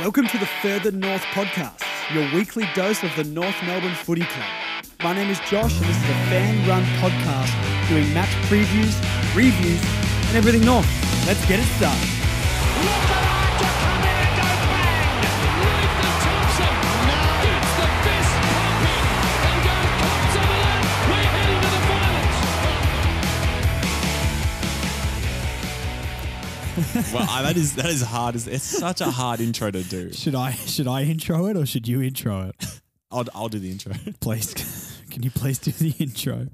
Welcome 0.00 0.26
to 0.26 0.38
the 0.38 0.46
Further 0.60 0.90
North 0.90 1.22
podcast, 1.34 1.84
your 2.12 2.28
weekly 2.34 2.68
dose 2.74 3.04
of 3.04 3.14
the 3.14 3.22
North 3.22 3.54
Melbourne 3.62 3.94
Footy 3.94 4.24
Club. 4.24 4.48
My 5.04 5.14
name 5.14 5.30
is 5.30 5.38
Josh, 5.48 5.76
and 5.76 5.84
this 5.84 5.96
is 5.96 6.02
a 6.02 6.14
fan 6.26 6.68
run 6.68 6.82
podcast 6.98 7.88
doing 7.88 8.12
match 8.12 8.30
previews, 8.48 8.92
reviews, 9.36 9.80
and 10.26 10.36
everything 10.36 10.64
North. 10.64 10.88
Let's 11.28 11.46
get 11.46 11.60
it 11.60 11.66
started. 11.76 13.23
Well, 27.12 27.26
I, 27.28 27.42
that 27.42 27.56
is 27.56 27.74
that 27.76 27.86
is 27.86 28.02
hard. 28.02 28.34
It's 28.36 28.62
such 28.62 29.00
a 29.00 29.10
hard 29.10 29.40
intro 29.40 29.70
to 29.70 29.82
do. 29.82 30.12
Should 30.12 30.34
I 30.34 30.52
should 30.52 30.86
I 30.86 31.02
intro 31.02 31.46
it 31.46 31.56
or 31.56 31.66
should 31.66 31.88
you 31.88 32.02
intro 32.02 32.48
it? 32.48 32.80
I'll, 33.10 33.24
I'll 33.34 33.48
do 33.48 33.58
the 33.58 33.70
intro. 33.70 33.92
Please, 34.20 34.54
can 35.10 35.22
you 35.22 35.30
please 35.30 35.58
do 35.58 35.70
the 35.72 35.94
intro? 36.02 36.48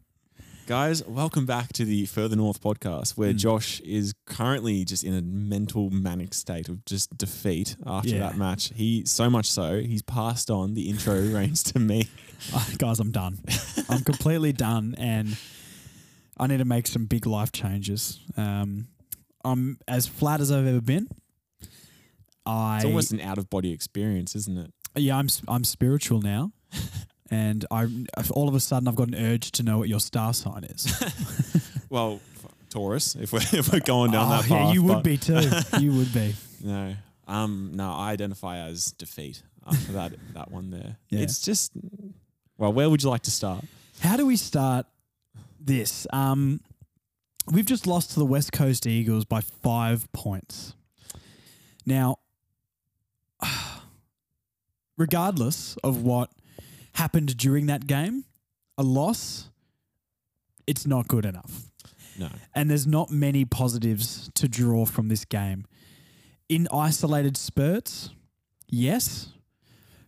Guys, 0.67 1.05
welcome 1.05 1.47
back 1.47 1.73
to 1.73 1.85
the 1.85 2.07
Further 2.07 2.37
North 2.37 2.61
podcast, 2.61 3.17
where 3.17 3.33
Josh 3.33 3.81
is 3.81 4.15
currently 4.27 4.85
just 4.85 5.03
in 5.03 5.15
a 5.15 5.21
mental 5.23 5.91
manic 5.91 6.33
state 6.33 6.69
of 6.69 6.85
just 6.85 7.17
defeat 7.19 7.75
after 7.85 8.11
Yeah. 8.11 8.19
that 8.21 8.37
match. 8.37 8.71
He 8.75 9.05
so 9.05 9.29
much 9.29 9.51
so 9.51 9.81
he's 9.81 10.03
passed 10.03 10.49
on 10.51 10.75
the 10.75 10.89
intro 10.89 11.15
reins 11.35 11.63
to 11.65 11.81
me. 11.81 12.09
Uh, 12.55 12.65
guys, 12.79 13.01
I'm 13.01 13.11
done. 13.11 13.41
I'm 13.89 14.03
completely 14.03 14.53
done, 14.53 14.95
and 14.97 15.37
I 16.39 16.47
need 16.47 16.59
to 16.59 16.65
make 16.65 16.87
some 16.87 17.07
big 17.07 17.27
life 17.27 17.51
changes. 17.53 18.21
Um, 18.37 18.87
I'm 19.45 19.79
as 19.89 20.07
flat 20.07 20.41
as 20.41 20.51
I've 20.53 20.67
ever 20.67 20.81
been. 20.81 21.09
I 22.47 22.77
It's 22.77 22.85
almost 22.85 23.13
an 23.13 23.21
out 23.21 23.39
of 23.39 23.51
body 23.51 23.73
experience, 23.73 24.35
isn't 24.35 24.59
it? 24.59 24.73
yeah, 24.97 25.17
I'm 25.17 25.27
s- 25.27 25.43
I'm 25.47 25.65
spiritual 25.65 26.21
now, 26.21 26.53
and 27.31 27.65
I 27.71 27.87
all 28.33 28.49
of 28.49 28.55
a 28.55 28.61
sudden 28.61 28.89
I've 28.89 28.97
got 28.97 29.09
an 29.09 29.15
urge 29.15 29.53
to 29.53 29.63
know 29.63 29.79
what 29.79 29.89
your 29.89 30.01
star 30.01 30.33
sign 30.35 30.65
is. 30.65 30.87
Well, 31.91 32.21
f- 32.37 32.47
Taurus, 32.71 33.17
if 33.17 33.33
we're 33.33 33.41
if 33.53 33.73
we're 33.73 33.81
going 33.81 34.13
down 34.13 34.27
oh, 34.29 34.31
that 34.37 34.41
path. 34.43 34.51
yeah, 34.51 34.73
you 34.73 34.85
would 34.85 34.93
but 34.95 35.05
be 35.05 35.17
too. 35.17 35.41
You 35.81 35.93
would 35.95 36.15
be. 36.15 36.35
No, 36.63 36.95
um, 37.27 37.73
no, 37.75 37.91
I 37.91 38.13
identify 38.13 38.59
as 38.59 38.93
defeat 38.93 39.43
after 39.67 39.93
that 39.95 40.13
that 40.35 40.53
one 40.53 40.71
there. 40.71 40.97
Yeah. 41.09 41.19
It's 41.23 41.41
just, 41.43 41.73
well, 42.59 42.73
where 42.73 42.89
would 42.89 43.03
you 43.03 43.11
like 43.11 43.23
to 43.23 43.33
start? 43.33 43.65
How 43.99 44.17
do 44.17 44.25
we 44.25 44.37
start 44.37 44.87
this? 45.59 46.07
Um, 46.13 46.61
we've 47.51 47.67
just 47.67 47.87
lost 47.87 48.13
to 48.13 48.19
the 48.19 48.25
West 48.25 48.53
Coast 48.53 48.87
Eagles 48.87 49.25
by 49.25 49.41
five 49.41 50.11
points. 50.13 50.75
Now, 51.87 52.17
regardless 54.97 55.77
of 55.83 56.03
what 56.03 56.31
happened 56.95 57.37
during 57.37 57.67
that 57.67 57.87
game, 57.87 58.25
a 58.79 58.83
loss, 58.83 59.51
it's 60.67 60.87
not 60.87 61.09
good 61.09 61.25
enough. 61.25 61.71
No. 62.19 62.29
And 62.55 62.71
there's 62.71 62.87
not 62.87 63.11
many 63.11 63.45
positives 63.45 64.31
to 64.35 64.49
draw 64.49 64.85
from 64.85 65.09
this 65.09 65.25
game. 65.25 65.67
In 66.49 66.69
isolated 66.73 67.37
spurts, 67.37 68.11
yes, 68.69 69.33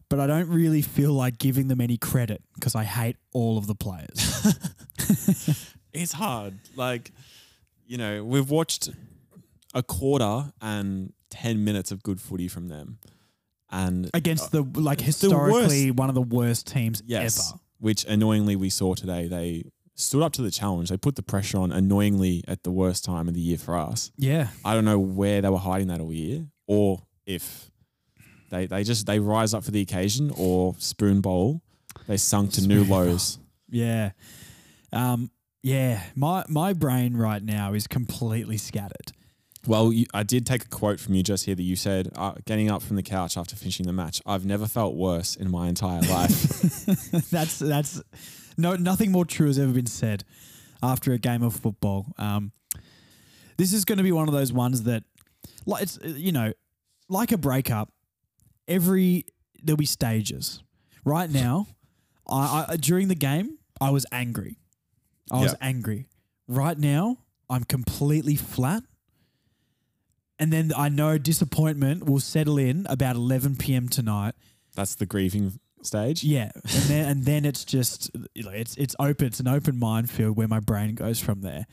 but 0.08 0.20
I 0.20 0.26
don't 0.26 0.48
really 0.48 0.82
feel 0.82 1.12
like 1.12 1.38
giving 1.38 1.68
them 1.68 1.80
any 1.80 1.96
credit 1.96 2.42
because 2.54 2.74
I 2.74 2.84
hate 2.84 3.16
all 3.32 3.56
of 3.56 3.66
the 3.66 3.74
players. 3.74 4.56
It's 5.92 6.12
hard. 6.12 6.58
Like, 6.76 7.12
you 7.86 7.98
know, 7.98 8.24
we've 8.24 8.50
watched 8.50 8.90
a 9.74 9.82
quarter 9.82 10.52
and 10.60 11.12
10 11.30 11.64
minutes 11.64 11.90
of 11.90 12.02
good 12.02 12.20
footy 12.20 12.48
from 12.48 12.68
them. 12.68 12.98
And 13.70 14.10
Against 14.12 14.52
the 14.52 14.62
like 14.74 15.00
historically 15.00 15.90
one 15.90 16.10
of 16.10 16.14
the 16.14 16.22
worst 16.22 16.66
teams 16.66 17.02
yes, 17.06 17.50
ever. 17.50 17.58
which 17.80 18.04
annoyingly 18.04 18.54
we 18.54 18.68
saw 18.68 18.94
today, 18.94 19.28
they 19.28 19.64
stood 19.94 20.22
up 20.22 20.32
to 20.34 20.42
the 20.42 20.50
challenge. 20.50 20.90
They 20.90 20.98
put 20.98 21.16
the 21.16 21.22
pressure 21.22 21.58
on 21.58 21.72
annoyingly 21.72 22.44
at 22.46 22.64
the 22.64 22.70
worst 22.70 23.04
time 23.04 23.28
of 23.28 23.34
the 23.34 23.40
year 23.40 23.56
for 23.56 23.76
us. 23.76 24.12
Yeah. 24.18 24.48
I 24.62 24.74
don't 24.74 24.84
know 24.84 24.98
where 24.98 25.40
they 25.40 25.48
were 25.48 25.58
hiding 25.58 25.88
that 25.88 26.00
all 26.00 26.12
year 26.12 26.46
or 26.66 27.02
if 27.24 27.70
they, 28.50 28.66
they 28.66 28.84
just, 28.84 29.06
they 29.06 29.18
rise 29.18 29.54
up 29.54 29.64
for 29.64 29.70
the 29.70 29.80
occasion 29.80 30.32
or 30.36 30.74
spoon 30.78 31.22
bowl. 31.22 31.62
They 32.06 32.18
sunk 32.18 32.52
to 32.52 32.66
new 32.66 32.84
lows. 32.84 33.38
Yeah. 33.70 34.10
Um, 34.92 35.30
yeah. 35.62 36.02
My 36.14 36.44
my 36.48 36.72
brain 36.72 37.16
right 37.16 37.42
now 37.42 37.74
is 37.74 37.86
completely 37.86 38.56
scattered. 38.56 39.12
Well, 39.66 39.92
you, 39.92 40.06
I 40.12 40.24
did 40.24 40.44
take 40.44 40.64
a 40.64 40.68
quote 40.68 40.98
from 40.98 41.14
you 41.14 41.22
just 41.22 41.46
here 41.46 41.54
that 41.54 41.62
you 41.62 41.76
said, 41.76 42.10
uh, 42.16 42.32
getting 42.46 42.68
up 42.68 42.82
from 42.82 42.96
the 42.96 43.02
couch 43.02 43.36
after 43.36 43.54
finishing 43.54 43.86
the 43.86 43.92
match, 43.92 44.20
I've 44.26 44.44
never 44.44 44.66
felt 44.66 44.96
worse 44.96 45.36
in 45.36 45.52
my 45.52 45.68
entire 45.68 46.00
life. 46.00 46.30
that's 47.30 47.60
that's 47.60 48.02
no 48.56 48.74
nothing 48.74 49.12
more 49.12 49.24
true 49.24 49.46
has 49.46 49.58
ever 49.58 49.72
been 49.72 49.86
said 49.86 50.24
after 50.82 51.12
a 51.12 51.18
game 51.18 51.42
of 51.42 51.54
football. 51.54 52.06
Um, 52.18 52.50
this 53.56 53.72
is 53.72 53.84
going 53.84 53.98
to 53.98 54.04
be 54.04 54.10
one 54.10 54.26
of 54.26 54.34
those 54.34 54.52
ones 54.52 54.82
that, 54.82 55.04
like 55.64 55.84
it's 55.84 55.98
uh, 55.98 56.08
you 56.08 56.32
know, 56.32 56.52
like 57.08 57.30
a 57.30 57.38
breakup. 57.38 57.92
Every 58.66 59.26
there'll 59.62 59.76
be 59.76 59.86
stages. 59.86 60.62
Right 61.04 61.30
now, 61.30 61.68
I, 62.28 62.66
I 62.68 62.76
during 62.76 63.06
the 63.06 63.14
game 63.14 63.58
I 63.80 63.90
was 63.90 64.06
angry. 64.10 64.58
I 65.30 65.40
was 65.40 65.52
Yeah. 65.52 65.58
angry. 65.68 66.08
Right 66.48 66.78
now, 66.78 67.18
I'm 67.48 67.64
completely 67.64 68.36
flat. 68.36 68.82
And 70.38 70.52
then 70.52 70.72
I 70.76 70.88
know 70.88 71.18
disappointment 71.18 72.04
will 72.06 72.20
settle 72.20 72.58
in 72.58 72.86
about 72.88 73.14
11 73.16 73.56
p.m. 73.56 73.88
tonight. 73.88 74.34
That's 74.74 74.94
the 74.94 75.06
grieving 75.06 75.60
stage. 75.82 76.24
Yeah, 76.24 76.50
and 76.54 76.82
then 76.84 77.08
and 77.08 77.24
then 77.24 77.44
it's 77.44 77.64
just 77.64 78.10
you 78.34 78.42
know, 78.44 78.50
it's 78.50 78.76
it's 78.76 78.96
open. 78.98 79.26
It's 79.26 79.40
an 79.40 79.48
open 79.48 79.78
minefield 79.78 80.36
where 80.36 80.48
my 80.48 80.58
brain 80.60 80.94
goes 80.94 81.20
from 81.20 81.42
there. 81.42 81.66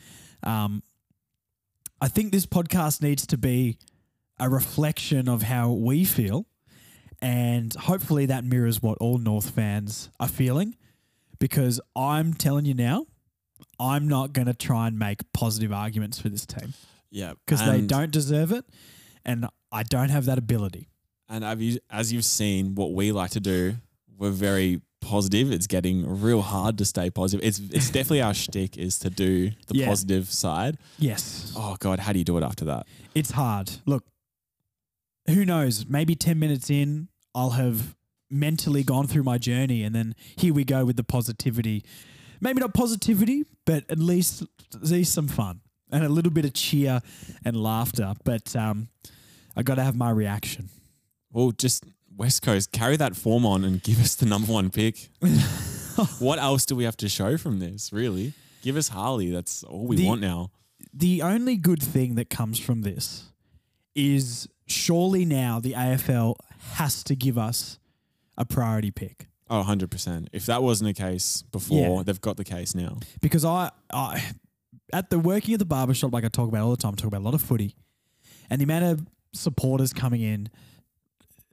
Um, 0.44 0.84
I 2.02 2.08
think 2.10 2.32
this 2.32 2.46
podcast 2.46 3.02
needs 3.02 3.26
to 3.28 3.38
be 3.38 3.78
a 4.40 4.50
reflection 4.50 5.28
of 5.30 5.44
how 5.44 5.72
we 5.72 6.04
feel, 6.06 6.46
and 7.22 7.74
hopefully 7.74 8.26
that 8.28 8.44
mirrors 8.44 8.82
what 8.82 8.98
all 9.00 9.18
North 9.18 9.50
fans 9.50 10.10
are 10.20 10.28
feeling. 10.28 10.76
Because 11.40 11.80
I'm 11.96 12.34
telling 12.34 12.66
you 12.66 12.74
now, 12.74 13.06
I'm 13.80 14.08
not 14.08 14.34
going 14.34 14.48
to 14.48 14.54
try 14.54 14.88
and 14.88 14.98
make 15.00 15.22
positive 15.34 15.72
arguments 15.72 16.20
for 16.20 16.30
this 16.30 16.46
team 16.46 16.74
Yeah. 17.12 17.34
because 17.46 17.66
they 17.66 17.82
don't 17.82 18.12
deserve 18.12 18.52
it, 18.52 18.66
and 19.26 19.48
I 19.72 19.84
don't 19.84 20.10
have 20.10 20.26
that 20.26 20.38
ability. 20.38 20.90
And 21.30 21.44
have 21.44 21.62
you, 21.62 21.80
as 21.90 22.12
you've 22.12 22.26
seen, 22.26 22.76
what 22.76 22.94
we 22.94 23.12
like 23.12 23.32
to 23.32 23.40
do, 23.40 23.76
we're 24.18 24.32
very 24.32 24.82
positive. 25.02 25.52
It's 25.52 25.68
getting 25.68 26.22
real 26.22 26.42
hard 26.42 26.78
to 26.80 26.86
stay 26.86 27.10
positive. 27.10 27.46
It's 27.46 27.60
it's 27.60 27.90
definitely 27.90 28.22
our 28.22 28.34
shtick 28.34 28.78
is 28.78 29.00
to 29.00 29.10
do 29.10 29.52
the 29.68 29.76
Yeah. 29.78 29.88
positive 29.88 30.30
side. 30.30 30.78
Yes, 30.98 31.54
Oh 31.56 31.78
God, 31.80 32.00
how 32.00 32.12
do 32.14 32.20
you 32.20 32.26
do 32.26 32.38
it 32.38 32.44
after 32.44 32.66
that? 32.66 32.86
it's 33.16 33.32
hard. 33.32 33.72
Look, 33.86 34.04
who 35.28 35.46
knows? 35.46 35.86
Maybe 35.88 36.16
10 36.16 36.38
minutes 36.40 36.70
in, 36.70 37.08
I'll 37.34 37.52
have 37.52 37.96
mentally 38.30 38.84
gone 38.84 39.08
through 39.08 39.24
my 39.24 39.38
journey 39.38 39.84
and 39.84 39.96
then 39.96 40.16
here 40.36 40.54
we 40.54 40.64
go 40.64 40.84
with 40.86 40.96
the 40.98 41.04
positivity. 41.04 41.84
Maybe 42.42 42.60
not 42.60 42.74
positivity, 42.74 43.44
but 43.66 43.84
at 43.90 44.00
least 44.00 44.44
at 44.74 44.84
least 44.84 45.14
some 45.14 45.28
fun 45.28 45.62
and 45.92 46.04
a 46.04 46.10
little 46.10 46.32
bit 46.32 46.46
of 46.46 46.54
cheer 46.54 47.02
and 47.44 47.56
laughter. 47.58 48.14
But 48.24 48.56
um, 48.56 48.90
I 49.56 49.64
got 49.64 49.76
to 49.76 49.84
have 49.84 49.96
my 49.96 50.12
reaction. 50.12 50.70
Well, 51.32 51.52
just 51.52 51.84
West 52.16 52.42
Coast, 52.42 52.72
carry 52.72 52.98
that 52.98 53.16
form 53.16 53.46
on 53.46 53.64
and 53.64 53.82
give 53.82 54.00
us 54.02 54.16
the 54.16 54.26
number 54.26 54.52
one 54.52 54.70
pick. 54.70 55.10
what 56.20 56.40
else 56.40 56.66
do 56.66 56.76
we 56.76 56.84
have 56.84 56.98
to 56.98 57.10
show 57.10 57.38
from 57.38 57.60
this? 57.60 57.92
Really, 57.94 58.34
give 58.62 58.78
us 58.78 58.90
Harley. 58.90 59.32
That's 59.32 59.64
all 59.64 59.86
we 59.88 59.96
The- 59.98 60.08
want 60.08 60.22
now. 60.22 60.52
The 60.94 61.22
only 61.22 61.56
good 61.56 61.84
thing 61.84 62.16
that 62.16 62.30
comes 62.30 62.58
from 62.60 62.82
this 62.82 63.26
is 63.96 64.48
surely 64.66 65.24
now 65.26 65.60
the 65.60 65.74
AFL 65.74 66.36
has 66.74 67.04
to 67.04 67.16
give 67.16 67.38
us 67.38 67.80
a 68.38 68.46
priority 68.46 68.90
pick. 68.92 69.28
Oh, 69.50 69.64
100%. 69.68 70.28
If 70.32 70.46
that 70.46 70.62
wasn't 70.62 70.96
the 70.96 71.02
case 71.02 71.42
before, 71.52 71.98
Yeah. 71.98 72.04
they've 72.04 72.22
got 72.22 72.38
the 72.38 72.44
case 72.44 72.76
now. 72.76 73.00
because 73.22 73.44
I, 73.46 73.72
I 73.92 74.24
at 74.94 75.10
the 75.10 75.18
working 75.20 75.54
at 75.54 75.60
the 75.60 75.66
barbershop, 75.66 76.14
like 76.14 76.24
I 76.24 76.28
talk 76.30 76.48
about 76.50 76.62
all 76.64 76.72
the 76.72 76.78
time, 76.78 76.94
I 76.94 76.96
talk 76.96 77.08
about 77.08 77.22
a 77.22 77.24
lot 77.26 77.34
of 77.34 77.42
footy, 77.42 77.76
and 78.50 78.60
the 78.62 78.64
amount 78.64 78.86
of 78.86 79.08
supporters 79.34 79.94
coming 79.94 80.22
in 80.22 80.50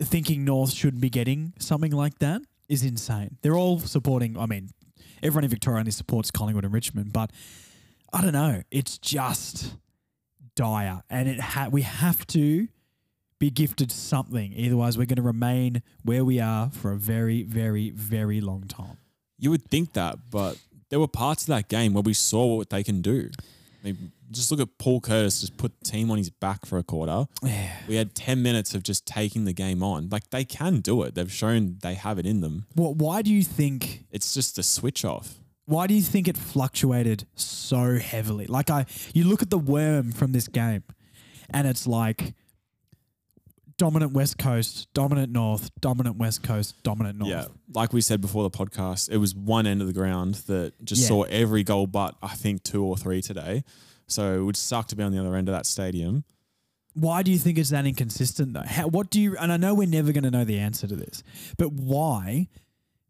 thinking 0.00 0.44
North 0.44 0.72
should 0.72 1.00
be 1.00 1.08
getting 1.10 1.52
something 1.58 1.90
like 1.92 2.18
that 2.18 2.42
is 2.68 2.82
insane. 2.84 3.38
They're 3.42 3.56
all 3.56 3.78
supporting. 3.78 4.38
I 4.38 4.46
mean, 4.46 4.70
everyone 5.22 5.44
in 5.44 5.50
Victoria 5.50 5.78
only 5.80 5.90
supports 5.90 6.30
Collingwood 6.30 6.64
and 6.64 6.72
Richmond, 6.74 7.12
but 7.12 7.30
I 8.12 8.20
don't 8.22 8.32
know. 8.32 8.62
It's 8.70 8.98
just 8.98 9.74
dire, 10.54 11.02
and 11.10 11.28
it 11.28 11.40
ha- 11.40 11.68
we 11.70 11.82
have 11.82 12.26
to 12.28 12.68
be 13.38 13.50
gifted 13.50 13.92
something. 13.92 14.54
Otherwise, 14.58 14.96
we're 14.96 15.06
going 15.06 15.16
to 15.16 15.22
remain 15.22 15.82
where 16.02 16.24
we 16.24 16.40
are 16.40 16.70
for 16.70 16.92
a 16.92 16.96
very, 16.96 17.42
very, 17.42 17.90
very 17.90 18.40
long 18.40 18.62
time. 18.62 18.98
You 19.38 19.50
would 19.50 19.64
think 19.64 19.92
that, 19.92 20.18
but 20.30 20.58
there 20.88 20.98
were 20.98 21.08
parts 21.08 21.42
of 21.42 21.48
that 21.48 21.68
game 21.68 21.92
where 21.92 22.02
we 22.02 22.14
saw 22.14 22.56
what 22.56 22.70
they 22.70 22.82
can 22.82 23.02
do. 23.02 23.30
I 23.82 23.86
mean, 23.86 24.12
just 24.30 24.50
look 24.50 24.60
at 24.60 24.78
Paul 24.78 25.00
Curtis. 25.00 25.40
Just 25.40 25.56
put 25.56 25.78
the 25.78 25.84
team 25.84 26.10
on 26.10 26.18
his 26.18 26.30
back 26.30 26.66
for 26.66 26.78
a 26.78 26.82
quarter. 26.82 27.26
Yeah. 27.42 27.76
We 27.86 27.96
had 27.96 28.14
ten 28.14 28.42
minutes 28.42 28.74
of 28.74 28.82
just 28.82 29.06
taking 29.06 29.44
the 29.44 29.52
game 29.52 29.82
on. 29.82 30.08
Like 30.08 30.30
they 30.30 30.44
can 30.44 30.80
do 30.80 31.02
it. 31.02 31.14
They've 31.14 31.30
shown 31.30 31.78
they 31.82 31.94
have 31.94 32.18
it 32.18 32.26
in 32.26 32.40
them. 32.40 32.66
What? 32.74 32.96
Why 32.96 33.22
do 33.22 33.32
you 33.32 33.44
think? 33.44 34.04
It's 34.10 34.34
just 34.34 34.58
a 34.58 34.62
switch 34.62 35.04
off. 35.04 35.34
Why 35.66 35.86
do 35.86 35.94
you 35.94 36.02
think 36.02 36.26
it 36.28 36.36
fluctuated 36.36 37.26
so 37.34 37.98
heavily? 37.98 38.46
Like 38.46 38.70
I, 38.70 38.86
you 39.12 39.24
look 39.24 39.42
at 39.42 39.50
the 39.50 39.58
worm 39.58 40.12
from 40.12 40.32
this 40.32 40.48
game, 40.48 40.82
and 41.50 41.66
it's 41.68 41.86
like 41.86 42.34
dominant 43.78 44.12
West 44.12 44.38
Coast, 44.38 44.88
dominant 44.94 45.30
North, 45.32 45.70
dominant 45.80 46.16
West 46.16 46.42
Coast, 46.42 46.82
dominant 46.82 47.18
North. 47.18 47.30
Yeah, 47.30 47.46
like 47.74 47.92
we 47.92 48.00
said 48.00 48.20
before 48.20 48.42
the 48.42 48.50
podcast, 48.50 49.10
it 49.10 49.18
was 49.18 49.34
one 49.34 49.66
end 49.66 49.80
of 49.80 49.86
the 49.86 49.92
ground 49.92 50.36
that 50.46 50.72
just 50.84 51.02
Yeah. 51.02 51.08
saw 51.08 51.22
every 51.24 51.62
goal, 51.62 51.86
but 51.86 52.14
I 52.22 52.34
think 52.34 52.62
two 52.62 52.82
or 52.84 52.96
three 52.96 53.20
today. 53.20 53.64
So 54.06 54.40
it 54.40 54.44
would 54.44 54.56
suck 54.56 54.88
to 54.88 54.96
be 54.96 55.02
on 55.02 55.12
the 55.12 55.18
other 55.18 55.34
end 55.34 55.48
of 55.48 55.52
that 55.54 55.66
stadium. 55.66 56.24
Why 56.94 57.22
do 57.22 57.30
you 57.30 57.38
think 57.38 57.58
it's 57.58 57.70
that 57.70 57.84
inconsistent 57.84 58.54
though? 58.54 58.62
How, 58.64 58.86
what 58.88 59.10
do 59.10 59.20
you? 59.20 59.36
And 59.36 59.52
I 59.52 59.56
know 59.58 59.74
we're 59.74 59.86
never 59.86 60.12
going 60.12 60.24
to 60.24 60.30
know 60.30 60.44
the 60.44 60.58
answer 60.58 60.86
to 60.86 60.96
this, 60.96 61.22
but 61.58 61.72
why 61.72 62.48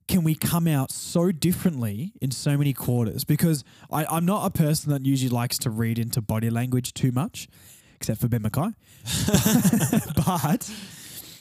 can 0.08 0.22
we 0.24 0.34
come 0.34 0.66
out 0.68 0.90
so 0.90 1.30
differently 1.32 2.12
in 2.20 2.30
so 2.30 2.56
many 2.56 2.72
quarters? 2.72 3.24
Because 3.24 3.62
I, 3.90 4.04
I'm 4.06 4.24
not 4.24 4.46
a 4.46 4.50
person 4.50 4.90
that 4.92 5.04
usually 5.04 5.28
likes 5.30 5.58
to 5.58 5.70
read 5.70 5.98
into 5.98 6.20
body 6.20 6.48
language 6.50 6.94
too 6.94 7.12
much, 7.12 7.48
except 7.96 8.20
for 8.20 8.28
Ben 8.28 8.42
McKay. 8.42 8.74
but 10.26 10.70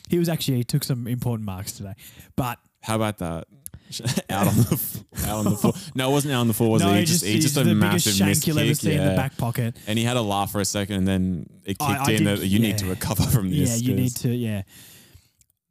he 0.09 0.19
was 0.19 0.29
actually 0.29 0.57
he 0.57 0.63
took 0.63 0.83
some 0.83 1.07
important 1.07 1.45
marks 1.45 1.73
today. 1.73 1.93
But 2.35 2.59
How 2.81 2.95
about 2.95 3.17
that? 3.19 3.47
out 4.31 4.47
on 4.47 4.55
the 4.55 5.05
out 5.27 5.37
on 5.37 5.45
the 5.45 5.51
floor. 5.51 5.73
No, 5.93 6.09
it 6.09 6.11
wasn't 6.11 6.33
out 6.33 6.39
on 6.39 6.47
the 6.47 6.53
floor. 6.55 6.71
Was 6.71 6.81
no, 6.81 6.91
it? 6.93 7.01
he 7.01 7.05
just, 7.05 7.23
he 7.23 7.33
he's 7.33 7.43
just 7.53 7.57
a 7.57 7.63
massive 7.75 8.25
missed 8.25 8.47
you'll 8.47 8.57
ever 8.57 8.67
kick, 8.69 8.77
see 8.77 8.93
in 8.93 9.05
the 9.05 9.15
back 9.15 9.37
pocket. 9.37 9.75
And 9.85 9.99
he 9.99 10.03
had 10.03 10.17
a 10.17 10.21
laugh 10.21 10.51
for 10.51 10.59
a 10.59 10.65
second, 10.65 10.95
and 10.95 11.07
then 11.07 11.49
it 11.65 11.77
kicked 11.77 11.81
I- 11.83 12.05
I 12.05 12.11
in 12.11 12.23
did- 12.23 12.39
that 12.39 12.47
you 12.47 12.59
need 12.59 12.79
to 12.79 12.87
recover 12.87 13.23
from 13.23 13.51
this. 13.51 13.81
Yeah, 13.81 13.89
you 13.89 13.95
need 13.95 14.15
to. 14.17 14.29
Yeah, 14.29 14.63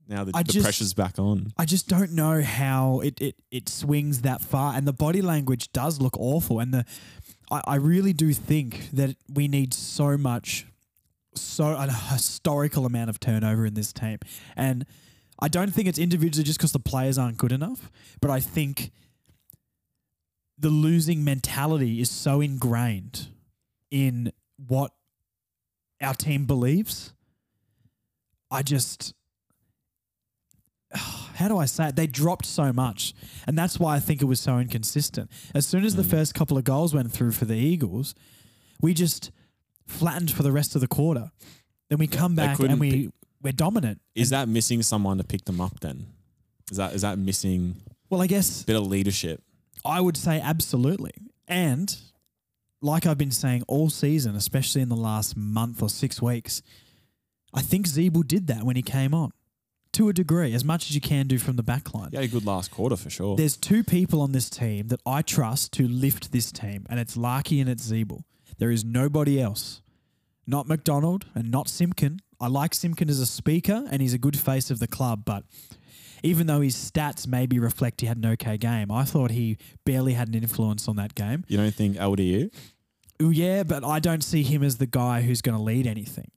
Now 0.08 0.22
the, 0.22 0.30
the 0.30 0.44
just- 0.44 0.64
pressure's 0.64 0.94
back 0.94 1.18
on. 1.18 1.52
I 1.58 1.64
just 1.64 1.88
don't 1.88 2.12
know 2.12 2.40
how 2.40 3.00
it, 3.00 3.20
it, 3.20 3.34
it 3.50 3.68
swings 3.68 4.20
that 4.20 4.40
far. 4.40 4.74
And 4.74 4.86
the 4.86 4.92
body 4.92 5.20
language 5.20 5.72
does 5.72 6.00
look 6.00 6.16
awful. 6.16 6.60
And 6.60 6.72
the 6.72 6.84
I, 7.50 7.62
I 7.66 7.74
really 7.76 8.12
do 8.12 8.32
think 8.32 8.90
that 8.92 9.16
we 9.32 9.48
need 9.48 9.74
so 9.74 10.16
much, 10.16 10.66
so 11.36 11.66
a 11.76 11.90
historical 11.92 12.86
amount 12.86 13.10
of 13.10 13.20
turnover 13.20 13.66
in 13.66 13.74
this 13.74 13.92
team. 13.92 14.18
And 14.56 14.86
I 15.40 15.48
don't 15.48 15.72
think 15.72 15.88
it's 15.88 15.98
individually 15.98 16.44
just 16.44 16.58
because 16.58 16.72
the 16.72 16.78
players 16.78 17.18
aren't 17.18 17.36
good 17.38 17.52
enough, 17.52 17.90
but 18.20 18.30
I 18.30 18.40
think 18.40 18.92
the 20.58 20.70
losing 20.70 21.24
mentality 21.24 22.00
is 22.00 22.10
so 22.10 22.40
ingrained 22.40 23.28
in 23.90 24.32
what 24.56 24.92
our 26.00 26.14
team 26.14 26.46
believes. 26.46 27.12
I 28.50 28.62
just 28.62 29.12
how 30.94 31.48
do 31.48 31.58
I 31.58 31.64
say 31.64 31.88
it? 31.88 31.96
They 31.96 32.06
dropped 32.06 32.46
so 32.46 32.72
much. 32.72 33.12
And 33.48 33.58
that's 33.58 33.80
why 33.80 33.96
I 33.96 34.00
think 34.00 34.22
it 34.22 34.26
was 34.26 34.38
so 34.38 34.58
inconsistent. 34.58 35.28
As 35.52 35.66
soon 35.66 35.84
as 35.84 35.96
the 35.96 36.04
Mm. 36.04 36.10
first 36.10 36.34
couple 36.34 36.56
of 36.56 36.62
goals 36.62 36.94
went 36.94 37.10
through 37.10 37.32
for 37.32 37.44
the 37.44 37.56
Eagles, 37.56 38.14
we 38.80 38.94
just 38.94 39.32
flattened 39.86 40.30
for 40.30 40.42
the 40.42 40.52
rest 40.52 40.74
of 40.74 40.80
the 40.80 40.88
quarter. 40.88 41.30
Then 41.88 41.98
we 41.98 42.06
come 42.06 42.34
back 42.34 42.58
and 42.60 42.80
we, 42.80 43.10
we're 43.42 43.52
dominant. 43.52 44.00
Is 44.14 44.30
that 44.30 44.48
missing 44.48 44.82
someone 44.82 45.18
to 45.18 45.24
pick 45.24 45.44
them 45.44 45.60
up? 45.60 45.80
Then 45.80 46.06
is 46.70 46.78
that 46.78 46.94
is 46.94 47.02
that 47.02 47.18
missing 47.18 47.76
Well, 48.10 48.22
I 48.22 48.26
guess 48.26 48.62
a 48.62 48.66
bit 48.66 48.76
of 48.76 48.86
leadership? 48.86 49.42
I 49.84 50.00
would 50.00 50.16
say 50.16 50.40
absolutely. 50.40 51.12
And 51.46 51.94
like 52.80 53.06
I've 53.06 53.18
been 53.18 53.30
saying 53.30 53.64
all 53.68 53.90
season, 53.90 54.34
especially 54.34 54.82
in 54.82 54.88
the 54.88 54.96
last 54.96 55.36
month 55.36 55.82
or 55.82 55.88
six 55.88 56.20
weeks, 56.22 56.62
I 57.52 57.60
think 57.60 57.86
Ziebell 57.86 58.26
did 58.26 58.46
that 58.48 58.64
when 58.64 58.76
he 58.76 58.82
came 58.82 59.14
on 59.14 59.32
to 59.92 60.08
a 60.08 60.12
degree, 60.12 60.52
as 60.54 60.64
much 60.64 60.90
as 60.90 60.94
you 60.94 61.00
can 61.00 61.26
do 61.26 61.38
from 61.38 61.56
the 61.56 61.62
back 61.62 61.94
line. 61.94 62.10
Yeah, 62.12 62.20
a 62.20 62.26
good 62.26 62.44
last 62.44 62.70
quarter 62.70 62.96
for 62.96 63.10
sure. 63.10 63.36
There's 63.36 63.56
two 63.56 63.84
people 63.84 64.20
on 64.20 64.32
this 64.32 64.50
team 64.50 64.88
that 64.88 65.00
I 65.06 65.22
trust 65.22 65.72
to 65.74 65.86
lift 65.86 66.32
this 66.32 66.50
team, 66.50 66.84
and 66.90 66.98
it's 66.98 67.16
Larkey 67.16 67.60
and 67.60 67.70
it's 67.70 67.90
Ziebell. 67.90 68.22
There 68.58 68.70
is 68.70 68.84
nobody 68.84 69.40
else. 69.40 69.82
Not 70.46 70.68
McDonald 70.68 71.26
and 71.34 71.50
not 71.50 71.68
Simpkin. 71.68 72.20
I 72.40 72.48
like 72.48 72.74
Simpkin 72.74 73.08
as 73.08 73.18
a 73.20 73.26
speaker, 73.26 73.84
and 73.90 74.02
he's 74.02 74.12
a 74.14 74.18
good 74.18 74.38
face 74.38 74.70
of 74.70 74.78
the 74.78 74.86
club, 74.86 75.24
but 75.24 75.44
even 76.22 76.46
though 76.46 76.60
his 76.60 76.74
stats 76.76 77.26
maybe 77.26 77.58
reflect 77.58 78.00
he 78.00 78.06
had 78.06 78.16
an 78.18 78.26
okay 78.26 78.56
game, 78.58 78.90
I 78.90 79.04
thought 79.04 79.30
he 79.30 79.56
barely 79.84 80.14
had 80.14 80.28
an 80.28 80.34
influence 80.34 80.86
on 80.88 80.96
that 80.96 81.14
game. 81.14 81.44
you 81.48 81.56
don't 81.56 81.74
think 81.74 81.96
LDU? 81.96 82.52
Ooh, 83.22 83.30
yeah, 83.30 83.62
but 83.62 83.84
I 83.84 84.00
don't 84.00 84.22
see 84.24 84.42
him 84.42 84.62
as 84.62 84.76
the 84.78 84.86
guy 84.86 85.22
who's 85.22 85.40
going 85.40 85.56
to 85.56 85.62
lead 85.62 85.86
anything. 85.86 86.30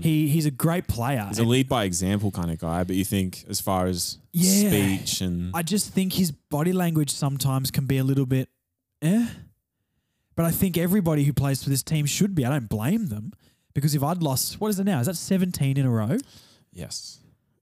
He 0.00 0.28
he's 0.28 0.46
a 0.46 0.50
great 0.50 0.88
player. 0.88 1.20
Mm. 1.20 1.28
He's 1.28 1.38
a 1.38 1.44
lead 1.44 1.68
by 1.68 1.84
example 1.84 2.32
kind 2.32 2.50
of 2.50 2.58
guy, 2.58 2.82
but 2.82 2.96
you 2.96 3.04
think 3.04 3.44
as 3.48 3.60
far 3.60 3.86
as 3.86 4.18
Yeah. 4.32 4.68
speech 4.68 5.20
and 5.20 5.52
I 5.54 5.62
just 5.62 5.92
think 5.92 6.14
his 6.14 6.32
body 6.32 6.72
language 6.72 7.10
sometimes 7.10 7.70
can 7.70 7.86
be 7.86 7.96
a 7.98 8.02
little 8.02 8.26
bit 8.26 8.48
eh. 9.00 9.28
But 10.36 10.44
I 10.44 10.50
think 10.50 10.76
everybody 10.78 11.24
who 11.24 11.32
plays 11.32 11.62
for 11.64 11.70
this 11.70 11.82
team 11.82 12.06
should 12.06 12.34
be. 12.34 12.44
I 12.44 12.50
don't 12.50 12.68
blame 12.68 13.06
them 13.06 13.32
because 13.74 13.94
if 13.94 14.02
I'd 14.02 14.22
lost, 14.22 14.60
what 14.60 14.68
is 14.68 14.78
it 14.78 14.84
now? 14.84 15.00
Is 15.00 15.06
that 15.06 15.16
17 15.16 15.76
in 15.76 15.86
a 15.86 15.90
row? 15.90 16.18
yes, 16.72 17.18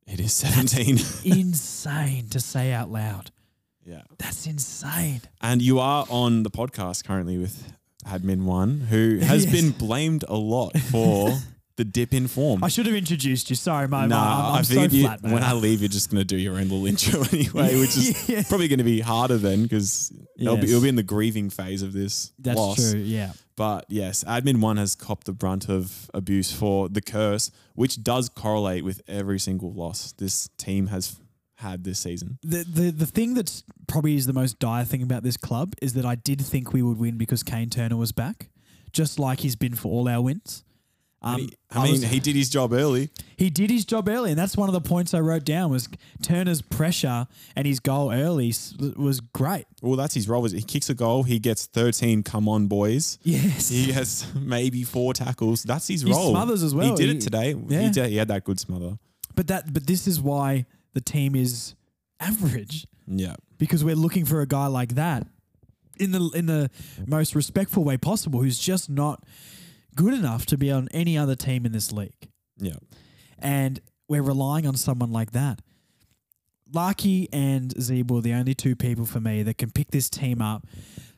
it 0.06 0.21
is 0.21 0.32
seventeen. 0.32 0.99
insane 1.25 2.29
to 2.31 2.41
say 2.41 2.73
out 2.73 2.91
loud. 2.91 3.31
yeah, 3.87 4.03
That's 4.19 4.47
insane. 4.47 5.23
and 5.41 5.62
you 5.62 5.79
are 5.79 6.05
on 6.11 6.43
the 6.43 6.50
podcast 6.50 7.05
currently 7.05 7.38
with 7.38 7.73
Admin 8.06 8.43
One, 8.44 8.81
who 8.81 9.19
has 9.20 9.44
Yes. 9.47 9.53
been 9.53 9.70
blamed 9.70 10.25
a 10.29 10.35
lot 10.37 10.77
for 10.79 11.31
the 11.76 11.85
dip 11.85 12.15
in 12.15 12.29
form. 12.29 12.62
I 12.62 12.69
should 12.69 12.87
have 12.87 12.94
introduced 12.94 13.50
you. 13.50 13.56
Sorry, 13.56 13.88
my 13.88 14.06
Nah, 14.06 14.49
I'm, 14.49 14.53
I'm 14.55 14.59
I 14.61 14.62
so 14.62 14.82
you, 14.82 15.03
flat, 15.05 15.23
man. 15.23 15.32
when 15.32 15.43
I 15.43 15.53
leave, 15.55 15.81
you're 15.81 15.88
just 15.88 16.11
going 16.11 16.21
to 16.21 16.25
do 16.25 16.37
your 16.37 16.55
own 16.55 16.62
little 16.69 16.87
intro 16.93 17.23
anyway, 17.32 17.79
which 17.81 17.97
is 17.97 18.29
Yeah. 18.29 18.43
probably 18.49 18.69
going 18.69 18.79
to 18.79 18.85
be 18.85 19.00
harder 19.00 19.37
then 19.38 19.62
because 19.65 20.12
it'll, 20.38 20.56
be, 20.56 20.62
Yes. 20.62 20.71
it'll 20.71 20.82
be 20.82 20.88
in 20.88 20.97
the 20.97 21.03
grieving 21.03 21.50
phase 21.50 21.82
of 21.82 21.93
this 21.93 22.32
That's 22.38 22.56
loss. 22.56 22.91
true. 22.93 23.00
Yeah. 23.00 23.32
But 23.56 23.87
yes, 23.88 24.25
admin 24.25 24.61
one 24.61 24.76
has 24.76 24.94
copped 24.94 25.26
the 25.26 25.32
brunt 25.32 25.69
of 25.69 26.11
abuse 26.15 26.50
for 26.53 26.88
the 26.88 27.00
curse, 27.00 27.50
which 27.75 28.03
does 28.03 28.29
correlate 28.29 28.85
with 28.85 29.00
every 29.09 29.38
single 29.38 29.73
loss 29.73 30.12
this 30.12 30.49
team 30.56 30.88
has 30.88 31.17
had 31.59 31.85
this 31.85 32.00
season. 32.00 32.38
The, 32.43 32.65
the 32.65 32.91
the 32.91 33.06
thing 33.06 33.35
that's 33.35 33.62
probably 33.87 34.17
is 34.17 34.27
the 34.27 34.32
most 34.32 34.59
dire 34.59 34.85
thing 34.85 35.03
about 35.03 35.23
this 35.23 35.37
club 35.37 35.75
is 35.81 35.93
that 35.94 36.05
I 36.05 36.17
did 36.17 36.41
think 36.41 36.73
we 36.73 36.82
would 36.82 36.99
win 36.99 37.17
because 37.17 37.44
Kayne 37.44 37.70
Turner 37.70 37.97
was 37.97 38.11
back, 38.11 38.49
just 38.93 39.19
like 39.20 39.41
he's 39.41 39.55
been 39.56 39.75
for 39.77 39.88
all 39.91 40.09
our 40.09 40.20
wins. 40.20 40.65
Um, 41.25 41.41
He- 41.41 41.53
I 41.71 41.82
mean, 41.85 41.93
was- 41.93 42.03
he 42.05 42.21
did 42.21 42.37
his 42.37 42.50
job 42.50 42.73
early. 42.75 43.09
he 43.38 43.48
did 43.51 43.70
his 43.70 43.84
job 43.87 44.08
early, 44.08 44.31
and 44.31 44.39
that's 44.39 44.56
one 44.56 44.69
of 44.69 44.75
the 44.75 44.81
points 44.81 45.15
I 45.15 45.20
wrote 45.20 45.44
down 45.44 45.70
was 45.70 45.89
Turner's 46.22 46.60
pressure 46.60 47.27
and 47.56 47.67
his 47.67 47.81
goal 47.81 48.13
early 48.13 48.53
was 48.96 49.20
great. 49.32 49.65
Well, 49.81 49.96
that's 49.96 50.13
his 50.15 50.29
role. 50.29 50.44
He 50.44 50.60
kicks 50.63 50.91
a 50.91 50.94
goal. 50.94 51.22
He 51.22 51.39
gets 51.39 51.65
13. 51.67 52.22
Come 52.22 52.46
on, 52.48 52.67
boys. 52.67 53.19
Yes, 53.25 53.70
He 53.70 53.91
has 53.93 54.27
maybe 54.34 54.84
four 54.84 55.15
tackles. 55.15 55.63
That's 55.63 55.89
his 55.89 56.03
He 56.03 56.13
role. 56.13 56.31
smothers 56.31 56.63
as 56.63 56.75
well. 56.75 56.91
He 56.91 56.94
did 56.94 57.08
He- 57.10 57.17
it 57.17 57.20
today. 57.22 57.56
yeah. 57.69 57.81
He, 57.82 57.91
did, 57.91 58.10
he 58.10 58.17
had 58.17 58.29
that 58.29 58.44
good 58.44 58.60
smother. 58.60 58.98
but 59.34 59.46
that 59.48 59.72
but 59.72 59.87
this 59.87 60.06
is 60.06 60.20
why 60.20 60.67
the 60.93 61.01
team 61.01 61.34
is 61.34 61.75
average 62.20 62.87
Yeah. 63.08 63.34
because 63.58 63.82
we're 63.82 63.96
looking 63.96 64.25
for 64.25 64.41
a 64.43 64.46
guy 64.46 64.67
like 64.67 64.94
that 64.94 65.27
in 65.98 66.10
the 66.13 66.31
in 66.34 66.46
the 66.46 66.70
most 67.06 67.34
respectful 67.34 67.82
way 67.84 67.96
possible, 67.96 68.43
who's 68.43 68.58
just 68.58 68.91
not 68.91 69.25
good 69.94 70.15
enough 70.15 70.46
to 70.46 70.56
be 70.58 70.70
on 70.70 70.89
any 70.93 71.17
other 71.19 71.34
team 71.34 71.65
in 71.67 71.72
this 71.72 71.93
league. 71.93 72.29
Yeah. 72.56 72.74
and 73.39 73.81
we're 74.08 74.22
relying 74.22 74.67
on 74.67 74.77
someone 74.77 75.10
like 75.10 75.32
that. 75.32 75.60
Larkey 76.72 77.29
and 77.32 77.74
Ziebell 77.77 78.19
are 78.19 78.22
the 78.22 78.32
only 78.32 78.55
two 78.55 78.74
people 78.77 79.06
for 79.06 79.20
me 79.20 79.43
that 79.43 79.58
can 79.58 79.70
pick 79.70 79.91
this 79.91 80.08
team 80.10 80.43
up. 80.43 80.67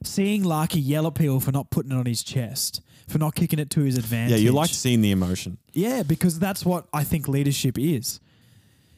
Seeing 0.03 0.43
Larkey 0.45 0.81
yell 0.81 1.07
at 1.07 1.15
people 1.15 1.41
for 1.41 1.53
not 1.53 1.71
putting 1.71 1.93
it 1.93 1.95
on 1.97 2.07
his 2.07 2.23
chest, 2.23 2.81
for 3.09 3.19
not 3.19 3.35
kicking 3.35 3.59
it 3.59 3.71
to 3.71 3.81
his 3.81 3.97
advantage. 3.99 4.33
Yeah, 4.33 4.37
you 4.39 4.53
like 4.53 4.71
seeing 4.71 5.01
the 5.01 5.11
emotion. 5.11 5.59
Yeah, 5.73 6.03
because 6.03 6.39
that's 6.39 6.65
what 6.65 6.87
I 6.93 7.05
think 7.05 7.29
leadership 7.29 7.79
is. 7.79 8.21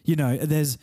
You 0.05 0.17
know, 0.17 0.37
there's 0.37 0.79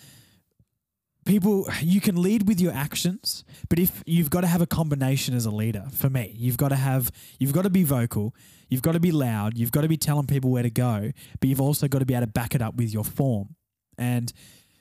people 1.25 1.67
you 1.81 1.99
can 2.01 2.21
lead 2.21 2.47
with 2.47 2.61
your 2.61 2.73
actions, 2.73 3.43
but 3.69 3.79
if 3.79 4.03
you've 4.05 4.29
got 4.29 4.41
to 4.41 4.47
have 4.47 4.61
a 4.61 4.67
combination 4.67 5.35
as 5.35 5.45
a 5.45 5.51
leader, 5.51 5.85
for 5.91 6.09
me, 6.09 6.33
you've 6.37 6.57
got 6.57 6.69
to 6.69 6.75
have 6.75 7.11
you've 7.39 7.53
got 7.53 7.63
to 7.63 7.69
be 7.69 7.83
vocal, 7.83 8.33
you've 8.69 8.81
got 8.81 8.93
to 8.93 8.99
be 8.99 9.11
loud, 9.11 9.57
you've 9.57 9.71
got 9.71 9.81
to 9.81 9.87
be 9.87 9.97
telling 9.97 10.27
people 10.27 10.51
where 10.51 10.63
to 10.63 10.69
go, 10.69 11.11
but 11.39 11.49
you've 11.49 11.61
also 11.61 11.87
got 11.87 11.99
to 11.99 12.05
be 12.05 12.13
able 12.13 12.25
to 12.25 12.31
back 12.31 12.55
it 12.55 12.61
up 12.61 12.75
with 12.75 12.93
your 12.93 13.03
form. 13.03 13.55
And 13.97 14.31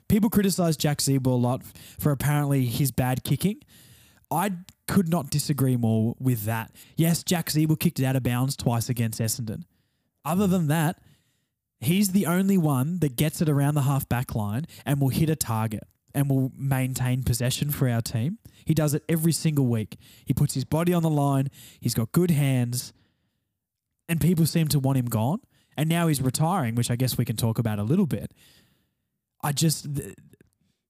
people 0.09 0.31
criticize 0.31 0.77
Jack 0.77 0.99
Ziebell 0.99 1.27
a 1.27 1.31
lot 1.31 1.63
for 1.99 2.13
apparently 2.13 2.67
his 2.67 2.91
bad 2.91 3.25
kicking. 3.25 3.61
I 4.31 4.53
could 4.89 5.09
not 5.09 5.31
disagree 5.31 5.77
more 5.77 6.15
with 6.19 6.45
that. 6.45 6.73
Yes, 6.97 7.23
Jack 7.23 7.47
Ziebell 7.47 7.79
kicked 7.79 8.01
it 8.01 8.05
out 8.05 8.17
of 8.17 8.23
bounds 8.23 8.57
twice 8.57 8.89
against 8.89 9.21
Essendon. 9.21 9.65
Other 10.25 10.47
than 10.47 10.69
that, 10.69 11.01
he's 11.81 12.11
the 12.11 12.27
only 12.27 12.59
one 12.59 12.99
that 13.01 13.17
gets 13.17 13.41
it 13.43 13.49
around 13.49 13.75
the 13.75 13.83
half 13.83 14.09
back 14.09 14.35
line 14.35 14.67
and 14.85 15.01
will 15.01 15.11
hit 15.11 15.31
a 15.31 15.37
target 15.37 15.85
and 16.15 16.31
will 16.31 16.53
maintain 16.57 17.23
possession 17.23 17.71
for 17.71 17.89
our 17.89 18.01
team. 18.01 18.39
He 18.65 18.73
does 18.73 18.95
it 18.95 19.05
every 19.09 19.33
single 19.33 19.67
week. 19.67 19.99
He 20.25 20.33
puts 20.33 20.55
his 20.55 20.65
body 20.65 20.95
on 20.95 21.03
the 21.03 21.11
line. 21.11 21.51
He's 21.81 21.95
got 21.95 22.13
good 22.13 22.31
hands. 22.31 22.93
And 24.09 24.21
people 24.21 24.47
seem 24.47 24.69
to 24.69 24.79
want 24.79 24.99
him 24.99 25.07
gone. 25.07 25.41
And 25.77 25.89
now 25.89 26.07
he's 26.09 26.21
retiring, 26.23 26.75
which 26.75 26.91
I 26.91 26.97
guess 26.97 27.19
we 27.19 27.25
can 27.25 27.37
talk 27.37 27.59
about 27.59 27.79
a 27.79 27.83
little 27.83 28.07
bit. 28.07 28.33
I 29.43 29.53
just 29.53 29.95
th- 29.97 30.15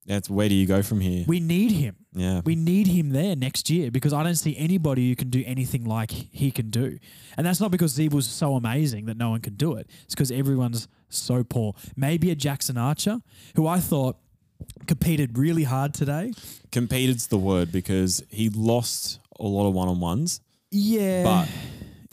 That's 0.06 0.28
where 0.28 0.49
do 0.49 0.54
you 0.54 0.66
go 0.66 0.83
from 0.83 1.00
here? 1.00 1.25
we 1.26 1.40
need 1.40 1.73
him. 1.73 1.97
yeah. 2.12 2.42
We 2.44 2.54
need 2.54 2.87
him 2.88 3.11
there 3.11 3.35
next 3.35 3.71
year 3.71 3.90
because 3.90 4.12
I 4.12 4.23
don't 4.23 4.35
see 4.35 4.56
anybody 4.56 5.09
who 5.09 5.16
can 5.16 5.30
do 5.30 5.42
anything 5.47 5.85
like 5.85 6.11
he 6.11 6.50
can 6.50 6.71
do. 6.71 6.99
And 7.37 7.47
that's 7.47 7.61
not 7.61 7.71
because 7.71 7.97
Ziebell's 7.97 8.26
so 8.28 8.56
amazing 8.56 9.06
that 9.06 9.16
no 9.16 9.30
one 9.30 9.40
can 9.40 9.54
do 9.54 9.75
it. 9.76 9.88
It's 10.04 10.14
because 10.14 10.30
everyone's 10.30 10.87
so 11.09 11.42
poor. 11.44 11.75
Maybe 11.97 12.30
a 12.30 12.35
Jackson 12.35 12.76
Archer, 12.76 13.21
who 13.56 13.66
I 13.66 13.80
thought 13.80 14.18
competed 14.87 15.38
really 15.38 15.64
hard 15.64 15.94
today. 15.94 16.33
Competed's 16.73 17.28
the 17.28 17.38
word 17.38 17.73
because 17.73 18.23
he 18.28 18.50
lost 18.50 19.18
a 19.40 19.44
lot 19.44 19.66
of 19.66 19.75
one 19.75 19.88
on 19.88 19.99
ones, 20.00 20.40
Yeah. 20.71 21.23
but 21.25 21.49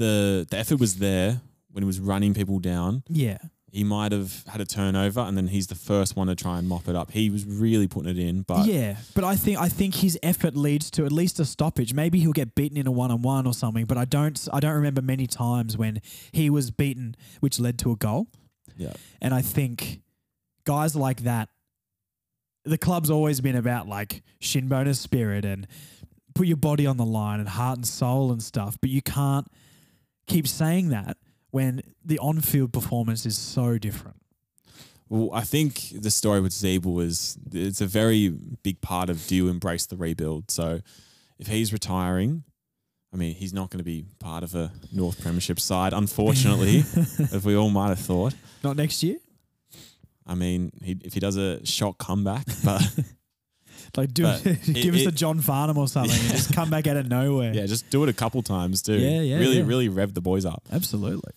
the 0.02 0.46
the 0.50 0.58
effort 0.58 0.80
was 0.80 0.96
there 0.96 1.42
when 1.72 1.84
he 1.84 1.88
was 1.88 2.00
running 2.00 2.34
people 2.34 2.60
down. 2.60 3.04
yeah. 3.08 3.38
He 3.74 3.86
might 3.86 4.12
have 4.12 4.44
had 4.48 4.60
a 4.60 4.66
turnover, 4.66 5.22
and 5.22 5.38
then 5.38 5.48
he's 5.48 5.68
the 5.68 5.76
first 5.76 6.18
one 6.18 6.28
to 6.28 6.36
try 6.36 6.60
and 6.60 6.68
mop 6.68 6.90
it 6.90 6.96
up. 6.98 7.10
He 7.12 7.30
was 7.30 7.46
really 7.46 7.88
putting 7.88 8.12
it 8.12 8.20
in, 8.20 8.42
but 8.42 8.66
yeah, 8.66 8.98
but 9.16 9.24
I 9.24 9.38
think 9.38 9.58
I 9.60 9.70
think 9.70 9.96
his 9.96 10.20
effort 10.22 10.58
leads 10.58 10.92
to 10.92 11.06
at 11.06 11.12
least 11.14 11.40
a 11.40 11.46
stoppage. 11.46 11.94
Maybe 11.94 12.20
he'll 12.20 12.34
get 12.34 12.54
beaten 12.54 12.78
in 12.78 12.86
a 12.86 12.92
one 12.92 13.12
on 13.12 13.22
one 13.22 13.48
or 13.48 13.54
something, 13.54 13.86
but 13.86 13.98
I 13.98 14.04
don't 14.04 14.38
I 14.52 14.60
don't 14.60 14.74
remember 14.76 15.02
many 15.02 15.26
times 15.26 15.78
when 15.78 16.02
he 16.34 16.50
was 16.50 16.70
beaten 16.70 17.16
which 17.40 17.62
led 17.62 17.80
to 17.80 17.92
a 17.94 17.96
goal. 17.96 18.28
yeah, 18.76 18.92
And 19.22 19.34
I 19.34 19.42
think 19.42 20.02
guys 20.66 20.94
like 20.94 21.22
that, 21.24 21.48
the 22.66 22.78
club's 22.78 23.10
always 23.10 23.40
been 23.40 23.56
about 23.56 23.88
like 23.88 24.22
shin 24.42 24.68
boner 24.68 24.94
spirit 24.94 25.46
and 25.46 25.66
put 26.36 26.46
your 26.46 26.58
body 26.58 26.86
on 26.86 26.98
the 26.98 27.06
line 27.06 27.40
and 27.40 27.48
heart 27.48 27.78
and 27.78 27.88
soul 27.88 28.34
and 28.34 28.44
stuff. 28.44 28.78
But 28.82 28.90
you 28.90 29.02
can't 29.02 29.48
keep 30.32 30.48
saying 30.48 30.90
that 30.90 31.18
when 31.52 31.82
the 32.04 32.18
on 32.20 32.42
field 32.42 32.74
performance 32.74 33.26
is 33.26 33.38
so 33.38 33.78
different. 33.78 34.18
Well, 35.10 35.30
I 35.34 35.42
think 35.42 35.92
the 36.02 36.10
story 36.10 36.40
with 36.40 36.54
Ziebell 36.54 36.94
was 36.94 37.38
it's 37.52 37.82
a 37.82 37.86
very 37.86 38.30
big 38.64 38.80
part 38.80 39.10
of 39.10 39.28
do 39.28 39.36
you 39.36 39.50
embrace 39.50 39.86
the 39.86 39.98
rebuild. 39.98 40.50
So 40.50 40.80
if 41.38 41.48
he's 41.48 41.74
retiring, 41.74 42.44
I 43.14 43.18
mean, 43.18 43.36
he's 43.36 43.52
not 43.52 43.70
going 43.70 43.80
to 43.80 43.84
be 43.84 44.06
part 44.20 44.44
of 44.44 44.56
a 44.56 44.72
North 44.94 45.22
Premiership 45.22 45.60
side, 45.60 45.92
unfortunately, 45.92 46.80
as 47.34 47.44
we 47.44 47.58
all 47.58 47.70
might 47.70 47.90
have 47.90 48.00
thought. 48.00 48.34
Not 48.64 48.78
next 48.78 49.04
year? 49.04 49.18
I 50.26 50.36
mean, 50.36 50.72
he, 50.82 50.98
if 51.04 51.14
he 51.14 51.20
does 51.20 51.36
a 51.36 51.66
shock 51.66 51.98
comeback, 51.98 52.46
but 52.64 52.82
Like 53.98 54.14
do 54.14 54.24
give 54.44 54.46
it- 54.46 54.96
us 54.96 55.04
the 55.04 55.08
it- 55.10 55.16
John 55.16 55.40
Farnham 55.42 55.78
or 55.78 55.88
something 55.88 56.18
and 56.20 56.30
just 56.30 56.54
come 56.54 56.70
back 56.70 56.88
out 56.88 56.98
of 56.98 57.08
nowhere. 57.08 57.54
yeah, 57.54 57.66
just 57.66 57.90
do 57.90 58.04
it 58.04 58.10
a 58.10 58.14
couple 58.14 58.42
times 58.42 58.82
too. 58.82 58.94
Yeah, 58.98 59.22
yeah, 59.22 59.38
Really, 59.38 59.58
yeah. 59.58 59.64
really 59.66 59.90
rev 59.90 60.14
the 60.14 60.22
boys 60.22 60.46
up. 60.46 60.64
Absolutely. 60.72 61.32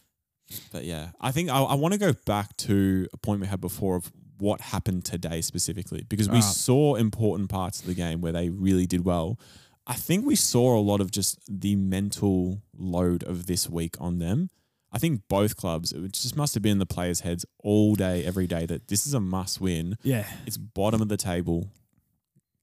But 0.72 0.84
yeah, 0.84 1.08
I 1.20 1.32
think 1.32 1.50
I, 1.50 1.58
I 1.62 1.74
want 1.74 1.94
to 1.94 1.98
go 1.98 2.12
back 2.26 2.56
to 2.58 3.06
a 3.12 3.16
point 3.16 3.40
we 3.40 3.46
had 3.46 3.60
before 3.60 3.96
of 3.96 4.12
what 4.38 4.60
happened 4.60 5.04
today 5.04 5.40
specifically 5.40 6.04
because 6.08 6.28
we 6.28 6.36
Right. 6.36 6.44
saw 6.44 6.94
important 6.96 7.48
parts 7.48 7.80
of 7.80 7.86
the 7.86 7.94
game 7.94 8.20
where 8.20 8.32
they 8.32 8.50
really 8.50 8.86
did 8.86 9.04
well. 9.04 9.38
I 9.86 9.94
think 9.94 10.24
we 10.24 10.34
saw 10.36 10.78
a 10.78 10.80
lot 10.80 11.00
of 11.00 11.10
just 11.10 11.38
the 11.48 11.76
mental 11.76 12.62
load 12.76 13.22
of 13.24 13.46
this 13.46 13.68
week 13.68 13.96
on 14.00 14.18
them. 14.18 14.50
I 14.92 14.98
think 14.98 15.22
both 15.28 15.56
clubs, 15.56 15.92
it 15.92 16.12
just 16.12 16.36
must 16.36 16.54
have 16.54 16.62
been 16.62 16.72
in 16.72 16.78
the 16.78 16.86
players' 16.86 17.20
heads 17.20 17.44
all 17.58 17.94
day, 17.94 18.24
every 18.24 18.46
day 18.46 18.64
that 18.66 18.88
this 18.88 19.06
is 19.06 19.14
a 19.14 19.20
must 19.20 19.60
win. 19.60 19.96
Yeah. 20.02 20.24
It's 20.46 20.56
bottom 20.56 21.02
of 21.02 21.08
the 21.08 21.16
table 21.16 21.68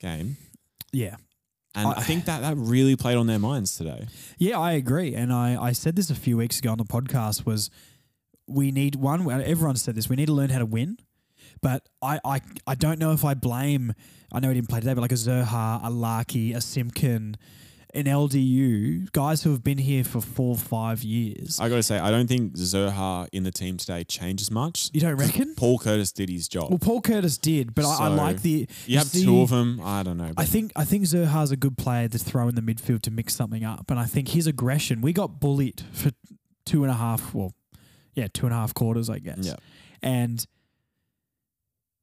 game. 0.01 0.37
Yeah. 0.91 1.15
And 1.73 1.87
I- 1.87 1.91
I 1.91 2.01
think 2.03 2.25
that 2.25 2.41
that 2.41 2.57
really 2.57 2.95
played 2.97 3.15
on 3.17 3.27
their 3.27 3.39
minds 3.39 3.77
today. 3.77 4.07
Yeah, 4.37 4.59
I 4.59 4.73
agree. 4.73 5.15
And 5.15 5.31
I, 5.31 5.61
I 5.61 5.71
said 5.71 5.95
this 5.95 6.09
a 6.09 6.15
few 6.15 6.35
weeks 6.37 6.59
ago 6.59 6.71
on 6.71 6.77
the 6.77 6.83
podcast 6.83 7.45
was 7.45 7.69
we 8.47 8.71
need 8.71 8.95
one 8.95 9.29
everyone 9.31 9.77
said 9.77 9.95
this, 9.95 10.09
we 10.09 10.15
need 10.17 10.25
to 10.25 10.33
learn 10.33 10.49
how 10.49 10.59
to 10.59 10.65
win. 10.65 10.97
But 11.61 11.87
I, 12.01 12.19
I 12.25 12.41
I 12.67 12.75
don't 12.75 12.99
know 12.99 13.11
if 13.13 13.23
I 13.23 13.33
blame 13.35 13.93
I 14.33 14.39
know 14.39 14.49
he 14.49 14.55
didn't 14.55 14.67
play 14.69 14.79
today, 14.79 14.93
but 14.93 15.01
like 15.01 15.11
a 15.11 15.15
Zurhaar, 15.15 15.79
a 15.83 15.89
Larkey, 15.89 16.53
a 16.53 16.61
Simpkin, 16.61 17.35
an 17.93 18.05
LDU, 18.05 19.11
guys 19.11 19.43
who 19.43 19.51
have 19.51 19.63
been 19.63 19.77
here 19.77 20.03
for 20.03 20.21
four, 20.21 20.55
five 20.55 21.03
years. 21.03 21.59
I 21.59 21.69
got 21.69 21.75
to 21.75 21.83
say, 21.83 21.99
I 21.99 22.11
don't 22.11 22.27
think 22.27 22.53
Zurhaar 22.55 23.27
in 23.31 23.43
the 23.43 23.51
team 23.51 23.77
today 23.77 24.03
changes 24.03 24.49
much. 24.51 24.89
you 24.93 25.01
don't 25.01 25.15
reckon? 25.15 25.55
Paul 25.55 25.79
Curtis 25.79 26.11
did 26.11 26.29
his 26.29 26.47
job. 26.47 26.69
Well, 26.69 26.79
Paul 26.79 27.01
Curtis 27.01 27.37
did, 27.37 27.75
but 27.75 27.85
I, 27.85 28.05
I 28.05 28.07
like 28.07 28.41
the. 28.41 28.67
You 28.85 28.97
have 28.97 29.07
see- 29.07 29.23
two 29.25 29.41
of 29.41 29.49
them. 29.49 29.81
I 29.83 30.03
don't 30.03 30.17
know. 30.17 30.31
I 30.37 30.45
think 30.45 30.71
I 30.75 30.85
think 30.85 31.05
Zurhaar's 31.05 31.51
a 31.51 31.57
good 31.57 31.77
player 31.77 32.07
to 32.07 32.17
throw 32.17 32.47
in 32.47 32.55
the 32.55 32.61
midfield 32.61 33.01
to 33.03 33.11
mix 33.11 33.35
something 33.35 33.63
up, 33.63 33.89
and 33.89 33.99
I 33.99 34.05
think 34.05 34.29
his 34.29 34.47
aggression. 34.47 35.01
We 35.01 35.13
got 35.13 35.39
bullied 35.39 35.83
for 35.91 36.11
two 36.65 36.83
and 36.83 36.91
a 36.91 36.95
half, 36.95 37.33
well, 37.33 37.53
yeah, 38.13 38.27
two 38.33 38.45
and 38.45 38.53
a 38.53 38.57
half 38.57 38.73
quarters, 38.73 39.09
I 39.09 39.19
guess. 39.19 39.39
Yeah. 39.39 39.55
And 40.01 40.45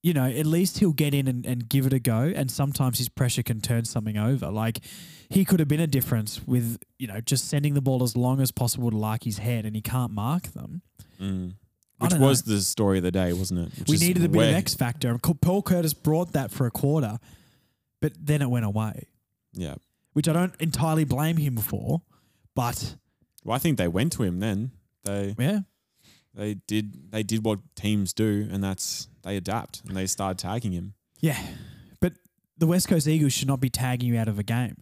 you 0.02 0.14
know, 0.14 0.24
at 0.24 0.46
least 0.46 0.78
he'll 0.78 0.92
get 0.92 1.12
in 1.14 1.26
and, 1.26 1.44
and 1.44 1.68
give 1.68 1.86
it 1.86 1.92
a 1.92 1.98
go. 1.98 2.32
And 2.34 2.50
sometimes 2.50 2.98
his 2.98 3.08
pressure 3.08 3.42
can 3.42 3.60
turn 3.60 3.84
something 3.84 4.16
over. 4.16 4.50
Like 4.50 4.80
he 5.28 5.44
could 5.44 5.58
have 5.60 5.68
been 5.68 5.80
a 5.80 5.86
difference 5.86 6.40
with 6.46 6.82
you 6.98 7.06
know 7.06 7.20
just 7.20 7.48
sending 7.48 7.74
the 7.74 7.80
ball 7.80 8.02
as 8.02 8.16
long 8.16 8.40
as 8.40 8.50
possible 8.50 8.90
to 8.90 8.96
Larkey's 8.96 9.38
head, 9.38 9.64
and 9.64 9.74
he 9.74 9.82
can't 9.82 10.12
mark 10.12 10.44
them. 10.52 10.82
Mm. 11.20 11.54
Which 11.98 12.14
was 12.14 12.42
the 12.42 12.60
story 12.60 12.98
of 12.98 13.04
the 13.04 13.10
day, 13.10 13.32
wasn't 13.32 13.60
it? 13.60 13.78
Which 13.80 13.88
we 13.88 13.96
needed 14.06 14.24
a 14.24 14.28
bit 14.28 14.50
of 14.50 14.54
X 14.54 14.74
factor. 14.74 15.08
and 15.10 15.20
Paul 15.20 15.62
Curtis 15.62 15.94
brought 15.94 16.32
that 16.32 16.52
for 16.52 16.64
a 16.64 16.70
quarter, 16.70 17.18
but 18.00 18.12
then 18.20 18.40
it 18.40 18.48
went 18.48 18.64
away. 18.64 19.08
Yeah. 19.52 19.74
which 20.12 20.28
I 20.28 20.32
don't 20.32 20.54
entirely 20.60 21.02
blame 21.04 21.38
him 21.38 21.56
for, 21.56 22.02
but 22.54 22.94
Well, 23.44 23.56
I 23.56 23.58
think 23.58 23.78
they 23.78 23.88
went 23.88 24.12
to 24.12 24.22
him 24.22 24.38
then. 24.38 24.70
They 25.04 25.34
yeah, 25.36 25.60
they 26.34 26.54
did 26.54 27.10
they 27.10 27.24
did 27.24 27.44
what 27.44 27.58
teams 27.74 28.12
do, 28.12 28.48
and 28.50 28.62
that's 28.62 29.08
they 29.28 29.36
adapt 29.36 29.82
and 29.86 29.96
they 29.96 30.06
start 30.06 30.38
tagging 30.38 30.72
him. 30.72 30.94
yeah. 31.20 31.38
But 32.00 32.14
the 32.56 32.66
West 32.66 32.88
Coast 32.88 33.06
Eagles 33.06 33.32
should 33.32 33.48
not 33.48 33.60
be 33.60 33.68
tagging 33.68 34.08
you 34.08 34.18
out 34.18 34.28
of 34.28 34.38
a 34.38 34.42
game. 34.42 34.76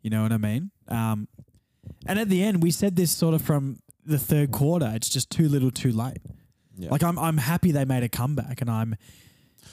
You 0.00 0.10
know 0.10 0.22
what 0.22 0.32
I 0.32 0.38
mean? 0.38 0.70
Um, 0.88 1.28
and 2.06 2.18
at 2.18 2.28
the 2.28 2.42
end, 2.42 2.62
we 2.62 2.70
said 2.70 2.96
this 2.96 3.10
sort 3.10 3.34
of 3.34 3.42
from 3.42 3.78
the 4.04 4.18
third 4.18 4.50
quarter. 4.50 4.90
It's 4.94 5.08
just 5.08 5.30
too 5.30 5.48
little, 5.48 5.70
too 5.70 5.92
late. 5.92 6.18
Yeah. 6.76 6.90
Like 6.90 7.02
I'm, 7.02 7.18
I'm 7.18 7.36
happy 7.36 7.70
they 7.70 7.84
made 7.84 8.02
a 8.02 8.08
comeback, 8.08 8.60
and 8.62 8.70
I'm, 8.70 8.96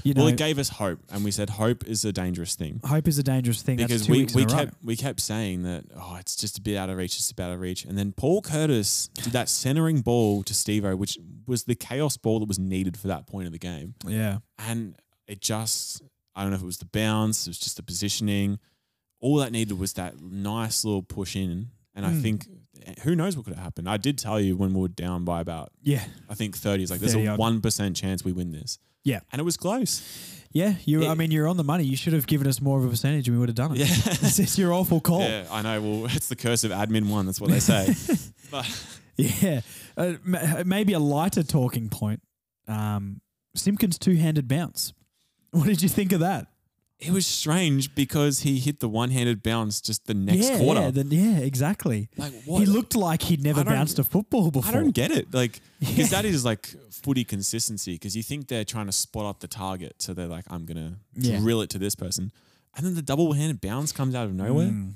you 0.03 0.13
know, 0.13 0.23
well, 0.23 0.33
it 0.33 0.37
gave 0.37 0.57
us 0.59 0.69
hope, 0.69 0.99
and 1.09 1.23
we 1.23 1.31
said 1.31 1.49
hope 1.49 1.85
is 1.87 2.05
a 2.05 2.11
dangerous 2.11 2.55
thing. 2.55 2.79
hope 2.83 3.07
is 3.07 3.17
a 3.17 3.23
dangerous 3.23 3.61
thing. 3.61 3.77
That's 3.77 3.91
because 4.05 4.09
we, 4.09 4.25
we 4.33 4.43
in 4.43 4.49
a 4.49 4.53
row. 4.53 4.59
kept 4.59 4.73
we 4.83 4.95
kept 4.95 5.19
saying 5.19 5.63
that 5.63 5.85
oh 5.95 6.15
it's 6.19 6.35
just 6.35 6.57
a 6.57 6.61
bit 6.61 6.77
out 6.77 6.89
of 6.89 6.97
reach, 6.97 7.15
just 7.17 7.31
a 7.31 7.35
bit 7.35 7.43
out 7.43 7.51
of 7.53 7.59
reach, 7.59 7.85
and 7.85 7.97
then 7.97 8.11
Paul 8.13 8.41
Curtis 8.41 9.09
did 9.15 9.33
that 9.33 9.49
centering 9.49 10.01
ball 10.01 10.43
to 10.43 10.53
Stevo, 10.53 10.97
which 10.97 11.17
was 11.47 11.63
the 11.65 11.75
chaos 11.75 12.17
ball 12.17 12.39
that 12.39 12.47
was 12.47 12.59
needed 12.59 12.97
for 12.97 13.07
that 13.07 13.27
point 13.27 13.45
of 13.47 13.51
the 13.51 13.59
game, 13.59 13.95
yeah, 14.07 14.39
and 14.57 14.95
it 15.27 15.41
just 15.41 16.01
I 16.35 16.41
don't 16.43 16.51
know 16.51 16.55
if 16.57 16.61
it 16.63 16.65
was 16.65 16.77
the 16.77 16.85
bounce, 16.85 17.47
it 17.47 17.49
was 17.49 17.59
just 17.59 17.75
the 17.77 17.83
positioning, 17.83 18.59
all 19.19 19.37
that 19.37 19.51
needed 19.51 19.77
was 19.77 19.93
that 19.93 20.21
nice 20.21 20.85
little 20.85 21.03
push 21.03 21.35
in, 21.35 21.69
and 21.93 22.05
I 22.05 22.11
Mm. 22.11 22.21
think 22.21 22.47
who 23.03 23.15
knows 23.15 23.35
what 23.35 23.45
could 23.45 23.55
have 23.55 23.63
happened. 23.63 23.89
I 23.89 23.97
did 23.97 24.17
tell 24.17 24.39
you 24.39 24.55
when 24.57 24.73
we 24.73 24.81
were 24.81 24.87
down 24.87 25.25
by 25.25 25.41
about 25.41 25.71
yeah, 25.83 26.03
I 26.29 26.33
think 26.33 26.57
thirty, 26.57 26.83
it's 26.83 26.91
like 26.91 26.99
there's 26.99 27.13
30 27.13 27.25
a 27.25 27.31
odd. 27.31 27.39
one 27.39 27.61
percent 27.61 27.95
chance 27.95 28.23
we 28.23 28.31
win 28.31 28.51
this, 28.51 28.79
yeah, 29.03 29.19
and 29.31 29.39
it 29.39 29.43
was 29.43 29.57
close. 29.57 30.01
yeah. 30.51 30.75
You, 30.85 31.07
I 31.07 31.13
mean, 31.15 31.31
you're 31.31 31.47
on 31.47 31.57
the 31.57 31.63
money. 31.63 31.83
You 31.83 31.95
should 31.95 32.13
have 32.13 32.27
given 32.27 32.47
us 32.47 32.61
more 32.61 32.79
of 32.79 32.85
a 32.85 32.89
percentage, 32.89 33.27
and 33.27 33.37
we 33.37 33.39
would 33.39 33.49
have 33.49 33.55
done 33.55 33.71
it. 33.71 33.77
Yeah. 33.77 33.85
it's, 33.89 34.39
it's 34.39 34.57
your 34.57 34.73
awful 34.73 34.99
call. 34.99 35.21
Yeah, 35.21 35.45
I 35.51 35.61
know. 35.61 35.81
Well, 35.81 36.05
it's 36.05 36.27
the 36.29 36.35
curse 36.35 36.63
of 36.63 36.71
admin 36.71 37.09
one. 37.09 37.25
That's 37.25 37.39
what 37.41 37.51
they 37.51 37.59
say. 37.59 37.93
but 38.51 38.65
Yeah, 39.17 39.61
uh, 39.97 40.13
maybe 40.65 40.93
a 40.93 40.99
lighter 40.99 41.43
talking 41.43 41.89
point. 41.89 42.21
Um, 42.69 43.19
Simpkins 43.53 43.97
two-handed 43.99 44.47
bounce. 44.47 44.93
What 45.51 45.65
did 45.65 45.81
you 45.81 45.89
think 45.89 46.13
of 46.13 46.21
that? 46.21 46.47
It 46.99 47.11
was 47.11 47.25
strange 47.25 47.95
because 47.95 48.41
he 48.41 48.59
hit 48.59 48.81
the 48.81 48.89
one-handed 48.89 49.41
bounce 49.41 49.79
just 49.79 50.05
the 50.05 50.13
next 50.13 50.49
yeah, 50.49 50.57
quarter. 50.57 50.81
Yeah, 50.81 50.91
then, 50.91 51.07
yeah, 51.11 51.37
exactly. 51.39 52.09
like 52.17 52.33
what? 52.43 52.59
He 52.59 52.65
looked 52.65 52.95
like 52.95 53.21
he'd 53.21 53.41
never 53.41 53.63
bounced 53.63 53.99
a 53.99 54.03
football 54.03 54.51
before. 54.51 54.69
I 54.69 54.73
don't 54.81 54.91
get 54.91 55.09
it. 55.11 55.33
Like 55.33 55.61
because 55.79 55.97
Yeah. 55.97 56.21
that 56.21 56.25
is 56.25 56.43
like 56.43 56.67
footy 56.91 57.23
consistency. 57.23 57.93
Because 57.93 58.17
you 58.17 58.23
think 58.23 58.47
they're 58.49 58.65
trying 58.65 58.87
to 58.87 58.91
spot 58.91 59.25
up 59.25 59.39
the 59.39 59.47
target, 59.47 60.01
so 60.01 60.13
they're 60.13 60.27
like, 60.27 60.45
I'm 60.49 60.65
gonna 60.65 60.97
Yeah. 61.15 61.39
drill 61.39 61.61
it 61.61 61.69
to 61.71 61.77
this 61.79 61.95
person, 61.95 62.31
and 62.75 62.85
then 62.85 62.95
the 62.95 63.01
double-handed 63.01 63.61
bounce 63.61 63.91
comes 63.93 64.13
out 64.13 64.25
of 64.25 64.33
nowhere. 64.33 64.67
Mm. 64.67 64.95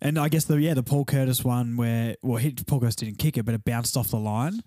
And 0.00 0.18
I 0.18 0.28
guess 0.28 0.46
the 0.46 0.56
yeah 0.56 0.74
the 0.74 0.82
Paul 0.82 1.04
Curtis 1.04 1.44
one 1.44 1.76
where 1.76 2.16
well 2.22 2.38
he, 2.38 2.50
Paul 2.50 2.80
Curtis 2.80 2.96
didn't 2.96 3.18
kick 3.18 3.36
it 3.38 3.44
but 3.44 3.54
it 3.54 3.64
bounced 3.64 3.96
off 3.96 4.08
the 4.08 4.18
line, 4.18 4.60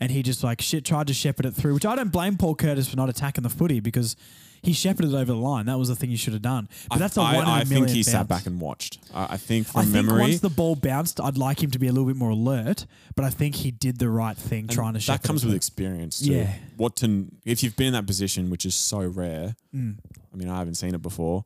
and 0.00 0.10
he 0.10 0.22
just 0.22 0.42
like 0.42 0.60
shit 0.60 0.84
tried 0.84 1.06
to 1.08 1.14
shepherd 1.14 1.46
it 1.46 1.52
through. 1.54 1.74
Which 1.74 1.86
I 1.86 1.94
don't 1.94 2.10
blame 2.10 2.36
Paul 2.36 2.54
Curtis 2.54 2.88
for 2.88 2.96
not 2.96 3.08
attacking 3.08 3.42
the 3.42 3.50
footy 3.50 3.80
because 3.80 4.16
he 4.62 4.72
shepherded 4.72 5.12
it 5.12 5.16
over 5.16 5.32
the 5.32 5.38
line. 5.38 5.66
That 5.66 5.78
was 5.78 5.88
the 5.88 5.96
thing 5.96 6.10
you 6.10 6.16
should 6.16 6.32
have 6.34 6.42
done. 6.42 6.68
But 6.88 6.98
that's 6.98 7.16
a 7.16 7.20
I, 7.22 7.34
one 7.36 7.44
in 7.44 7.48
a 7.48 7.52
I 7.52 7.64
million 7.64 7.84
I 7.84 7.86
think 7.86 7.96
he 7.96 8.02
sat 8.02 8.28
back 8.28 8.46
and 8.46 8.60
watched. 8.60 8.98
I, 9.14 9.34
I 9.34 9.36
think 9.36 9.66
from 9.66 9.80
I 9.80 9.82
think 9.84 9.94
memory, 10.06 10.20
once 10.20 10.40
the 10.40 10.50
ball 10.50 10.74
bounced, 10.74 11.20
I'd 11.20 11.38
like 11.38 11.62
him 11.62 11.70
to 11.70 11.78
be 11.78 11.86
a 11.86 11.92
little 11.92 12.06
bit 12.06 12.16
more 12.16 12.30
alert. 12.30 12.86
But 13.14 13.24
I 13.24 13.30
think 13.30 13.54
he 13.56 13.70
did 13.70 13.98
the 13.98 14.08
right 14.10 14.36
thing, 14.36 14.68
trying 14.68 14.94
to. 14.94 15.06
that 15.06 15.22
comes 15.22 15.44
it 15.44 15.46
with 15.46 15.56
experience. 15.56 16.20
Too. 16.20 16.32
Yeah. 16.32 16.54
What 16.76 16.96
to 16.96 17.26
if 17.44 17.62
you've 17.62 17.76
been 17.76 17.88
in 17.88 17.92
that 17.94 18.06
position, 18.06 18.50
which 18.50 18.66
is 18.66 18.74
so 18.74 19.00
rare. 19.00 19.54
Mm. 19.74 19.98
I 20.32 20.36
mean, 20.36 20.48
I 20.48 20.58
haven't 20.58 20.74
seen 20.74 20.94
it 20.94 21.02
before, 21.02 21.44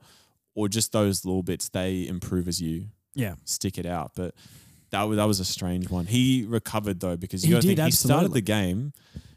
or 0.54 0.68
just 0.68 0.92
those 0.92 1.24
little 1.24 1.42
bits 1.42 1.68
they 1.68 2.06
improve 2.06 2.48
as 2.48 2.60
you 2.60 2.86
Yeah, 3.14 3.34
stick 3.44 3.78
it 3.78 3.86
out. 3.86 4.12
But 4.14 4.34
That 4.94 5.02
was 5.08 5.16
that 5.16 5.24
was 5.26 5.40
a 5.40 5.44
strange 5.44 5.90
one. 5.90 6.06
He 6.06 6.44
recovered 6.48 7.00
though 7.00 7.16
because 7.16 7.44
you 7.46 7.54
He 7.56 7.60
did, 7.60 7.76
think 7.76 7.86
he 7.86 7.90
started 7.92 8.32
the 8.32 8.40
game 8.40 8.92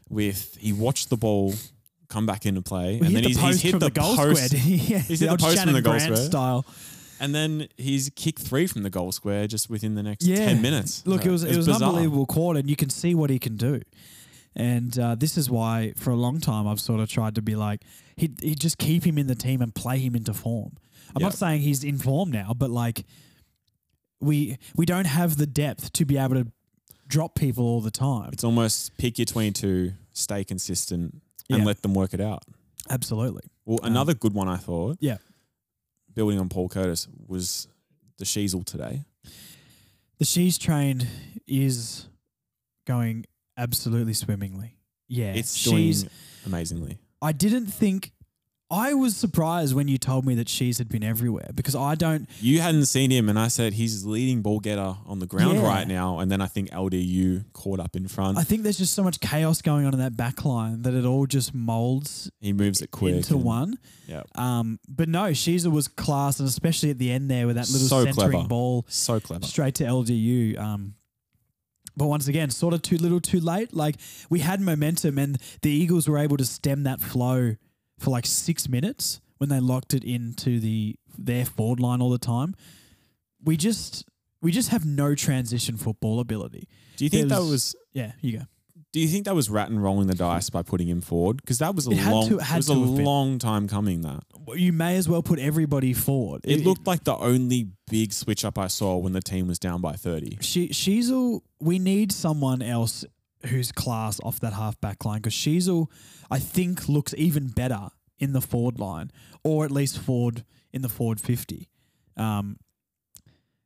with 0.08 0.56
he 0.58 0.72
watched 0.72 1.10
the 1.10 1.16
ball 1.16 1.54
come 2.08 2.24
back 2.24 2.46
into 2.46 2.62
play, 2.62 2.94
He 2.98 3.04
and 3.06 3.14
then 3.16 3.22
the 3.24 3.28
he's, 3.28 3.38
he's 3.40 3.60
hit 3.60 3.80
the, 3.80 3.90
goal 3.90 4.16
post, 4.16 4.46
square. 4.50 4.62
yeah, 4.66 4.98
He's 5.00 5.20
hit 5.20 5.28
the 5.30 5.36
post 5.36 5.62
from 5.62 5.72
the 5.74 5.82
goal 5.82 5.92
Grant 5.94 6.04
square. 6.16 6.26
style. 6.30 6.64
and 7.20 7.34
then 7.34 7.68
he's 7.76 8.10
kicked 8.16 8.40
three 8.40 8.66
from 8.66 8.82
the 8.82 8.90
goal 8.90 9.12
square 9.12 9.46
just 9.46 9.68
within 9.68 9.94
the 9.94 10.02
next 10.02 10.24
Yeah. 10.24 10.36
ten 10.46 10.62
minutes. 10.62 11.02
Look, 11.06 11.22
So 11.22 11.28
it 11.28 11.32
was 11.32 11.44
it 11.44 11.56
was 11.56 11.68
an 11.68 11.74
unbelievable 11.74 12.24
quarter, 12.26 12.60
and 12.60 12.70
you 12.70 12.76
can 12.76 12.88
see 12.90 13.14
what 13.14 13.28
he 13.30 13.38
can 13.38 13.56
do. 13.56 13.82
And 14.56 14.98
uh, 14.98 15.14
this 15.14 15.36
is 15.36 15.50
why, 15.50 15.92
for 15.96 16.10
a 16.10 16.16
long 16.16 16.40
time, 16.40 16.66
I've 16.66 16.80
sort 16.80 17.00
of 17.00 17.08
tried 17.08 17.34
to 17.36 17.42
be 17.42 17.54
like, 17.54 17.82
he 18.16 18.30
he 18.42 18.54
just 18.54 18.78
keep 18.78 19.04
him 19.06 19.18
in 19.18 19.26
the 19.26 19.34
team 19.34 19.60
and 19.62 19.74
play 19.74 19.98
him 19.98 20.14
into 20.16 20.32
form. 20.34 20.72
I'm 21.14 21.22
not 21.22 21.34
saying 21.34 21.60
he's 21.62 21.84
in 21.84 21.98
form 21.98 22.30
now, 22.30 22.54
but 22.56 22.70
like, 22.70 23.04
we 24.20 24.58
we 24.76 24.84
don't 24.86 25.06
have 25.06 25.36
the 25.36 25.46
depth 25.46 25.92
to 25.94 26.04
be 26.04 26.16
able 26.16 26.34
to 26.34 26.50
drop 27.06 27.34
people 27.34 27.64
all 27.64 27.80
the 27.80 27.90
time. 27.90 28.30
It's 28.32 28.44
almost 28.44 28.96
pick 28.98 29.18
your 29.18 29.24
twenty-two, 29.26 29.92
stay 30.12 30.44
consistent, 30.44 31.22
and 31.50 31.60
Yeah. 31.60 31.64
let 31.64 31.82
them 31.82 31.94
work 31.94 32.12
it 32.14 32.20
out. 32.20 32.42
Absolutely. 32.90 33.42
Well, 33.64 33.78
um, 33.82 33.90
another 33.92 34.14
good 34.14 34.34
one 34.34 34.48
I 34.48 34.56
thought, 34.56 34.98
Yeah. 35.00 35.18
building 36.14 36.38
on 36.40 36.48
Paul 36.48 36.68
Curtis, 36.68 37.06
was 37.26 37.68
the 38.18 38.24
Sheezel 38.24 38.64
today. 38.64 39.04
The 40.18 40.24
She's 40.24 40.58
train 40.58 41.06
is 41.46 42.06
going 42.86 43.24
absolutely 43.56 44.14
swimmingly. 44.14 44.76
Yeah, 45.06 45.32
It's 45.34 45.54
she's. 45.54 46.06
amazingly. 46.44 46.98
I 47.22 47.32
didn't 47.32 47.66
think. 47.66 48.12
I 48.70 48.92
was 48.92 49.16
surprised 49.16 49.74
when 49.74 49.88
you 49.88 49.96
told 49.96 50.26
me 50.26 50.34
that 50.34 50.46
she's 50.48 50.76
had 50.76 50.90
been 50.90 51.02
everywhere 51.02 51.48
because 51.54 51.74
I 51.74 51.94
don't. 51.94 52.28
You 52.38 52.60
hadn't 52.60 52.84
seen 52.84 53.10
him, 53.10 53.30
and 53.30 53.38
I 53.38 53.48
said 53.48 53.72
he's 53.72 54.04
leading 54.04 54.42
ball 54.42 54.60
getter 54.60 54.94
on 55.06 55.20
the 55.20 55.26
ground 55.26 55.56
Yeah. 55.56 55.66
right 55.66 55.88
now. 55.88 56.18
And 56.18 56.30
then 56.30 56.42
I 56.42 56.48
think 56.48 56.68
LDU 56.70 57.46
caught 57.54 57.80
up 57.80 57.96
in 57.96 58.08
front. 58.08 58.36
I 58.36 58.44
think 58.44 58.64
there's 58.64 58.76
just 58.76 58.92
so 58.92 59.02
much 59.02 59.20
chaos 59.20 59.62
going 59.62 59.86
on 59.86 59.94
in 59.94 60.00
that 60.00 60.18
back 60.18 60.44
line 60.44 60.82
that 60.82 60.92
it 60.92 61.06
all 61.06 61.24
just 61.24 61.54
molds 61.54 62.30
he 62.40 62.52
moves 62.52 62.82
it 62.82 62.90
quick 62.90 63.14
into 63.16 63.36
and- 63.36 63.44
one. 63.44 63.78
Yeah, 64.06 64.24
Um, 64.34 64.78
but 64.86 65.08
no, 65.08 65.30
Sheezel 65.30 65.72
was 65.72 65.88
class, 65.88 66.38
and 66.38 66.46
especially 66.48 66.90
at 66.90 66.98
the 66.98 67.10
end 67.10 67.30
there 67.30 67.46
with 67.46 67.56
that 67.56 67.70
little 67.70 67.88
So 67.88 68.04
centering 68.04 68.32
clever. 68.32 68.48
ball 68.48 68.84
so 68.88 69.18
clever. 69.18 69.46
straight 69.46 69.76
to 69.76 69.84
LDU. 69.84 70.58
Um, 70.58 70.94
but 71.96 72.06
once 72.06 72.28
again, 72.28 72.50
sort 72.50 72.74
of 72.74 72.82
too 72.82 72.98
little, 72.98 73.20
too 73.20 73.40
late. 73.40 73.72
Like 73.74 73.96
we 74.28 74.40
had 74.40 74.60
momentum, 74.60 75.18
and 75.18 75.38
the 75.62 75.70
Eagles 75.70 76.06
were 76.06 76.18
able 76.18 76.36
to 76.36 76.44
stem 76.44 76.82
that 76.82 77.00
flow 77.00 77.56
for 77.98 78.10
like 78.10 78.26
six 78.26 78.68
minutes 78.68 79.20
when 79.38 79.48
they 79.50 79.60
locked 79.60 79.94
it 79.94 80.04
into 80.04 80.60
the 80.60 80.96
their 81.18 81.44
forward 81.44 81.80
line 81.80 82.00
all 82.00 82.10
the 82.10 82.18
time. 82.18 82.54
We 83.44 83.56
just 83.56 84.04
we 84.42 84.52
just 84.52 84.68
have 84.70 84.84
no 84.86 85.14
transition 85.14 85.76
football 85.76 86.20
ability. 86.20 86.68
Do 86.96 87.04
you 87.04 87.10
think 87.10 87.28
that 87.28 87.40
was? 87.40 87.74
Yeah, 87.92 88.12
you 88.20 88.38
go. 88.38 88.44
Do 88.90 89.00
you 89.00 89.08
think 89.08 89.26
that 89.26 89.34
was 89.34 89.50
Ratten 89.50 89.78
rolling 89.78 90.06
the 90.06 90.14
dice 90.14 90.48
by 90.48 90.62
putting 90.62 90.88
him 90.88 91.02
forward? 91.02 91.36
Because 91.42 91.58
that 91.58 91.74
was 91.74 91.86
a 91.86 91.90
It 91.90 91.98
had 91.98 92.12
long, 92.14 92.28
to- 92.30 92.38
had 92.38 92.54
it 92.54 92.56
was 92.56 92.68
a 92.70 92.74
long 92.74 93.38
time 93.38 93.68
coming. 93.68 94.00
That 94.00 94.22
You 94.56 94.72
may 94.72 94.96
as 94.96 95.06
well 95.08 95.22
put 95.22 95.38
everybody 95.38 95.92
forward. 95.92 96.40
it 96.44 96.64
looked 96.64 96.86
like 96.86 97.04
the 97.04 97.14
only 97.16 97.68
big 97.90 98.14
switch 98.14 98.46
up 98.46 98.56
I 98.58 98.68
saw 98.68 98.96
when 98.96 99.12
the 99.12 99.20
team 99.20 99.46
was 99.46 99.58
down 99.58 99.82
by 99.82 99.92
thirty. 99.92 100.38
she 100.40 100.68
Sheezel, 100.70 101.42
we 101.60 101.78
need 101.78 102.12
someone 102.12 102.62
else 102.62 103.04
who's 103.46 103.72
class 103.72 104.20
off 104.22 104.40
that 104.40 104.52
half 104.52 104.80
back 104.80 105.04
line 105.04 105.18
because 105.18 105.34
Sheezel, 105.34 105.86
I 106.30 106.38
think, 106.38 106.88
looks 106.88 107.14
even 107.16 107.48
better 107.48 107.88
in 108.18 108.32
the 108.32 108.40
forward 108.40 108.78
line 108.78 109.10
or 109.44 109.64
at 109.64 109.70
least 109.70 109.98
forward 109.98 110.44
in 110.72 110.82
the 110.82 110.88
forward 110.88 111.20
50. 111.20 111.68
Um, 112.16 112.58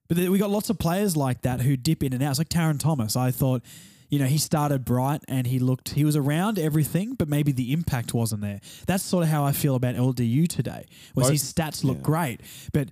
but 0.09 0.19
we 0.19 0.39
got 0.39 0.51
lots 0.51 0.69
of 0.69 0.79
players 0.79 1.17
like 1.17 1.43
that 1.43 1.63
who 1.63 1.77
dip 1.77 2.03
in 2.03 2.13
and 2.13 2.23
out. 2.23 2.31
It's 2.31 2.39
like 2.39 2.51
Tarryn 2.51 2.79
Thomas. 2.79 3.17
I 3.17 3.31
thought, 3.31 3.63
you 4.11 4.19
know, 4.19 4.27
he 4.27 4.37
started 4.37 4.85
bright 4.85 5.23
and 5.27 5.47
he 5.47 5.59
looked, 5.59 5.91
he 5.91 6.05
was 6.05 6.17
around 6.17 6.59
everything, 6.59 7.15
but 7.15 7.29
maybe 7.29 7.51
the 7.51 7.73
impact 7.73 8.13
wasn't 8.13 8.43
there. 8.43 8.61
That's 8.87 9.03
sort 9.03 9.23
of 9.25 9.31
how 9.31 9.45
I 9.45 9.53
feel 9.53 9.75
about 9.75 9.95
LDU 9.95 10.49
today. 10.49 10.85
Was 11.15 11.29
Both- 11.29 11.33
his 11.33 11.53
stats 11.53 11.83
look 11.83 11.99
yeah. 11.99 12.03
great, 12.03 12.41
but 12.75 12.91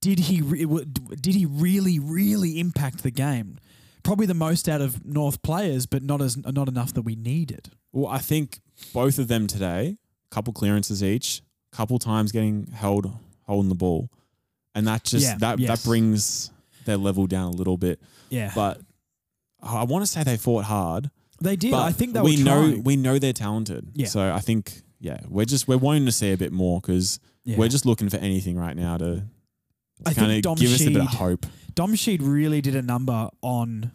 did 0.00 0.20
he 0.20 0.40
re- 0.40 0.84
did 1.20 1.34
he 1.34 1.46
really 1.46 1.98
really 1.98 2.60
impact 2.60 3.02
the 3.02 3.10
game? 3.10 3.58
Probably 4.06 4.26
the 4.26 4.34
most 4.34 4.68
out 4.68 4.80
of 4.80 5.04
North 5.04 5.42
players, 5.42 5.84
but 5.86 6.02
not 6.02 6.22
as 6.22 6.36
not 6.36 6.68
enough 6.68 6.94
that 6.94 7.02
we 7.02 7.16
needed. 7.16 7.70
Well, 7.92 8.06
I 8.06 8.18
think 8.18 8.60
both 8.92 9.18
of 9.18 9.26
them 9.28 9.46
today, 9.46 9.96
couple 10.30 10.52
clearances 10.52 11.02
each, 11.02 11.42
couple 11.72 11.98
times 11.98 12.30
getting 12.32 12.68
held 12.68 13.10
holding 13.46 13.68
the 13.68 13.74
ball, 13.74 14.10
and 14.74 14.86
that 14.86 15.04
just 15.04 15.24
Yeah, 15.24 15.36
that 15.38 15.58
yes. 15.58 15.68
that 15.68 15.84
brings 15.88 16.50
their 16.84 16.96
level 16.96 17.26
down 17.26 17.52
a 17.52 17.56
little 17.56 17.76
bit. 17.76 18.00
Yeah, 18.30 18.52
But 18.54 18.80
I 19.60 19.82
want 19.84 20.04
to 20.04 20.10
say 20.10 20.22
they 20.22 20.36
fought 20.36 20.64
hard. 20.64 21.10
they 21.40 21.56
did. 21.56 21.74
I 21.74 21.90
think 21.92 22.12
they 22.14 22.20
we 22.20 22.36
know 22.42 22.80
we 22.84 22.96
know 22.96 23.18
they're 23.18 23.32
talented. 23.32 23.88
Yeah. 23.94 24.06
So 24.06 24.32
I 24.32 24.40
think 24.40 24.82
yeah, 25.00 25.18
we're 25.28 25.44
just 25.46 25.66
we're 25.68 25.78
wanting 25.78 26.06
to 26.06 26.12
see 26.12 26.30
a 26.32 26.36
bit 26.36 26.52
more 26.52 26.80
because 26.80 27.18
Yeah. 27.44 27.56
we're 27.58 27.68
just 27.68 27.84
looking 27.86 28.08
for 28.08 28.18
anything 28.18 28.56
right 28.56 28.76
now 28.76 28.96
to 28.98 29.24
I 30.04 30.14
kind 30.14 30.32
of 30.46 30.56
give 30.58 30.72
us 30.72 30.80
a 30.82 30.90
bit 30.90 31.02
of 31.02 31.08
hope. 31.08 31.46
Dom 31.76 31.92
Sheed 31.92 32.18
really 32.22 32.60
did 32.60 32.74
a 32.74 32.82
number 32.82 33.28
on 33.42 33.92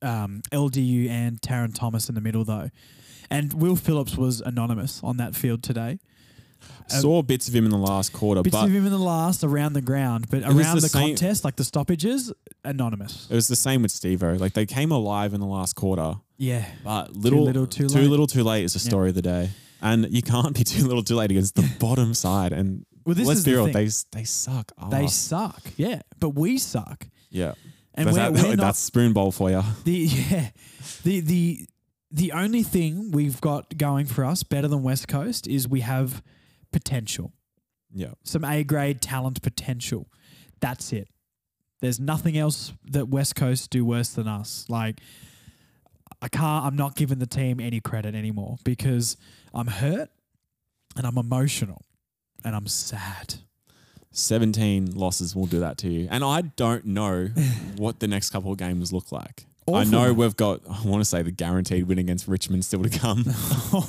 um, 0.00 0.42
LDU 0.52 1.10
and 1.10 1.40
Tarryn 1.42 1.74
Thomas 1.74 2.08
in 2.08 2.14
the 2.14 2.20
middle, 2.22 2.44
though. 2.44 2.70
And 3.30 3.52
Will 3.52 3.76
Phillips 3.76 4.16
was 4.16 4.40
anonymous 4.40 5.02
on 5.04 5.18
that 5.18 5.34
field 5.34 5.62
today. 5.62 5.98
Uh, 6.90 7.00
Saw 7.00 7.22
bits 7.22 7.46
of 7.48 7.54
him 7.54 7.64
in 7.64 7.70
the 7.70 7.76
last 7.78 8.12
quarter, 8.12 8.42
Bits 8.42 8.56
but 8.56 8.64
of 8.66 8.72
him 8.74 8.86
in 8.86 8.90
the 8.92 8.98
last 8.98 9.44
around 9.44 9.74
the 9.74 9.80
ground, 9.82 10.26
but 10.30 10.42
around 10.42 10.76
the 10.76 10.82
the, 10.82 10.88
contest, 10.88 11.44
like 11.44 11.56
the 11.56 11.62
stoppages, 11.64 12.32
anonymous. 12.64 13.28
it 13.30 13.34
was 13.34 13.46
the 13.48 13.54
same 13.56 13.82
with 13.82 13.92
Stevo. 13.92 14.38
Like 14.40 14.54
they 14.54 14.66
came 14.66 14.90
alive 14.90 15.34
in 15.34 15.40
the 15.40 15.46
last 15.46 15.74
quarter, 15.74 16.14
Yeah. 16.36 16.64
but 16.82 17.14
little 17.14 17.44
little, 17.44 17.66
too 17.66 17.88
too 17.88 17.98
late. 17.98 18.08
little 18.10 18.26
too 18.26 18.42
late 18.42 18.64
is 18.64 18.72
the 18.72 18.80
Yeah. 18.80 18.88
story 18.90 19.08
of 19.10 19.14
the 19.14 19.22
day. 19.22 19.50
And 19.80 20.08
you 20.10 20.22
can't 20.22 20.56
be 20.56 20.64
too 20.64 20.84
little 20.86 21.04
too 21.04 21.14
late 21.14 21.30
against 21.30 21.54
the 21.54 21.62
bottom 21.78 22.12
side. 22.14 22.52
And 22.52 22.84
Well, 23.08 23.14
this 23.14 23.26
let's 23.26 23.38
is 23.40 23.44
be 23.46 23.52
the 23.52 23.56
real, 23.56 23.64
thing. 23.64 23.72
they 23.72 23.88
they 24.20 24.24
suck. 24.24 24.70
They 24.90 25.06
suck. 25.06 25.62
Yeah. 25.78 26.02
But 26.20 26.30
we 26.30 26.58
suck. 26.58 27.06
yeah. 27.30 27.54
And 27.94 28.06
That's, 28.06 28.16
we're, 28.18 28.30
that- 28.30 28.42
we're 28.48 28.48
not 28.56 28.64
that's 28.64 28.78
spoon 28.78 29.14
bowl 29.14 29.32
for 29.32 29.50
you. 29.50 29.62
the 29.84 29.92
yeah 29.92 30.50
the 31.04 31.20
the 31.20 31.66
the 32.10 32.32
only 32.32 32.62
thing 32.62 33.10
we've 33.10 33.40
got 33.40 33.78
going 33.78 34.04
for 34.04 34.26
us 34.26 34.42
better 34.42 34.68
than 34.68 34.82
West 34.82 35.08
Coast 35.08 35.46
is 35.46 35.66
we 35.66 35.80
have 35.80 36.22
potential, 36.70 37.32
Yeah. 37.92 38.12
some 38.24 38.44
A 38.44 38.62
grade 38.62 39.00
talent 39.00 39.40
potential. 39.42 40.06
That's 40.60 40.92
it. 40.92 41.08
There's 41.80 41.98
nothing 41.98 42.36
else 42.36 42.72
that 42.90 43.08
West 43.08 43.36
Coast 43.36 43.70
do 43.70 43.84
worse 43.86 44.10
than 44.10 44.28
us. 44.28 44.66
Like 44.68 45.00
I 46.20 46.28
can't. 46.28 46.66
I'm 46.66 46.76
not 46.76 46.94
giving 46.94 47.20
the 47.20 47.26
team 47.26 47.58
any 47.58 47.80
credit 47.80 48.14
anymore 48.14 48.58
because 48.64 49.16
I'm 49.54 49.66
hurt 49.68 50.10
and 50.96 51.06
I'm 51.06 51.16
emotional 51.16 51.84
and 52.44 52.54
I'm 52.54 52.66
sad. 52.66 53.34
17 54.10 54.94
losses 54.94 55.36
will 55.36 55.46
do 55.46 55.60
that 55.60 55.78
to 55.78 55.88
you. 55.88 56.08
And 56.10 56.24
I 56.24 56.40
don't 56.42 56.86
know 56.86 57.26
what 57.76 58.00
the 58.00 58.08
next 58.08 58.30
couple 58.30 58.52
of 58.52 58.58
games 58.58 58.92
look 58.92 59.12
like. 59.12 59.44
I 59.72 59.84
know 59.84 60.14
we've 60.14 60.34
got, 60.34 60.62
I 60.66 60.82
want 60.86 61.02
to 61.02 61.04
say, 61.04 61.20
the 61.20 61.30
guaranteed 61.30 61.88
win 61.88 61.98
against 61.98 62.26
Richmond 62.26 62.64
still 62.64 62.82
to 62.82 62.98
come. 62.98 63.26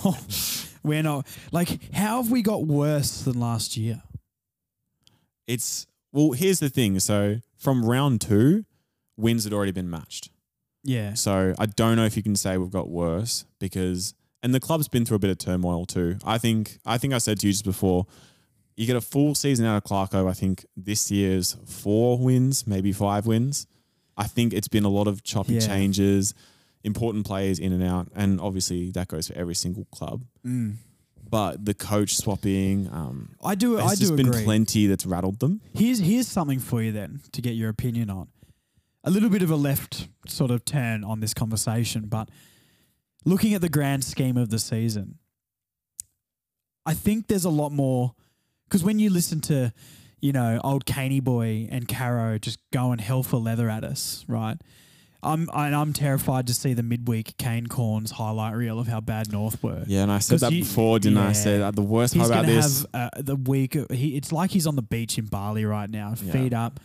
We're 0.84 1.04
not 1.04 1.26
like. 1.54 1.94
How 1.94 2.22
have 2.22 2.32
we 2.32 2.42
got 2.42 2.66
worse 2.66 3.22
than 3.22 3.40
last 3.40 3.78
year? 3.78 4.02
it's, 5.50 5.88
well, 6.14 6.32
here's 6.32 6.60
the 6.60 6.70
thing. 6.70 7.00
So 7.00 7.38
from 7.58 7.84
round 7.84 8.22
two, 8.22 8.66
wins 9.18 9.44
had 9.44 9.52
already 9.52 9.72
been 9.72 9.90
matched. 9.90 10.30
Yeah. 10.84 11.16
So 11.16 11.56
I 11.58 11.66
don't 11.66 11.98
know 11.98 12.06
if 12.06 12.16
you 12.16 12.24
can 12.24 12.36
say 12.36 12.58
we've 12.58 12.70
got 12.70 12.90
worse 12.90 13.46
because, 13.60 14.14
and 14.44 14.54
the 14.54 14.60
club's 14.60 14.88
been 14.88 15.06
through 15.06 15.16
a 15.16 15.20
bit 15.20 15.32
of 15.32 15.40
turmoil 15.40 15.86
too. 15.86 16.18
I 16.24 16.38
think, 16.38 16.78
I 16.86 16.98
think 16.98 17.14
I 17.14 17.18
said 17.18 17.40
to 17.40 17.48
you 17.48 17.54
just 17.54 17.66
before, 17.66 18.06
you 18.80 18.86
get 18.88 18.96
a 18.96 19.02
full 19.02 19.36
season 19.36 19.66
out 19.66 19.76
of 19.76 19.84
Clarko. 19.84 20.30
I 20.30 20.34
think 20.34 20.66
this 20.78 21.12
year's 21.12 21.58
four 21.66 22.18
wins, 22.18 22.66
maybe 22.66 22.94
five 22.94 23.28
wins. 23.28 23.68
I 24.16 24.26
think 24.26 24.54
it's 24.54 24.70
been 24.70 24.86
a 24.86 24.90
lot 24.90 25.06
of 25.08 25.22
choppy 25.22 25.56
Yeah. 25.56 25.60
changes, 25.68 26.34
important 26.86 27.26
players 27.26 27.60
in 27.60 27.74
and 27.74 27.84
out, 27.84 28.08
and 28.16 28.40
obviously 28.40 28.90
that 28.92 29.10
goes 29.10 29.28
for 29.28 29.34
every 29.34 29.56
single 29.56 29.84
club. 29.92 30.24
Mm. 30.46 30.76
But 31.30 31.66
the 31.66 31.74
coach 31.74 32.16
swapping, 32.16 32.88
um, 32.92 33.36
I 33.44 33.56
do. 33.56 33.76
there's 33.76 33.92
I 33.92 33.96
just 33.96 34.12
do 34.12 34.16
been 34.18 34.30
agree. 34.30 34.44
plenty 34.46 34.88
that's 34.88 35.06
rattled 35.06 35.40
them. 35.40 35.60
Here's 35.74 36.00
here's 36.00 36.28
something 36.30 36.60
for 36.60 36.82
you 36.82 36.94
then 36.94 37.20
to 37.34 37.42
get 37.42 37.56
your 37.56 37.70
opinion 37.70 38.10
on. 38.10 38.30
A 39.04 39.12
little 39.12 39.30
bit 39.30 39.42
of 39.42 39.52
a 39.52 39.56
left 39.58 40.08
sort 40.26 40.52
of 40.52 40.64
turn 40.64 41.04
on 41.04 41.20
this 41.20 41.34
conversation, 41.34 42.08
but 42.08 42.30
looking 43.26 43.54
at 43.54 43.62
the 43.62 43.70
grand 43.70 44.04
scheme 44.06 44.38
of 44.38 44.50
the 44.50 44.58
season, 44.60 45.20
I 46.86 46.94
think 46.94 47.28
there's 47.28 47.46
a 47.46 47.50
lot 47.50 47.72
more 47.72 48.16
because 48.70 48.84
when 48.84 49.00
you 49.00 49.10
listen 49.10 49.42
to, 49.42 49.74
you 50.22 50.32
know, 50.32 50.62
old 50.64 50.86
Caney 50.86 51.20
boy 51.20 51.68
and 51.72 51.88
Caro 51.88 52.38
just 52.38 52.60
going 52.72 53.00
hell 53.00 53.24
for 53.24 53.38
leather 53.38 53.70
at 53.70 53.84
us, 53.84 54.24
right? 54.28 54.58
I'm 55.22 55.50
and 55.54 55.76
I'm 55.76 55.92
terrified 55.92 56.48
to 56.48 56.54
see 56.54 56.74
the 56.74 56.84
midweek 56.84 57.36
Kane 57.38 57.68
Cornes 57.68 58.12
highlight 58.12 58.56
reel 58.56 58.80
of 58.80 58.88
how 58.88 59.02
bad 59.02 59.32
North 59.32 59.62
were. 59.62 59.84
Yeah, 59.86 60.04
and 60.04 60.12
I 60.12 60.20
said 60.20 60.40
that 60.40 60.54
you- 60.54 60.62
before, 60.64 60.98
didn't 61.00 61.18
I? 61.18 61.24
I 61.24 61.28
yeah. 61.28 61.34
said 61.34 61.62
uh, 61.62 61.72
the 61.72 61.82
worst 61.82 62.16
part 62.16 62.30
about 62.30 62.46
this. 62.46 62.86
have 62.94 63.12
uh, 63.14 63.22
the 63.22 63.36
week. 63.36 63.76
He, 63.92 64.16
it's 64.16 64.32
like 64.32 64.52
he's 64.52 64.66
on 64.66 64.78
the 64.78 64.82
beach 64.82 65.18
in 65.18 65.26
Bali 65.26 65.66
right 65.66 65.90
now, 65.90 66.14
Yeah. 66.24 66.32
feet 66.32 66.54
up, 66.54 66.80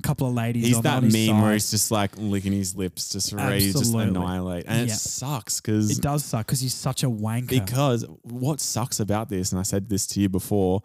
a 0.00 0.02
couple 0.02 0.26
of 0.26 0.34
ladies. 0.34 0.66
He's 0.66 0.78
on, 0.78 0.82
that 0.82 1.04
on 1.04 1.12
meme 1.12 1.40
where 1.40 1.52
he's 1.52 1.70
just 1.70 1.92
like 1.92 2.10
licking 2.16 2.50
his 2.52 2.74
lips, 2.74 3.10
just 3.12 3.32
ready 3.32 3.70
to 3.70 3.78
just 3.78 3.94
annihilate, 3.94 4.64
and 4.66 4.88
Yeah. 4.88 4.92
it 4.92 4.96
sucks 4.96 5.60
because 5.60 5.88
It 5.96 6.02
does 6.02 6.24
suck 6.24 6.44
because 6.44 6.60
he's 6.60 6.74
such 6.74 7.04
a 7.04 7.08
wanker. 7.08 7.50
because 7.50 8.04
what 8.22 8.60
sucks 8.60 8.98
about 8.98 9.28
this, 9.28 9.52
and 9.52 9.60
I 9.60 9.62
said 9.62 9.88
this 9.88 10.08
to 10.08 10.20
you 10.20 10.28
before, 10.28 10.82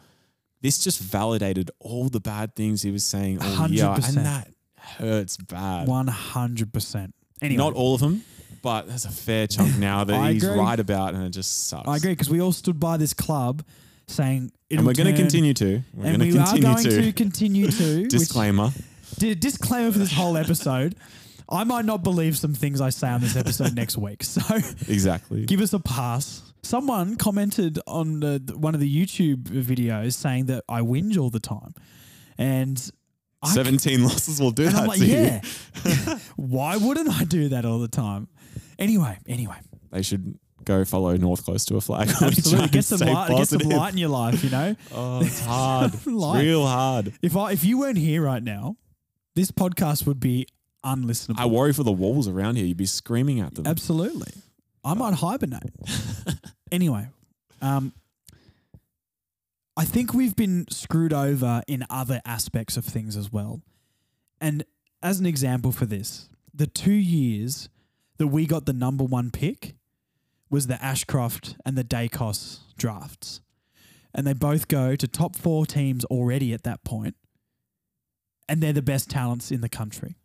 this 0.62 0.80
just 0.80 1.00
validated 1.00 1.72
all 1.80 2.10
the 2.10 2.20
bad 2.20 2.56
things 2.56 2.82
he 2.82 2.92
was 2.92 3.04
saying 3.06 3.42
all 3.42 3.68
100%. 3.68 4.08
and 4.18 4.26
that 4.26 4.48
hurts 4.78 5.38
bad. 5.38 5.88
One 5.88 6.08
hundred 6.08 6.72
percent. 6.74 7.14
Anyway, 7.42 7.58
Not 7.58 7.74
all 7.74 7.96
of 7.96 8.02
them, 8.02 8.24
but 8.62 8.88
there's 8.88 9.06
a 9.06 9.10
fair 9.10 9.48
chunk 9.48 9.78
now 9.78 10.04
that 10.04 10.32
he's 10.34 10.44
agree. 10.44 10.58
right 10.58 10.80
about, 10.80 11.14
and 11.16 11.24
it 11.24 11.32
just 11.32 11.68
sucks. 11.68 11.88
I 11.88 11.98
agree 11.98 12.12
because 12.12 12.30
we 12.30 12.42
all 12.42 12.52
stood 12.52 12.80
by 12.80 12.98
this 12.98 13.14
club 13.14 13.64
saying, 14.08 14.52
and 14.70 14.86
we're 14.86 14.94
going 14.94 15.14
to 15.14 15.20
continue 15.20 15.54
to. 15.56 15.82
We're 15.94 16.06
and 16.06 16.22
we 16.22 16.38
are 16.38 16.58
going 16.60 16.78
to. 16.84 17.02
to 17.02 17.14
continue 17.14 17.68
to. 17.72 18.02
which- 18.04 18.12
Disclaimer. 18.12 18.72
Di- 19.18 19.36
disclaimer 19.36 19.92
for 19.92 20.00
this 20.00 20.14
whole 20.14 20.38
episode. 20.38 20.96
I 21.50 21.66
might 21.66 21.84
not 21.84 22.02
believe 22.02 22.38
some 22.38 22.54
things 22.54 22.80
I 22.80 22.92
say 22.92 23.10
on 23.10 23.20
this 23.20 23.36
episode 23.36 23.76
next 23.76 23.98
week. 23.98 24.24
So 24.24 24.42
Exactly. 24.88 25.46
give 25.46 25.60
us 25.62 25.74
a 25.74 25.80
pass. 25.80 26.51
Someone 26.64 27.16
commented 27.16 27.80
on 27.88 28.20
the, 28.20 28.54
one 28.56 28.74
of 28.76 28.80
the 28.82 29.06
YouTube 29.06 29.44
videos 29.44 30.14
saying 30.14 30.46
that 30.46 30.64
I 30.70 30.82
whinge 30.82 31.18
all 31.18 31.30
the 31.30 31.40
time. 31.40 31.74
And 32.38 32.92
I, 33.42 33.50
17 33.50 34.04
losses 34.04 34.40
will 34.40 34.52
do 34.52 34.66
that 34.66 34.76
I'm 34.76 34.88
like, 34.88 35.00
to 35.00 35.06
you. 35.06 35.16
yeah. 35.16 35.42
Why 36.36 36.78
wouldn't 36.78 37.10
I 37.10 37.24
do 37.24 37.50
that 37.50 37.66
all 37.66 37.80
the 37.80 37.88
time? 37.88 38.28
Anyway, 38.78 39.18
anyway. 39.28 39.58
They 39.92 40.02
should 40.04 40.38
go 40.64 40.86
follow 40.86 41.16
North 41.18 41.44
Close 41.44 41.66
to 41.66 41.76
a 41.78 41.82
flag. 41.82 42.10
Absolutely. 42.22 42.68
Get 42.70 42.86
some 42.86 43.00
light 43.00 43.30
get 43.30 43.48
some 43.48 43.60
light 43.60 43.94
in 43.94 43.98
your 43.98 44.10
life, 44.10 44.44
you 44.44 44.50
know? 44.50 44.76
Oh, 44.94 45.22
it's 45.22 45.44
hard. 45.44 45.94
it's 45.94 46.06
real 46.06 46.66
hard. 46.66 47.14
If 47.22 47.36
I 47.36 47.52
if 47.52 47.64
you 47.64 47.80
weren't 47.80 47.98
here 47.98 48.22
right 48.22 48.44
now, 48.44 48.78
this 49.36 49.52
podcast 49.52 50.06
would 50.06 50.20
be 50.20 50.48
unlistenable. 50.86 51.40
I 51.40 51.46
worry 51.46 51.74
for 51.74 51.84
the 51.84 51.92
walls 51.92 52.28
around 52.28 52.58
here. 52.58 52.66
You'd 52.66 52.78
be 52.78 52.86
screaming 52.86 53.40
at 53.40 53.56
them. 53.56 53.66
Absolutely. 53.68 54.34
I 54.84 54.94
might 54.94 55.16
hibernate. 55.16 55.74
Anyway, 56.72 57.08
um, 57.62 57.94
I 59.76 59.86
think 59.86 60.14
we've 60.14 60.36
been 60.36 60.66
screwed 60.70 61.14
over 61.14 61.64
in 61.68 61.86
other 61.90 62.22
aspects 62.26 62.78
of 62.78 62.86
things 62.86 63.18
as 63.18 63.32
well. 63.32 63.62
And 64.40 64.64
as 65.04 65.20
an 65.20 65.26
example 65.26 65.72
for 65.72 65.86
this, 65.86 66.30
the 66.54 66.68
two 66.68 66.92
years 66.92 67.70
that 68.18 68.28
we 68.28 68.46
got 68.46 68.66
the 68.66 68.74
number 68.74 69.04
one 69.04 69.32
pick 69.32 69.76
was 70.50 70.68
the 70.68 70.84
Ashcroft 70.84 71.56
and 71.66 71.78
the 71.78 71.84
Daicos 71.84 72.60
drafts. 72.78 73.42
And 74.14 74.28
they 74.28 74.34
both 74.34 74.68
go 74.68 74.96
to 74.96 75.08
top 75.08 75.36
four 75.36 75.66
teams 75.66 76.04
already 76.06 76.54
at 76.54 76.64
that 76.64 76.84
point, 76.84 77.16
And 78.50 78.62
they're 78.62 78.74
the 78.74 78.82
best 78.82 79.10
talents 79.10 79.50
in 79.52 79.62
the 79.62 79.70
country. 79.70 80.18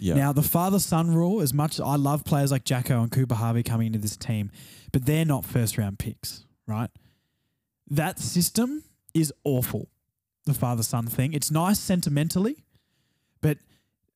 Yeah. 0.00 0.14
Now, 0.14 0.32
the 0.32 0.42
father 0.42 0.78
son 0.78 1.14
rule, 1.14 1.40
as 1.40 1.52
much 1.52 1.74
as 1.74 1.80
I 1.80 1.96
love 1.96 2.24
players 2.24 2.50
like 2.50 2.64
Jacko 2.64 3.02
and 3.02 3.10
Cooper 3.10 3.34
Harvey 3.34 3.62
coming 3.62 3.88
into 3.88 3.98
this 3.98 4.16
team, 4.16 4.50
but 4.92 5.06
they're 5.06 5.24
not 5.24 5.44
first 5.44 5.76
round 5.78 5.98
picks, 5.98 6.44
right? 6.66 6.90
That 7.88 8.18
system 8.18 8.84
is 9.14 9.32
awful, 9.44 9.88
the 10.46 10.54
father 10.54 10.82
son 10.82 11.06
thing. 11.06 11.32
It's 11.32 11.50
nice 11.50 11.78
sentimentally, 11.78 12.64
but 13.40 13.58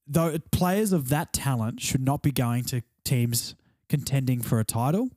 though 0.07 0.37
players 0.51 0.93
of 0.93 1.09
that 1.11 1.33
talent 1.33 1.81
should 1.81 2.03
not 2.03 2.23
be 2.23 2.33
going 2.33 2.65
to 2.65 2.83
teams 3.05 3.55
contending 3.89 4.41
for 4.41 4.59
a 4.59 4.65
title. 4.65 5.11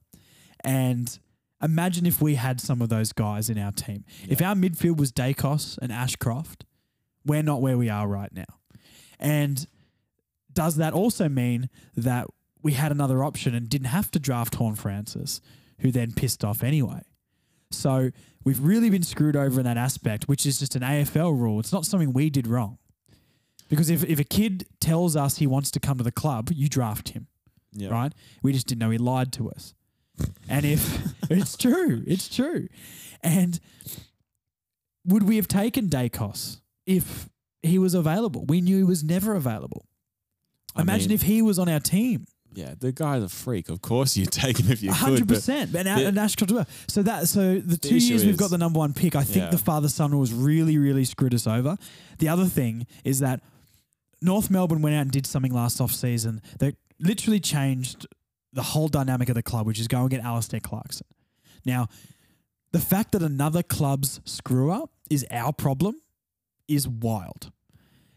And 0.63 1.17
imagine 1.61 2.05
if 2.05 2.21
we 2.21 2.35
had 2.35 2.59
some 2.59 2.81
of 2.81 2.89
those 2.89 3.13
guys 3.13 3.49
in 3.49 3.57
our 3.57 3.71
team. 3.71 4.03
If 4.27 4.41
our 4.41 4.55
midfield 4.55 4.97
was 4.97 5.11
Daicos 5.11 5.77
and 5.81 5.91
Ashcroft, 5.91 6.65
we're 7.25 7.43
not 7.43 7.61
where 7.61 7.77
we 7.77 7.89
are 7.89 8.07
right 8.07 8.33
now. 8.33 8.45
And 9.19 9.65
does 10.57 10.77
that 10.77 10.91
also 10.91 11.29
mean 11.29 11.69
that 11.95 12.25
we 12.63 12.71
had 12.71 12.91
another 12.91 13.23
option 13.23 13.53
and 13.53 13.69
didn't 13.69 13.89
have 13.89 14.09
to 14.09 14.17
draft 14.17 14.55
Horne-Francis, 14.55 15.39
who 15.81 15.91
then 15.91 16.13
pissed 16.13 16.43
off 16.43 16.63
anyway? 16.63 17.01
So 17.69 18.09
we've 18.43 18.59
really 18.59 18.89
been 18.89 19.03
screwed 19.03 19.35
over 19.35 19.59
in 19.59 19.65
that 19.67 19.77
aspect, 19.77 20.27
which 20.27 20.47
is 20.47 20.57
just 20.57 20.75
an 20.75 20.81
AFL 20.81 21.39
rule. 21.39 21.59
It's 21.59 21.71
not 21.71 21.85
something 21.85 22.11
we 22.11 22.31
did 22.31 22.47
wrong. 22.47 22.79
Because 23.69 23.91
if, 23.91 24.03
if 24.05 24.19
a 24.19 24.23
kid 24.23 24.65
tells 24.79 25.15
us 25.15 25.37
he 25.37 25.45
wants 25.45 25.69
to 25.69 25.79
come 25.79 25.99
to 25.99 26.03
the 26.03 26.11
club, 26.11 26.49
you 26.51 26.67
draft 26.67 27.09
him, 27.09 27.27
yeah. 27.73 27.89
right? 27.89 28.11
We 28.41 28.51
just 28.51 28.65
didn't 28.65 28.79
know 28.79 28.89
he 28.89 28.97
lied 28.97 29.31
to 29.33 29.51
us. 29.51 29.75
And 30.49 30.65
if 30.65 31.13
it's 31.29 31.55
true, 31.55 32.03
it's 32.07 32.35
true. 32.35 32.67
And 33.21 33.59
would 35.05 35.21
we 35.21 35.35
have 35.35 35.47
taken 35.47 35.87
Daicos 35.87 36.61
if 36.87 37.29
he 37.61 37.77
was 37.77 37.93
available? 37.93 38.43
We 38.47 38.59
knew 38.59 38.77
he 38.77 38.83
was 38.83 39.03
never 39.03 39.35
available. 39.35 39.85
I 40.77 40.81
Imagine 40.83 41.09
mean- 41.09 41.15
if 41.15 41.21
he 41.23 41.41
was 41.41 41.59
on 41.59 41.67
our 41.69 41.79
team. 41.79 42.25
Yeah, 42.53 42.73
the 42.79 42.91
guy's 42.91 43.21
a 43.21 43.29
freak. 43.29 43.69
Of 43.69 43.81
course, 43.81 44.17
you'd 44.17 44.31
take 44.43 44.59
him 44.59 44.71
if 44.71 44.81
you 44.81 44.89
could. 44.89 44.97
Hundred 44.97 45.27
percent. 45.27 45.75
And, 45.75 45.85
the- 45.87 46.07
and 46.07 46.17
Ashcroft 46.17 46.51
as. 46.53 46.65
So 46.87 47.03
that 47.03 47.27
so 47.27 47.59
the 47.59 47.77
two 47.77 47.95
issue 47.97 48.07
years 48.13 48.25
we've 48.25 48.37
got 48.37 48.49
the 48.49 48.57
number 48.57 48.79
one 48.79 48.93
pick, 48.93 49.15
I 49.15 49.23
think 49.23 49.45
Yeah. 49.45 49.49
the 49.51 49.57
father 49.59 49.89
son 49.89 50.17
was 50.17 50.33
really 50.33 50.77
really 50.77 51.05
screwed 51.05 51.33
us 51.35 51.45
over. 51.45 51.77
The 52.19 52.29
other 52.29 52.45
thing 52.45 52.87
is 53.03 53.19
that 53.19 53.41
North 54.21 54.49
Melbourne 54.49 54.81
went 54.81 54.95
out 54.95 55.01
and 55.01 55.11
did 55.11 55.27
something 55.27 55.53
last 55.53 55.79
off 55.79 55.91
season 55.93 56.41
that 56.59 56.75
literally 56.99 57.39
changed 57.39 58.07
the 58.53 58.63
whole 58.63 58.87
dynamic 58.87 59.29
of 59.29 59.35
the 59.35 59.43
club, 59.43 59.67
which 59.67 59.79
is 59.79 59.87
go 59.87 60.01
and 60.01 60.09
get 60.09 60.21
Alastair 60.21 60.59
Clarkson. 60.59 61.05
Now, 61.65 61.87
the 62.71 62.79
fact 62.79 63.11
that 63.11 63.21
another 63.21 63.61
club's 63.61 64.19
screw 64.25 64.71
up 64.71 64.89
is 65.11 65.23
our 65.29 65.53
problem 65.53 65.95
is 66.67 66.87
wild. 66.87 67.51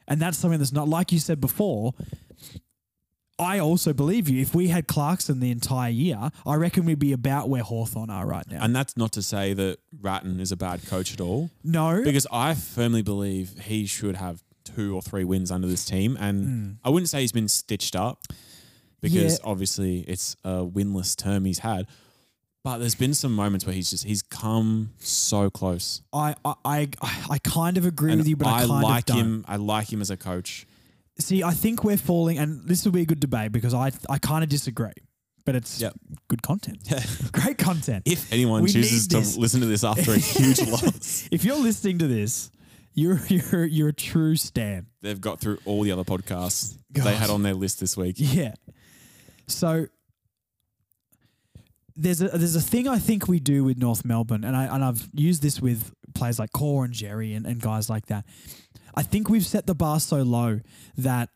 And 0.08 0.18
that's 0.20 0.38
something 0.38 0.58
that's 0.58 0.72
not 0.72 0.88
like 0.88 1.12
you 1.12 1.18
said 1.18 1.40
before. 1.40 1.92
I 3.40 3.58
also 3.58 3.92
believe 3.92 4.28
you. 4.28 4.40
If 4.40 4.54
we 4.54 4.68
had 4.68 4.86
Clarkson 4.86 5.40
the 5.40 5.50
entire 5.50 5.90
year, 5.90 6.30
I 6.46 6.54
reckon 6.56 6.84
we'd 6.84 6.98
be 6.98 7.12
about 7.12 7.48
where 7.48 7.62
Hawthorn 7.62 8.10
are 8.10 8.26
right 8.26 8.48
now. 8.50 8.62
and 8.62 8.76
that's 8.76 8.96
not 8.96 9.12
to 9.12 9.22
say 9.22 9.54
that 9.54 9.78
Ratten 10.00 10.38
is 10.40 10.52
a 10.52 10.56
bad 10.56 10.86
coach 10.86 11.12
at 11.14 11.20
all, 11.20 11.50
no, 11.64 12.02
because 12.04 12.26
I 12.30 12.54
firmly 12.54 13.02
believe 13.02 13.58
he 13.62 13.86
should 13.86 14.16
have 14.16 14.42
two 14.64 14.94
or 14.94 15.02
three 15.02 15.24
wins 15.24 15.50
under 15.50 15.66
this 15.66 15.84
team. 15.84 16.16
And 16.20 16.46
hmm. 16.46 16.70
I 16.84 16.90
wouldn't 16.90 17.08
say 17.08 17.20
he's 17.22 17.32
been 17.32 17.48
stitched 17.48 17.96
up, 17.96 18.26
because 19.00 19.38
Yeah. 19.38 19.50
obviously 19.50 20.00
it's 20.00 20.36
a 20.44 20.64
winless 20.64 21.16
term 21.16 21.44
he's 21.44 21.60
had. 21.60 21.86
But 22.62 22.76
there's 22.76 22.94
been 22.94 23.14
some 23.14 23.34
moments 23.34 23.64
where 23.64 23.74
he's 23.74 23.88
just 23.88 24.04
he's 24.04 24.20
come 24.20 24.90
so 24.98 25.48
close. 25.48 26.02
I, 26.12 26.34
I, 26.44 26.54
I, 26.62 26.88
I 27.30 27.38
kind 27.38 27.78
of 27.78 27.86
agree 27.86 28.12
And 28.12 28.20
with 28.20 28.28
you, 28.28 28.36
but 28.36 28.48
I, 28.48 28.64
I 28.64 28.66
kind 28.66 28.82
like 28.82 29.08
him. 29.08 29.44
I 29.48 29.56
like 29.56 29.90
him 29.90 30.02
as 30.02 30.10
a 30.10 30.16
coach. 30.18 30.66
See, 31.20 31.42
I 31.44 31.52
think 31.52 31.84
we're 31.84 31.96
falling, 31.96 32.38
and 32.38 32.62
this 32.66 32.84
will 32.84 32.92
be 32.92 33.02
a 33.02 33.06
good 33.06 33.20
debate 33.20 33.52
because 33.52 33.72
I, 33.74 33.92
I 34.08 34.18
kind 34.18 34.42
of 34.42 34.50
disagree, 34.50 34.92
but 35.44 35.54
it's 35.54 35.80
Yep. 35.80 35.94
good 36.28 36.42
content, 36.42 36.78
great 37.32 37.58
content. 37.58 38.02
If 38.06 38.32
anyone 38.32 38.62
We 38.62 38.70
chooses 38.72 39.04
need 39.04 39.10
to 39.12 39.16
this. 39.18 39.36
listen 39.36 39.60
to 39.60 39.66
this 39.66 39.84
after 39.84 40.12
a 40.12 40.18
huge 40.18 40.60
loss, 40.68 41.28
if 41.30 41.44
you're 41.44 41.56
listening 41.58 41.98
to 41.98 42.06
this, 42.08 42.50
you're 42.94 43.20
you're 43.28 43.64
you're 43.66 43.88
a 43.88 43.92
true 43.92 44.34
stan. 44.36 44.86
they've 45.02 45.20
got 45.20 45.40
through 45.40 45.58
all 45.64 45.82
the 45.82 45.92
other 45.92 46.04
podcasts 46.04 46.76
they 46.90 47.14
had 47.14 47.30
on 47.30 47.42
their 47.44 47.54
list 47.54 47.78
this 47.80 47.96
week. 47.96 48.16
Yeah. 48.18 48.54
So 49.46 49.86
there's 51.96 52.20
a 52.22 52.28
there's 52.28 52.56
a 52.56 52.60
thing 52.60 52.88
I 52.88 52.98
think 52.98 53.28
we 53.28 53.40
do 53.40 53.62
with 53.64 53.78
North 53.78 54.04
Melbourne, 54.04 54.44
and 54.44 54.56
I 54.56 54.64
and 54.74 54.84
I've 54.84 55.08
used 55.12 55.42
this 55.42 55.60
with 55.60 55.92
players 56.14 56.38
like 56.38 56.52
Core 56.52 56.84
and 56.84 56.92
Jerry 56.94 57.34
and, 57.34 57.46
and 57.46 57.60
guys 57.60 57.88
like 57.90 58.06
that. 58.06 58.24
I 58.94 59.02
think 59.02 59.28
we've 59.28 59.46
set 59.46 59.66
the 59.66 59.74
bar 59.74 60.00
so 60.00 60.22
low 60.22 60.60
that 60.98 61.30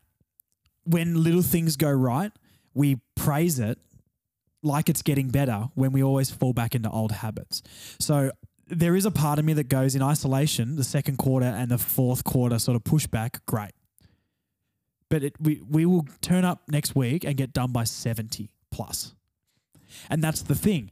when 0.83 1.23
little 1.23 1.41
things 1.41 1.77
go 1.77 1.91
right, 1.91 2.31
we 2.73 2.99
praise 3.15 3.59
it 3.59 3.79
like 4.61 4.89
it's 4.89 5.01
getting 5.01 5.29
better 5.29 5.69
when 5.75 5.91
we 5.91 6.03
always 6.03 6.31
fall 6.31 6.53
back 6.53 6.75
into 6.75 6.89
old 6.89 7.11
habits. 7.11 7.61
So 7.99 8.31
there 8.67 8.95
is 8.95 9.05
a 9.05 9.11
part 9.11 9.39
of 9.39 9.45
me 9.45 9.53
that 9.53 9.69
goes 9.69 9.95
in 9.95 10.01
isolation, 10.01 10.75
the 10.75 10.83
second 10.83 11.17
quarter 11.17 11.45
and 11.45 11.69
the 11.69 11.77
fourth 11.77 12.23
quarter 12.23 12.57
sort 12.59 12.75
of 12.75 12.83
pushback, 12.83 13.39
great 13.45 13.71
but 15.09 15.23
it, 15.23 15.35
we 15.39 15.61
we 15.69 15.85
will 15.85 16.05
turn 16.21 16.45
up 16.45 16.63
next 16.67 16.95
week 16.95 17.23
and 17.23 17.37
get 17.37 17.53
done 17.53 17.71
by 17.71 17.83
70 17.83 18.49
plus. 18.71 19.13
And 20.09 20.23
that's 20.23 20.41
the 20.41 20.55
thing. 20.55 20.91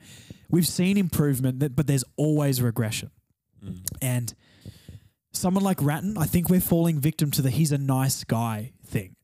We've 0.50 0.68
seen 0.68 0.98
improvement, 0.98 1.76
but 1.76 1.88
there's 1.88 2.06
always 2.16 2.62
regression. 2.62 3.12
Mm. 3.64 3.80
And 4.02 4.34
someone 5.34 5.64
like 5.64 5.82
Ratten, 5.82 6.18
I 6.18 6.26
think 6.26 6.50
we're 6.50 6.62
falling 6.62 7.00
victim 7.00 7.32
to 7.32 7.42
the 7.42 7.50
he's 7.50 7.72
a 7.72 7.78
nice 7.78 8.24
guy 8.24 8.74
thing. 8.86 9.16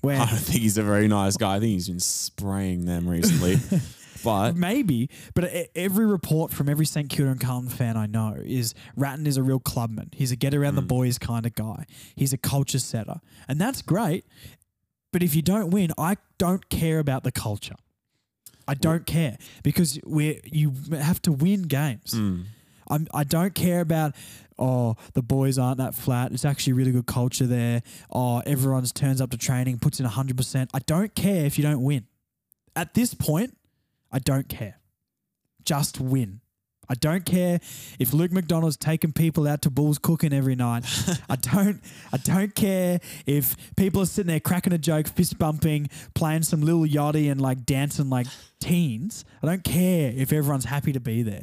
Where 0.00 0.16
I 0.20 0.26
don't 0.26 0.38
think 0.38 0.60
he's 0.60 0.78
a 0.78 0.82
very 0.82 1.08
nice 1.08 1.36
guy. 1.36 1.56
I 1.56 1.60
think 1.60 1.72
he's 1.72 1.88
been 1.88 2.00
spraying 2.00 2.84
them 2.84 3.08
recently. 3.08 3.56
but 4.24 4.56
maybe, 4.56 5.10
but 5.34 5.50
every 5.74 6.06
report 6.06 6.52
from 6.52 6.68
every 6.68 6.86
St 6.86 7.08
Kilda 7.08 7.30
and 7.30 7.40
Carlton 7.40 7.70
fan 7.70 7.96
I 7.96 8.06
know 8.06 8.36
is 8.42 8.74
Ratten 8.96 9.26
is 9.26 9.36
a 9.36 9.42
real 9.42 9.60
clubman. 9.60 10.10
He's 10.12 10.32
a 10.32 10.36
get 10.36 10.54
around 10.54 10.74
the 10.74 10.82
boys 10.82 11.18
kind 11.18 11.46
of 11.46 11.54
guy. 11.54 11.84
He's 12.16 12.32
a 12.32 12.38
culture 12.38 12.78
setter. 12.78 13.20
And 13.46 13.60
that's 13.60 13.82
great. 13.82 14.24
But 15.12 15.22
if 15.22 15.34
you 15.34 15.42
don't 15.42 15.70
win, 15.70 15.92
I 15.96 16.16
don't 16.38 16.68
care 16.68 16.98
about 16.98 17.24
the 17.24 17.32
culture. 17.32 17.76
I 18.66 18.74
don't 18.74 19.06
care 19.06 19.38
because 19.62 19.98
we 20.04 20.40
you 20.44 20.74
have 20.92 21.22
to 21.22 21.32
win 21.32 21.62
games. 21.62 22.12
mm, 22.12 22.44
I'm, 22.90 23.06
I 23.14 23.24
don't 23.24 23.54
care 23.54 23.80
about, 23.80 24.14
oh, 24.58 24.96
the 25.14 25.22
boys 25.22 25.58
aren't 25.58 25.78
that 25.78 25.94
flat. 25.94 26.32
It's 26.32 26.44
actually 26.44 26.74
really 26.74 26.92
good 26.92 27.06
culture 27.06 27.46
there. 27.46 27.82
Oh, 28.10 28.42
everyone's 28.46 28.92
turns 28.92 29.20
up 29.20 29.30
to 29.30 29.38
training, 29.38 29.78
puts 29.78 30.00
in 30.00 30.06
100%. 30.06 30.68
I 30.74 30.78
don't 30.80 31.14
care 31.14 31.44
if 31.44 31.58
you 31.58 31.62
don't 31.62 31.82
win. 31.82 32.06
At 32.74 32.94
this 32.94 33.14
point, 33.14 33.56
I 34.10 34.18
don't 34.18 34.48
care. 34.48 34.78
Just 35.64 36.00
win. 36.00 36.40
I 36.88 36.94
don't 36.94 37.24
care 37.24 37.60
if 37.98 38.12
Luke 38.14 38.32
McDonald's 38.32 38.76
taking 38.76 39.12
people 39.12 39.46
out 39.46 39.62
to 39.62 39.70
Bulls 39.70 39.98
cooking 39.98 40.32
every 40.32 40.54
night. 40.54 40.84
I 41.28 41.36
don't 41.36 41.80
I 42.12 42.16
don't 42.16 42.54
care 42.54 43.00
if 43.26 43.56
people 43.76 44.02
are 44.02 44.06
sitting 44.06 44.28
there 44.28 44.40
cracking 44.40 44.72
a 44.72 44.78
joke, 44.78 45.06
fist 45.06 45.38
bumping, 45.38 45.90
playing 46.14 46.42
some 46.42 46.62
little 46.62 46.86
yachty 46.86 47.30
and 47.30 47.40
like 47.40 47.66
dancing 47.66 48.08
like 48.08 48.26
teens. 48.60 49.24
I 49.42 49.46
don't 49.46 49.64
care 49.64 50.12
if 50.16 50.32
everyone's 50.32 50.64
happy 50.64 50.92
to 50.92 51.00
be 51.00 51.22
there. 51.22 51.42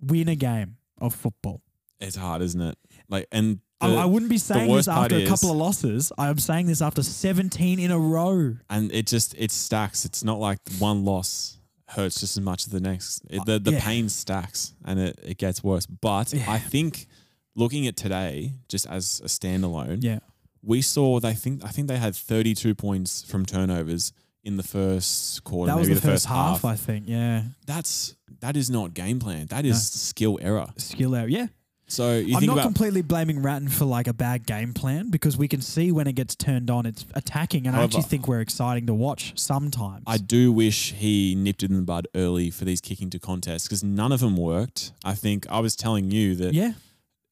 Win 0.00 0.28
a 0.28 0.36
game 0.36 0.76
of 1.00 1.14
football. 1.14 1.62
It's 2.00 2.16
hard, 2.16 2.42
isn't 2.42 2.60
it? 2.60 2.76
Like, 3.08 3.26
and 3.32 3.60
I, 3.80 3.88
the- 3.90 3.96
I 3.96 4.04
wouldn't 4.04 4.30
be 4.30 4.38
saying 4.38 4.66
this 4.68 4.72
worst 4.72 4.88
part 4.88 5.04
after 5.12 5.16
a 5.16 5.20
is- 5.20 5.28
couple 5.28 5.50
of 5.50 5.56
losses. 5.56 6.12
I'm 6.18 6.38
saying 6.38 6.66
this 6.66 6.82
after 6.82 7.02
17 7.02 7.78
in 7.78 7.90
a 7.90 7.98
row. 7.98 8.56
and 8.70 8.92
it 8.92 9.06
just 9.06 9.34
it 9.36 9.50
stacks. 9.50 10.04
It's 10.04 10.24
not 10.24 10.38
like 10.38 10.58
one 10.78 11.04
loss 11.04 11.58
hurts 11.90 12.20
just 12.20 12.36
as 12.36 12.42
much 12.42 12.62
as 12.66 12.72
the 12.72 12.80
next. 12.80 13.22
It, 13.30 13.44
the 13.46 13.58
the 13.58 13.72
yeah. 13.72 13.80
pain 13.80 14.08
stacks 14.08 14.74
and 14.84 14.98
it, 14.98 15.18
it 15.22 15.38
gets 15.38 15.62
worse. 15.62 15.86
But. 15.86 16.34
I 16.48 16.58
think 16.58 17.06
looking 17.54 17.86
at 17.86 17.96
today, 17.96 18.52
just 18.68 18.86
as 18.86 19.20
a 19.24 19.28
standalone, 19.28 19.98
Yeah. 20.02 20.18
we 20.62 20.82
saw 20.82 21.20
they 21.20 21.34
think 21.34 21.64
I 21.64 21.68
think 21.68 21.88
they 21.88 21.96
had 21.98 22.14
32 22.16 22.74
points 22.74 23.22
from 23.22 23.46
turnovers 23.46 24.12
in 24.42 24.56
the 24.56 24.62
first 24.62 25.42
quarter. 25.44 25.72
That 25.72 25.78
was 25.78 25.88
maybe 25.88 26.00
the 26.00 26.06
first 26.06 26.26
half, 26.26 26.64
I 26.64 26.76
think. 26.76 27.04
Yeah. 27.08 27.42
That's 27.66 28.16
that 28.40 28.56
is 28.56 28.68
not 28.70 28.92
game 28.94 29.18
plan. 29.18 29.46
That 29.46 29.64
is 29.64 29.90
skill 29.90 30.38
error. 30.42 30.66
Skill 30.76 31.14
out. 31.14 31.30
Yeah. 31.30 31.46
So 31.88 32.16
you 32.18 32.34
I'm 32.34 32.40
think 32.40 32.46
not 32.48 32.52
about 32.54 32.62
completely 32.64 33.02
blaming 33.02 33.40
Ratten 33.42 33.68
for 33.68 33.84
like 33.84 34.08
a 34.08 34.12
bad 34.12 34.44
game 34.46 34.74
plan 34.74 35.08
because 35.10 35.36
we 35.36 35.46
can 35.46 35.60
see 35.60 35.92
when 35.92 36.06
it 36.08 36.14
gets 36.14 36.34
turned 36.34 36.68
on, 36.68 36.84
it's 36.84 37.04
attacking, 37.14 37.66
and 37.66 37.76
I 37.76 37.84
actually 37.84 38.02
think 38.02 38.26
we're 38.26 38.40
exciting 38.40 38.86
to 38.86 38.94
watch 38.94 39.38
sometimes. 39.38 40.02
I 40.06 40.16
do 40.18 40.50
wish 40.52 40.92
he 40.94 41.34
nipped 41.36 41.62
it 41.62 41.70
in 41.70 41.76
the 41.76 41.82
bud 41.82 42.08
early 42.14 42.50
for 42.50 42.64
these 42.64 42.80
kicking 42.80 43.08
to 43.10 43.18
contests 43.20 43.64
because 43.68 43.84
none 43.84 44.10
of 44.10 44.18
them 44.20 44.36
worked. 44.36 44.92
I 45.04 45.14
think 45.14 45.46
I 45.48 45.60
was 45.60 45.76
telling 45.76 46.10
you 46.10 46.34
that 46.36 46.54
yeah, 46.54 46.72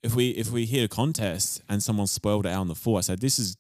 if 0.05 0.15
we 0.15 0.29
if 0.31 0.51
we 0.53 0.67
hit 0.67 0.85
a 0.85 0.89
contest 0.89 1.61
and 1.69 1.83
someone 1.83 2.07
spoiled 2.07 2.47
it 2.47 2.51
out 2.51 2.61
on 2.61 2.69
the 2.69 2.77
floor, 2.77 2.99
I 2.99 3.01
said 3.01 3.21
this 3.21 3.41
is 3.41 3.57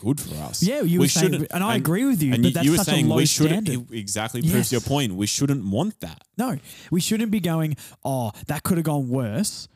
good 0.00 0.20
for 0.20 0.34
us. 0.36 0.62
yeah, 0.62 0.80
you 0.82 0.98
We 0.98 1.04
were 1.06 1.08
saying, 1.08 1.46
and 1.50 1.64
I 1.64 1.76
agree 1.76 2.04
with 2.04 2.22
you, 2.22 2.32
And 2.32 2.42
but 2.42 2.48
you, 2.48 2.54
that's 2.54 2.64
you 2.64 2.70
were 2.72 2.76
such 2.78 2.86
saying 2.86 3.06
a 3.06 3.08
low 3.10 3.16
we 3.16 3.26
shouldn't 3.26 3.66
standard. 3.66 3.92
exactly 3.92 4.42
proves 4.42 4.70
your 4.72 4.80
point. 4.80 5.14
We 5.14 5.26
shouldn't 5.26 5.64
want 5.64 6.00
that. 6.00 6.22
No, 6.38 6.56
we 6.90 7.00
shouldn't 7.00 7.30
be 7.30 7.40
going. 7.40 7.76
Oh, 8.04 8.32
that 8.46 8.62
could 8.62 8.78
have 8.78 8.84
gone 8.84 9.08
worse, 9.08 9.66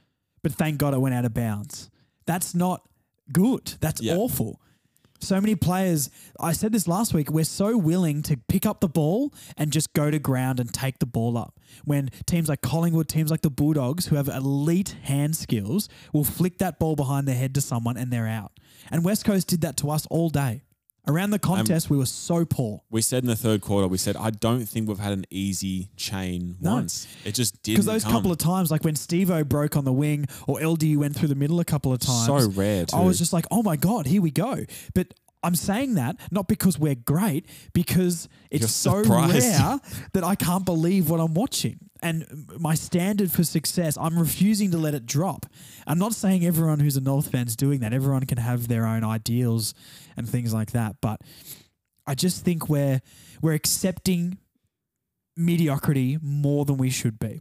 but 0.42 0.52
thank 0.52 0.78
God 0.78 0.94
it 0.94 1.00
went 1.00 1.14
out 1.14 1.24
of 1.24 1.34
bounds. 1.34 1.90
That's 2.26 2.54
not 2.54 2.82
good. 3.32 3.74
That's 3.80 4.00
Yeah. 4.00 4.16
awful. 4.16 4.60
So 5.20 5.40
many 5.40 5.54
players, 5.54 6.10
I 6.40 6.52
said 6.52 6.72
this 6.72 6.88
last 6.88 7.14
week, 7.14 7.30
we're 7.30 7.44
so 7.44 7.76
willing 7.78 8.22
to 8.22 8.36
pick 8.48 8.66
up 8.66 8.80
the 8.80 8.88
ball 8.88 9.32
and 9.56 9.70
just 9.72 9.92
go 9.92 10.10
to 10.10 10.18
ground 10.18 10.58
and 10.58 10.72
take 10.74 10.98
the 10.98 11.06
ball 11.06 11.38
up. 11.38 11.60
When 11.84 12.10
teams 12.26 12.48
like 12.48 12.60
Collingwood, 12.60 13.08
teams 13.08 13.30
like 13.30 13.42
the 13.42 13.50
Bulldogs, 13.50 14.06
who 14.06 14.16
have 14.16 14.26
elite 14.26 14.96
hand 15.02 15.36
skills, 15.36 15.88
will 16.12 16.24
flick 16.24 16.58
that 16.58 16.80
ball 16.80 16.96
behind 16.96 17.28
their 17.28 17.36
head 17.36 17.54
to 17.54 17.60
someone 17.60 17.96
and 17.96 18.12
they're 18.12 18.26
out. 18.26 18.58
And 18.90 19.04
West 19.04 19.24
Coast 19.24 19.46
did 19.46 19.60
that 19.60 19.76
to 19.78 19.90
us 19.90 20.06
all 20.06 20.28
day. 20.28 20.64
Around 21.08 21.30
the 21.30 21.38
contest, 21.40 21.90
we 21.90 21.96
were 21.96 22.06
so 22.06 22.44
poor. 22.44 22.80
We 22.88 23.02
said 23.02 23.24
in 23.24 23.28
the 23.28 23.34
third 23.34 23.60
quarter, 23.60 23.88
we 23.88 23.98
said 23.98 24.16
I 24.16 24.30
don't 24.30 24.66
think 24.66 24.88
we've 24.88 25.00
had 25.00 25.12
an 25.12 25.24
easy 25.30 25.88
chain 25.96 26.56
No. 26.60 26.74
once. 26.74 27.08
It 27.24 27.34
just 27.34 27.60
didn't. 27.62 27.78
Because 27.78 27.86
those 27.86 28.04
come. 28.04 28.12
couple 28.12 28.30
of 28.30 28.38
times, 28.38 28.70
like 28.70 28.84
when 28.84 28.94
Steve-O 28.94 29.42
broke 29.42 29.76
on 29.76 29.84
the 29.84 29.92
wing 29.92 30.26
or 30.46 30.60
LDU 30.60 30.98
went 30.98 31.16
through 31.16 31.28
the 31.28 31.34
middle 31.34 31.58
a 31.58 31.64
couple 31.64 31.92
of 31.92 31.98
times, 31.98 32.26
so 32.26 32.48
rare. 32.50 32.84
Too. 32.86 32.96
I 32.96 33.00
was 33.02 33.18
just 33.18 33.32
like, 33.32 33.46
oh 33.50 33.64
my 33.64 33.74
God, 33.76 34.06
here 34.06 34.22
we 34.22 34.30
go. 34.30 34.64
But 34.94 35.12
I'm 35.42 35.56
saying 35.56 35.94
that 35.94 36.16
not 36.30 36.46
because 36.46 36.78
we're 36.78 36.94
great, 36.94 37.46
because 37.72 38.28
it's 38.52 38.60
You're 38.62 38.68
so 38.68 39.02
surprised. 39.02 39.44
rare 39.44 39.80
that 40.12 40.22
I 40.22 40.36
can't 40.36 40.64
believe 40.64 41.10
what 41.10 41.18
I'm 41.18 41.34
watching. 41.34 41.80
And 42.02 42.50
my 42.58 42.74
standard 42.74 43.30
for 43.30 43.44
success, 43.44 43.96
I'm 43.96 44.18
refusing 44.18 44.72
to 44.72 44.78
let 44.78 44.94
it 44.94 45.06
drop. 45.06 45.46
I'm 45.86 45.98
not 45.98 46.14
saying 46.14 46.44
everyone 46.44 46.80
who's 46.80 46.96
a 46.96 47.00
North 47.00 47.30
fan's 47.30 47.54
doing 47.54 47.80
that. 47.80 47.92
Everyone 47.92 48.26
can 48.26 48.38
have 48.38 48.66
their 48.66 48.86
own 48.86 49.04
ideals 49.04 49.72
and 50.16 50.28
things 50.28 50.52
like 50.52 50.72
that. 50.72 50.96
But 51.00 51.20
I 52.06 52.14
just 52.14 52.44
think 52.44 52.68
we're 52.68 53.00
we're 53.40 53.52
accepting 53.52 54.38
mediocrity 55.36 56.18
more 56.20 56.64
than 56.64 56.76
we 56.76 56.90
should 56.90 57.18
be. 57.18 57.40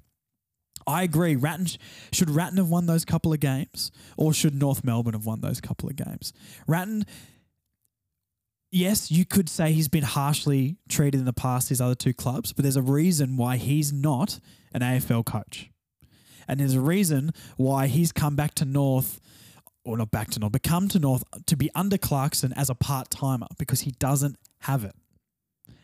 I 0.88 1.04
agree. 1.04 1.36
Ratten 1.36 1.68
should 2.12 2.30
Ratten 2.30 2.58
have 2.58 2.70
won 2.70 2.86
those 2.86 3.06
couple 3.06 3.34
of 3.34 3.40
games, 3.40 3.92
or 4.18 4.34
should 4.34 4.56
North 4.56 4.84
Melbourne 4.84 5.14
have 5.14 5.26
won 5.26 5.42
those 5.42 5.62
couple 5.62 5.90
of 5.90 5.96
games? 5.96 6.34
Ratten, 6.68 7.06
yes, 8.72 9.12
you 9.12 9.26
could 9.26 9.50
say 9.50 9.74
he's 9.74 9.88
been 9.88 10.04
harshly 10.04 10.78
treated 10.90 11.20
in 11.20 11.26
the 11.26 11.34
past. 11.34 11.70
His 11.70 11.82
other 11.82 11.96
two 11.96 12.14
clubs, 12.14 12.54
but 12.54 12.64
there's 12.64 12.78
a 12.78 12.82
reason 12.82 13.38
why 13.38 13.58
he's 13.58 13.94
not 13.94 14.40
an 14.74 14.82
AFL 14.82 15.26
coach, 15.26 15.70
and 16.48 16.60
there's 16.60 16.76
a 16.76 16.82
reason 16.82 17.32
why 17.58 17.88
he's 17.88 18.12
come 18.12 18.36
back 18.36 18.56
to 18.56 18.66
North, 18.66 19.20
or 19.84 19.98
not 19.98 20.12
back 20.12 20.30
to 20.32 20.40
North, 20.40 20.54
but 20.54 20.64
come 20.64 20.88
to 20.90 21.00
North 21.00 21.24
to 21.46 21.56
be 21.56 21.70
under 21.76 21.98
Clarkson 21.98 22.54
as 22.54 22.70
a 22.70 22.76
part 22.76 23.10
timer 23.10 23.48
because 23.58 23.82
he 23.82 23.92
doesn't 23.92 24.38
have 24.62 24.84
it. 24.84 24.96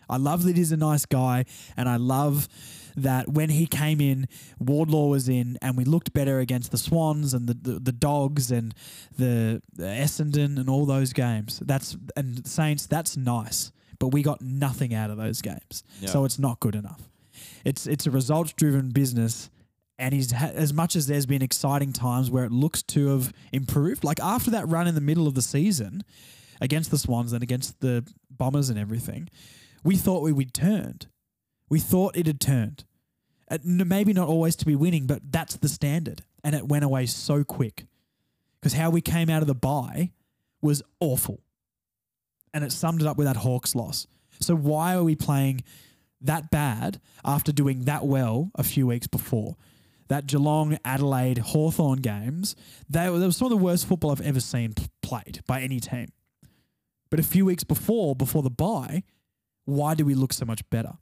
I 0.10 0.18
love 0.18 0.44
that 0.44 0.56
he's 0.58 0.72
a 0.72 0.78
nice 0.78 1.06
guy, 1.06 1.46
and 1.76 1.88
I 1.90 1.98
love 1.98 2.48
that 2.96 3.30
when 3.30 3.50
he 3.50 3.68
came 3.68 4.02
in, 4.02 4.28
Wardlaw 4.60 5.08
was 5.08 5.30
in, 5.30 5.58
and 5.62 5.78
we 5.78 5.84
looked 5.86 6.14
better 6.14 6.40
against 6.40 6.72
the 6.72 6.78
Swans 6.78 7.34
and 7.34 7.48
the 7.48 7.54
the, 7.54 7.80
the 7.80 7.92
Dogs 7.92 8.52
and 8.52 8.74
the, 9.18 9.62
Essendon 9.78 10.58
and 10.60 10.70
all 10.70 10.86
those 10.86 11.14
games. 11.14 11.60
That's 11.66 11.98
and 12.16 12.46
Saints. 12.48 12.88
That's 12.88 13.16
nice, 13.18 13.72
but 14.00 14.08
we 14.10 14.24
got 14.24 14.42
nothing 14.42 14.94
out 14.94 15.10
of 15.12 15.18
those 15.18 15.42
games, 15.42 15.84
Yeah. 16.02 16.10
so 16.10 16.26
it's 16.26 16.40
not 16.40 16.60
good 16.60 16.76
enough. 16.76 17.02
It's 17.66 17.86
it's 17.88 18.08
a 18.08 18.12
results 18.12 18.54
driven 18.54 18.90
business. 18.90 19.50
And 20.00 20.14
he's 20.14 20.32
ha- 20.32 20.52
as 20.54 20.74
much 20.74 20.96
as 20.96 21.08
there's 21.08 21.26
been 21.26 21.42
exciting 21.42 21.92
times 21.92 22.30
where 22.30 22.44
it 22.46 22.52
looks 22.52 22.84
to 22.84 23.08
have 23.08 23.34
improved, 23.52 24.04
like 24.04 24.20
after 24.20 24.52
that 24.52 24.68
run 24.70 24.86
in 24.88 24.94
the 24.94 25.02
middle 25.02 25.26
of 25.26 25.34
the 25.34 25.42
season 25.42 26.04
against 26.62 26.92
the 26.92 27.00
Swans 27.00 27.34
and 27.34 27.42
against 27.42 27.80
the 27.80 28.06
Bombers 28.30 28.70
and 28.70 28.78
everything, 28.78 29.28
we 29.88 29.96
thought 29.96 30.22
we 30.22 30.34
would 30.34 30.54
turned. 30.54 31.08
We 31.70 31.80
thought 31.80 32.18
it 32.18 32.28
had 32.28 32.42
turned. 32.42 32.84
Maybe 33.64 34.12
not 34.12 34.28
always 34.28 34.58
to 34.58 34.66
be 34.66 34.76
winning, 34.76 35.08
but 35.08 35.22
that's 35.32 35.56
the 35.56 35.70
standard. 35.70 36.24
And 36.44 36.54
it 36.54 36.68
went 36.68 36.84
away 36.84 37.06
so 37.06 37.46
quick. 37.46 37.86
Because 38.60 38.74
how 38.74 38.90
we 38.90 39.00
came 39.00 39.30
out 39.30 39.42
of 39.42 39.48
the 39.48 39.56
bye 39.56 40.12
was 40.62 40.84
awful. 41.00 41.40
And 42.54 42.66
it 42.66 42.74
summed 42.74 43.00
it 43.00 43.08
up 43.08 43.16
with 43.16 43.28
that 43.28 43.38
Hawks 43.38 43.76
loss. 43.76 44.08
So 44.42 44.58
why 44.58 44.94
are 44.94 45.06
we 45.06 45.16
playing 45.16 45.64
that 46.20 46.52
bad 46.52 47.00
after 47.24 47.54
doing 47.54 47.86
that 47.86 48.06
well 48.06 48.52
a 48.56 48.64
few 48.64 48.88
weeks 48.88 49.08
before? 49.08 49.56
That 50.10 50.28
Geelong, 50.28 50.78
Adelaide, 50.84 51.38
Hawthorn 51.38 52.02
games, 52.02 52.58
they 52.90 53.10
were, 53.10 53.20
they 53.20 53.28
were 53.28 53.32
some 53.32 53.46
of 53.46 53.52
the 53.52 53.64
worst 53.64 53.88
football 53.88 54.12
I've 54.12 54.20
ever 54.20 54.42
seen 54.42 54.74
played 55.02 55.44
by 55.48 55.62
any 55.62 55.80
team. 55.80 56.08
But 57.10 57.22
a 57.22 57.24
few 57.24 57.46
weeks 57.46 57.64
before, 57.64 58.18
before 58.18 58.44
the 58.44 58.50
bye, 58.50 59.04
why 59.68 59.94
do 59.94 60.06
we 60.06 60.16
look 60.16 60.32
so 60.34 60.46
much 60.46 60.68
better? 60.70 60.94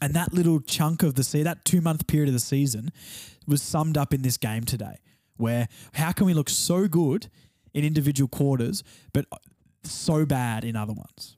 And 0.00 0.14
that 0.14 0.32
little 0.32 0.60
chunk 0.60 1.02
of 1.02 1.14
the 1.14 1.24
sea, 1.24 1.42
that 1.42 1.64
two 1.64 1.80
month 1.80 2.06
period 2.06 2.28
of 2.28 2.32
the 2.34 2.38
season, 2.40 2.90
was 3.46 3.60
summed 3.62 3.96
up 3.98 4.14
in 4.14 4.22
this 4.22 4.36
game 4.36 4.64
today. 4.64 4.98
Where 5.36 5.68
how 5.94 6.12
can 6.12 6.26
we 6.26 6.34
look 6.34 6.48
so 6.48 6.86
good 6.86 7.28
in 7.74 7.84
individual 7.84 8.28
quarters, 8.28 8.82
but 9.12 9.26
so 9.84 10.24
bad 10.24 10.64
in 10.64 10.76
other 10.76 10.92
ones? 10.92 11.36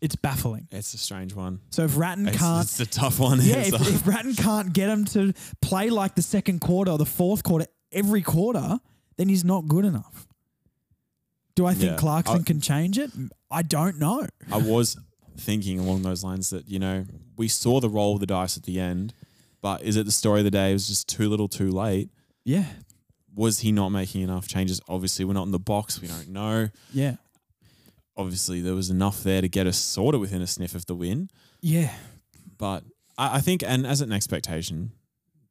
It's 0.00 0.16
baffling. 0.16 0.68
it's 0.70 0.92
a 0.94 0.98
strange 0.98 1.34
one. 1.34 1.60
So 1.70 1.84
if 1.84 1.96
Ratten 1.96 2.28
It's, 2.28 2.36
can't, 2.38 2.62
it's 2.64 2.80
a 2.80 2.86
tough 2.86 3.18
one. 3.18 3.38
yeah, 3.42 3.58
if, 3.58 3.74
if 3.74 4.06
Ratten 4.06 4.34
can't 4.34 4.72
get 4.72 4.88
him 4.90 5.04
to 5.06 5.32
play 5.62 5.88
like 5.90 6.14
the 6.14 6.22
second 6.22 6.60
quarter 6.60 6.90
or 6.92 6.98
the 6.98 7.06
fourth 7.06 7.42
quarter 7.42 7.66
every 7.92 8.20
quarter, 8.22 8.78
then 9.16 9.28
he's 9.28 9.44
not 9.44 9.66
good 9.66 9.84
enough. 9.84 10.26
Do 11.54 11.66
I 11.66 11.74
think 11.74 11.92
Yeah. 11.92 11.96
Clarkson 11.96 12.40
I- 12.40 12.42
can 12.42 12.60
change 12.60 12.98
it? 12.98 13.10
I 13.50 13.62
don't 13.62 13.98
know. 13.98 14.26
I 14.52 14.58
was 14.58 14.96
thinking 15.36 15.78
along 15.78 16.02
those 16.02 16.22
lines 16.24 16.50
that, 16.50 16.68
you 16.68 16.78
know, 16.78 17.04
we 17.36 17.48
saw 17.48 17.80
the 17.80 17.88
roll 17.88 18.14
of 18.14 18.20
the 18.20 18.26
dice 18.26 18.56
at 18.56 18.62
the 18.64 18.78
end, 18.80 19.12
but 19.60 19.82
is 19.82 19.96
it 19.96 20.06
the 20.06 20.12
story 20.12 20.40
of 20.40 20.44
the 20.44 20.50
day? 20.50 20.70
It 20.70 20.74
was 20.74 20.88
just 20.88 21.08
too 21.08 21.28
little 21.28 21.48
too 21.48 21.70
late. 21.70 22.10
Yeah, 22.44 22.66
Was 23.34 23.60
he 23.60 23.72
not 23.72 23.88
making 23.88 24.20
enough 24.22 24.46
changes? 24.46 24.80
Obviously, 24.88 25.24
we're 25.24 25.32
not 25.32 25.44
in 25.46 25.50
the 25.52 25.58
box. 25.58 26.00
We 26.00 26.08
don't 26.08 26.28
know. 26.28 26.68
yeah, 26.92 27.16
Obviously, 28.16 28.60
there 28.60 28.74
was 28.74 28.90
enough 28.90 29.22
there 29.24 29.40
to 29.40 29.48
get 29.48 29.66
us 29.66 29.76
sort 29.76 30.14
of 30.14 30.20
within 30.20 30.40
a 30.40 30.46
sniff 30.46 30.74
of 30.74 30.86
the 30.86 30.94
win. 30.94 31.28
yeah. 31.60 31.92
But 32.56 32.84
I, 33.18 33.36
I 33.38 33.40
think, 33.40 33.64
and 33.66 33.84
as 33.84 34.00
an 34.00 34.12
expectation, 34.12 34.92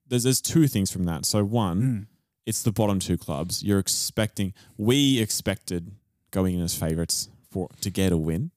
there's, 0.07 0.23
there's 0.23 0.39
two 0.41 0.67
things 0.67 0.89
from 0.89 1.03
that. 1.05 1.25
So, 1.25 1.43
one, 1.43 1.81
Mm. 1.81 2.05
it's 2.45 2.63
the 2.63 2.71
bottom 2.71 2.99
two 2.99 3.17
clubs. 3.17 3.61
You're 3.63 3.79
expecting, 3.79 4.53
we 4.77 5.19
expected 5.19 5.91
going 6.31 6.55
in 6.55 6.61
as 6.61 6.73
favourites 6.73 7.27
for 7.51 7.67
to 7.81 7.89
get 7.89 8.13
a 8.13 8.17
win. 8.17 8.51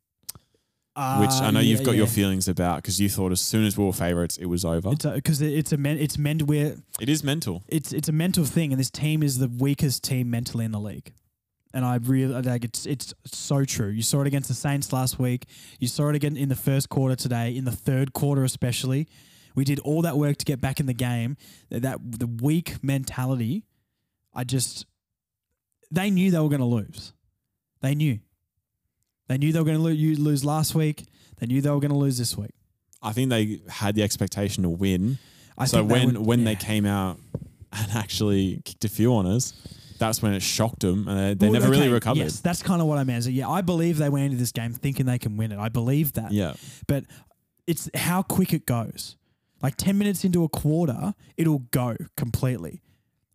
Which 0.96 1.30
I 1.30 1.46
Uh, 1.46 1.50
know 1.50 1.60
you've 1.60 1.80
yeah, 1.80 1.86
got 1.86 1.96
your 1.96 2.06
feelings 2.06 2.48
about 2.48 2.76
because 2.76 2.98
you 2.98 3.08
thought 3.10 3.30
as 3.30 3.40
soon 3.40 3.64
as 3.66 3.76
we 3.76 3.84
were 3.84 3.92
favourites, 3.92 4.38
it 4.38 4.46
was 4.46 4.64
over. 4.64 4.92
It's 4.92 5.04
because 5.04 5.42
it's 5.42 5.72
a 5.72 5.76
men, 5.76 5.98
it's 5.98 6.16
meant 6.16 6.42
where 6.44 6.76
it 7.00 7.08
is 7.08 7.22
mental. 7.22 7.62
it's 7.68 7.92
it's 7.92 8.08
a 8.08 8.12
mental 8.12 8.44
thing, 8.46 8.72
and 8.72 8.80
this 8.80 8.90
team 8.90 9.22
is 9.22 9.38
the 9.38 9.48
weakest 9.48 10.02
team 10.02 10.30
mentally 10.30 10.64
in 10.64 10.72
the 10.72 10.80
league. 10.80 11.12
And 11.74 11.84
I 11.84 11.96
really 11.96 12.40
like 12.40 12.64
it's 12.64 12.86
it's 12.86 13.12
so 13.26 13.64
true. 13.66 13.88
You 13.90 14.00
saw 14.02 14.22
it 14.22 14.26
against 14.26 14.48
the 14.48 14.54
Saints 14.54 14.90
last 14.92 15.18
week. 15.18 15.44
You 15.78 15.88
saw 15.88 16.08
it 16.08 16.14
again 16.16 16.34
in 16.36 16.48
the 16.48 16.56
first 16.56 16.88
quarter 16.88 17.14
today. 17.14 17.54
In 17.54 17.64
the 17.66 17.76
third 17.76 18.14
quarter, 18.14 18.42
especially, 18.44 19.06
we 19.54 19.64
did 19.64 19.78
all 19.80 20.00
that 20.00 20.16
work 20.16 20.38
to 20.38 20.44
get 20.46 20.62
back 20.62 20.80
in 20.80 20.86
the 20.86 20.94
game. 20.94 21.36
That, 21.68 21.82
that 21.82 21.98
the 22.18 22.26
weak 22.26 22.82
mentality, 22.82 23.64
I 24.32 24.44
just 24.44 24.86
they 25.90 26.08
knew 26.10 26.30
they 26.30 26.38
were 26.40 26.48
going 26.48 26.60
to 26.60 26.64
lose. 26.64 27.12
They 27.82 27.94
knew. 27.94 28.20
They 29.28 29.38
knew 29.38 29.52
they 29.52 29.58
were 29.58 29.64
going 29.64 29.78
to 29.78 29.82
lose, 29.82 30.18
lose 30.18 30.44
last 30.44 30.74
week. 30.74 31.06
They 31.38 31.46
knew 31.46 31.60
they 31.60 31.70
were 31.70 31.80
going 31.80 31.90
to 31.92 31.98
lose 31.98 32.18
this 32.18 32.36
week. 32.36 32.52
I 33.02 33.12
think 33.12 33.30
they 33.30 33.60
had 33.68 33.94
the 33.94 34.02
expectation 34.02 34.62
to 34.62 34.68
win. 34.70 35.18
I 35.58 35.64
so 35.66 35.78
think 35.78 35.88
they 35.88 35.94
when 35.94 36.06
would- 36.14 36.26
when 36.26 36.44
they 36.44 36.54
came 36.56 36.86
out 36.86 37.18
and 37.72 37.90
actually 37.92 38.62
kicked 38.64 38.84
a 38.84 38.88
few 38.88 39.14
on 39.14 39.26
us, 39.26 39.52
that's 39.98 40.20
when 40.22 40.34
it 40.34 40.42
shocked 40.42 40.80
them, 40.80 41.08
and 41.08 41.18
they, 41.18 41.34
they 41.34 41.50
Well, 41.50 41.60
never 41.60 41.70
really 41.70 41.88
recovered. 41.88 42.18
Yes, 42.18 42.40
that's 42.40 42.62
kind 42.62 42.80
of 42.82 42.86
what 42.86 42.98
I 42.98 43.04
meant. 43.04 43.24
So, 43.24 43.30
yeah, 43.30 43.48
I 43.48 43.62
believe 43.62 43.96
they 43.98 44.08
went 44.10 44.26
into 44.26 44.36
this 44.36 44.52
game 44.52 44.72
thinking 44.74 45.06
they 45.06 45.18
can 45.18 45.36
win 45.38 45.52
it. 45.52 45.58
I 45.58 45.68
believe 45.70 46.12
that. 46.14 46.32
Yeah, 46.32 46.54
But 46.86 47.04
it's 47.66 47.88
how 47.94 48.22
quick 48.22 48.52
it 48.52 48.66
goes. 48.66 49.16
Like 49.62 49.76
10 49.76 49.96
minutes 49.96 50.22
into 50.24 50.44
a 50.44 50.48
quarter, 50.50 51.14
it'll 51.38 51.60
go 51.70 51.96
completely. 52.16 52.82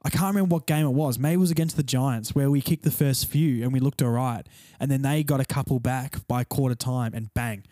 I 0.04 0.10
can't 0.10 0.36
remember 0.36 0.56
what 0.56 0.66
game 0.66 0.86
it 0.86 0.92
was. 0.92 1.20
Maybe 1.20 1.36
it 1.36 1.38
was 1.38 1.52
against 1.52 1.78
the 1.78 1.84
Giants 1.84 2.34
where 2.34 2.50
we 2.50 2.62
kicked 2.62 2.84
the 2.84 2.92
first 2.92 3.28
few 3.28 3.64
and 3.64 3.72
we 3.72 3.80
looked 3.80 4.02
all 4.02 4.10
right. 4.10 4.44
And 4.80 4.90
then 4.90 5.04
they 5.04 5.24
got 5.24 5.40
a 5.40 5.46
couple 5.46 5.80
back 5.80 6.28
by 6.28 6.44
quarter 6.44 6.76
time 6.76 7.14
and 7.14 7.34
bang. 7.34 7.64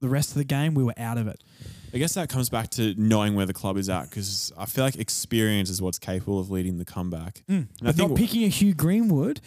The 0.00 0.08
rest 0.08 0.30
of 0.30 0.36
the 0.36 0.44
game, 0.44 0.74
we 0.74 0.82
were 0.82 0.94
out 0.96 1.18
of 1.18 1.26
it. 1.26 1.42
I 1.92 1.98
guess 1.98 2.14
that 2.14 2.28
comes 2.28 2.48
back 2.48 2.70
to 2.70 2.94
knowing 2.96 3.34
where 3.34 3.46
the 3.46 3.52
club 3.52 3.76
is 3.76 3.88
at 3.88 4.08
because 4.08 4.52
I 4.56 4.66
feel 4.66 4.84
like 4.84 4.96
experience 4.96 5.68
is 5.68 5.82
what's 5.82 5.98
capable 5.98 6.38
of 6.38 6.50
leading 6.50 6.78
the 6.78 6.84
comeback. 6.84 7.42
Mm. 7.48 7.68
And 7.80 7.88
I 7.88 7.92
think 7.92 8.10
not 8.10 8.16
picking 8.18 8.44
a 8.44 8.48
Hugh 8.48 8.74
Greenwood, 8.74 9.40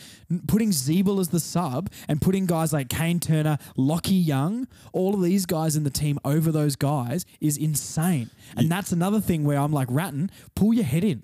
putting 0.47 0.69
Ziebell 0.69 1.19
as 1.21 1.29
the 1.29 1.39
sub, 1.39 1.89
and 2.07 2.21
putting 2.21 2.45
guys 2.45 2.73
like 2.73 2.89
Kayne 2.89 3.19
Turner, 3.19 3.57
Lachie 3.77 4.25
Young, 4.25 4.67
all 4.91 5.15
of 5.15 5.21
these 5.21 5.45
guys 5.45 5.75
in 5.75 5.83
the 5.83 5.89
team 5.89 6.19
over 6.25 6.51
those 6.51 6.75
guys 6.75 7.25
is 7.39 7.57
insane. 7.57 8.29
And 8.57 8.69
that's 8.69 8.91
another 8.91 9.21
thing 9.21 9.45
where 9.45 9.57
I'm 9.57 9.71
like, 9.71 9.87
Ratten, 9.89 10.29
pull 10.55 10.73
your 10.73 10.85
head 10.85 11.03
in. 11.03 11.23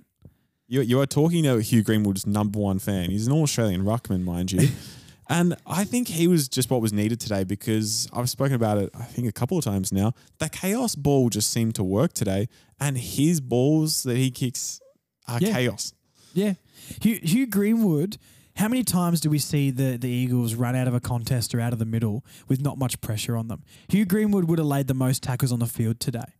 You, 0.71 0.81
you 0.81 1.01
are 1.01 1.07
talking 1.07 1.43
to 1.45 1.59
Hugh 1.61 1.81
Greenwood's 1.81 2.27
number 2.27 2.59
one 2.59 2.77
fan. 2.77 3.09
He's 3.09 3.25
an 3.25 3.33
All 3.33 3.41
Australian 3.41 3.83
ruckman, 3.83 4.23
mind 4.23 4.51
you. 4.51 4.69
and 5.29 5.55
I 5.65 5.83
think 5.83 6.07
he 6.07 6.27
was 6.27 6.47
just 6.47 6.69
what 6.69 6.79
was 6.79 6.93
needed 6.93 7.19
today 7.19 7.43
because 7.43 8.07
I've 8.13 8.29
spoken 8.29 8.53
about 8.53 8.77
it, 8.77 8.91
I 8.93 9.03
think, 9.05 9.27
a 9.27 9.31
couple 9.31 9.57
of 9.57 9.63
times 9.63 9.91
now. 9.91 10.13
The 10.37 10.47
chaos 10.47 10.93
ball 10.93 11.29
just 11.29 11.51
seemed 11.51 11.73
to 11.75 11.83
work 11.83 12.13
today, 12.13 12.49
and 12.79 12.99
his 12.99 13.41
balls 13.41 14.03
that 14.03 14.15
he 14.15 14.29
kicks 14.29 14.79
are 15.27 15.39
Yeah. 15.41 15.53
chaos. 15.53 15.93
Yeah. 16.35 16.53
Hugh, 17.01 17.19
Hugh 17.23 17.47
Greenwood, 17.47 18.19
how 18.57 18.67
many 18.67 18.83
times 18.83 19.21
do 19.21 19.31
we 19.31 19.39
see 19.39 19.71
the, 19.71 19.97
the 19.97 20.07
Eagles 20.07 20.53
run 20.53 20.75
out 20.75 20.87
of 20.87 20.93
a 20.93 20.99
contest 20.99 21.55
or 21.55 21.59
out 21.59 21.73
of 21.73 21.79
the 21.79 21.85
middle 21.85 22.23
with 22.47 22.61
not 22.61 22.77
much 22.77 23.01
pressure 23.01 23.35
on 23.35 23.47
them? 23.47 23.63
Hugh 23.87 24.05
Greenwood 24.05 24.43
would 24.43 24.59
have 24.59 24.67
laid 24.67 24.85
the 24.85 24.93
most 24.93 25.23
tackles 25.23 25.51
on 25.51 25.57
the 25.57 25.65
field 25.65 25.99
today. 25.99 26.35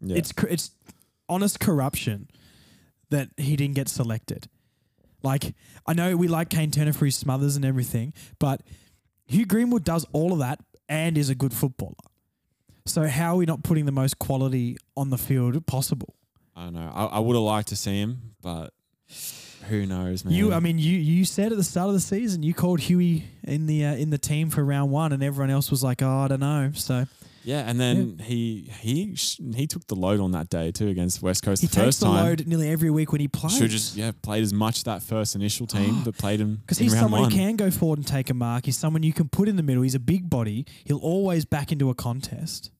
Yeah. 0.00 0.16
It's 0.16 0.32
it's 0.48 0.70
honest 1.28 1.60
corruption 1.60 2.28
that 3.14 3.30
he 3.36 3.56
didn't 3.56 3.74
get 3.74 3.88
selected. 3.88 4.48
Like 5.22 5.54
I 5.86 5.94
know 5.94 6.16
we 6.16 6.28
like 6.28 6.50
Kayne 6.50 6.70
Turner 6.70 6.92
for 6.92 7.06
his 7.06 7.16
smothers 7.16 7.56
and 7.56 7.64
everything, 7.64 8.12
but 8.38 8.62
Hugh 9.26 9.46
Greenwood 9.46 9.84
does 9.84 10.04
all 10.12 10.32
of 10.32 10.40
that 10.40 10.60
and 10.88 11.16
is 11.16 11.30
a 11.30 11.34
good 11.34 11.54
footballer. 11.54 11.94
So 12.86 13.06
how 13.06 13.34
are 13.34 13.36
we 13.36 13.46
not 13.46 13.62
putting 13.62 13.86
the 13.86 13.92
most 13.92 14.18
quality 14.18 14.76
on 14.96 15.08
the 15.08 15.16
field 15.16 15.66
possible? 15.66 16.14
I 16.54 16.64
don't 16.64 16.74
know. 16.74 16.92
I, 16.94 17.04
I 17.06 17.18
would 17.18 17.34
have 17.34 17.42
liked 17.42 17.68
to 17.68 17.76
see 17.76 17.98
him, 17.98 18.34
but 18.42 18.74
who 19.68 19.86
knows, 19.86 20.24
man? 20.24 20.34
You, 20.34 20.52
I 20.52 20.60
mean, 20.60 20.78
you 20.78 20.98
you 20.98 21.24
said 21.24 21.50
at 21.50 21.56
the 21.56 21.64
start 21.64 21.88
of 21.88 21.94
the 21.94 22.00
season 22.00 22.42
you 22.42 22.52
called 22.52 22.80
Huey 22.80 23.24
in 23.42 23.66
the 23.66 23.86
uh, 23.86 23.94
in 23.94 24.10
the 24.10 24.18
team 24.18 24.50
for 24.50 24.62
round 24.62 24.90
one, 24.90 25.12
and 25.12 25.22
everyone 25.22 25.50
else 25.50 25.70
was 25.70 25.82
like, 25.82 26.02
"Oh, 26.02 26.18
I 26.18 26.28
don't 26.28 26.40
know." 26.40 26.72
So 26.74 27.06
yeah, 27.44 27.68
and 27.68 27.78
then 27.78 28.18
he 28.18 28.70
he 28.80 29.14
sh- 29.14 29.38
he 29.54 29.66
took 29.66 29.86
the 29.86 29.94
load 29.94 30.20
on 30.20 30.32
that 30.32 30.48
day 30.48 30.70
too 30.72 30.88
against 30.88 31.22
West 31.22 31.42
Coast 31.42 31.60
he 31.62 31.68
the 31.68 31.74
takes 31.74 31.84
first 31.84 32.00
the 32.00 32.06
time. 32.06 32.24
load 32.24 32.46
nearly 32.46 32.68
every 32.70 32.90
week 32.90 33.12
when 33.12 33.20
he 33.20 33.28
plays. 33.28 33.56
Should 33.58 33.70
just 33.70 33.96
yeah 33.96 34.12
played 34.22 34.42
as 34.42 34.52
much 34.52 34.84
that 34.84 35.02
first 35.02 35.34
initial 35.36 35.66
team, 35.66 36.02
but 36.04 36.16
played 36.18 36.40
him 36.40 36.56
Because 36.56 36.78
he's 36.78 36.92
someone 36.98 37.22
one. 37.22 37.30
who 37.30 37.36
can 37.36 37.56
go 37.56 37.70
forward 37.70 37.98
and 37.98 38.06
take 38.06 38.30
a 38.30 38.34
mark. 38.34 38.64
He's 38.66 38.76
someone 38.76 39.02
you 39.02 39.12
can 39.12 39.28
put 39.28 39.48
in 39.48 39.56
the 39.56 39.62
middle. 39.62 39.82
He's 39.82 39.94
a 39.94 40.00
big 40.00 40.28
body. 40.30 40.66
He'll 40.84 40.98
always 40.98 41.44
back 41.44 41.70
into 41.72 41.90
a 41.90 41.94
contest. 41.94 42.70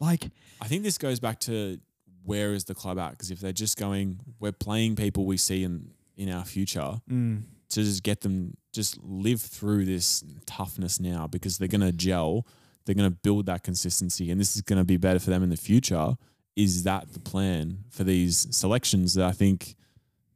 Like, 0.00 0.30
I 0.60 0.66
think 0.66 0.82
this 0.82 0.96
goes 0.98 1.20
back 1.20 1.40
to 1.40 1.78
where 2.24 2.52
is 2.54 2.64
the 2.64 2.74
club 2.74 2.98
at? 2.98 3.12
Because 3.12 3.30
if 3.30 3.40
they're 3.40 3.52
just 3.52 3.76
going, 3.78 4.20
we're 4.38 4.52
playing 4.52 4.96
people 4.96 5.24
we 5.26 5.36
see 5.36 5.62
in 5.64 5.90
in 6.16 6.30
our 6.30 6.44
future 6.44 7.00
mm, 7.10 7.42
to 7.70 7.82
just 7.82 8.02
get 8.02 8.20
them 8.20 8.54
just 8.72 8.98
live 9.02 9.40
through 9.40 9.84
this 9.86 10.22
toughness 10.46 11.00
now 11.00 11.26
because 11.26 11.56
they're 11.58 11.68
gonna 11.68 11.92
gel, 11.92 12.46
they're 12.84 12.94
gonna 12.94 13.10
build 13.10 13.46
that 13.46 13.62
consistency, 13.62 14.30
and 14.30 14.40
this 14.40 14.56
is 14.56 14.62
gonna 14.62 14.84
be 14.84 14.96
better 14.96 15.18
for 15.18 15.30
them 15.30 15.42
in 15.42 15.50
the 15.50 15.56
future. 15.56 16.16
Is 16.56 16.82
that 16.82 17.12
the 17.12 17.20
plan 17.20 17.84
for 17.90 18.04
these 18.04 18.46
selections 18.50 19.14
that 19.14 19.24
I 19.26 19.32
think 19.32 19.76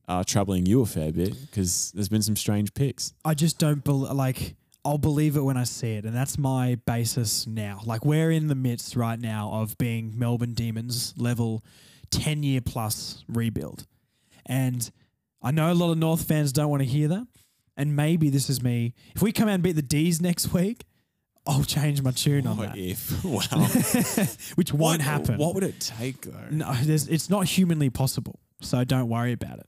are 0.07 0.24
troubling 0.24 0.66
you 0.66 0.80
a 0.80 0.87
fair 0.87 1.12
bit? 1.12 1.35
Because 1.40 1.92
there's 1.92 2.09
been 2.09 2.22
some 2.22 2.37
strange 2.37 2.72
picks. 2.74 3.12
I 3.24 3.35
just 3.35 3.59
don't 3.59 3.83
bel 3.83 4.14
like. 4.14 4.57
I'll 4.87 4.98
believe 4.98 5.37
it 5.37 5.40
when 5.40 5.57
I 5.57 5.64
see 5.64 5.94
it, 5.94 6.04
and 6.04 6.14
that's 6.14 6.37
my 6.37 6.74
basis 6.87 7.46
now. 7.46 7.80
Like 7.87 8.04
we're 8.04 8.30
in 8.30 8.48
the 8.48 8.54
midst 8.54 8.96
right 8.96 9.18
now 9.18 9.50
of 9.52 9.78
being 9.78 10.12
Melbourne 10.18 10.52
Demons 10.52 11.14
level, 11.16 11.64
ten 12.11 12.42
year 12.42 12.61
plus 12.61 13.24
rebuild, 13.28 13.87
and 14.46 14.90
I 15.42 15.50
know 15.50 15.72
a 15.72 15.74
lot 15.74 15.90
of 15.90 15.98
North 15.98 16.28
fans 16.28 16.52
don't 16.52 16.68
want 16.68 16.83
to 16.83 16.88
hear 16.88 17.09
that, 17.09 17.26
and 17.76 17.96
maybe 17.96 18.28
this 18.28 18.50
is 18.50 18.62
me. 18.62 18.94
If 19.14 19.22
we 19.22 19.33
come 19.33 19.48
out 19.48 19.54
and 19.54 19.62
beat 19.62 19.72
the 19.76 19.83
D's 19.83 20.20
next 20.20 20.52
week, 20.52 20.85
I'll 21.46 21.64
change 21.64 22.00
my 22.02 22.11
tune 22.11 22.46
on 22.46 22.57
What 22.57 22.72
that, 22.72 22.78
if? 22.78 23.24
Wow. 23.24 23.40
which 24.57 24.72
won't 24.72 24.80
What- 24.80 25.00
happen. 25.02 25.37
What 25.38 25.54
would 25.54 25.64
it 25.64 25.78
take 25.80 26.22
though? 26.22 26.48
No, 26.50 26.72
there's, 26.83 27.07
it's 27.09 27.28
not 27.28 27.46
humanly 27.46 27.90
possible. 27.90 28.38
So 28.62 28.83
don't 28.85 29.09
worry 29.09 29.33
about 29.33 29.59
it. 29.59 29.66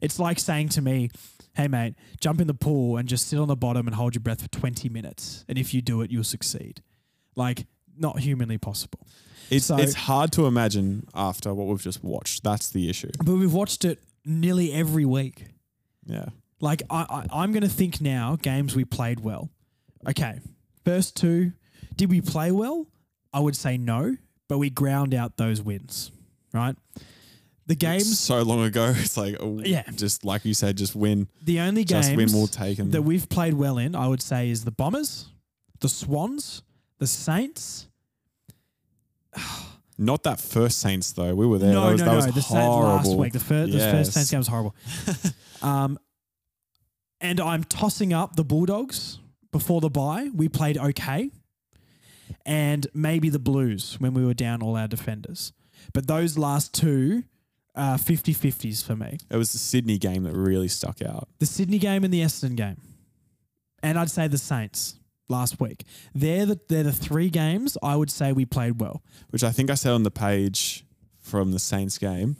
It's 0.00 0.18
like 0.18 0.38
saying 0.40 0.70
to 0.70 0.82
me, 0.82 1.10
hey, 1.54 1.68
mate, 1.68 1.94
jump 2.20 2.40
in 2.40 2.46
the 2.48 2.54
pool 2.54 2.96
and 2.96 3.08
just 3.08 3.28
sit 3.28 3.38
on 3.38 3.46
the 3.48 3.54
bottom 3.56 3.86
and 3.86 3.94
hold 3.94 4.14
your 4.16 4.20
breath 4.22 4.42
for 4.42 4.48
20 4.48 4.88
minutes. 4.88 5.44
And 5.48 5.56
if 5.56 5.72
you 5.72 5.80
do 5.82 6.00
it, 6.02 6.10
you'll 6.10 6.24
succeed. 6.24 6.82
Like, 7.36 7.66
not 7.96 8.18
humanly 8.18 8.58
possible. 8.58 9.06
It's 9.50 9.66
So- 9.66 9.76
it's 9.76 9.94
hard 9.94 10.32
to 10.32 10.46
imagine 10.46 11.06
after 11.14 11.54
what 11.54 11.68
we've 11.68 11.80
just 11.80 12.02
watched. 12.02 12.42
That's 12.42 12.70
the 12.70 12.90
issue. 12.90 13.10
But 13.24 13.34
we've 13.36 13.52
watched 13.54 13.84
it 13.84 14.02
nearly 14.24 14.72
every 14.72 15.04
week. 15.04 15.46
Yeah. 16.06 16.30
Like, 16.60 16.82
I, 16.90 17.06
I, 17.08 17.26
I'm 17.42 17.52
going 17.52 17.62
to 17.62 17.68
think 17.68 18.00
now 18.00 18.36
games 18.42 18.74
we 18.74 18.84
played 18.84 19.20
well. 19.20 19.50
Okay, 20.08 20.38
first 20.84 21.16
two, 21.16 21.52
did 21.96 22.10
we 22.10 22.20
play 22.20 22.50
well? 22.50 22.86
I 23.32 23.40
would 23.40 23.56
say 23.56 23.76
no, 23.76 24.16
but 24.48 24.58
we 24.58 24.70
ground 24.70 25.14
out 25.14 25.36
those 25.36 25.60
wins, 25.62 26.12
right? 26.52 26.76
The 27.66 27.72
It's 27.72 27.80
games, 27.80 28.18
so 28.18 28.42
long 28.42 28.62
ago. 28.64 28.92
It's 28.96 29.16
like 29.16 29.36
oh, 29.40 29.60
Yeah. 29.64 29.82
just 29.94 30.24
like 30.24 30.44
you 30.44 30.54
said, 30.54 30.76
just 30.76 30.94
win. 30.94 31.28
the 31.42 31.60
only 31.60 31.84
Just 31.84 32.10
games 32.10 32.32
win. 32.32 32.38
We'll 32.38 32.46
take 32.46 32.78
that 32.78 33.02
we've 33.02 33.28
played 33.28 33.54
well 33.54 33.78
in, 33.78 33.94
I 33.96 34.06
would 34.06 34.22
say, 34.22 34.50
is 34.50 34.64
the 34.64 34.70
Bombers, 34.70 35.28
the 35.80 35.88
Swans, 35.88 36.62
the 36.98 37.06
Saints. 37.06 37.88
Not 39.98 40.24
that 40.24 40.40
first 40.40 40.80
Saints 40.80 41.12
though. 41.12 41.34
We 41.34 41.46
were 41.46 41.58
there. 41.58 41.72
no, 41.72 41.86
that 41.86 41.92
was, 41.92 42.00
no, 42.02 42.14
no. 42.26 42.32
The 42.32 42.42
Saints 42.42 42.54
last 42.54 43.16
week, 43.16 43.32
the, 43.32 43.40
fir- 43.40 43.66
the 43.66 43.78
first 43.78 44.12
Saints 44.12 44.30
game 44.30 44.38
was 44.38 44.48
horrible. 44.48 44.74
um, 45.62 45.98
and 47.20 47.40
I'm 47.40 47.64
tossing 47.64 48.12
up 48.12 48.36
the 48.36 48.44
Bulldogs 48.44 49.18
before 49.54 49.80
the 49.80 49.88
bye. 49.88 50.30
We 50.34 50.48
played 50.48 50.76
okay, 50.76 51.30
and 52.44 52.88
maybe 52.92 53.28
the 53.28 53.38
Blues 53.38 53.94
when 54.00 54.12
we 54.12 54.26
were 54.26 54.34
down 54.34 54.62
all 54.62 54.74
our 54.76 54.88
defenders. 54.88 55.52
But 55.92 56.08
those 56.08 56.36
last 56.36 56.74
two, 56.74 57.22
uh, 57.76 57.96
50-50s 57.96 58.84
for 58.84 58.96
me. 58.96 59.18
It 59.30 59.36
was 59.36 59.52
the 59.52 59.58
Sydney 59.58 59.96
game 59.96 60.24
that 60.24 60.34
really 60.34 60.66
stuck 60.66 61.00
out. 61.00 61.28
The 61.38 61.46
Sydney 61.46 61.78
game 61.78 62.02
and 62.02 62.12
the 62.12 62.20
Essendon 62.20 62.56
game, 62.56 62.80
and 63.80 63.96
I'd 63.96 64.10
say 64.10 64.26
the 64.26 64.38
Saints 64.38 64.98
last 65.28 65.60
week. 65.60 65.84
They're 66.16 66.46
the 66.46 66.60
they're 66.68 66.82
the 66.82 66.92
three 66.92 67.30
games 67.30 67.78
I 67.80 67.94
would 67.94 68.10
say 68.10 68.32
we 68.32 68.44
played 68.44 68.80
well. 68.80 69.04
which 69.30 69.44
I 69.44 69.52
think 69.52 69.70
I 69.70 69.74
said 69.74 69.92
on 69.92 70.02
the 70.02 70.10
page 70.10 70.84
from 71.20 71.52
the 71.52 71.60
Saints 71.60 71.96
game. 71.96 72.36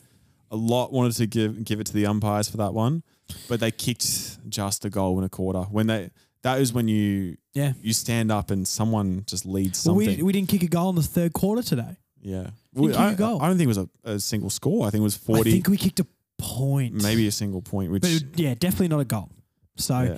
A 0.50 0.56
lot 0.56 0.92
wanted 0.92 1.12
to 1.12 1.26
give 1.28 1.64
give 1.64 1.78
it 1.78 1.86
to 1.86 1.92
the 1.92 2.06
umpires 2.06 2.48
for 2.48 2.56
that 2.56 2.74
one, 2.74 3.04
but 3.48 3.60
they 3.60 3.70
kicked 3.70 4.38
just 4.48 4.84
a 4.84 4.90
goal 4.90 5.16
in 5.18 5.24
a 5.24 5.28
quarter. 5.28 5.60
When 5.62 5.86
they 5.86 6.10
that 6.44 6.60
is 6.60 6.72
when 6.72 6.86
you 6.88 7.36
Yeah. 7.52 7.72
you 7.82 7.92
stand 7.92 8.30
up 8.32 8.50
and 8.50 8.66
someone 8.66 9.24
just 9.26 9.44
leads 9.44 9.84
Well, 9.84 9.96
something. 9.96 10.16
we, 10.18 10.22
we 10.22 10.32
didn't 10.32 10.48
kick 10.48 10.62
a 10.62 10.68
goal 10.68 10.90
in 10.90 10.96
the 10.96 11.02
third 11.02 11.32
quarter 11.34 11.62
today. 11.62 11.96
yeah, 12.22 12.50
Didn't 12.74 12.90
kick 12.92 12.96
a 12.98 13.02
I, 13.02 13.14
goal. 13.14 13.42
I 13.42 13.48
don't 13.48 13.56
think 13.58 13.66
it 13.66 13.76
was 13.76 13.78
a, 13.78 13.88
a 14.04 14.18
single 14.20 14.48
score. 14.50 14.86
I 14.86 14.90
think 14.90 15.00
it 15.00 15.04
was 15.04 15.16
forty, 15.16 15.50
I 15.50 15.52
think 15.54 15.68
we 15.68 15.76
kicked 15.76 16.00
a 16.00 16.06
point. 16.38 16.94
maybe 17.02 17.26
a 17.26 17.32
single 17.32 17.60
point. 17.62 17.90
Which 17.90 18.02
But 18.02 18.10
it- 18.12 18.24
yeah, 18.38 18.54
definitely 18.54 18.88
not 18.88 19.00
a 19.00 19.04
goal. 19.04 19.30
So, 19.76 20.00
yeah. 20.02 20.16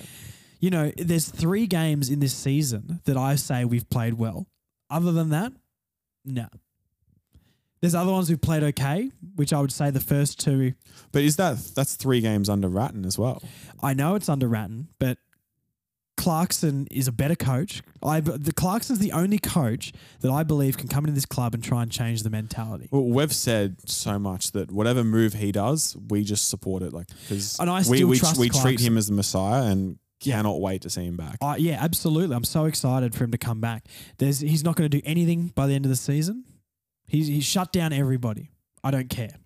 you 0.61 0.71
know, 0.71 0.93
there's 0.99 1.29
three 1.29 1.67
games 1.67 2.11
in 2.11 2.21
this 2.21 2.35
season 2.35 3.01
that 3.05 3.17
I 3.17 3.37
say 3.37 3.65
we've 3.65 3.89
played 3.89 4.15
well. 4.15 4.47
other 4.91 5.11
than 5.13 5.31
that, 5.31 5.53
no. 6.25 6.47
There's 7.81 7.95
other 7.95 8.11
ones 8.13 8.29
we've 8.31 8.41
played 8.41 8.63
okay, 8.63 9.11
which 9.37 9.53
I 9.53 9.61
would 9.61 9.71
say 9.71 9.91
the 9.91 10.01
first 10.01 10.41
two. 10.41 10.73
But 11.13 11.23
is 11.23 11.37
that 11.37 11.59
that's 11.75 11.95
three 11.95 12.21
games 12.21 12.49
under 12.49 12.69
Ratten 12.69 13.05
as 13.05 13.19
well? 13.19 13.43
I 13.83 13.93
know 13.95 14.15
it's 14.15 14.29
under 14.29 14.49
Ratten, 14.49 14.89
but 14.99 15.19
Clarkson 16.17 16.87
is 16.91 17.07
a 17.09 17.13
better 17.13 17.35
coach. 17.37 17.83
I 18.03 18.21
the 18.21 18.53
Clarkson's 18.53 18.99
the 18.99 19.13
only 19.13 19.39
coach 19.39 19.93
that 20.21 20.31
I 20.31 20.43
believe 20.43 20.77
can 20.79 20.89
come 20.89 21.05
into 21.05 21.15
this 21.15 21.27
club 21.27 21.55
and 21.55 21.63
try 21.63 21.83
and 21.83 21.91
change 21.91 22.23
the 22.23 22.31
mentality. 22.31 22.89
Well, 22.91 23.05
we've 23.05 23.33
said 23.33 23.89
so 23.89 24.19
much 24.19 24.53
that 24.53 24.71
whatever 24.73 25.05
move 25.05 25.35
he 25.35 25.53
does, 25.53 25.97
we 26.09 26.25
just 26.25 26.49
support 26.49 26.83
it. 26.83 26.93
Like 26.93 27.09
because 27.29 27.59
we 27.89 28.05
we, 28.05 28.21
we 28.39 28.49
treat 28.49 28.81
him 28.81 28.97
as 28.97 29.09
the 29.09 29.13
messiah 29.15 29.65
and 29.71 29.99
Yeah. 30.23 30.37
cannot 30.37 30.61
wait 30.61 30.83
to 30.83 30.91
see 30.91 31.05
him 31.05 31.17
back. 31.17 31.37
Uh, 31.43 31.57
yeah, 31.59 31.79
absolutely. 31.83 32.35
I'm 32.35 32.45
so 32.45 32.65
excited 32.65 33.15
for 33.15 33.25
him 33.25 33.31
to 33.33 33.39
come 33.39 33.61
back. 33.61 33.85
There's 34.19 34.41
he's 34.41 34.65
not 34.65 34.77
going 34.77 34.91
to 34.91 34.97
do 35.01 35.03
anything 35.07 35.49
by 35.55 35.67
the 35.67 35.75
end 35.75 35.85
of 35.85 35.91
the 35.91 35.97
season. 35.97 36.45
He's 37.07 37.27
he's 37.27 37.45
shut 37.45 37.73
down 37.73 37.93
everybody. 37.93 38.51
I 38.83 38.91
don't 38.91 39.11
care. 39.11 39.37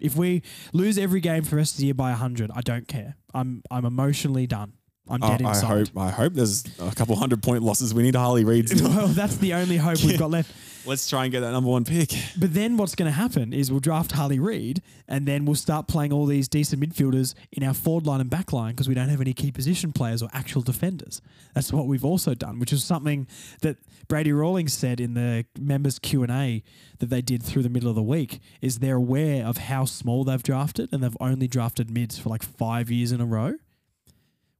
If 0.00 0.14
we 0.16 0.42
lose 0.72 0.96
every 0.98 1.20
game 1.20 1.42
for 1.42 1.50
the 1.50 1.56
rest 1.56 1.74
of 1.74 1.78
the 1.80 1.86
year 1.86 1.94
by 1.94 2.10
100, 2.10 2.50
I 2.54 2.60
don't 2.60 2.86
care. 2.86 3.16
I'm 3.34 3.62
I'm 3.70 3.84
emotionally 3.84 4.46
done. 4.46 4.74
I'm 5.10 5.22
I, 5.22 5.36
dead 5.36 5.42
I 5.46 5.48
inside. 5.50 5.66
hope 5.66 5.88
I 5.96 6.10
hope 6.10 6.34
there's 6.34 6.64
a 6.78 6.94
couple 6.94 7.16
hundred 7.16 7.42
point 7.42 7.62
losses. 7.62 7.94
We 7.94 8.02
need 8.02 8.14
Harley 8.14 8.44
Reid. 8.44 8.70
well, 8.82 9.08
that's 9.08 9.36
the 9.36 9.54
only 9.54 9.76
hope 9.76 10.02
we've 10.04 10.18
got 10.18 10.30
left. 10.30 10.52
Let's 10.86 11.06
try 11.06 11.24
and 11.24 11.32
get 11.32 11.40
that 11.40 11.52
number 11.52 11.68
one 11.68 11.84
pick. 11.84 12.14
But 12.38 12.54
then 12.54 12.78
what's 12.78 12.94
going 12.94 13.10
to 13.10 13.14
happen 13.14 13.52
is 13.52 13.70
we'll 13.70 13.80
draft 13.80 14.12
Harley 14.12 14.38
Reid 14.38 14.80
and 15.06 15.26
then 15.26 15.44
we'll 15.44 15.54
start 15.54 15.86
playing 15.86 16.14
all 16.14 16.24
these 16.24 16.48
decent 16.48 16.82
midfielders 16.82 17.34
in 17.52 17.62
our 17.62 17.74
forward 17.74 18.06
line 18.06 18.22
and 18.22 18.30
back 18.30 18.54
line 18.54 18.72
because 18.72 18.88
we 18.88 18.94
don't 18.94 19.10
have 19.10 19.20
any 19.20 19.34
key 19.34 19.52
position 19.52 19.92
players 19.92 20.22
or 20.22 20.30
actual 20.32 20.62
defenders. 20.62 21.20
That's 21.52 21.74
what 21.74 21.86
we've 21.86 22.06
also 22.06 22.32
done, 22.32 22.58
which 22.58 22.72
is 22.72 22.84
something 22.84 23.26
that 23.60 23.76
Brady 24.08 24.32
Rawlings 24.32 24.72
said 24.72 24.98
in 24.98 25.12
the 25.12 25.44
members 25.58 25.98
Q&A 25.98 26.62
that 27.00 27.10
they 27.10 27.20
did 27.20 27.42
through 27.42 27.64
the 27.64 27.68
middle 27.68 27.90
of 27.90 27.94
the 27.94 28.02
week 28.02 28.40
is 28.62 28.78
they're 28.78 28.96
aware 28.96 29.44
of 29.44 29.58
how 29.58 29.84
small 29.84 30.24
they've 30.24 30.42
drafted 30.42 30.88
and 30.90 31.02
they've 31.02 31.16
only 31.20 31.48
drafted 31.48 31.90
mids 31.90 32.18
for 32.18 32.30
like 32.30 32.42
5 32.42 32.90
years 32.90 33.12
in 33.12 33.20
a 33.20 33.26
row. 33.26 33.56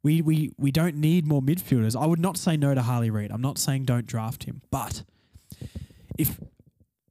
We, 0.02 0.22
we, 0.22 0.52
we 0.56 0.70
don't 0.70 0.96
need 0.96 1.26
more 1.26 1.42
midfielders. 1.42 2.00
I 2.00 2.06
would 2.06 2.20
not 2.20 2.36
say 2.36 2.56
no 2.56 2.74
to 2.74 2.82
Harley 2.82 3.10
Reid. 3.10 3.30
I'm 3.32 3.40
not 3.40 3.58
saying 3.58 3.84
don't 3.84 4.06
draft 4.06 4.44
him, 4.44 4.62
but 4.70 5.02
if 6.16 6.38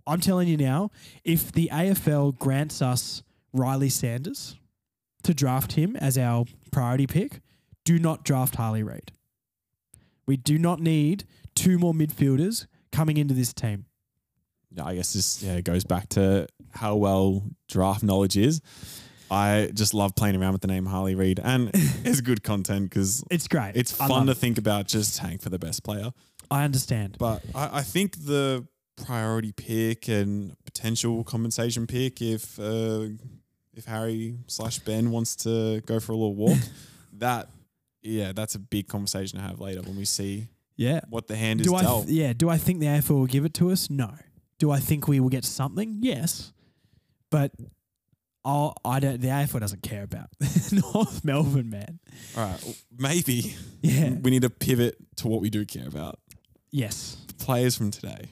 I'm 0.05 0.21
telling 0.21 0.47
you 0.47 0.57
now, 0.57 0.91
if 1.23 1.51
the 1.51 1.69
AFL 1.71 2.37
grants 2.37 2.81
us 2.81 3.23
Ryley 3.53 3.91
Sanders 3.91 4.55
to 5.23 5.33
draft 5.33 5.73
him 5.73 5.95
as 5.97 6.17
our 6.17 6.45
priority 6.71 7.07
pick, 7.07 7.41
do 7.83 7.99
not 7.99 8.23
draft 8.23 8.55
Harley 8.55 8.83
Reid. 8.83 9.11
We 10.25 10.37
do 10.37 10.57
not 10.57 10.79
need 10.79 11.25
two 11.55 11.77
more 11.77 11.93
midfielders 11.93 12.67
coming 12.91 13.17
into 13.17 13.33
this 13.33 13.53
team. 13.53 13.85
Yeah, 14.71 14.85
I 14.85 14.95
guess 14.95 15.13
this 15.13 15.41
yeah 15.41 15.61
goes 15.61 15.83
back 15.83 16.09
to 16.09 16.47
how 16.71 16.95
well 16.95 17.43
draft 17.69 18.03
knowledge 18.03 18.37
is. 18.37 18.61
I 19.29 19.69
just 19.73 19.93
love 19.93 20.15
playing 20.15 20.35
around 20.35 20.53
with 20.53 20.61
the 20.61 20.67
name 20.67 20.85
Harley 20.85 21.15
Reid, 21.15 21.39
and 21.43 21.69
it's 21.73 22.21
good 22.21 22.43
content 22.43 22.89
because 22.89 23.23
It's 23.29 23.47
great. 23.47 23.73
it's 23.75 23.99
I 23.99 24.07
fun 24.07 24.25
to 24.27 24.31
it. 24.31 24.37
think 24.37 24.57
about 24.57 24.87
just 24.87 25.17
tank 25.17 25.41
for 25.41 25.49
the 25.49 25.59
best 25.59 25.83
player. 25.83 26.11
I 26.49 26.63
understand. 26.63 27.17
But 27.19 27.43
I, 27.53 27.79
I 27.79 27.81
think 27.81 28.15
the 28.25 28.65
priority 28.95 29.51
pick 29.51 30.07
and 30.07 30.55
potential 30.65 31.23
compensation 31.23 31.85
pick, 31.87 32.21
if 32.21 32.57
uh, 32.59 33.07
if 33.75 33.85
Harry 33.85 34.37
slash 34.47 34.79
Ben 34.79 35.11
wants 35.11 35.35
to 35.37 35.81
go 35.81 35.99
for 35.99 36.13
a 36.13 36.15
little 36.15 36.35
walk, 36.35 36.57
that 37.13 37.49
yeah, 38.01 38.31
that's 38.31 38.55
a 38.55 38.59
big 38.59 38.87
conversation 38.87 39.39
to 39.39 39.45
have 39.45 39.59
later 39.59 39.81
when 39.81 39.97
we 39.97 40.05
see 40.05 40.47
Yeah. 40.77 41.01
what 41.09 41.27
the 41.27 41.35
hand 41.35 41.59
is 41.61 41.67
Do 41.67 41.75
I 41.75 41.81
dealt. 41.81 42.05
th- 42.07 42.17
yeah, 42.17 42.31
do 42.33 42.47
I 42.49 42.57
think 42.57 42.79
the 42.79 42.85
AFL 42.85 43.09
will 43.19 43.25
give 43.25 43.43
it 43.43 43.53
to 43.55 43.69
us? 43.71 43.89
No. 43.89 44.13
Do 44.59 44.71
I 44.71 44.79
think 44.79 45.07
we 45.07 45.19
will 45.19 45.29
get 45.29 45.43
something? 45.43 45.97
Yes. 46.01 46.53
But 47.29 47.51
I'll, 48.47 48.73
I 48.85 48.99
don't 49.01 49.19
the 49.19 49.27
AFL 49.27 49.59
doesn't 49.59 49.83
care 49.83 50.03
about 50.03 50.27
North 50.93 51.25
Melbourne, 51.25 51.69
man. 51.69 51.99
All 52.37 52.45
right, 52.45 52.63
well, 52.63 52.75
maybe 52.97 53.55
Yeah. 53.81 54.11
we 54.21 54.31
need 54.31 54.43
to 54.43 54.49
pivot 54.49 54.95
to 55.17 55.27
what 55.27 55.41
we 55.41 55.49
do 55.49 55.65
care 55.65 55.87
about. 55.87 56.19
Yes. 56.71 57.17
The 57.27 57.33
players 57.33 57.75
from 57.77 57.91
today. 57.91 58.29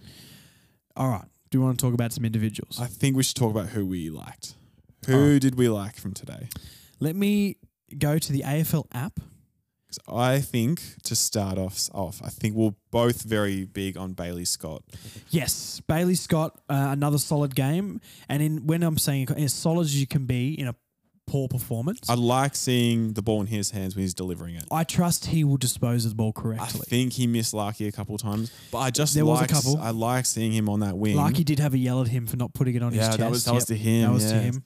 All 0.95 1.09
right. 1.09 1.25
Do 1.49 1.57
you 1.57 1.63
want 1.63 1.77
to 1.79 1.85
talk 1.85 1.93
about 1.93 2.13
some 2.13 2.23
individuals? 2.25 2.79
I 2.81 2.85
think 2.87 3.15
we 3.17 3.23
should 3.23 3.35
talk 3.35 3.51
about 3.51 3.67
who 3.69 3.85
we 3.85 4.09
liked. 4.09 4.55
Who 5.07 5.39
did 5.39 5.55
we 5.55 5.67
like 5.69 5.97
from 5.97 6.13
today? 6.13 6.47
Let 6.99 7.15
me 7.15 7.57
go 7.97 8.17
to 8.17 8.31
the 8.31 8.41
AFL 8.41 8.85
app. 8.93 9.19
'Cause 9.97 10.15
I 10.17 10.41
think 10.41 10.81
to 11.03 11.15
start 11.15 11.57
off, 11.57 11.89
off, 11.93 12.21
I 12.23 12.29
think 12.29 12.55
we're 12.55 12.73
both 12.91 13.23
very 13.23 13.65
big 13.65 13.97
on 13.97 14.13
Bailey 14.13 14.45
Scott. 14.45 14.83
Yes, 15.29 15.81
Bailey 15.87 16.15
Scott, 16.15 16.59
uh, 16.69 16.87
another 16.91 17.17
solid 17.17 17.55
game. 17.55 18.01
And 18.29 18.41
in 18.41 18.67
when 18.67 18.83
I'm 18.83 18.97
saying 18.97 19.29
as 19.37 19.53
solid 19.53 19.85
as 19.85 19.99
you 19.99 20.07
can 20.07 20.25
be 20.25 20.53
in 20.59 20.67
a 20.67 20.75
poor 21.27 21.47
performance, 21.47 22.07
I 22.09 22.13
I, 22.13 22.15
like 22.15 22.55
seeing 22.55 23.13
the 23.13 23.21
ball 23.21 23.41
in 23.41 23.47
his 23.47 23.71
hands 23.71 23.95
when 23.95 24.03
he's 24.03 24.13
delivering 24.13 24.55
it. 24.55 24.65
I 24.71 24.83
trust 24.83 25.27
he 25.27 25.43
will 25.43 25.57
dispose 25.57 26.05
of 26.05 26.11
the 26.11 26.15
ball 26.15 26.33
correctly. 26.33 26.81
I 26.81 26.89
think 26.89 27.13
he 27.13 27.25
missed 27.27 27.53
Larkey 27.53 27.87
a 27.87 27.91
couple 27.91 28.17
times, 28.17 28.51
but 28.71 28.79
I 28.79 28.91
just 28.91 29.13
There 29.15 29.25
was 29.25 29.41
a 29.41 29.47
couple. 29.47 29.77
I 29.79 29.89
like 29.91 30.25
seeing 30.25 30.51
him 30.51 30.69
on 30.69 30.81
that 30.81 30.97
wing. 30.97 31.15
Larkey 31.15 31.43
did 31.43 31.59
have 31.59 31.73
a 31.73 31.77
yell 31.77 32.01
at 32.01 32.07
him 32.09 32.27
for 32.27 32.37
not 32.37 32.53
putting 32.53 32.75
it 32.75 32.83
on 32.83 32.91
his 32.91 33.01
yeah, 33.01 33.07
chest. 33.07 33.19
that 33.19 33.31
was 33.31 33.45
that 33.45 33.53
was 33.53 33.69
Yep. 33.69 33.77
to 33.77 33.83
him. 33.83 34.01
That 34.07 34.13
was 34.13 34.25
to 34.25 34.39
him. 34.39 34.63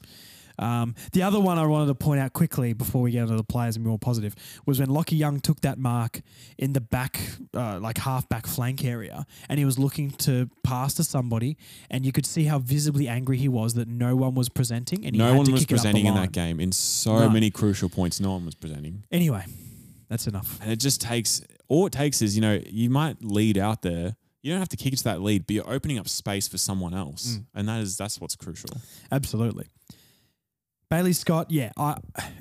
Um, 0.60 0.94
the 1.14 1.24
other 1.24 1.40
one 1.40 1.58
I 1.58 1.66
wanted 1.66 1.88
to 1.88 1.96
point 1.96 2.20
out 2.20 2.34
quickly 2.34 2.74
before 2.74 3.02
we 3.02 3.12
get 3.12 3.24
into 3.24 3.36
the 3.36 3.44
players 3.44 3.76
and 3.76 3.84
be 3.86 3.90
more 3.90 3.98
positive 3.98 4.36
was 4.66 4.80
when 4.80 4.90
Lachie 4.90 5.18
Young 5.18 5.40
took 5.40 5.62
that 5.62 5.80
mark 5.80 6.22
in 6.58 6.74
the 6.74 6.82
back, 6.82 7.20
uh, 7.56 7.80
like 7.80 7.98
half 7.98 8.28
back 8.30 8.46
flank 8.46 8.84
area, 8.84 9.26
and 9.48 9.58
he 9.58 9.66
was 9.66 9.80
looking 9.80 10.12
to 10.12 10.50
pass 10.64 10.94
to 10.96 11.04
somebody, 11.04 11.58
and 11.90 12.06
you 12.06 12.12
could 12.12 12.26
see 12.26 12.44
how 12.44 12.60
visibly 12.60 13.08
angry 13.08 13.38
he 13.38 13.48
was 13.48 13.74
that 13.76 13.88
no 13.88 14.16
one 14.16 14.36
was 14.36 14.50
presenting, 14.50 15.06
and 15.06 15.16
he 15.16 15.20
No 15.20 15.30
had 15.30 15.38
one 15.38 15.46
to 15.46 15.52
was 15.54 15.62
kick 15.62 15.72
it 15.72 15.74
up 15.76 15.78
the 15.78 15.90
presenting 15.90 16.06
in 16.06 16.14
that 16.16 16.32
game. 16.32 16.60
In 16.60 16.72
so 16.72 17.20
No. 17.20 17.30
many 17.30 17.50
crucial 17.50 17.90
points, 17.90 18.20
no 18.20 18.32
one 18.34 18.46
was 18.46 18.56
presenting. 18.56 19.04
Anyway, 19.12 19.46
that's 20.10 20.28
enough. 20.28 20.60
And 20.62 20.72
it 20.72 20.80
just 20.80 21.00
takes 21.02 21.42
all 21.70 21.86
it 21.86 21.94
takes 21.94 22.22
is, 22.22 22.36
you 22.36 22.42
know, 22.42 22.60
you 22.68 22.90
might 22.90 23.24
lead 23.24 23.58
out 23.58 23.82
there. 23.82 24.16
You 24.42 24.52
don't 24.52 24.60
have 24.60 24.70
to 24.70 24.78
kick 24.78 24.96
to 24.96 25.04
that 25.04 25.22
lead, 25.22 25.46
but 25.48 25.54
you're 25.54 25.70
opening 25.70 26.00
up 26.00 26.08
space 26.08 26.48
for 26.48 26.58
someone 26.58 26.94
else. 26.94 27.36
Mm. 27.38 27.46
And 27.56 27.70
that 27.70 27.82
is 27.82 27.96
that's 27.98 28.20
what's 28.20 28.36
crucial. 28.36 28.70
Absolutely. 29.12 29.68
Bailey 30.90 31.14
Scott, 31.14 31.52
yeah, 31.52 31.72
I 31.78 31.98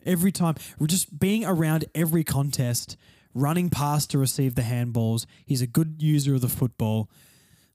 every 0.07 0.33
time 0.33 0.55
we're 0.79 0.87
just 0.87 1.19
being 1.19 1.45
around 1.45 1.85
every 1.95 2.25
contest, 2.25 2.97
running 3.35 3.69
past 3.69 4.11
to 4.11 4.19
receive 4.19 4.55
the 4.55 4.63
handballs. 4.63 5.27
He's 5.45 5.61
a 5.61 5.67
good 5.67 5.97
user 6.03 6.35
of 6.35 6.41
the 6.41 6.49
football. 6.49 7.11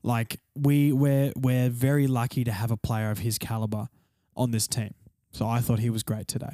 Like 0.01 0.39
we 0.55 0.91
we're 0.91 1.31
we're 1.35 1.69
very 1.69 2.07
lucky 2.07 2.43
to 2.43 2.51
have 2.51 2.71
a 2.71 2.77
player 2.77 3.11
of 3.11 3.19
his 3.19 3.37
caliber 3.37 3.87
on 4.35 4.51
this 4.51 4.67
team. 4.67 4.95
So 5.31 5.47
I 5.47 5.59
thought 5.59 5.79
he 5.79 5.89
was 5.89 6.03
great 6.03 6.27
today. 6.27 6.53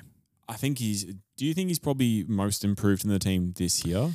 I 0.50 0.56
think 0.56 0.80
he's 0.80 1.06
do 1.38 1.46
you 1.46 1.54
think 1.54 1.70
he's 1.70 1.80
probably 1.80 2.26
most 2.28 2.66
improved 2.66 3.06
in 3.06 3.12
the 3.12 3.20
team 3.20 3.54
this 3.56 3.86
year? 3.86 4.12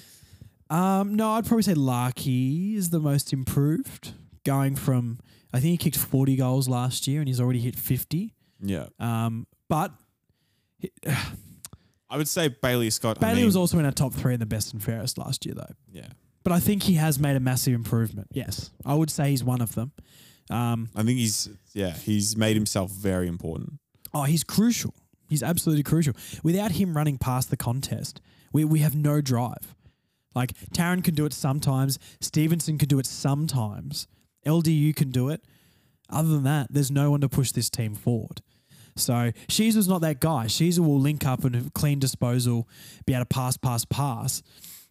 Um, 0.68 1.14
no, 1.14 1.32
I'd 1.32 1.46
probably 1.46 1.62
say 1.62 1.74
Larkey 1.74 2.74
is 2.76 2.90
the 2.90 3.00
most 3.00 3.32
improved, 3.32 4.12
going 4.44 4.76
from 4.76 5.18
I 5.52 5.60
think 5.60 5.70
he 5.70 5.76
kicked 5.78 5.96
forty 5.96 6.36
goals 6.36 6.68
last 6.68 7.08
year 7.08 7.20
and 7.20 7.28
he's 7.28 7.40
already 7.40 7.60
hit 7.60 7.76
fifty. 7.76 8.34
Yeah. 8.60 8.86
Um, 8.98 9.46
but 9.68 9.92
I 12.10 12.16
would 12.16 12.28
say 12.28 12.48
Bailey 12.48 12.90
Scott. 12.90 13.18
I 13.18 13.20
Bailey 13.20 13.36
mean, 13.36 13.46
was 13.46 13.56
also 13.56 13.78
in 13.78 13.84
our 13.84 13.92
top 13.92 14.12
three 14.14 14.34
in 14.34 14.40
the 14.40 14.46
best 14.46 14.72
and 14.72 14.82
fairest 14.82 15.18
last 15.18 15.44
year, 15.46 15.54
though. 15.54 15.74
Yeah. 15.90 16.08
But 16.42 16.52
I 16.52 16.60
think 16.60 16.82
he 16.82 16.94
has 16.94 17.18
made 17.18 17.36
a 17.36 17.40
massive 17.40 17.72
improvement. 17.74 18.28
Yes, 18.32 18.70
I 18.84 18.94
would 18.94 19.10
say 19.10 19.30
he's 19.30 19.42
one 19.42 19.60
of 19.62 19.74
them. 19.74 19.92
Um, 20.50 20.90
I 20.94 21.02
think 21.02 21.18
he's 21.18 21.48
yeah, 21.72 21.92
he's 21.92 22.36
made 22.36 22.54
himself 22.54 22.90
very 22.90 23.26
important. 23.28 23.74
oh, 24.12 24.24
he's 24.24 24.44
crucial. 24.44 24.94
He's 25.28 25.42
absolutely 25.42 25.82
crucial. 25.82 26.12
Without 26.42 26.72
him 26.72 26.94
running 26.94 27.16
past 27.16 27.48
the 27.50 27.56
contest, 27.56 28.20
we, 28.52 28.62
we 28.64 28.80
have 28.80 28.94
no 28.94 29.22
drive. 29.22 29.74
Like 30.34 30.52
Tarryn 30.74 31.02
can 31.02 31.14
do 31.14 31.24
it 31.24 31.32
sometimes. 31.32 31.98
Stephenson 32.20 32.76
can 32.76 32.88
do 32.88 32.98
it 32.98 33.06
sometimes. 33.06 34.06
LDU 34.46 34.94
can 34.94 35.10
do 35.10 35.30
it. 35.30 35.42
Other 36.10 36.28
than 36.28 36.42
that, 36.44 36.66
there's 36.70 36.90
no 36.90 37.10
one 37.10 37.22
to 37.22 37.28
push 37.28 37.52
this 37.52 37.70
team 37.70 37.94
forward. 37.94 38.42
So 38.96 39.32
Sheezel's 39.48 39.88
not 39.88 40.00
that 40.02 40.20
guy. 40.20 40.46
Sheezel 40.46 40.80
will 40.86 41.00
link 41.00 41.26
up 41.26 41.44
and 41.44 41.72
clean 41.74 41.98
disposal, 41.98 42.68
be 43.06 43.12
able 43.14 43.22
to 43.22 43.26
pass, 43.26 43.56
pass, 43.56 43.84
pass. 43.84 44.42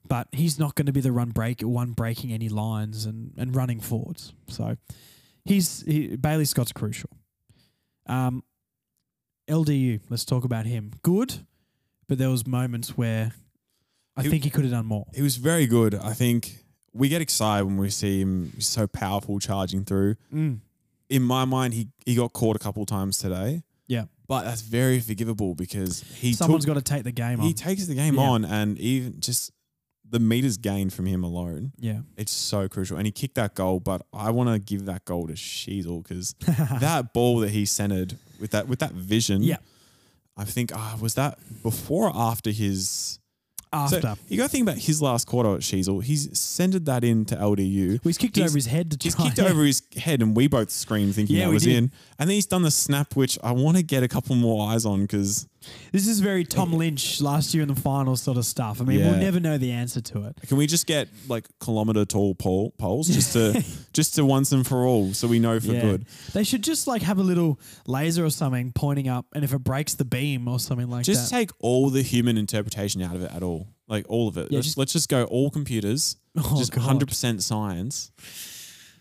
But 0.07 0.27
he's 0.33 0.59
not 0.59 0.75
going 0.75 0.87
to 0.87 0.91
be 0.91 0.99
the 0.99 1.13
run 1.13 1.29
break 1.29 1.61
one 1.61 1.91
breaking 1.93 2.33
any 2.33 2.49
lines 2.49 3.05
and, 3.05 3.31
and 3.37 3.55
running 3.55 3.79
forwards. 3.79 4.33
So 4.49 4.75
he's 5.45 5.81
he, 5.83 6.15
Bailey 6.17 6.43
Scott's 6.45 6.73
crucial. 6.73 7.09
Um, 8.07 8.43
LDU, 9.47 10.01
let's 10.09 10.25
talk 10.25 10.43
about 10.43 10.65
him. 10.65 10.91
Good, 11.03 11.45
but 12.09 12.17
there 12.17 12.29
was 12.29 12.45
moments 12.45 12.97
where 12.97 13.31
I 14.17 14.23
He- 14.23 14.29
think 14.29 14.43
he 14.43 14.49
could 14.49 14.63
have 14.65 14.71
done 14.71 14.85
more. 14.85 15.05
He 15.13 15.21
was 15.21 15.37
very 15.37 15.67
good. 15.67 15.95
I 15.95 16.13
think 16.13 16.57
we 16.93 17.07
get 17.09 17.21
excited 17.21 17.65
when 17.65 17.77
we 17.77 17.89
see 17.89 18.19
him 18.21 18.51
he's 18.55 18.67
so 18.67 18.87
powerful 18.87 19.39
charging 19.39 19.85
through. 19.85 20.15
Mm. 20.33 20.59
In 21.09 21.23
my 21.23 21.45
mind, 21.45 21.73
he, 21.73 21.87
he 22.05 22.15
got 22.15 22.33
caught 22.33 22.55
a 22.55 22.59
couple 22.59 22.85
times 22.85 23.17
today. 23.17 23.63
Yeah. 23.87 24.05
But 24.27 24.43
that's 24.43 24.61
very 24.61 24.99
forgivable 24.99 25.55
because 25.55 26.01
he 26.19 26.33
someone's 26.33 26.65
got 26.65 26.75
to 26.75 26.81
take 26.81 27.03
the 27.03 27.11
game 27.11 27.39
on. 27.39 27.45
he 27.45 27.53
takes 27.53 27.85
the 27.87 27.95
game 27.95 28.15
Yeah. 28.15 28.21
on 28.21 28.45
and 28.45 28.77
even 28.79 29.19
just 29.19 29.51
the 30.09 30.19
meters 30.19 30.57
gained 30.57 30.93
from 30.93 31.05
him 31.07 31.23
alone, 31.23 31.71
Yeah. 31.79 32.01
it's 32.17 32.31
so 32.31 32.67
crucial. 32.69 32.97
And 32.97 33.05
he 33.05 33.11
kicked 33.11 33.35
that 33.35 33.55
goal, 33.55 33.79
but 33.79 34.05
I 34.13 34.29
want 34.31 34.49
to 34.49 34.59
give 34.59 34.85
that 34.85 35.05
goal 35.05 35.27
to 35.27 35.33
Sheezel 35.33 36.03
because 36.03 36.33
that 36.79 37.13
ball 37.13 37.39
that 37.39 37.49
he 37.49 37.65
centered 37.65 38.17
with 38.39 38.51
that 38.51 38.67
with 38.67 38.79
that 38.79 38.91
vision. 38.93 39.43
Yeah. 39.43 39.57
I 40.37 40.45
think 40.45 40.71
ah 40.75 40.97
was 41.01 41.13
that 41.15 41.37
before 41.61 42.07
or 42.09 42.15
after 42.15 42.51
his 42.51 43.19
After. 43.73 44.01
So 44.01 44.15
you 44.27 44.37
got 44.37 44.43
to 44.43 44.49
think 44.49 44.63
about 44.63 44.77
his 44.77 45.01
last 45.01 45.25
quarter 45.27 45.53
at 45.55 45.61
Sheezel. 45.61 46.03
He's 46.03 46.37
centered 46.37 46.85
that 46.85 47.03
into 47.03 47.35
LDU. 47.35 47.89
well, 47.89 47.99
he's 48.03 48.17
kicked 48.17 48.35
he's- 48.35 48.49
over 48.49 48.57
his 48.57 48.67
head 48.67 48.91
to 48.91 48.97
He's 49.01 49.15
kicked 49.15 49.39
it 49.39 49.45
over 49.49 49.63
his 49.63 49.81
head, 49.97 50.21
and 50.21 50.35
we 50.35 50.47
both 50.47 50.69
screamed 50.69 51.15
thinking 51.15 51.37
Yeah, 51.37 51.47
that 51.47 51.53
was 51.53 51.63
did. 51.63 51.75
in. 51.75 51.91
And 52.19 52.29
then 52.29 52.35
he's 52.35 52.45
done 52.45 52.61
the 52.61 52.71
snap, 52.71 53.15
which 53.15 53.37
I 53.43 53.51
want 53.51 53.77
to 53.77 53.83
get 53.83 54.03
a 54.03 54.07
couple 54.07 54.35
more 54.35 54.69
eyes 54.71 54.85
on 54.85 55.01
because 55.01 55.47
This 55.91 56.07
is 56.07 56.19
very 56.19 56.43
Tom 56.43 56.73
Lynch 56.73 57.21
last 57.21 57.53
year 57.53 57.61
in 57.63 57.67
the 57.69 57.79
finals 57.79 58.21
sort 58.21 58.37
of 58.37 58.45
stuff. 58.45 58.81
I 58.81 58.83
mean, 58.83 58.99
Yeah. 58.99 59.11
we'll 59.11 59.19
never 59.19 59.39
know 59.39 59.57
the 59.57 59.71
answer 59.71 60.01
to 60.01 60.23
it. 60.25 60.37
can 60.47 60.57
we 60.57 60.67
just 60.67 60.85
get 60.87 61.07
like 61.27 61.47
kilometer 61.59 62.05
tall 62.05 62.35
pole, 62.35 62.73
poles 62.77 63.07
just 63.07 63.33
to 63.33 63.63
just 63.93 64.15
to 64.15 64.25
once 64.25 64.51
and 64.51 64.65
for 64.65 64.85
all, 64.85 65.13
so 65.13 65.27
we 65.27 65.39
know 65.39 65.59
for 65.59 65.73
good. 65.73 66.05
They 66.33 66.43
should 66.43 66.63
just 66.63 66.87
like 66.87 67.01
have 67.03 67.17
a 67.19 67.23
little 67.23 67.59
laser 67.87 68.25
or 68.25 68.29
something 68.29 68.71
pointing 68.73 69.07
up, 69.07 69.25
and 69.33 69.43
if 69.43 69.53
it 69.53 69.59
breaks 69.59 69.93
the 69.93 70.05
beam 70.05 70.47
or 70.47 70.59
something 70.59 70.89
like 70.89 71.05
that. 71.05 71.11
Just 71.11 71.29
that. 71.31 71.37
take 71.37 71.51
all 71.59 71.89
the 71.89 72.01
human 72.01 72.37
interpretation 72.37 73.01
out 73.01 73.15
of 73.15 73.21
it 73.23 73.31
at 73.31 73.43
all, 73.43 73.67
like 73.87 74.05
all 74.09 74.27
of 74.27 74.37
it. 74.37 74.51
Yeah, 74.51 74.57
let's, 74.57 74.67
just- 74.67 74.77
let's 74.77 74.93
just 74.93 75.09
go 75.09 75.23
all 75.25 75.49
computers, 75.49 76.17
Oh, 76.37 76.55
just 76.57 76.71
God. 76.71 76.81
hundred 76.81 77.07
percent 77.09 77.43
science. 77.43 78.11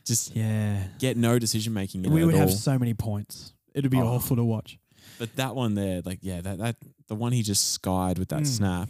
Just 0.05 0.35
yeah, 0.35 0.83
get 0.99 1.17
no 1.17 1.39
decision 1.39 1.73
making. 1.73 2.03
we 2.03 2.23
at 2.23 2.27
would 2.27 2.35
have 2.35 2.49
all. 2.49 2.55
so 2.55 2.79
many 2.79 2.93
points. 2.93 3.53
It'd 3.75 3.91
be 3.91 3.99
Oh. 3.99 4.09
awful 4.09 4.37
to 4.37 4.45
watch. 4.45 4.79
But 5.23 5.37
that 5.37 5.55
one 5.55 5.77
there, 5.77 6.03
like 6.05 6.19
yeah, 6.23 6.41
that 6.41 6.59
that 6.59 6.77
the 7.07 7.15
one 7.15 7.31
he 7.31 7.43
just 7.45 7.71
skied 7.75 8.19
with 8.19 8.31
that 8.31 8.43
Mm. 8.43 8.47
snap. 8.47 8.89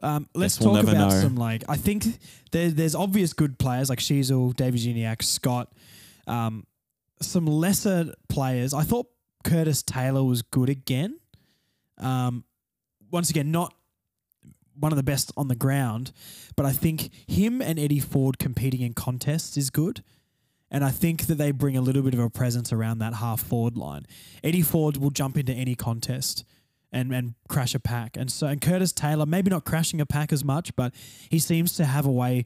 Um, 0.00 0.28
let's 0.32 0.54
Guess 0.56 0.64
we'll 0.64 0.74
talk 0.76 0.84
never 0.86 0.96
about 0.96 1.10
know. 1.10 1.20
some 1.20 1.34
like 1.34 1.64
I 1.68 1.76
think 1.76 2.04
there, 2.52 2.70
there's 2.70 2.94
obvious 2.94 3.32
good 3.32 3.58
players 3.58 3.90
like 3.90 3.98
Sheezel, 3.98 4.54
David 4.54 4.78
Geniak, 4.80 5.20
Scott, 5.24 5.72
um, 6.28 6.64
some 7.20 7.46
lesser 7.46 8.14
players. 8.28 8.72
I 8.72 8.84
thought 8.84 9.08
Curtis 9.42 9.82
Taylor 9.82 10.22
was 10.22 10.42
good 10.42 10.68
again. 10.68 11.18
Um, 11.98 12.44
once 13.10 13.28
again, 13.30 13.50
not 13.50 13.74
one 14.78 14.92
of 14.92 14.96
the 14.96 15.02
best 15.02 15.32
on 15.36 15.48
the 15.48 15.56
ground, 15.56 16.12
but 16.54 16.64
I 16.66 16.72
think 16.72 17.10
him 17.26 17.60
and 17.60 17.80
Eddie 17.80 17.98
Ford 17.98 18.38
competing 18.38 18.80
in 18.82 18.94
contests 18.94 19.56
is 19.56 19.70
good. 19.70 20.04
And 20.70 20.84
I 20.84 20.90
think 20.90 21.26
that 21.26 21.36
they 21.36 21.50
bring 21.50 21.76
a 21.76 21.80
little 21.80 22.02
bit 22.02 22.14
of 22.14 22.20
a 22.20 22.28
presence 22.30 22.72
around 22.72 22.98
that 22.98 23.14
half 23.14 23.40
forward 23.40 23.76
line. 23.76 24.04
Eddie 24.44 24.62
Ford 24.62 24.96
will 24.98 25.10
jump 25.10 25.38
into 25.38 25.52
any 25.52 25.74
contest 25.74 26.44
and, 26.92 27.12
and 27.12 27.34
crash 27.48 27.74
a 27.74 27.80
pack. 27.80 28.16
And 28.16 28.30
so 28.30 28.46
and 28.46 28.60
Curtis 28.60 28.92
Taylor, 28.92 29.24
maybe 29.26 29.50
not 29.50 29.64
crashing 29.64 30.00
a 30.00 30.06
pack 30.06 30.32
as 30.32 30.44
much, 30.44 30.74
but 30.76 30.92
he 31.30 31.38
seems 31.38 31.72
to 31.76 31.84
have 31.86 32.04
a 32.06 32.10
way 32.12 32.44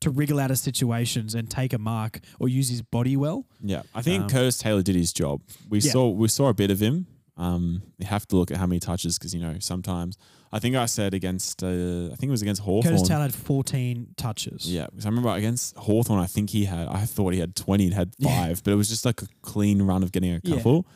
to 0.00 0.10
wriggle 0.10 0.40
out 0.40 0.50
of 0.50 0.58
situations 0.58 1.34
and 1.34 1.48
take 1.48 1.72
a 1.72 1.78
mark 1.78 2.20
or 2.40 2.48
use 2.48 2.68
his 2.68 2.82
body 2.82 3.16
well. 3.16 3.46
Yeah, 3.62 3.82
I 3.94 4.02
think 4.02 4.24
Um, 4.24 4.28
Curtis 4.28 4.58
Taylor 4.58 4.82
did 4.82 4.96
his 4.96 5.12
job. 5.12 5.40
We 5.68 5.78
Yeah. 5.80 5.92
saw 5.92 6.08
we 6.10 6.28
saw 6.28 6.48
a 6.48 6.54
bit 6.54 6.70
of 6.70 6.80
him. 6.80 7.06
Um, 7.36 7.82
you 7.98 8.06
have 8.06 8.26
to 8.28 8.36
look 8.36 8.50
at 8.50 8.56
how 8.58 8.66
many 8.66 8.80
touches 8.80 9.16
because 9.18 9.32
you 9.32 9.40
know 9.40 9.56
sometimes 9.60 10.16
I 10.54 10.58
think 10.58 10.76
I 10.76 10.84
said 10.86 11.14
against 11.14 11.62
uh, 11.62 11.66
I 12.12 12.14
think 12.16 12.24
it 12.24 12.30
was 12.30 12.42
against 12.42 12.60
Hawthorn. 12.62 12.94
Curtis 12.94 13.08
Taylor 13.08 13.22
had 13.22 13.34
14 13.34 14.08
touches. 14.16 14.70
Yeah, 14.70 14.86
because 14.90 15.06
I 15.06 15.08
remember 15.08 15.30
against 15.30 15.76
Hawthorn, 15.76 16.20
I 16.20 16.26
think 16.26 16.50
he 16.50 16.66
had. 16.66 16.88
I 16.88 17.04
thought 17.06 17.32
he 17.32 17.40
had 17.40 17.56
twenty. 17.56 17.84
He 17.88 17.94
had 17.94 18.14
Yeah. 18.18 18.28
five, 18.48 18.62
but 18.62 18.72
it 18.72 18.76
was 18.76 18.88
just 18.88 19.04
like 19.04 19.22
a 19.22 19.26
clean 19.40 19.80
run 19.82 20.02
of 20.02 20.12
getting 20.12 20.32
a 20.34 20.40
Yeah. 20.42 20.56
couple. 20.56 20.86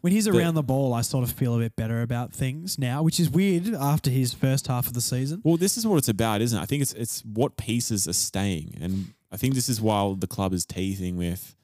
When 0.00 0.12
he's 0.12 0.28
around 0.28 0.54
the 0.54 0.62
ball, 0.62 0.92
I 0.92 1.00
sort 1.00 1.24
of 1.24 1.30
feel 1.34 1.54
a 1.54 1.58
bit 1.58 1.76
better 1.76 2.02
about 2.02 2.30
things 2.30 2.78
now, 2.78 3.02
which 3.02 3.18
is 3.18 3.30
weird 3.30 3.72
after 3.74 4.10
his 4.10 4.34
first 4.34 4.66
half 4.66 4.86
of 4.86 4.92
the 4.92 5.00
season. 5.00 5.40
Well, 5.42 5.56
this 5.56 5.78
is 5.78 5.86
what 5.86 5.96
it's 5.96 6.10
about, 6.10 6.42
isn't 6.42 6.58
it? 6.58 6.62
I 6.62 6.66
think 6.66 6.82
it's 6.82 6.92
it's 6.94 7.22
what 7.24 7.56
pieces 7.56 8.06
are 8.06 8.12
staying, 8.12 8.76
and 8.80 9.14
I 9.32 9.36
think 9.38 9.54
this 9.54 9.68
is 9.68 9.80
why 9.80 10.14
the 10.18 10.26
club 10.26 10.52
is 10.52 10.64
teething 10.66 11.16
with 11.16 11.54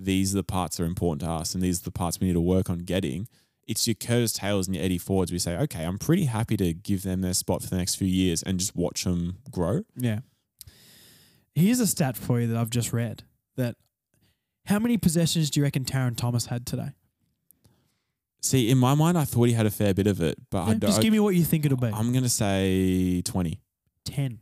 these 0.00 0.32
are 0.32 0.36
the 0.36 0.44
parts 0.44 0.76
that 0.76 0.84
are 0.84 0.86
important 0.86 1.22
to 1.22 1.30
us, 1.30 1.54
and 1.54 1.62
these 1.62 1.80
are 1.80 1.84
the 1.84 1.90
parts 1.90 2.20
we 2.20 2.28
need 2.28 2.34
to 2.34 2.40
work 2.40 2.70
on 2.70 2.78
getting. 2.80 3.26
It's 3.68 3.86
your 3.86 3.94
Curtis 3.94 4.32
Taylors 4.32 4.66
and 4.66 4.74
your 4.74 4.84
Eddie 4.84 4.98
Fords. 4.98 5.30
We 5.30 5.38
say, 5.38 5.56
okay, 5.58 5.84
I'm 5.84 5.98
pretty 5.98 6.24
happy 6.24 6.56
to 6.56 6.72
give 6.72 7.02
them 7.02 7.20
their 7.20 7.34
spot 7.34 7.62
for 7.62 7.68
the 7.68 7.76
next 7.76 7.96
few 7.96 8.08
years 8.08 8.42
and 8.42 8.58
just 8.58 8.74
watch 8.74 9.04
them 9.04 9.36
grow. 9.50 9.82
Yeah. 9.94 10.20
Here's 11.54 11.78
a 11.78 11.86
stat 11.86 12.16
for 12.16 12.40
you 12.40 12.46
that 12.48 12.56
I've 12.56 12.70
just 12.70 12.92
read 12.92 13.24
that 13.56 13.76
how 14.66 14.78
many 14.78 14.96
possessions 14.96 15.50
do 15.50 15.60
you 15.60 15.64
reckon 15.64 15.84
Tarryn 15.84 16.16
Thomas 16.16 16.46
had 16.46 16.66
today? 16.66 16.92
See, 18.40 18.70
in 18.70 18.78
my 18.78 18.94
mind, 18.94 19.18
I 19.18 19.24
thought 19.24 19.44
he 19.44 19.52
had 19.52 19.66
a 19.66 19.70
fair 19.70 19.92
bit 19.92 20.06
of 20.06 20.20
it, 20.20 20.38
but 20.50 20.62
I 20.62 20.66
don't. 20.70 20.80
just 20.80 21.02
give 21.02 21.12
me 21.12 21.20
what 21.20 21.34
you 21.34 21.44
think 21.44 21.66
it'll 21.66 21.76
be. 21.76 21.88
I'm 21.88 22.12
gonna 22.12 22.28
say 22.28 23.20
twenty. 23.22 23.60
10. 24.04 24.38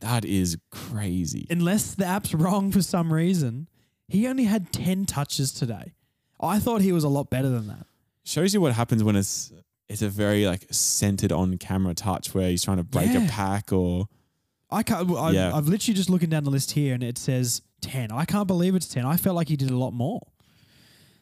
That 0.00 0.26
is 0.26 0.58
crazy. 0.70 1.46
Unless 1.48 1.94
the 1.94 2.04
app's 2.04 2.34
wrong 2.34 2.70
for 2.70 2.82
some 2.82 3.10
reason, 3.10 3.68
he 4.08 4.26
only 4.28 4.44
had 4.44 4.70
10 4.70 5.06
touches 5.06 5.50
today. 5.52 5.94
I 6.38 6.58
thought 6.58 6.82
he 6.82 6.92
was 6.92 7.02
a 7.04 7.08
lot 7.08 7.30
better 7.30 7.48
than 7.48 7.68
that. 7.68 7.86
Shows 8.26 8.52
you 8.52 8.60
what 8.60 8.72
happens 8.74 9.02
when 9.04 9.16
it's 9.16 9.52
it's 9.88 10.02
a 10.02 10.08
very 10.08 10.46
like 10.46 10.66
centered 10.70 11.30
on 11.32 11.56
camera 11.58 11.94
touch 11.94 12.34
where 12.34 12.48
he's 12.50 12.64
trying 12.64 12.78
to 12.78 12.82
break 12.84 13.12
Yeah. 13.12 13.24
a 13.24 13.28
pack 13.28 13.72
or 13.72 14.08
I 14.68 14.82
can't. 14.82 15.08
I, 15.12 15.30
Yeah. 15.30 15.54
I've 15.54 15.68
literally 15.68 15.94
just 15.94 16.10
looking 16.10 16.28
down 16.28 16.42
the 16.42 16.50
list 16.50 16.72
here, 16.72 16.92
and 16.92 17.02
it 17.04 17.18
says 17.18 17.62
ten. 17.80 18.10
I 18.10 18.24
can't 18.24 18.48
believe 18.48 18.74
it's 18.74 18.88
ten. 18.88 19.06
I 19.06 19.16
felt 19.16 19.36
like 19.36 19.48
he 19.48 19.56
did 19.56 19.70
a 19.70 19.76
lot 19.78 19.92
more. 19.92 20.20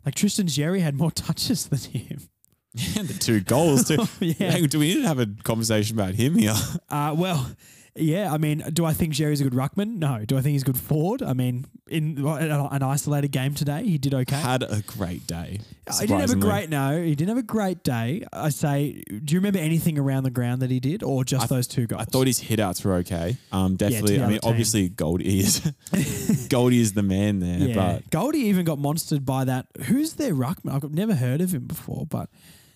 Like 0.05 0.15
Tristan 0.15 0.47
Xerri 0.47 0.81
had 0.81 0.95
more 0.97 1.11
touches 1.27 1.67
than 1.67 1.79
him. 1.79 2.21
And 2.99 3.07
the 3.07 3.15
two 3.15 3.41
goals 3.41 3.87
too. 3.87 4.05
yeah. 4.21 4.51
Hey, 4.51 4.67
do 4.67 4.81
we 4.81 4.89
need 4.95 5.03
to 5.03 5.07
have 5.09 5.21
a 5.21 5.27
conversation 5.45 5.97
about 5.97 6.15
him 6.15 6.35
here? 6.37 6.55
Uh, 6.89 7.15
well, 7.17 7.49
yeah. 7.97 8.33
I 8.33 8.39
mean, 8.39 8.59
do 8.73 8.85
I 8.85 8.93
think 8.93 9.15
Xerri's 9.15 9.41
a 9.41 9.45
good 9.45 9.53
ruckman? 9.53 9.97
No. 9.99 10.25
Do 10.25 10.37
I 10.37 10.41
think 10.41 10.53
he's 10.53 10.63
a 10.63 10.67
good 10.67 10.79
forward? 10.79 11.23
I 11.23 11.33
mean, 11.33 11.67
in 11.89 12.19
an 12.27 12.83
isolated 12.83 13.29
game 13.29 13.55
today, 13.55 13.85
he 13.85 13.99
did 13.99 14.15
okay. 14.15 14.37
Had 14.37 14.63
a 14.63 14.83
great 14.87 15.27
day. 15.27 15.61
Uh, 15.87 15.99
he 16.01 16.07
didn't 16.07 16.21
have 16.23 16.31
a 16.31 16.37
great 16.37 16.71
no. 16.71 17.01
He 17.03 17.15
didn't 17.15 17.29
have 17.29 17.39
a 17.39 17.43
great 17.47 17.83
day. 17.85 18.25
I 18.33 18.49
say, 18.49 19.03
do 19.09 19.35
you 19.35 19.39
remember 19.39 19.59
anything 19.59 19.99
around 19.99 20.23
the 20.25 20.31
ground 20.31 20.63
that 20.63 20.71
he 20.71 20.81
did, 20.81 21.03
or 21.03 21.25
just 21.25 21.45
I- 21.45 21.47
those 21.55 21.67
two 21.67 21.87
goals? 21.87 22.01
I 22.03 22.05
thought 22.05 22.27
his 22.27 22.41
hitouts 22.41 22.85
were 22.85 22.95
okay. 22.95 23.37
Um, 23.53 23.77
definitely. 23.77 24.17
to 24.17 24.25
I 24.25 24.29
mean, 24.29 24.41
team. 24.41 24.51
obviously 24.51 24.89
Goldie 24.89 25.41
is 25.41 25.61
Goldie 26.49 26.81
is 26.81 26.95
the 26.95 27.03
man 27.03 27.41
there. 27.41 27.59
yeah. 27.59 27.75
But 27.75 28.11
Goldie 28.11 28.39
even 28.41 28.65
got 28.65 28.79
monstered 28.79 29.25
by 29.25 29.45
that. 29.45 29.67
Who's 29.85 30.15
their 30.15 30.35
ruckman? 30.35 30.73
I've 30.75 30.91
never 30.95 31.15
heard 31.15 31.41
of 31.43 31.53
him 31.53 31.67
before, 31.67 32.07
but 32.07 32.31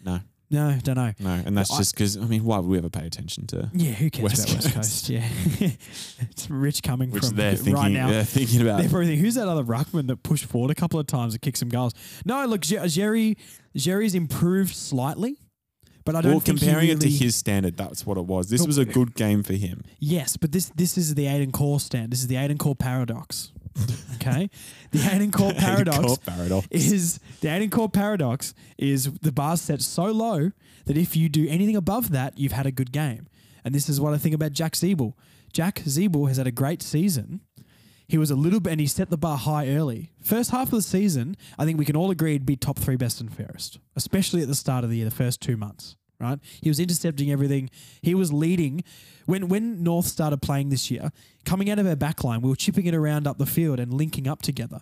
no, 0.05 0.21
no, 0.51 0.79
don't 0.83 0.97
know. 0.97 1.13
no, 1.21 1.43
and 1.45 1.57
that's 1.57 1.71
I- 1.71 1.79
just 1.79 1.95
because 1.95 2.17
I 2.17 2.21
mean, 2.25 2.45
why 2.45 2.59
would 2.59 2.69
we 2.69 2.79
ever 2.79 2.89
pay 2.91 3.07
attention 3.07 3.47
to? 3.49 3.71
Yeah, 3.75 3.93
who 3.93 4.11
cares 4.11 4.23
West 4.25 4.51
about 4.51 4.65
West 4.65 4.75
Coast. 4.75 5.09
Yeah, 5.11 5.29
it's 6.21 6.49
rich 6.51 6.83
coming 6.83 7.11
Which 7.11 7.25
from 7.27 7.37
they're 7.37 7.55
thinking, 7.55 7.75
right 7.75 7.91
now. 7.93 8.09
they're 8.11 8.25
thinking 8.25 8.61
about. 8.63 8.81
They're 8.81 8.89
probably 8.89 9.07
thinking, 9.09 9.25
who's 9.25 9.35
that 9.35 9.49
other 9.49 9.65
ruckman 9.65 10.07
that 10.09 10.23
pushed 10.23 10.47
forward 10.47 10.71
a 10.71 10.75
couple 10.75 10.99
of 10.99 11.07
times 11.07 11.35
and 11.35 11.43
kicked 11.43 11.59
some 11.59 11.69
goals? 11.69 11.93
No, 12.25 12.45
look, 12.47 12.63
Xerri, 12.63 13.37
Xerri's 13.77 14.15
improved 14.15 14.75
slightly, 14.75 15.39
but 16.05 16.15
I 16.17 16.23
don't 16.23 16.33
well, 16.33 16.41
comparing 16.41 16.89
it 16.89 17.01
to 17.01 17.09
his 17.11 17.35
standard, 17.37 17.77
that's 17.77 18.07
what 18.07 18.17
it 18.17 18.25
was. 18.25 18.49
This 18.49 18.63
But- 18.63 18.67
was 18.69 18.79
a 18.79 18.85
good 18.87 19.15
game 19.15 19.43
for 19.43 19.53
him. 19.55 19.83
Yes, 19.99 20.37
but 20.39 20.53
this 20.53 20.71
this 20.75 20.97
is 20.97 21.15
the 21.15 21.27
Aiden 21.27 21.51
Corr 21.51 21.81
stand. 21.81 22.11
This 22.13 22.21
is 22.21 22.27
the 22.29 22.37
Aiden 22.37 22.57
Corr 22.57 22.79
paradox. 22.79 23.53
Okay, 24.17 24.51
the 24.91 24.99
Aiden 24.99 25.31
Corr 25.31 25.57
paradox 25.59 26.19
paradox. 26.19 26.67
is 26.71 27.21
the 27.41 27.49
Aiden 27.49 27.71
Corr 27.71 27.93
paradox 27.93 28.55
is 28.77 29.13
the 29.23 29.33
bar's 29.33 29.61
set 29.61 29.81
so 29.81 30.07
low 30.07 30.51
that 30.87 30.97
if 30.97 31.17
you 31.17 31.29
do 31.29 31.47
anything 31.49 31.77
above 31.77 32.11
that, 32.11 32.39
you've 32.39 32.53
had 32.53 32.67
a 32.67 32.73
good 32.73 32.93
game. 32.93 33.29
And 33.65 33.75
this 33.75 33.89
is 33.89 34.01
what 34.01 34.15
I 34.15 34.19
think 34.19 34.35
about 34.35 34.53
Jack 34.53 34.73
Ziebell. 34.73 35.13
Jack 35.53 35.77
Ziebell 35.85 36.29
has 36.29 36.37
had 36.37 36.47
a 36.47 36.53
great 36.53 36.83
season. 36.83 37.41
He 38.07 38.17
was 38.17 38.31
a 38.31 38.37
little 38.37 38.61
bit, 38.61 38.71
and 38.73 38.81
he 38.81 38.87
set 38.87 39.11
the 39.11 39.19
bar 39.19 39.37
high 39.37 39.69
early. 39.69 40.13
First 40.23 40.51
half 40.51 40.69
of 40.69 40.71
the 40.71 40.83
season, 40.83 41.37
I 41.59 41.67
think 41.67 41.79
we 41.79 41.85
can 41.85 41.95
all 41.97 42.11
agree 42.11 42.33
he'd 42.33 42.47
be 42.47 42.57
top 42.57 42.79
three 42.79 42.97
best 42.97 43.21
and 43.21 43.31
fairest, 43.33 43.79
especially 43.97 44.41
at 44.41 44.49
the 44.49 44.55
start 44.55 44.83
of 44.83 44.89
the 44.91 44.97
year, 44.97 45.05
the 45.05 45.11
first 45.15 45.43
two 45.43 45.59
months. 45.59 45.97
Right? 46.19 46.39
He 46.63 46.69
was 46.71 46.81
intercepting 46.81 47.31
everything. 47.31 47.71
He 48.03 48.15
was 48.15 48.33
leading. 48.33 48.83
When 49.29 49.49
when 49.49 49.83
North 49.83 50.07
started 50.07 50.41
playing 50.41 50.71
this 50.71 50.91
year, 50.91 51.13
coming 51.45 51.69
out 51.69 51.79
of 51.79 51.87
our 51.87 51.97
back 51.97 52.25
line, 52.25 52.41
we 52.41 52.49
were 52.49 52.57
chipping 52.57 52.87
it 52.87 52.95
around 52.95 53.27
up 53.27 53.37
the 53.37 53.45
field 53.45 53.79
and 53.79 53.93
linking 53.93 54.27
up 54.27 54.41
together. 54.41 54.81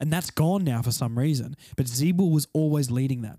And 0.00 0.10
that's 0.10 0.30
gone 0.30 0.64
now 0.64 0.80
for 0.80 0.92
some 0.92 1.18
reason. 1.18 1.56
But 1.76 1.84
Ziebell 1.84 2.32
was 2.32 2.48
always 2.54 2.90
leading 2.90 3.20
that. 3.20 3.38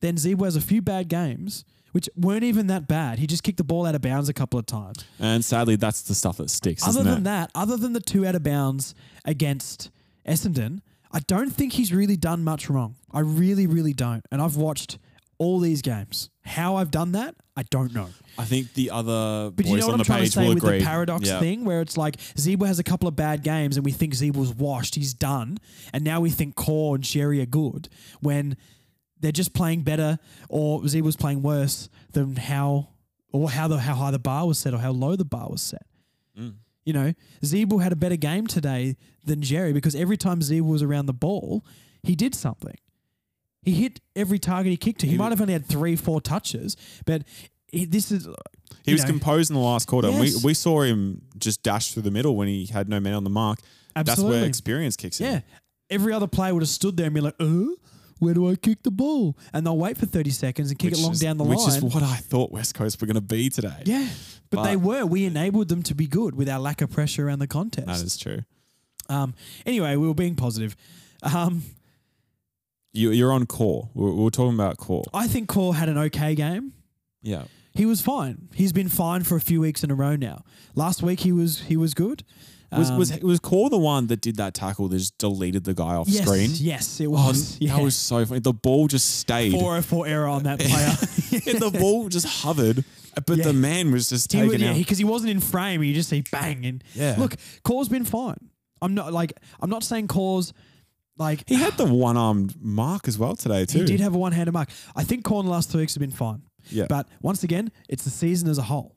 Then 0.00 0.14
Ziebell 0.14 0.44
has 0.44 0.54
a 0.54 0.60
few 0.60 0.82
bad 0.82 1.08
games, 1.08 1.64
which 1.90 2.08
weren't 2.14 2.44
even 2.44 2.68
that 2.68 2.86
bad. 2.86 3.18
He 3.18 3.26
just 3.26 3.42
kicked 3.42 3.58
the 3.58 3.64
ball 3.64 3.86
out 3.86 3.96
of 3.96 4.02
bounds 4.02 4.28
a 4.28 4.32
couple 4.32 4.56
of 4.56 4.66
times. 4.66 5.04
And 5.18 5.44
sadly, 5.44 5.74
that's 5.74 6.02
the 6.02 6.14
stuff 6.14 6.36
that 6.36 6.48
sticks. 6.48 6.86
Other 6.86 7.02
than 7.02 7.18
it? 7.18 7.24
that, 7.24 7.50
other 7.56 7.76
than 7.76 7.92
the 7.92 8.00
two 8.00 8.24
out 8.24 8.36
of 8.36 8.44
bounds 8.44 8.94
against 9.24 9.90
Essendon, 10.24 10.78
I 11.10 11.18
don't 11.26 11.50
think 11.50 11.72
he's 11.72 11.92
really 11.92 12.16
done 12.16 12.44
much 12.44 12.70
wrong. 12.70 12.94
I 13.10 13.18
really, 13.18 13.66
really 13.66 13.94
don't. 13.94 14.24
And 14.30 14.40
I've 14.40 14.54
watched 14.54 14.98
all 15.38 15.58
these 15.60 15.82
games. 15.82 16.30
How 16.44 16.76
I've 16.76 16.90
done 16.90 17.12
that, 17.12 17.34
I 17.56 17.62
don't 17.64 17.92
know. 17.94 18.08
I 18.38 18.44
think 18.44 18.74
the 18.74 18.90
other 18.90 19.50
But 19.50 19.64
boys 19.64 19.66
you 19.70 19.76
know 19.78 19.86
what 19.86 19.94
on 19.94 19.94
I'm 19.94 19.98
the 19.98 20.04
trying 20.04 20.24
to 20.24 20.30
say 20.30 20.42
will 20.42 20.54
with 20.54 20.64
agree. 20.64 20.78
the 20.78 20.84
paradox 20.84 21.26
Yeah. 21.28 21.40
thing, 21.40 21.64
where 21.64 21.80
it's 21.80 21.96
like 21.96 22.16
Zebra 22.38 22.68
has 22.68 22.78
a 22.78 22.84
couple 22.84 23.08
of 23.08 23.16
bad 23.16 23.42
games 23.42 23.76
and 23.76 23.84
we 23.84 23.92
think 23.92 24.14
Zebra's 24.14 24.54
washed, 24.54 24.94
he's 24.94 25.14
done, 25.14 25.58
and 25.92 26.04
now 26.04 26.20
we 26.20 26.30
think 26.30 26.54
Corr 26.54 26.94
and 26.96 27.04
Xerri 27.04 27.42
are 27.42 27.46
good 27.46 27.88
when 28.20 28.56
they're 29.20 29.32
just 29.32 29.52
playing 29.54 29.82
better 29.82 30.18
or 30.48 30.86
Zebra's 30.88 31.16
playing 31.16 31.42
worse 31.42 31.88
than 32.12 32.36
how 32.36 32.88
or 33.32 33.50
how 33.50 33.66
the 33.68 33.78
how 33.78 33.94
high 33.94 34.10
the 34.10 34.18
bar 34.18 34.46
was 34.46 34.58
set 34.58 34.72
or 34.74 34.78
how 34.78 34.92
low 34.92 35.16
the 35.16 35.24
bar 35.24 35.48
was 35.50 35.62
set. 35.62 35.86
Mm. 36.38 36.54
You 36.84 36.92
know, 36.92 37.14
Ziebell 37.42 37.82
had 37.82 37.92
a 37.92 37.96
better 37.96 38.16
game 38.16 38.46
today 38.46 38.96
than 39.24 39.40
Xerri 39.40 39.74
because 39.74 39.94
every 39.96 40.16
time 40.16 40.40
Ziebell 40.40 40.68
was 40.68 40.82
around 40.82 41.06
the 41.06 41.12
ball, 41.14 41.64
he 42.02 42.14
did 42.14 42.34
something. 42.34 42.76
He 43.66 43.72
hit 43.74 44.00
every 44.14 44.38
target 44.38 44.70
he 44.70 44.76
kicked 44.78 45.00
to. 45.00 45.06
He, 45.06 45.12
He 45.12 45.18
might 45.18 45.30
have 45.32 45.40
only 45.42 45.52
had 45.52 45.66
three, 45.66 45.94
four 45.96 46.20
touches, 46.22 46.76
but 47.04 47.22
he, 47.66 47.84
this 47.84 48.10
is 48.10 48.26
He 48.84 48.92
was 48.92 49.02
know, 49.02 49.08
composed 49.10 49.50
in 49.50 49.54
the 49.54 49.60
last 49.60 49.86
quarter. 49.86 50.08
Yes. 50.08 50.42
we, 50.42 50.48
we 50.50 50.54
saw 50.54 50.80
him 50.82 51.22
just 51.36 51.62
dash 51.62 51.92
through 51.92 52.04
the 52.04 52.10
middle 52.10 52.34
when 52.36 52.48
he 52.48 52.66
had 52.66 52.88
no 52.88 53.00
men 53.00 53.12
on 53.12 53.24
the 53.24 53.30
mark. 53.30 53.58
That's 53.94 54.08
Absolutely. 54.10 54.38
where 54.40 54.48
experience 54.48 54.96
kicks 54.96 55.20
in. 55.20 55.26
Yeah. 55.32 55.40
Every 55.90 56.12
other 56.12 56.26
player 56.26 56.54
would 56.54 56.62
have 56.62 56.68
stood 56.70 56.96
there 56.96 57.06
and 57.06 57.14
be 57.14 57.20
like, 57.20 57.34
uh, 57.40 57.64
where 58.18 58.34
do 58.34 58.48
I 58.50 58.56
kick 58.56 58.82
the 58.82 58.90
ball? 58.90 59.36
And 59.52 59.66
they'll 59.66 59.76
wait 59.76 59.98
for 59.98 60.06
30 60.06 60.30
seconds 60.30 60.70
and 60.70 60.78
kick 60.78 60.92
Which 60.92 61.00
it 61.00 61.02
long 61.02 61.12
is- 61.12 61.20
down 61.20 61.36
the 61.36 61.44
which 61.44 61.58
line. 61.58 61.66
Which 61.66 61.76
is 61.76 61.94
what 61.94 62.02
I 62.02 62.16
thought 62.16 62.50
West 62.52 62.74
Coast 62.74 63.00
were 63.00 63.06
going 63.06 63.16
to 63.16 63.20
be 63.20 63.50
today. 63.50 63.82
yeah. 63.84 64.08
But, 64.50 64.62
they 64.62 64.76
were. 64.76 65.04
We 65.04 65.24
enabled 65.26 65.68
them 65.68 65.82
to 65.82 65.94
be 65.94 66.06
good 66.06 66.36
with 66.36 66.48
our 66.48 66.60
lack 66.60 66.80
of 66.80 66.90
pressure 66.90 67.26
around 67.26 67.40
the 67.40 67.46
contest. 67.48 67.88
That 67.88 67.96
is 68.00 68.16
true. 68.16 68.42
um, 69.08 69.34
anyway, 69.66 69.96
we 69.96 70.06
were 70.06 70.14
being 70.14 70.36
positive. 70.36 70.76
Um, 71.22 71.62
You, 72.96 73.10
you're 73.10 73.32
on 73.32 73.46
core. 73.46 73.90
We're, 73.94 74.12
we 74.12 74.22
were 74.24 74.30
talking 74.30 74.54
about 74.54 74.76
core. 74.78 75.04
I 75.14 75.26
think 75.28 75.48
Corr 75.48 75.74
had 75.74 75.88
an 75.88 75.98
okay 75.98 76.34
game. 76.34 76.72
Yeah. 77.22 77.44
He 77.74 77.84
was 77.84 78.00
fine. 78.00 78.48
He's 78.54 78.72
been 78.72 78.88
fine 78.88 79.22
for 79.24 79.36
a 79.36 79.40
few 79.40 79.60
weeks 79.60 79.84
in 79.84 79.90
a 79.90 79.94
row 79.94 80.16
now. 80.16 80.44
Last 80.74 81.02
week 81.02 81.20
he 81.20 81.32
was 81.32 81.60
he 81.60 81.76
was 81.76 81.92
good. 81.92 82.24
Was, 82.72 82.90
Um, 82.90 82.98
was 82.98 83.20
was 83.20 83.38
Corr 83.38 83.68
the 83.70 83.78
one 83.78 84.06
that 84.08 84.20
did 84.20 84.36
that 84.36 84.54
tackle 84.54 84.88
that 84.88 84.96
just 84.98 85.16
deleted 85.18 85.64
the 85.64 85.74
guy 85.74 85.94
off 85.94 86.08
yes, 86.08 86.24
screen? 86.26 86.50
Yes, 86.54 86.98
it 87.00 87.06
Oh, 87.06 87.10
was. 87.10 87.58
yeah. 87.60 87.76
That 87.76 87.82
was 87.82 87.94
so 87.94 88.24
funny. 88.24 88.40
The 88.40 88.52
ball 88.54 88.88
just 88.88 89.18
stayed. 89.18 89.52
404 89.52 90.06
error 90.06 90.26
on 90.28 90.44
that 90.44 90.58
player. 90.58 91.42
and 91.52 91.60
the 91.60 91.78
ball 91.78 92.08
just 92.08 92.26
hovered, 92.42 92.82
but 93.26 93.38
Yeah. 93.38 93.44
the 93.44 93.52
man 93.52 93.92
was 93.92 94.08
just 94.08 94.32
He 94.32 94.38
taken 94.38 94.52
was, 94.52 94.60
yeah, 94.62 94.70
out. 94.70 94.76
because 94.76 94.98
he, 94.98 95.04
wasn't 95.04 95.30
in 95.30 95.40
frame. 95.40 95.82
You 95.82 95.92
just 95.94 96.08
see 96.08 96.22
bang 96.32 96.64
and 96.64 96.82
Yeah. 96.94 97.14
Look, 97.18 97.36
Corr's 97.64 97.88
been 97.88 98.04
fine. 98.04 98.38
I'm 98.82 98.94
not 98.94 99.12
like 99.12 99.34
I'm 99.60 99.70
not 99.70 99.84
saying 99.84 100.08
Corr's 100.08 100.52
like 101.18 101.48
he 101.48 101.54
had 101.56 101.76
the 101.76 101.86
one 101.92 102.16
armed 102.16 102.54
mark 102.62 103.08
as 103.08 103.18
well 103.18 103.36
today 103.36 103.64
too. 103.64 103.78
he 103.80 103.84
did 103.84 104.00
have 104.00 104.14
a 104.14 104.18
one 104.18 104.32
handed 104.32 104.52
mark. 104.52 104.68
I 104.94 105.04
think 105.04 105.24
Corr 105.24 105.40
in 105.40 105.46
the 105.46 105.52
last 105.52 105.70
two 105.72 105.78
weeks 105.78 105.94
have 105.94 106.00
been 106.00 106.10
fine. 106.10 106.42
Yeah. 106.70 106.86
But 106.88 107.08
once 107.22 107.42
again, 107.42 107.70
it's 107.88 108.04
the 108.04 108.10
season 108.10 108.48
as 108.48 108.58
a 108.58 108.62
whole. 108.62 108.94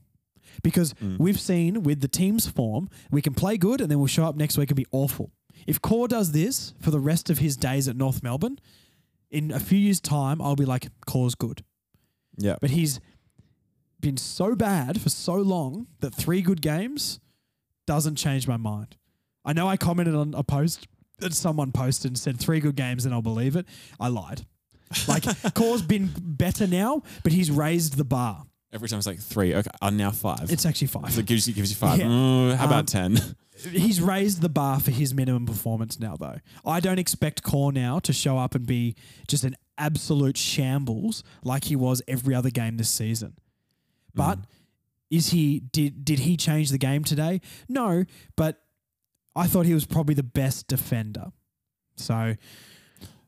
Because 0.63 0.93
Mm. 0.95 1.20
we've 1.20 1.39
seen 1.39 1.84
with 1.84 2.01
the 2.01 2.07
team's 2.07 2.47
form, 2.47 2.89
we 3.11 3.22
can 3.22 3.34
play 3.34 3.55
good 3.57 3.80
and 3.82 3.89
then 3.89 3.99
we'll 3.99 4.07
show 4.07 4.26
up 4.26 4.36
next 4.36 4.57
week 4.57 4.70
and 4.72 4.76
be 4.76 4.88
awful. 4.91 5.32
If 5.67 5.80
Corr 5.82 6.07
does 6.07 6.32
this 6.32 6.74
for 6.82 6.91
the 6.91 6.99
rest 6.99 7.30
of 7.30 7.38
his 7.38 7.55
days 7.55 7.88
at 7.88 7.95
North 7.95 8.24
Melbourne, 8.24 8.57
in 9.30 9.51
a 9.51 9.59
few 9.59 9.78
years' 9.78 10.01
time, 10.01 10.41
I'll 10.41 10.55
be 10.55 10.65
like, 10.65 10.88
Corr's 11.07 11.36
good. 11.36 11.63
yeah. 12.38 12.55
But 12.59 12.72
he's 12.72 12.99
been 14.01 14.17
so 14.17 14.55
bad 14.55 14.99
for 14.99 15.09
so 15.09 15.36
long 15.36 15.88
that 15.99 16.15
three 16.15 16.41
good 16.41 16.61
games 16.61 17.20
doesn't 17.86 18.15
change 18.15 18.47
my 18.47 18.57
mind. 18.57 18.95
I 19.45 19.53
know 19.53 19.67
I 19.67 19.78
commented 19.78 20.15
on 20.15 20.34
a 20.34 20.43
post 20.43 20.88
that 21.22 21.34
someone 21.34 21.72
posted 21.72 22.11
and 22.11 22.17
said 22.17 22.39
three 22.39 22.59
good 22.59 22.76
games 22.76 23.05
and 23.05 23.13
I'll 23.13 23.22
believe 23.22 23.55
it. 23.55 23.65
I 23.99 24.07
lied. 24.09 24.45
Like 25.07 25.24
Corr's 25.53 25.82
been 25.82 26.09
better 26.17 26.65
now, 26.67 27.03
but 27.24 27.32
he's 27.32 27.51
raised 27.51 27.97
the 27.97 28.03
bar. 28.03 28.45
Every 28.72 28.88
time 28.88 28.97
it's 28.99 29.07
like 29.07 29.20
three. 29.20 29.55
Okay, 29.55 29.70
I'm 29.82 29.97
now 29.97 30.11
five. 30.11 30.51
It's 30.51 30.65
actually 30.65 30.88
five. 30.88 31.11
so 31.11 31.20
it 31.22 31.26
gives 31.26 31.47
you 31.47 31.53
gives 31.53 31.70
you 31.72 31.76
five. 31.76 31.97
Yeah. 31.99 32.05
Mm, 32.05 32.55
how 32.55 32.65
Um, 32.65 32.70
about 32.70 32.88
ten? 32.88 33.17
He's 33.72 33.99
raised 33.99 34.41
the 34.41 34.47
bar 34.47 34.80
for 34.80 34.91
his 34.91 35.13
minimum 35.13 35.45
performance 35.45 35.99
now, 35.99 36.15
though. 36.15 36.38
I 36.65 36.80
don't 36.80 36.97
expect 36.97 37.43
Corr 37.43 37.74
now 37.74 37.99
to 37.99 38.13
show 38.13 38.38
up 38.38 38.55
and 38.55 38.65
be 38.65 38.95
just 39.28 39.43
an 39.43 39.57
absolute 39.78 40.38
shambles 40.38 41.24
like 41.43 41.65
he 41.65 41.76
was 41.76 42.01
every 42.07 42.34
other 42.34 42.51
game 42.51 42.78
this 42.78 42.89
season. 42.89 43.34
But 44.15 44.39
is 45.09 45.32
he 45.32 45.59
did 45.59 46.05
did 46.05 46.20
he 46.20 46.38
change 46.38 46.70
the 46.70 46.78
game 46.78 47.03
today? 47.03 47.41
No, 47.67 48.05
but 48.38 48.61
I 49.40 49.48
thought 49.48 49.66
he 49.66 49.74
was 49.74 49.86
probably 49.86 50.16
the 50.16 50.24
best 50.24 50.68
defender. 50.68 51.32
So 51.96 52.36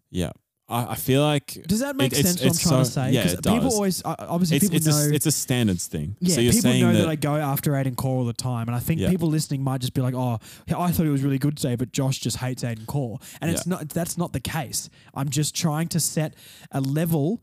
Yeah. 0.09 0.31
I, 0.69 0.91
I 0.91 0.95
feel 0.95 1.21
like 1.21 1.45
does 1.67 1.81
that 1.81 1.97
make 1.97 2.13
It- 2.13 2.19
it's- 2.19 2.39
sense? 2.39 2.39
What 2.41 2.45
I'm 2.45 2.51
it's 2.51 2.63
trying 2.63 2.83
to 2.85 2.91
say? 2.91 3.11
yeah, 3.11 3.27
it 3.27 3.43
people 3.43 3.59
does. 3.61 3.73
always 3.75 4.05
uh, 4.05 4.15
obviously 4.19 4.55
it's 4.57 4.65
people 4.65 4.77
it's 4.77 4.87
know 4.87 4.97
a, 5.11 5.13
it's 5.13 5.25
a 5.25 5.31
standards 5.31 5.87
thing. 5.87 6.15
Yeah, 6.21 6.35
so 6.35 6.41
you're 6.41 6.53
people 6.53 6.71
saying 6.71 6.81
know 6.81 6.93
that, 6.93 6.99
that, 6.99 7.09
I 7.09 7.15
go 7.15 7.35
after 7.35 7.71
Aiden 7.73 7.95
Corr 7.95 8.05
all 8.19 8.25
the 8.25 8.31
time, 8.31 8.69
and 8.69 8.75
I 8.75 8.79
think 8.79 9.01
Yeah. 9.01 9.09
people 9.09 9.27
listening 9.27 9.61
might 9.63 9.81
just 9.81 9.93
be 9.93 9.99
like, 10.01 10.13
"Oh, 10.13 10.39
I 10.69 10.91
thought 10.91 11.03
he 11.03 11.09
was 11.09 11.23
really 11.23 11.39
good 11.39 11.57
today, 11.57 11.75
but 11.75 11.91
Josh 11.91 12.19
just 12.19 12.37
hates 12.37 12.63
Aiden 12.63 12.85
Corr," 12.85 13.21
and 13.41 13.51
it's 13.51 13.67
not. 13.67 13.89
That's 13.89 14.17
not 14.17 14.31
the 14.31 14.39
case. 14.39 14.89
I'm 15.13 15.27
just 15.29 15.53
trying 15.55 15.89
to 15.89 15.99
set 15.99 16.35
a 16.71 16.79
level 16.79 17.41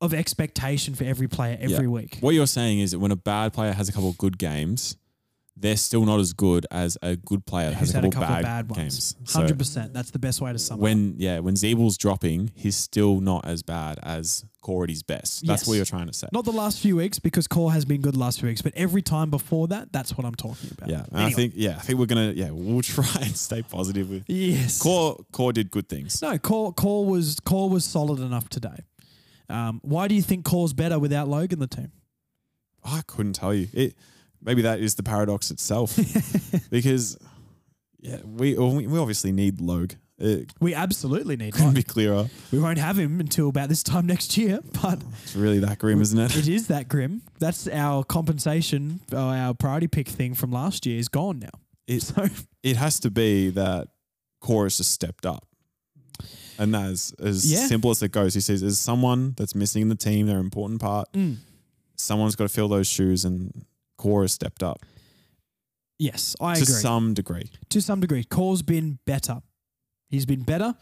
of 0.00 0.14
expectation 0.14 0.94
for 0.94 1.04
every 1.04 1.28
player 1.28 1.58
every 1.60 1.86
week. 1.86 2.16
what 2.20 2.34
you're 2.34 2.46
saying 2.46 2.80
is 2.80 2.92
that 2.92 2.98
when 2.98 3.12
a 3.12 3.16
bad 3.16 3.52
player 3.52 3.72
has 3.72 3.88
a 3.90 3.92
couple 3.92 4.08
of 4.08 4.16
good 4.16 4.38
games, 4.38 4.96
they're 5.56 5.76
still 5.76 6.04
not 6.04 6.18
as 6.18 6.32
good 6.32 6.66
as 6.70 6.96
a 7.02 7.14
good 7.14 7.44
player 7.46 7.68
that 7.70 7.76
has 7.76 7.90
a 7.90 7.92
couple, 7.94 8.08
a 8.08 8.12
couple 8.12 8.28
bad, 8.28 8.38
of 8.60 8.68
bad 8.68 8.76
games. 8.76 9.14
Hundred 9.28 9.58
percent. 9.58 9.92
That's 9.92 10.10
the 10.10 10.18
best 10.18 10.40
way 10.40 10.52
to 10.52 10.58
sum 10.58 10.76
it. 10.76 10.80
up. 10.80 10.82
when 10.82 11.14
yeah, 11.18 11.38
when 11.40 11.54
Ziebell's 11.54 11.98
dropping, 11.98 12.50
he's 12.54 12.76
still 12.76 13.20
not 13.20 13.44
as 13.46 13.62
bad 13.62 13.98
as 14.02 14.44
Corr 14.64 14.84
at 14.84 14.88
his 14.90 15.02
best. 15.02 15.46
That's 15.46 15.62
Yes. 15.62 15.68
what 15.68 15.74
you're 15.74 15.84
trying 15.84 16.06
to 16.06 16.12
say. 16.12 16.28
Not 16.32 16.44
the 16.46 16.52
last 16.52 16.78
few 16.80 16.96
weeks 16.96 17.18
because 17.18 17.46
Corr 17.48 17.72
has 17.72 17.84
been 17.84 18.00
good 18.00 18.14
the 18.14 18.18
last 18.18 18.40
few 18.40 18.48
weeks, 18.48 18.62
but 18.62 18.72
every 18.76 19.02
time 19.02 19.28
before 19.30 19.68
that, 19.68 19.92
that's 19.92 20.16
what 20.16 20.24
I'm 20.24 20.34
talking 20.36 20.70
about. 20.76 20.88
yeah, 20.88 21.04
and 21.12 21.18
I 21.20 21.30
think 21.30 21.52
yeah, 21.54 21.76
I 21.76 21.80
think 21.80 21.98
we're 21.98 22.06
gonna 22.06 22.32
yeah, 22.34 22.50
we'll 22.50 22.80
try 22.96 23.04
and 23.20 23.36
stay 23.36 23.62
positive 23.62 24.08
with 24.08 24.24
yes. 24.28 24.82
Corr. 24.82 25.22
Corr 25.32 25.52
did 25.52 25.70
good 25.70 25.88
things. 25.88 26.22
No, 26.22 26.38
Corr, 26.38 26.74
Corr 26.74 27.04
was 27.06 27.36
Corr 27.40 27.68
was 27.70 27.84
solid 27.84 28.20
enough 28.20 28.48
today. 28.48 28.84
Um, 29.50 29.80
why 29.84 30.08
do 30.08 30.14
you 30.14 30.22
think 30.22 30.46
Corr's 30.46 30.72
better 30.72 30.98
without 30.98 31.28
Logan 31.28 31.58
the 31.58 31.66
team? 31.66 31.92
I 32.84 33.02
couldn't 33.06 33.34
tell 33.34 33.52
you. 33.52 33.68
It 33.72 33.94
maybe 34.42 34.62
that 34.62 34.80
is 34.80 34.94
the 34.94 35.02
paradox 35.02 35.50
itself 35.50 35.96
because 36.70 37.16
yeah, 38.00 38.18
we 38.24 38.54
we 38.54 38.98
obviously 38.98 39.32
need 39.32 39.60
Logue. 39.60 39.92
It 40.18 40.52
We 40.60 40.74
absolutely 40.74 41.36
need 41.36 41.52
couldn't 41.52 41.68
Logan. 41.68 41.74
be 41.80 41.82
clearer. 41.82 42.28
We 42.52 42.58
won't 42.60 42.78
have 42.78 42.96
him 42.98 43.18
until 43.18 43.48
about 43.48 43.68
this 43.68 43.82
time 43.82 44.06
next 44.06 44.36
year, 44.36 44.60
but 44.82 45.00
It's 45.24 45.34
really 45.34 45.58
that 45.60 45.78
grim, 45.78 46.00
isn't 46.00 46.18
it? 46.18 46.36
it 46.36 46.48
is 46.48 46.68
that 46.68 46.88
grim. 46.88 47.22
That's 47.40 47.66
our 47.68 48.04
compensation, 48.04 49.00
or 49.12 49.18
our 49.18 49.54
priority 49.54 49.88
pick 49.88 50.06
thing 50.08 50.34
from 50.34 50.52
last 50.52 50.86
year 50.86 50.98
is 50.98 51.08
gone 51.08 51.38
now. 51.40 51.58
It 51.88 52.02
So 52.02 52.28
it 52.62 52.76
has 52.76 53.00
to 53.00 53.10
be 53.10 53.50
that 53.50 53.88
Corr 54.42 54.64
has 54.64 54.76
just 54.76 54.92
stepped 54.92 55.26
up. 55.26 55.46
And 56.58 56.72
that's 56.74 57.12
as 57.14 57.50
Yeah. 57.50 57.66
simple 57.66 57.90
as 57.90 58.02
it 58.02 58.12
goes. 58.12 58.34
He 58.34 58.40
says 58.40 58.60
there's 58.60 58.78
someone 58.78 59.34
that's 59.36 59.54
missing 59.54 59.82
in 59.82 59.88
the 59.88 59.96
team, 59.96 60.26
they're 60.26 60.38
an 60.38 60.44
important 60.44 60.80
part. 60.80 61.12
Mm. 61.14 61.36
Someone's 61.96 62.36
got 62.36 62.44
to 62.44 62.48
fill 62.54 62.68
those 62.68 62.86
shoes 62.86 63.24
and 63.24 63.64
Corr 64.02 64.22
has 64.22 64.32
stepped 64.32 64.62
up 64.62 64.84
yes, 66.02 66.34
I 66.40 66.52
agree. 66.52 66.64
to 66.64 66.72
agree. 66.72 66.80
some 66.80 67.14
degree. 67.14 67.50
to 67.70 67.80
some 67.80 68.00
degree. 68.00 68.24
Corr's 68.24 68.62
been 68.62 68.98
better. 69.06 69.40
He's 70.08 70.26
been 70.26 70.42
better, 70.42 70.74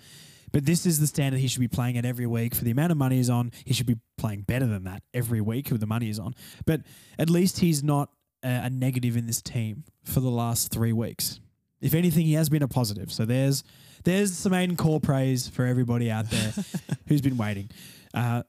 but 0.51 0.67
this 0.67 0.87
is 0.87 0.99
the 0.99 1.07
standard 1.07 1.41
he 1.41 1.47
should 1.47 1.61
be 1.61 1.69
playing 1.69 1.97
at 1.99 2.05
every 2.05 2.27
week. 2.27 2.55
For 2.55 2.65
the 2.65 2.71
amount 2.71 2.91
of 2.91 2.99
money 2.99 3.17
he's 3.17 3.31
on, 3.31 3.53
he 3.65 3.75
should 3.75 3.87
be 3.87 3.99
playing 4.19 4.43
better 4.43 4.67
than 4.67 4.85
that 4.85 5.03
every 5.15 5.41
week 5.41 5.71
with 5.71 5.81
the 5.81 5.87
money 5.87 6.07
he's 6.07 6.19
on. 6.19 6.35
But 6.67 6.83
at 7.19 7.31
least 7.31 7.61
he's 7.61 7.85
not 7.85 8.11
a, 8.43 8.63
a 8.65 8.71
negative 8.71 9.17
in 9.17 9.27
this 9.27 9.41
team 9.41 9.85
for 10.05 10.21
the 10.21 10.31
last 10.31 10.73
three 10.73 10.93
weeks. 10.93 11.39
If 11.81 11.95
anything, 11.95 12.27
he 12.27 12.35
has 12.35 12.49
been 12.49 12.63
a 12.63 12.69
positive. 12.69 13.13
So 13.13 13.25
there's 13.25 13.63
there's 14.05 14.37
some 14.37 14.53
Aiden 14.53 14.77
Corr 14.77 15.03
praise 15.03 15.47
for 15.47 15.67
everybody 15.67 16.11
out 16.11 16.31
there 16.31 16.53
who's 17.07 17.21
been 17.21 17.37
waiting. 17.37 17.71
Uh, 18.13 18.43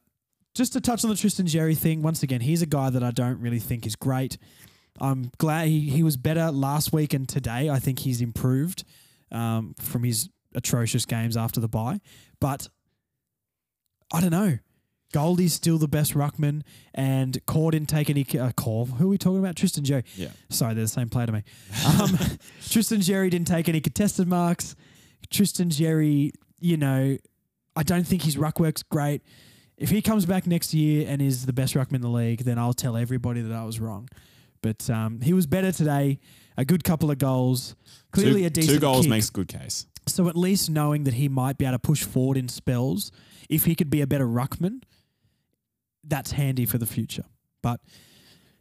just 0.54 0.74
to 0.74 0.82
touch 0.82 1.04
on 1.04 1.10
the 1.10 1.16
Tristan 1.16 1.46
Xerri 1.46 1.78
thing, 1.78 2.02
once 2.02 2.24
again, 2.24 2.42
he's 2.42 2.62
a 2.62 2.66
guy 2.66 2.90
that 2.90 3.04
I 3.04 3.12
don't 3.12 3.40
really 3.40 3.60
think 3.60 3.86
is 3.86 3.96
great. 3.96 4.38
I'm 5.00 5.32
glad 5.38 5.68
he, 5.68 5.90
he 5.90 6.04
was 6.04 6.18
better 6.18 6.52
last 6.52 6.92
week 6.92 7.14
and 7.14 7.28
today. 7.28 7.70
I 7.70 7.80
think 7.80 8.00
he's 8.00 8.22
improved 8.22 8.84
um, 9.32 9.74
from 9.80 10.04
his 10.04 10.30
atrocious 10.54 11.06
games 11.06 11.38
after 11.38 11.60
the 11.60 11.70
bye. 11.70 12.02
But 12.40 12.68
I 14.14 14.22
don't 14.22 14.32
know. 14.32 14.58
Goldie's 15.14 15.54
still 15.54 15.78
the 15.78 15.90
best 15.90 16.14
ruckman, 16.14 16.62
and 16.94 17.38
Corr 17.46 17.72
didn't 17.72 17.90
take 17.90 18.10
any. 18.10 18.22
Uh, 18.22 18.52
Corr, 18.52 18.88
who 18.88 19.06
are 19.06 19.10
we 19.10 19.18
talking 19.18 19.40
about? 19.40 19.58
Tristan 19.58 19.84
Xerri. 19.84 20.04
Yeah. 20.16 20.30
Sorry, 20.50 20.74
they're 20.74 20.86
the 20.86 20.90
same 20.90 21.10
player 21.10 21.26
to 21.26 21.34
me. 21.34 21.44
Um, 21.86 22.18
Tristan 22.70 23.00
Xerri 23.00 23.30
didn't 23.30 23.48
take 23.48 23.68
any 23.68 23.82
contested 23.82 24.28
marks. 24.28 24.76
Tristan 25.30 25.70
Xerri, 25.70 26.32
you 26.60 26.78
know, 26.78 27.18
I 27.76 27.84
don't 27.84 28.08
think 28.08 28.24
his 28.24 28.38
ruck 28.38 28.60
work's 28.60 28.84
great. 28.84 29.22
If 29.82 29.90
he 29.90 30.02
comes 30.02 30.26
back 30.28 30.46
next 30.46 30.74
year 30.74 31.06
and 31.10 31.22
is 31.22 31.46
the 31.48 31.54
best 31.54 31.74
ruckman 31.74 31.96
in 31.96 32.02
the 32.02 32.10
league, 32.10 32.44
then 32.44 32.60
I'll 32.60 32.74
tell 32.74 32.96
everybody 32.96 33.42
that 33.42 33.52
I 33.52 33.64
was 33.66 33.80
wrong. 33.80 34.08
But 34.62 34.88
um, 34.92 35.22
he 35.22 35.34
was 35.34 35.48
better 35.48 35.72
today. 35.72 36.20
A 36.56 36.64
good 36.64 36.84
couple 36.84 37.10
of 37.10 37.18
goals. 37.18 37.76
Clearly 38.12 38.42
two, 38.42 38.46
a 38.48 38.50
decent 38.52 38.76
two 38.76 38.80
goals 38.80 39.02
kick. 39.06 39.10
makes 39.10 39.30
a 39.30 39.32
good 39.32 39.48
case. 39.48 39.88
So 40.08 40.28
at 40.28 40.36
least 40.36 40.70
knowing 40.70 41.04
that 41.06 41.16
he 41.16 41.28
might 41.30 41.58
be 41.58 41.66
able 41.66 41.74
to 41.76 41.80
push 41.80 42.04
forward 42.04 42.38
in 42.38 42.48
spells, 42.48 43.12
if 43.50 43.66
he 43.66 43.74
could 43.74 43.90
be 43.90 44.02
a 44.02 44.08
better 44.08 44.28
ruckman, 44.28 44.84
that's 46.04 46.32
handy 46.34 46.66
for 46.66 46.78
the 46.78 46.86
future. 46.86 47.26
But 47.64 47.82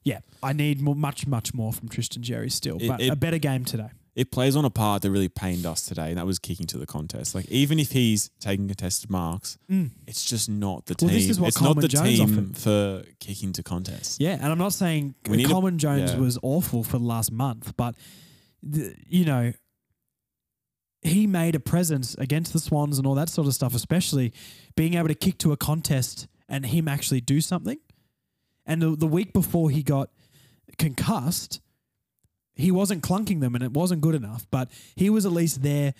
yeah, 0.04 0.20
I 0.42 0.52
need 0.54 0.80
more, 0.80 0.94
much, 0.94 1.26
much 1.26 1.52
more 1.52 1.72
from 1.72 1.88
Tristan 1.88 2.22
Xerri 2.22 2.50
still. 2.50 2.78
It- 2.80 2.88
but 2.88 3.00
it- 3.00 3.10
a 3.10 3.16
better 3.16 3.38
game 3.38 3.64
today. 3.64 3.90
It 4.14 4.30
plays 4.30 4.56
on 4.56 4.64
a 4.64 4.70
part 4.70 5.02
that 5.02 5.10
really 5.10 5.28
pained 5.28 5.64
us 5.64 5.82
today, 5.82 6.08
and 6.08 6.18
that 6.18 6.26
was 6.26 6.38
kicking 6.38 6.66
to 6.66 6.78
the 6.78 6.86
contest. 6.86 7.34
Like 7.34 7.46
even 7.46 7.78
if 7.78 7.92
he's 7.92 8.30
taking 8.40 8.66
contested 8.66 9.10
marks, 9.10 9.58
mm. 9.70 9.90
it's 10.06 10.24
just 10.24 10.48
not 10.48 10.86
the 10.86 10.94
team. 10.94 11.08
Well, 11.08 11.16
this 11.16 11.28
is 11.28 11.40
what 11.40 11.48
it's 11.48 11.60
not 11.60 11.76
the 11.76 11.88
Jones 11.88 12.18
team 12.18 12.22
offered. 12.22 12.56
for 12.56 13.02
kicking 13.20 13.52
to 13.52 13.62
contest. 13.62 14.20
Yeah, 14.20 14.34
and 14.34 14.46
I'm 14.46 14.58
not 14.58 14.72
saying 14.72 15.14
a- 15.30 15.44
Coleman 15.44 15.78
Jones 15.78 16.12
yeah. 16.12 16.18
was 16.18 16.38
awful 16.42 16.82
for 16.82 16.98
the 16.98 17.04
last 17.04 17.30
month, 17.30 17.74
but 17.76 17.94
the, 18.62 18.94
you 19.06 19.24
know, 19.24 19.52
he 21.02 21.26
made 21.26 21.54
a 21.54 21.60
presence 21.60 22.14
against 22.16 22.52
the 22.52 22.58
Swans 22.58 22.98
and 22.98 23.06
all 23.06 23.14
that 23.14 23.28
sort 23.28 23.46
of 23.46 23.54
stuff, 23.54 23.74
especially 23.74 24.32
being 24.76 24.94
able 24.94 25.08
to 25.08 25.14
kick 25.14 25.38
to 25.38 25.52
a 25.52 25.56
contest 25.56 26.26
and 26.48 26.66
him 26.66 26.88
actually 26.88 27.20
do 27.20 27.40
something. 27.40 27.78
And 28.66 28.82
the, 28.82 28.96
the 28.96 29.06
week 29.06 29.32
before 29.32 29.70
he 29.70 29.82
got 29.82 30.10
concussed, 30.78 31.60
he 32.60 32.70
wasn't 32.70 33.02
clunking 33.02 33.40
them 33.40 33.54
and 33.54 33.64
it 33.64 33.72
wasn't 33.72 34.00
good 34.00 34.14
enough, 34.14 34.46
but 34.50 34.70
he 34.96 35.10
was 35.10 35.26
at 35.26 35.32
least 35.32 35.62
there. 35.62 35.94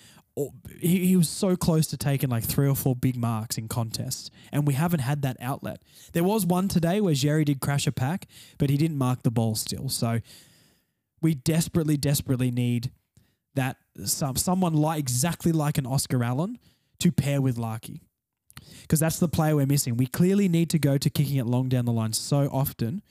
He, 0.79 1.07
he 1.07 1.17
was 1.17 1.29
so 1.29 1.55
close 1.55 1.87
to 1.87 1.97
taking 1.97 2.29
like 2.29 2.43
three 2.43 2.67
or 2.67 2.75
four 2.75 2.95
big 2.95 3.17
marks 3.17 3.57
in 3.57 3.67
contests, 3.67 4.31
and 4.51 4.65
we 4.65 4.73
haven't 4.73 5.01
had 5.01 5.21
that 5.23 5.37
outlet. 5.41 5.81
There 6.13 6.23
was 6.23 6.45
one 6.45 6.67
today 6.67 7.01
where 7.01 7.13
Xerri 7.13 7.43
did 7.45 7.59
crash 7.59 7.85
a 7.85 7.91
pack, 7.91 8.27
but 8.57 8.69
he 8.69 8.77
didn't 8.77 8.97
mark 8.97 9.23
the 9.23 9.31
ball 9.31 9.55
still. 9.55 9.89
So 9.89 10.21
we 11.21 11.35
desperately, 11.35 11.97
desperately 11.97 12.49
need 12.49 12.91
that 13.55 13.77
some 14.05 14.37
someone 14.37 14.73
like 14.73 14.99
exactly 14.99 15.51
like 15.51 15.77
an 15.77 15.85
Oscar 15.85 16.23
Allen 16.23 16.57
to 16.99 17.11
pair 17.11 17.41
with 17.41 17.57
Larkey. 17.57 18.01
Because 18.81 18.99
that's 18.99 19.19
the 19.19 19.27
player 19.27 19.55
we're 19.55 19.65
missing. 19.65 19.97
We 19.97 20.07
clearly 20.07 20.47
need 20.47 20.69
to 20.69 20.79
go 20.79 20.97
to 20.97 21.09
kicking 21.09 21.37
it 21.37 21.45
long 21.45 21.69
down 21.69 21.85
the 21.85 21.91
line 21.91 22.13
so 22.13 22.49
often. 22.51 23.01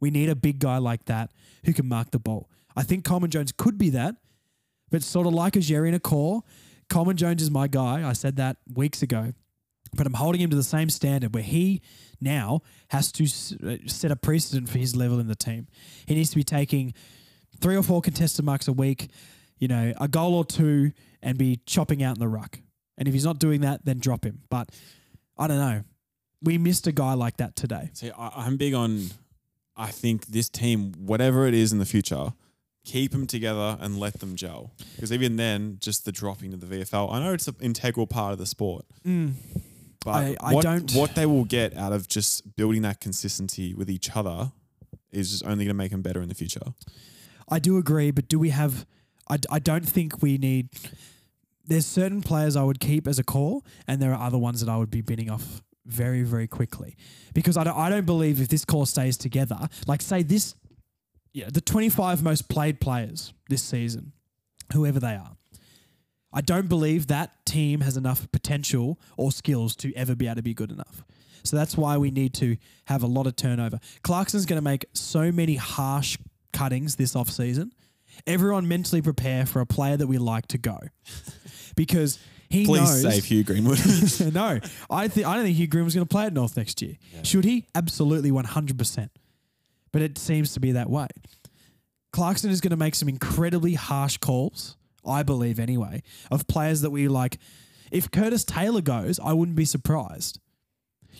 We 0.00 0.10
need 0.10 0.28
a 0.28 0.36
big 0.36 0.58
guy 0.58 0.78
like 0.78 1.06
that 1.06 1.32
who 1.64 1.72
can 1.72 1.88
mark 1.88 2.10
the 2.10 2.18
ball. 2.18 2.48
I 2.76 2.82
think 2.82 3.04
Coleman 3.04 3.30
Jones 3.30 3.52
could 3.52 3.78
be 3.78 3.90
that, 3.90 4.16
but 4.90 5.02
sort 5.02 5.26
of 5.26 5.32
like 5.32 5.56
a 5.56 5.60
Xerri 5.60 5.86
and 5.86 5.96
a 5.96 6.00
core, 6.00 6.42
Coleman 6.88 7.16
Jones 7.16 7.42
is 7.42 7.50
my 7.50 7.66
guy. 7.66 8.08
I 8.08 8.12
said 8.12 8.36
that 8.36 8.58
weeks 8.72 9.02
ago, 9.02 9.32
but 9.94 10.06
I'm 10.06 10.14
holding 10.14 10.40
him 10.40 10.50
to 10.50 10.56
the 10.56 10.62
same 10.62 10.90
standard 10.90 11.34
where 11.34 11.42
he 11.42 11.80
now 12.20 12.60
has 12.88 13.10
to 13.12 13.24
uh, 13.24 13.76
set 13.86 14.10
a 14.10 14.16
precedent 14.16 14.68
for 14.68 14.78
his 14.78 14.94
level 14.94 15.18
in 15.18 15.26
the 15.26 15.34
team. 15.34 15.66
He 16.06 16.14
needs 16.14 16.30
to 16.30 16.36
be 16.36 16.44
taking 16.44 16.94
three 17.60 17.76
or 17.76 17.82
four 17.82 18.00
contested 18.02 18.44
marks 18.44 18.68
a 18.68 18.72
week, 18.72 19.10
you 19.58 19.68
know, 19.68 19.92
a 20.00 20.08
goal 20.08 20.34
or 20.34 20.44
two, 20.44 20.92
and 21.22 21.38
be 21.38 21.60
chopping 21.66 22.02
out 22.02 22.16
in 22.16 22.20
the 22.20 22.28
ruck. 22.28 22.60
And 22.98 23.08
if 23.08 23.14
he's 23.14 23.24
not 23.24 23.38
doing 23.38 23.62
that, 23.62 23.84
then 23.84 23.98
drop 23.98 24.24
him. 24.24 24.40
But 24.48 24.70
I 25.36 25.46
don't 25.46 25.58
know. 25.58 25.82
We 26.42 26.58
missed 26.58 26.86
a 26.86 26.92
guy 26.92 27.14
like 27.14 27.38
that 27.38 27.56
today. 27.56 27.90
See, 27.94 28.10
I, 28.16 28.30
I'm 28.36 28.56
big 28.56 28.74
on. 28.74 29.06
I 29.76 29.90
think 29.90 30.26
this 30.26 30.48
team, 30.48 30.92
whatever 30.98 31.46
it 31.46 31.54
is 31.54 31.72
in 31.72 31.78
the 31.78 31.84
future, 31.84 32.32
keep 32.86 33.12
them 33.12 33.26
together 33.26 33.76
and 33.80 33.98
let 33.98 34.20
them 34.20 34.36
gel. 34.36 34.72
Because 34.94 35.12
even 35.12 35.36
then, 35.36 35.76
just 35.80 36.04
the 36.06 36.12
dropping 36.12 36.54
of 36.54 36.60
the 36.60 36.66
VFL, 36.66 37.12
I 37.12 37.20
know 37.20 37.34
it's 37.34 37.48
an 37.48 37.56
integral 37.60 38.06
part 38.06 38.32
of 38.32 38.38
the 38.38 38.46
sport. 38.46 38.86
Mm. 39.04 39.32
But 40.04 40.10
I- 40.14 40.36
I 40.40 40.54
what, 40.54 40.62
don't- 40.62 40.92
what 40.94 41.14
they 41.14 41.26
will 41.26 41.44
get 41.44 41.76
out 41.76 41.92
of 41.92 42.08
just 42.08 42.56
building 42.56 42.82
that 42.82 43.00
consistency 43.00 43.74
with 43.74 43.90
each 43.90 44.16
other 44.16 44.52
is 45.10 45.30
just 45.32 45.44
only 45.44 45.64
going 45.64 45.68
to 45.68 45.74
make 45.74 45.90
them 45.90 46.00
better 46.02 46.22
in 46.22 46.28
the 46.28 46.34
future. 46.34 46.74
I 47.48 47.58
do 47.58 47.76
agree, 47.76 48.10
but 48.12 48.28
do 48.28 48.38
we 48.38 48.50
have? 48.50 48.86
I, 49.28 49.38
I 49.50 49.58
don't 49.58 49.86
think 49.88 50.22
we 50.22 50.38
need. 50.38 50.68
There's 51.64 51.86
certain 51.86 52.22
players 52.22 52.54
I 52.54 52.62
would 52.62 52.78
keep 52.80 53.08
as 53.08 53.18
a 53.18 53.24
core, 53.24 53.62
and 53.88 54.00
there 54.00 54.12
are 54.14 54.26
other 54.26 54.38
ones 54.38 54.60
that 54.60 54.68
I 54.70 54.76
would 54.76 54.90
be 54.90 55.00
binning 55.00 55.30
off 55.30 55.62
very, 55.84 56.22
very 56.22 56.46
quickly 56.46 56.96
because 57.34 57.56
I 57.56 57.64
don't. 57.64 57.76
I 57.76 57.88
don't 57.88 58.06
believe 58.06 58.40
if 58.40 58.48
this 58.48 58.64
core 58.64 58.86
stays 58.86 59.16
together, 59.16 59.58
like 59.86 60.02
say 60.02 60.22
this, 60.22 60.54
yeah, 61.36 61.50
the 61.52 61.60
25 61.60 62.22
most 62.22 62.48
played 62.48 62.80
players 62.80 63.34
this 63.50 63.62
season, 63.62 64.12
whoever 64.72 64.98
they 64.98 65.14
are. 65.16 65.36
I 66.32 66.40
don't 66.40 66.66
believe 66.66 67.08
that 67.08 67.44
team 67.44 67.82
has 67.82 67.98
enough 67.98 68.32
potential 68.32 68.98
or 69.18 69.30
skills 69.30 69.76
to 69.76 69.94
ever 69.94 70.14
be 70.14 70.26
able 70.26 70.36
to 70.36 70.42
be 70.42 70.54
good 70.54 70.72
enough. 70.72 71.04
So 71.42 71.54
that's 71.58 71.76
why 71.76 71.98
we 71.98 72.10
need 72.10 72.32
to 72.34 72.56
have 72.86 73.02
a 73.02 73.06
lot 73.06 73.26
of 73.26 73.36
turnover. 73.36 73.80
Clarkson's 74.02 74.46
going 74.46 74.56
to 74.56 74.64
make 74.64 74.86
so 74.94 75.30
many 75.30 75.56
harsh 75.56 76.16
cuttings 76.54 76.96
this 76.96 77.12
offseason. 77.12 77.70
Everyone 78.26 78.66
mentally 78.66 79.02
prepare 79.02 79.44
for 79.44 79.60
a 79.60 79.66
player 79.66 79.98
that 79.98 80.06
we 80.06 80.16
like 80.16 80.48
to 80.48 80.58
go. 80.58 80.78
Because 81.74 82.18
he 82.48 82.64
knows. 82.64 82.78
Please 82.78 83.04
knows 83.04 83.14
save 83.14 83.24
Hugh 83.26 83.44
Greenwood. 83.44 83.78
no, 84.32 84.60
I 84.88 85.08
think 85.08 85.26
I 85.26 85.34
don't 85.34 85.44
think 85.44 85.58
Hugh 85.58 85.66
Green 85.66 85.84
was 85.84 85.94
going 85.94 86.06
to 86.06 86.10
play 86.10 86.24
at 86.24 86.32
North 86.32 86.56
next 86.56 86.80
year. 86.80 86.96
Should 87.22 87.44
he? 87.44 87.66
Absolutely, 87.74 88.30
one 88.30 88.46
hundred 88.46 88.78
percent. 88.78 89.10
But 89.96 90.02
it 90.02 90.18
seems 90.18 90.52
to 90.52 90.60
be 90.60 90.72
that 90.72 90.90
way. 90.90 91.06
Clarkson 92.12 92.50
is 92.50 92.60
going 92.60 92.70
to 92.72 92.76
make 92.76 92.94
some 92.94 93.08
incredibly 93.08 93.72
harsh 93.72 94.18
calls, 94.18 94.76
I 95.06 95.22
believe 95.22 95.58
anyway, 95.58 96.02
of 96.30 96.46
players 96.46 96.82
that 96.82 96.90
we 96.90 97.08
like. 97.08 97.38
If 97.90 98.10
Curtis 98.10 98.44
Taylor 98.44 98.82
goes, 98.82 99.18
I 99.18 99.32
wouldn't 99.32 99.56
be 99.56 99.64
surprised. 99.64 100.38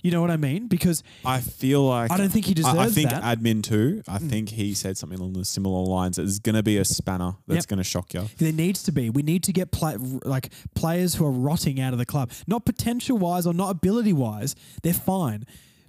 You 0.03 0.11
know 0.11 0.21
what 0.21 0.31
I 0.31 0.37
mean? 0.37 0.69
Because 0.69 1.03
I 1.25 1.41
feel 1.41 1.87
like 1.87 2.11
I 2.11 2.19
don't 2.19 2.29
think 2.29 2.45
he 2.45 2.53
deserves. 2.53 2.77
I- 2.77 2.85
I, 2.85 2.89
think 2.91 3.09
that. 3.09 3.23
admin 3.23 3.63
too. 3.63 4.03
I 4.07 4.19
Mm. 4.19 4.29
think 4.29 4.49
he 4.51 4.75
said 4.75 4.99
something 4.99 5.19
along 5.19 5.33
the 5.33 5.45
similar 5.47 5.83
lines. 5.87 6.17
There's 6.17 6.39
going 6.39 6.55
to 6.57 6.63
be 6.63 6.77
a 6.77 6.85
spanner 6.85 7.37
that's 7.47 7.63
Yep. 7.65 7.69
going 7.69 7.79
to 7.79 7.85
shock 7.85 8.13
you. 8.13 8.29
There 8.37 8.53
needs 8.53 8.83
to 8.83 8.93
be. 8.93 9.09
We 9.09 9.23
need 9.23 9.43
to 9.45 9.55
get 9.55 9.71
play, 9.73 9.97
like 9.97 10.53
players 10.75 11.15
who 11.15 11.25
are 11.25 11.31
rotting 11.33 11.81
out 11.81 11.95
of 11.95 11.99
the 11.99 12.05
club. 12.05 12.31
Not 12.47 12.67
potential 12.67 13.17
wise 13.17 13.47
or 13.47 13.55
not 13.55 13.71
ability 13.71 14.13
wise. 14.13 14.55
They're 14.83 14.93
fine, 14.93 15.47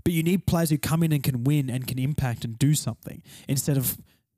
but 0.07 0.13
you 0.13 0.23
need 0.23 0.45
players 0.45 0.69
who 0.69 0.77
come 0.77 1.03
in 1.03 1.11
and 1.11 1.21
can 1.21 1.43
win 1.43 1.69
and 1.69 1.85
can 1.85 1.99
impact 1.99 2.45
and 2.45 2.57
do 2.57 2.73
something 2.73 3.21
instead 3.49 3.75
of 3.75 3.97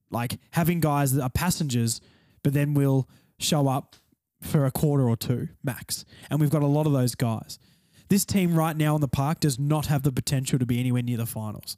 like 0.10 0.40
having 0.50 0.80
guys 0.80 1.14
that 1.14 1.22
are 1.22 1.30
passengers, 1.30 2.02
but 2.42 2.54
then 2.54 2.74
will 2.74 3.08
show 3.38 3.68
up 3.68 3.96
for 4.42 4.66
a 4.66 4.72
quarter 4.72 5.08
or 5.08 5.16
two 5.16 5.48
max. 5.64 6.06
And 6.32 6.40
we've 6.40 6.50
got 6.50 6.64
a 6.64 6.66
lot 6.66 6.88
of 6.88 6.94
those 6.94 7.14
guys. 7.14 7.60
This 8.08 8.26
team 8.26 8.56
right 8.56 8.76
now 8.76 8.96
on 8.96 9.02
the 9.02 9.08
park 9.08 9.42
does 9.42 9.60
not 9.60 9.86
have 9.86 10.02
the 10.02 10.12
potential 10.12 10.58
to 10.58 10.66
be 10.66 10.80
anywhere 10.80 11.04
near 11.04 11.18
the 11.18 11.28
finals. 11.28 11.78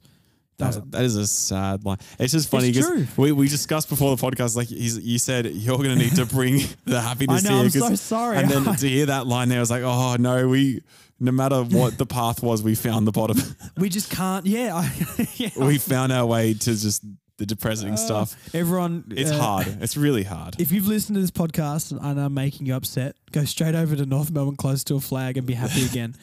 That, 0.56 0.90
that 0.92 1.02
is 1.02 1.16
a 1.16 1.26
sad 1.26 1.84
line. 1.84 1.98
It's 2.18 2.32
just 2.32 2.50
funny 2.50 2.72
because 2.72 3.18
we, 3.18 3.32
we 3.32 3.48
discussed 3.48 3.90
before 3.90 4.16
the 4.16 4.22
podcast. 4.22 4.56
Like 4.56 4.68
he's, 4.68 4.98
you 4.98 5.18
said, 5.18 5.44
you're 5.46 5.76
going 5.76 5.90
to 5.90 5.96
need 5.96 6.16
to 6.16 6.24
bring 6.24 6.60
the 6.86 7.02
happiness 7.02 7.44
I 7.44 7.50
know, 7.50 7.56
here. 7.64 7.64
I'm 7.64 7.70
so 7.90 7.94
sorry. 7.96 8.38
And 8.38 8.48
then 8.48 8.74
to 8.74 8.88
hear 8.88 9.06
that 9.06 9.26
line 9.26 9.50
there, 9.50 9.58
I 9.58 9.60
was 9.60 9.70
like, 9.70 9.82
oh 9.82 10.16
no, 10.18 10.48
we. 10.48 10.80
No 11.22 11.30
matter 11.32 11.62
what 11.62 11.98
the 11.98 12.04
path 12.06 12.42
was, 12.42 12.62
we 12.64 12.74
found 12.74 13.06
the 13.06 13.12
bottom. 13.12 13.36
We 13.76 13.88
just 13.88 14.10
can't. 14.10 14.44
Yeah, 14.44 14.74
I, 14.74 15.26
yeah. 15.36 15.50
we 15.56 15.78
found 15.78 16.12
our 16.12 16.26
way 16.26 16.52
to 16.54 16.70
just 16.70 17.02
the 17.38 17.46
depressing 17.46 17.96
stuff. 17.96 18.34
Everyone, 18.54 19.04
It's 19.16 19.30
uh, 19.30 19.38
hard. 19.40 19.66
It's 19.80 19.96
really 19.96 20.24
hard. 20.24 20.56
If 20.60 20.70
you've 20.72 20.86
listened 20.86 21.14
to 21.16 21.20
this 21.20 21.30
podcast 21.30 21.92
and 21.92 22.20
I'm 22.20 22.34
making 22.34 22.66
you 22.66 22.74
upset, 22.74 23.14
go 23.30 23.44
straight 23.44 23.74
over 23.74 23.96
to 23.96 24.04
North 24.04 24.30
Melbourne 24.30 24.56
close 24.56 24.84
to 24.84 24.96
a 24.96 25.00
flag 25.00 25.36
and 25.38 25.46
be 25.46 25.54
happy 25.54 25.84
again. 25.90 26.14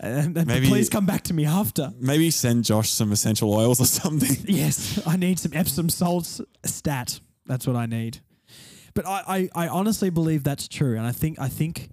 and, 0.00 0.36
and 0.36 0.46
Maybe- 0.46 0.68
please 0.68 0.88
come 0.88 1.04
back 1.04 1.22
to 1.24 1.34
me 1.34 1.44
after. 1.46 1.92
Maybe 2.00 2.30
send 2.30 2.64
Josh 2.64 2.90
some 2.90 3.12
essential 3.12 3.52
oils 3.52 3.80
or 3.80 3.86
something. 3.86 4.36
Yes, 4.48 5.04
I 5.06 5.16
need 5.16 5.38
some 5.40 5.52
Epsom 5.52 5.88
salts 5.90 6.40
stat. 6.64 7.20
That's 7.46 7.66
what 7.66 7.76
I 7.76 7.86
need. 7.86 8.20
But 8.94 9.06
I, 9.06 9.50
I, 9.54 9.64
I 9.66 9.68
honestly 9.68 10.10
believe 10.10 10.44
that's 10.44 10.68
true, 10.68 10.96
and 10.96 11.04
I 11.06 11.10
think 11.12 11.38
I 11.40 11.48
think, 11.48 11.90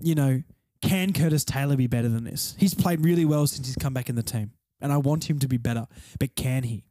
you 0.00 0.14
know, 0.14 0.42
can 0.88 1.12
Curtis 1.12 1.44
Taylor 1.44 1.76
be 1.76 1.86
better 1.86 2.08
than 2.08 2.24
this? 2.24 2.54
He's 2.58 2.74
played 2.74 3.04
really 3.04 3.24
well 3.24 3.46
since 3.46 3.66
he's 3.66 3.76
come 3.76 3.94
back 3.94 4.08
in 4.08 4.14
the 4.16 4.22
team, 4.22 4.52
and 4.80 4.92
I 4.92 4.96
want 4.98 5.28
him 5.28 5.38
to 5.40 5.48
be 5.48 5.56
better. 5.56 5.86
But 6.18 6.34
can 6.36 6.62
he? 6.64 6.84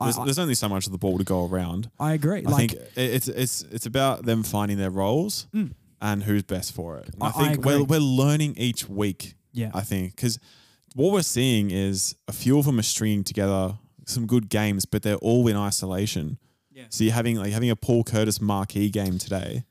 There's, 0.00 0.18
I, 0.18 0.24
there's 0.24 0.38
only 0.38 0.54
so 0.54 0.68
much 0.68 0.86
of 0.86 0.92
the 0.92 0.98
ball 0.98 1.18
to 1.18 1.24
go 1.24 1.46
around. 1.46 1.90
I 2.00 2.14
agree. 2.14 2.44
I 2.44 2.50
like, 2.50 2.70
think 2.72 2.82
it's 2.96 3.28
it's 3.28 3.62
it's 3.70 3.86
about 3.86 4.24
them 4.24 4.42
finding 4.42 4.78
their 4.78 4.90
roles 4.90 5.46
Mm. 5.54 5.72
and 6.00 6.22
who's 6.24 6.42
best 6.42 6.72
for 6.74 6.98
it. 6.98 7.10
I, 7.20 7.28
I- 7.28 7.30
think 7.30 7.64
we're 7.64 7.84
we're 7.84 8.00
learning 8.00 8.54
each 8.56 8.88
week. 8.88 9.34
yeah, 9.52 9.70
I 9.74 9.82
think 9.82 10.16
because 10.16 10.38
what 10.94 11.12
we're 11.12 11.22
seeing 11.22 11.70
is 11.70 12.16
a 12.26 12.32
few 12.32 12.58
of 12.58 12.64
them 12.66 12.78
are 12.78 12.82
stringing 12.82 13.22
together 13.24 13.78
some 14.06 14.26
good 14.26 14.48
games, 14.48 14.84
but 14.86 15.02
they're 15.02 15.16
all 15.16 15.46
in 15.46 15.56
isolation. 15.56 16.38
Yeah. 16.72 16.84
So 16.88 17.04
you're 17.04 17.12
having 17.12 17.36
like 17.36 17.52
having 17.52 17.70
a 17.70 17.76
Paul 17.76 18.02
Curtis 18.02 18.40
marquee 18.40 18.90
game 18.90 19.18
today, 19.18 19.64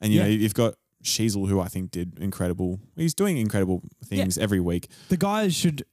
and 0.00 0.12
you 0.12 0.20
know 0.20 0.26
you've 0.26 0.54
got 0.54 0.74
Sheezel 1.02 1.48
who 1.48 1.60
I 1.60 1.68
think 1.68 1.90
did 1.90 2.18
incredible. 2.18 2.80
He's 2.96 3.14
doing 3.14 3.36
incredible 3.38 3.82
things 4.04 4.38
every 4.38 4.60
week. 4.60 4.88
the 5.08 5.16
guys 5.16 5.54
should 5.54 5.84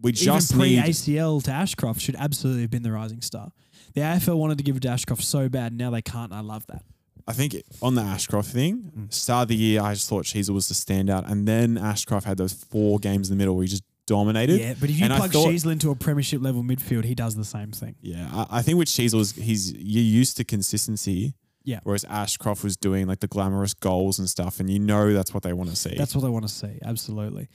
We 0.00 0.12
just 0.12 0.50
even 0.52 0.60
pre 0.60 0.76
need 0.76 0.84
ACL 0.84 1.42
to 1.44 1.50
Ashcroft 1.50 2.00
should 2.00 2.16
absolutely 2.16 2.62
have 2.62 2.70
been 2.70 2.82
the 2.82 2.92
rising 2.92 3.22
star. 3.22 3.50
The 3.94 4.00
AFL 4.02 4.36
wanted 4.36 4.58
to 4.58 4.64
give 4.64 4.76
it 4.76 4.82
to 4.82 4.88
Ashcroft 4.88 5.22
so 5.24 5.48
bad, 5.48 5.72
now 5.72 5.90
they 5.90 6.02
can't. 6.02 6.32
and 6.32 6.38
I 6.38 6.40
love 6.40 6.66
that. 6.66 6.82
I 7.26 7.32
think 7.32 7.56
on 7.80 7.94
the 7.94 8.02
Ashcroft 8.02 8.50
thing, 8.50 8.90
Mm. 8.98 9.12
start 9.14 9.44
of 9.44 9.48
the 9.48 9.56
year, 9.56 9.80
I 9.80 9.94
just 9.94 10.08
thought 10.08 10.24
Sheezel 10.26 10.50
was 10.50 10.68
the 10.68 10.74
standout, 10.74 11.30
and 11.30 11.48
then 11.48 11.78
Ashcroft 11.78 12.26
had 12.26 12.36
those 12.36 12.52
four 12.52 12.98
games 12.98 13.30
in 13.30 13.36
the 13.36 13.38
middle 13.38 13.54
where 13.56 13.62
he 13.62 13.68
just 13.68 13.84
dominated. 14.06 14.60
Yeah, 14.60 14.74
but 14.78 14.90
if 14.90 14.98
you 14.98 15.04
And 15.04 15.12
I 15.14 15.16
plug 15.16 15.32
thought- 15.32 15.48
Sheezel 15.48 15.72
into 15.72 15.90
a 15.90 15.94
premiership 15.94 16.42
level 16.42 16.62
midfield, 16.62 17.04
he 17.06 17.14
does 17.14 17.34
the 17.36 17.44
same 17.46 17.70
thing. 17.72 17.94
Yeah, 18.02 18.28
I, 18.30 18.58
I 18.58 18.62
think 18.62 18.76
with 18.76 18.88
Sheezel, 18.88 19.20
is 19.20 19.32
he's 19.32 19.72
you're 19.72 20.02
used 20.02 20.36
to 20.36 20.44
consistency. 20.44 21.32
Yeah. 21.64 21.80
Whereas 21.82 22.04
Ashcroft 22.04 22.62
was 22.62 22.76
doing 22.76 23.06
like 23.06 23.20
the 23.20 23.26
glamorous 23.26 23.72
goals 23.74 24.18
and 24.18 24.28
stuff, 24.28 24.60
and 24.60 24.68
you 24.70 24.78
know 24.78 25.12
that's 25.14 25.32
what 25.32 25.42
they 25.42 25.52
want 25.52 25.70
to 25.70 25.76
see. 25.76 25.94
That's 25.96 26.14
what 26.14 26.22
they 26.22 26.28
want 26.30 26.46
to 26.46 26.52
see. 26.52 26.78
Absolutely. 26.84 27.48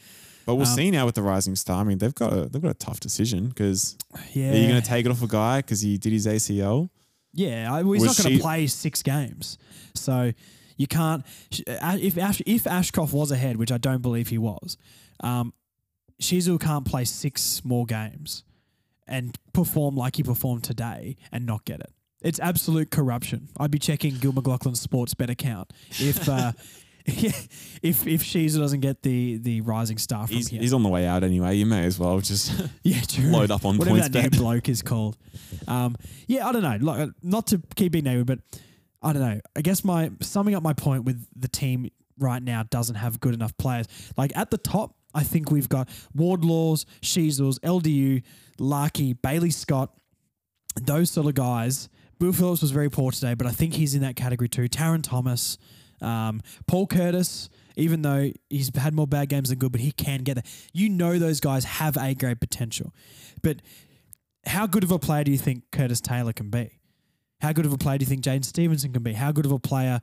but 0.45 0.55
we'll 0.55 0.67
um, 0.67 0.75
see 0.75 0.89
now 0.89 1.05
with 1.05 1.13
the 1.15 1.21
Rising 1.21 1.55
Star. 1.55 1.81
I 1.81 1.83
mean, 1.83 1.99
they've 1.99 2.15
got 2.15 2.33
a 2.33 2.49
they've 2.49 2.61
got 2.61 2.71
a 2.71 2.73
tough 2.85 2.99
decision 2.99 3.49
because 3.49 3.97
Yeah. 4.33 4.51
are 4.51 4.55
you 4.55 4.67
going 4.67 4.81
to 4.81 4.87
take 4.87 5.05
it 5.05 5.11
off 5.11 5.21
a 5.21 5.27
guy 5.27 5.59
because 5.59 5.81
he 5.81 5.97
did 5.97 6.11
his 6.11 6.25
ACL? 6.25 6.89
Yeah, 7.33 7.71
I, 7.71 7.83
well, 7.83 7.93
he's 7.93 8.01
Was 8.07 8.17
not 8.17 8.23
going 8.25 8.37
to 8.37 8.41
play 8.41 8.65
six 8.67 9.03
games, 9.03 9.59
so 9.93 10.31
you 10.77 10.87
can't. 10.87 11.23
uh, 11.67 11.97
If 12.01 12.17
Ash, 12.17 12.41
if 12.47 12.65
Ashcroft 12.65 13.13
was 13.13 13.29
ahead, 13.31 13.57
which 13.57 13.71
I 13.71 13.77
don't 13.77 14.01
believe 14.01 14.29
he 14.29 14.39
was, 14.39 14.75
um, 15.19 15.53
Sheezel 16.19 16.59
can't 16.59 16.85
play 16.85 17.05
six 17.05 17.63
more 17.63 17.85
games 17.85 18.43
and 19.07 19.37
perform 19.53 19.95
like 19.95 20.15
he 20.15 20.23
performed 20.23 20.63
today 20.63 21.15
and 21.31 21.45
not 21.45 21.65
get 21.65 21.79
it. 21.81 21.93
It's 22.21 22.39
absolute 22.39 22.91
corruption. 22.91 23.49
I'd 23.57 23.71
be 23.71 23.79
checking 23.79 24.15
Gill 24.17 24.33
McLachlan's 24.33 24.81
sports 24.81 25.13
bet 25.13 25.29
account 25.29 25.71
if 25.91 26.27
uh, 26.27 26.51
if 27.05 28.05
if 28.05 28.23
Sheezel 28.23 28.59
doesn't 28.59 28.81
get 28.81 29.01
the 29.03 29.37
the 29.37 29.61
rising 29.61 29.97
star 29.97 30.27
from 30.27 30.35
He's, 30.35 30.47
here. 30.49 30.61
he's 30.61 30.73
on 30.73 30.83
the 30.83 30.89
way 30.89 31.05
out 31.07 31.23
anyway. 31.23 31.55
You 31.55 31.65
may 31.65 31.85
as 31.85 31.97
well 31.97 32.19
just 32.19 32.51
Yeah, 32.83 33.01
true. 33.01 33.25
load 33.31 33.51
up 33.51 33.65
on 33.65 33.77
Whatever 33.77 33.95
points 33.99 34.09
that 34.09 34.23
new 34.23 34.29
bet. 34.29 34.39
bloke 34.39 34.69
is 34.69 34.81
called. 34.81 35.17
Um, 35.67 35.95
yeah, 36.27 36.47
I 36.47 36.51
don't 36.51 36.61
know. 36.63 36.77
Like, 36.81 37.07
uh, 37.07 37.11
not 37.23 37.47
to 37.47 37.61
keep 37.75 37.93
being 37.93 38.03
negative, 38.05 38.25
but 38.27 38.39
I 39.01 39.13
don't 39.13 39.21
know. 39.21 39.39
I 39.55 39.61
guess 39.61 39.83
my 39.83 40.11
summing 40.21 40.55
up 40.55 40.63
my 40.63 40.73
point 40.73 41.05
with 41.05 41.25
the 41.35 41.47
team 41.47 41.89
right 42.17 42.43
now 42.43 42.63
doesn't 42.63 42.95
have 42.95 43.21
good 43.21 43.33
enough 43.33 43.55
players. 43.57 43.85
Like 44.17 44.35
at 44.35 44.51
the 44.51 44.57
top, 44.57 44.93
I 45.13 45.23
think 45.23 45.51
we've 45.51 45.69
got 45.69 45.87
Wardlaws, 46.13 46.85
Sheezels, 47.01 47.59
LDU, 47.61 48.23
Larkey, 48.59 49.13
Bailey 49.13 49.51
Scott, 49.51 49.93
those 50.75 51.09
sort 51.11 51.27
of 51.27 51.33
guys. 51.33 51.87
Bill 52.19 52.33
Phillips 52.33 52.61
was 52.61 52.71
very 52.71 52.89
poor 52.89 53.11
today, 53.11 53.33
but 53.33 53.47
I 53.47 53.51
think 53.51 53.73
he's 53.73 53.95
in 53.95 54.01
that 54.01 54.15
category 54.15 54.49
too. 54.49 54.67
Tarryn 54.67 55.01
Thomas, 55.01 55.57
um, 56.01 56.41
Paul 56.67 56.87
Curtis, 56.87 57.49
even 57.75 58.01
though 58.01 58.31
he's 58.49 58.75
had 58.75 58.93
more 58.93 59.07
bad 59.07 59.29
games 59.29 59.49
than 59.49 59.57
good, 59.57 59.71
but 59.71 59.81
he 59.81 59.91
can 59.91 60.23
get 60.23 60.35
there. 60.35 60.43
You 60.73 60.89
know 60.89 61.17
those 61.17 61.39
guys 61.39 61.63
have 61.63 61.97
a 61.97 62.13
great 62.13 62.39
potential. 62.39 62.93
But 63.41 63.61
how 64.45 64.67
good 64.67 64.83
of 64.83 64.91
a 64.91 64.99
player 64.99 65.23
do 65.23 65.31
you 65.31 65.37
think 65.37 65.63
Curtis 65.71 66.01
Taylor 66.01 66.33
can 66.33 66.49
be? 66.49 66.79
How 67.41 67.53
good 67.53 67.65
of 67.65 67.71
a 67.71 67.77
player 67.77 67.97
do 67.97 68.03
you 68.03 68.09
think 68.09 68.23
Jaidyn 68.23 68.43
Stephenson 68.43 68.91
can 68.91 69.01
be? 69.01 69.13
How 69.13 69.31
good 69.31 69.45
of 69.45 69.51
a 69.53 69.59
player 69.59 70.01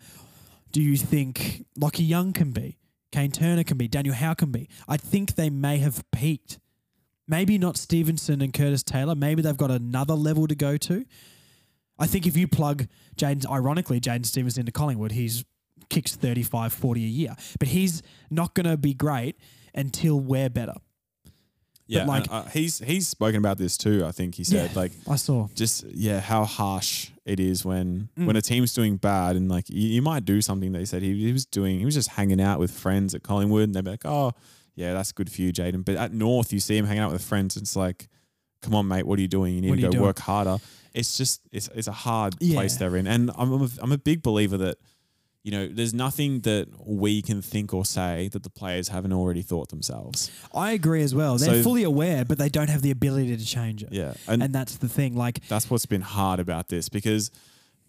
do 0.73 0.83
you 0.83 0.97
think 0.97 1.67
Lachie 1.79 2.09
Young 2.09 2.33
can 2.33 2.53
be? 2.53 2.79
Kayne 3.12 3.33
Turner 3.33 3.64
can 3.64 3.77
be? 3.77 3.89
Daniel 3.89 4.14
Howe 4.14 4.35
can 4.35 4.51
be? 4.51 4.69
I 4.89 4.97
think 4.97 5.35
they 5.35 5.51
may 5.51 5.79
have 5.79 6.03
peaked. 6.12 6.59
Maybe 7.29 7.59
not 7.59 7.77
Stephenson 7.77 8.41
and 8.41 8.53
Curtis 8.53 8.83
Taylor. 8.83 9.14
Maybe 9.14 9.43
they've 9.43 9.57
got 9.57 9.71
another 9.71 10.14
level 10.14 10.47
to 10.47 10.55
go 10.55 10.77
to. 10.77 11.05
I 11.99 12.07
think 12.07 12.26
if 12.26 12.36
you 12.36 12.47
plug 12.49 12.86
Jaden, 13.16 13.47
ironically, 13.51 14.01
Jaidyn 14.01 14.26
Stephenson 14.26 14.61
into 14.61 14.72
Collingwood, 14.72 15.12
he's 15.12 15.44
kicks 15.88 16.14
35, 16.16 16.72
40 16.72 17.05
a 17.05 17.07
year. 17.07 17.36
But 17.59 17.68
he's 17.68 18.03
not 18.30 18.55
going 18.55 18.66
to 18.66 18.76
be 18.76 18.92
great 18.94 19.36
until 19.74 20.18
we're 20.20 20.51
better. 20.51 20.74
Yeah, 21.88 22.05
like- 22.05 22.26
uh, 22.30 22.42
he's 22.47 22.80
he's 22.80 23.07
spoken 23.07 23.36
about 23.36 23.59
this 23.59 23.76
too. 23.76 24.05
I 24.05 24.11
think 24.11 24.34
he 24.34 24.42
said 24.42 24.70
Yeah. 24.72 24.76
like 24.80 24.92
I 25.09 25.14
saw. 25.14 25.47
just 25.55 25.84
yeah 25.84 26.18
how 26.18 26.44
harsh 26.44 27.11
it 27.24 27.38
is 27.38 27.64
when 27.64 28.09
Mm. 28.18 28.26
when 28.26 28.34
a 28.34 28.42
team's 28.42 28.74
doing 28.74 28.97
bad 28.97 29.36
and 29.36 29.49
like 29.49 29.70
you, 29.70 29.88
you 29.90 30.03
might 30.03 30.24
do 30.24 30.42
something 30.42 30.72
that 30.72 30.80
he 30.80 30.84
said 30.84 31.03
he, 31.03 31.14
he 31.26 31.32
was 31.32 31.47
doing 31.47 31.78
he 31.78 31.84
was 31.84 31.94
just 31.94 32.09
hanging 32.11 32.40
out 32.40 32.59
with 32.59 32.72
friends 32.72 33.14
at 33.14 33.22
Collingwood 33.22 33.62
and 33.64 33.74
they'd 33.74 33.84
be 33.84 33.90
like 33.92 34.05
oh 34.05 34.32
yeah 34.74 34.94
that's 34.94 35.12
good 35.12 35.30
for 35.30 35.42
you 35.42 35.53
Jaden 35.53 35.84
but 35.84 35.94
at 35.94 36.12
North 36.12 36.53
you 36.53 36.59
see 36.59 36.76
him 36.76 36.86
hanging 36.86 37.05
out 37.05 37.12
with 37.12 37.22
friends 37.22 37.57
it's 37.57 37.76
like 37.76 38.09
come 38.62 38.74
on 38.74 38.88
mate 38.88 39.07
what 39.07 39.16
are 39.20 39.22
you 39.22 39.28
doing 39.28 39.55
you 39.55 39.61
need 39.61 39.70
What 39.70 39.76
to 39.76 39.82
go 39.82 39.90
doing? 39.90 40.03
work 40.03 40.18
harder 40.18 40.59
it's 40.97 41.16
just 41.20 41.40
it's 41.53 41.68
it's 41.78 41.88
a 41.88 41.99
hard 42.07 42.34
Yeah. 42.40 42.55
place 42.57 42.76
they're 42.76 42.97
in 42.97 43.07
and 43.07 43.30
I'm 43.38 43.53
a, 43.53 43.68
I'm 43.82 43.92
a 43.92 43.99
big 43.99 44.22
believer 44.22 44.57
that 44.66 44.76
you 45.44 45.53
know 45.53 45.68
there's 45.68 45.94
nothing 45.94 46.40
that 46.40 46.66
we 46.84 47.22
can 47.22 47.40
think 47.42 47.72
or 47.72 47.84
say 47.84 48.28
that 48.32 48.42
the 48.42 48.51
players 48.51 48.88
haven't 48.88 49.12
already 49.12 49.42
thought 49.42 49.68
themselves 49.68 50.30
I 50.53 50.72
agree 50.72 51.03
as 51.03 51.14
well. 51.14 51.36
They're 51.38 51.57
So- 51.59 51.62
fully 51.62 51.84
aware, 51.84 52.24
but 52.24 52.38
they 52.38 52.49
don't 52.49 52.70
have 52.74 52.82
the 52.82 52.90
ability 52.90 53.36
to 53.36 53.44
change 53.57 53.82
it. 53.84 53.90
yeah 53.92 54.14
And, 54.26 54.53
that's 54.59 54.76
the 54.78 54.88
thing. 54.88 55.14
Like, 55.24 55.47
that's 55.49 55.68
what's 55.70 55.86
been 55.86 56.01
hard 56.18 56.40
about 56.40 56.68
this 56.68 56.88
because 56.88 57.30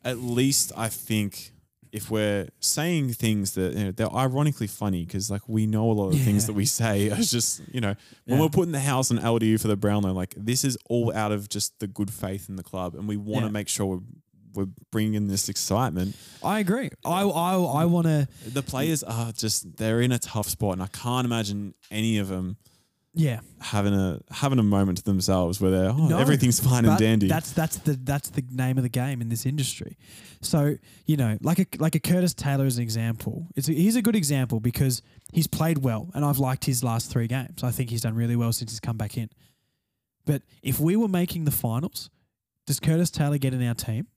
at 0.03 0.17
least 0.19 0.71
I 0.77 0.89
think 0.89 1.53
if 1.97 2.09
we're 2.09 2.47
saying 2.59 3.09
things 3.13 3.53
that 3.55 3.73
you 3.73 3.83
know, 3.85 3.91
they're 3.91 4.13
ironically 4.13 4.67
funny 4.67 5.03
because 5.05 5.29
like 5.29 5.41
we 5.47 5.65
know 5.67 5.91
a 5.91 5.93
lot 5.93 6.07
of 6.07 6.13
the 6.13 6.23
things 6.23 6.45
that 6.47 6.53
we 6.53 6.65
say 6.65 7.09
are 7.15 7.15
just 7.17 7.61
you 7.71 7.81
know 7.81 7.95
when 8.25 8.37
Yeah. 8.37 8.43
we're 8.43 8.49
putting 8.49 8.71
the 8.71 8.79
house 8.79 9.11
on 9.11 9.17
LDU 9.19 9.59
for 9.59 9.67
the 9.67 9.75
Brownlow 9.75 10.13
like 10.13 10.33
this 10.37 10.63
is 10.63 10.77
all 10.89 11.13
out 11.13 11.31
of 11.31 11.49
just 11.49 11.79
the 11.79 11.87
good 11.87 12.11
faith 12.11 12.47
in 12.49 12.55
the 12.55 12.63
club 12.63 12.95
and 12.95 13.07
we 13.07 13.17
want 13.17 13.41
to 13.43 13.47
Yeah. 13.47 13.51
make 13.59 13.67
sure 13.69 13.85
we're, 13.87 13.99
we're 14.53 14.71
bringing 14.91 15.27
this 15.27 15.49
excitement. 15.49 16.15
I 16.43 16.59
agree. 16.59 16.89
I 17.05 17.21
I, 17.23 17.53
I 17.81 17.85
want 17.85 18.07
to. 18.07 18.27
The 18.47 18.63
players 18.63 19.03
are 19.03 19.31
just 19.31 19.77
they're 19.77 20.01
in 20.01 20.11
a 20.11 20.17
tough 20.19 20.47
spot 20.49 20.73
and 20.73 20.81
I 20.81 20.87
can't 20.87 21.25
imagine 21.25 21.73
any 21.91 22.17
of 22.17 22.27
them 22.29 22.57
Yeah. 23.17 23.39
having 23.59 23.93
a 23.93 24.19
having 24.29 24.59
a 24.59 24.63
moment 24.63 24.99
to 24.99 25.03
themselves 25.03 25.59
where 25.59 25.71
they're 25.71 25.89
oh, 25.89 26.07
No, 26.07 26.19
everything's 26.19 26.59
fine 26.59 26.85
and 26.85 26.97
dandy. 26.97 27.27
That's 27.27 27.51
that's 27.51 27.77
the 27.77 27.93
that's 27.93 28.29
the 28.29 28.43
name 28.51 28.77
of 28.77 28.83
the 28.83 28.89
game 28.89 29.21
in 29.21 29.29
this 29.29 29.45
industry. 29.45 29.97
So 30.41 30.75
you 31.05 31.17
know, 31.17 31.37
like 31.41 31.59
a 31.59 31.65
like 31.79 31.95
a 31.95 31.99
Curtis 31.99 32.33
Taylor 32.33 32.65
as 32.65 32.77
an 32.77 32.83
example. 32.83 33.47
It's 33.55 33.67
a, 33.67 33.73
he's 33.73 33.95
a 33.95 34.01
good 34.01 34.15
example 34.15 34.59
because 34.59 35.01
he's 35.33 35.47
played 35.47 35.79
well, 35.79 36.09
and 36.13 36.23
I've 36.23 36.39
liked 36.39 36.65
his 36.65 36.83
last 36.83 37.11
three 37.11 37.27
games. 37.27 37.63
I 37.63 37.71
think 37.71 37.89
he's 37.89 38.01
done 38.01 38.15
really 38.15 38.35
well 38.35 38.53
since 38.53 38.71
he's 38.71 38.79
come 38.79 38.97
back 38.97 39.17
in. 39.17 39.29
But 40.25 40.43
if 40.61 40.79
we 40.79 40.95
were 40.95 41.07
making 41.07 41.45
the 41.45 41.51
finals, 41.51 42.09
does 42.65 42.79
Curtis 42.79 43.09
Taylor 43.09 43.37
get 43.37 43.53
in 43.53 43.65
our 43.65 43.73
team? 43.73 44.07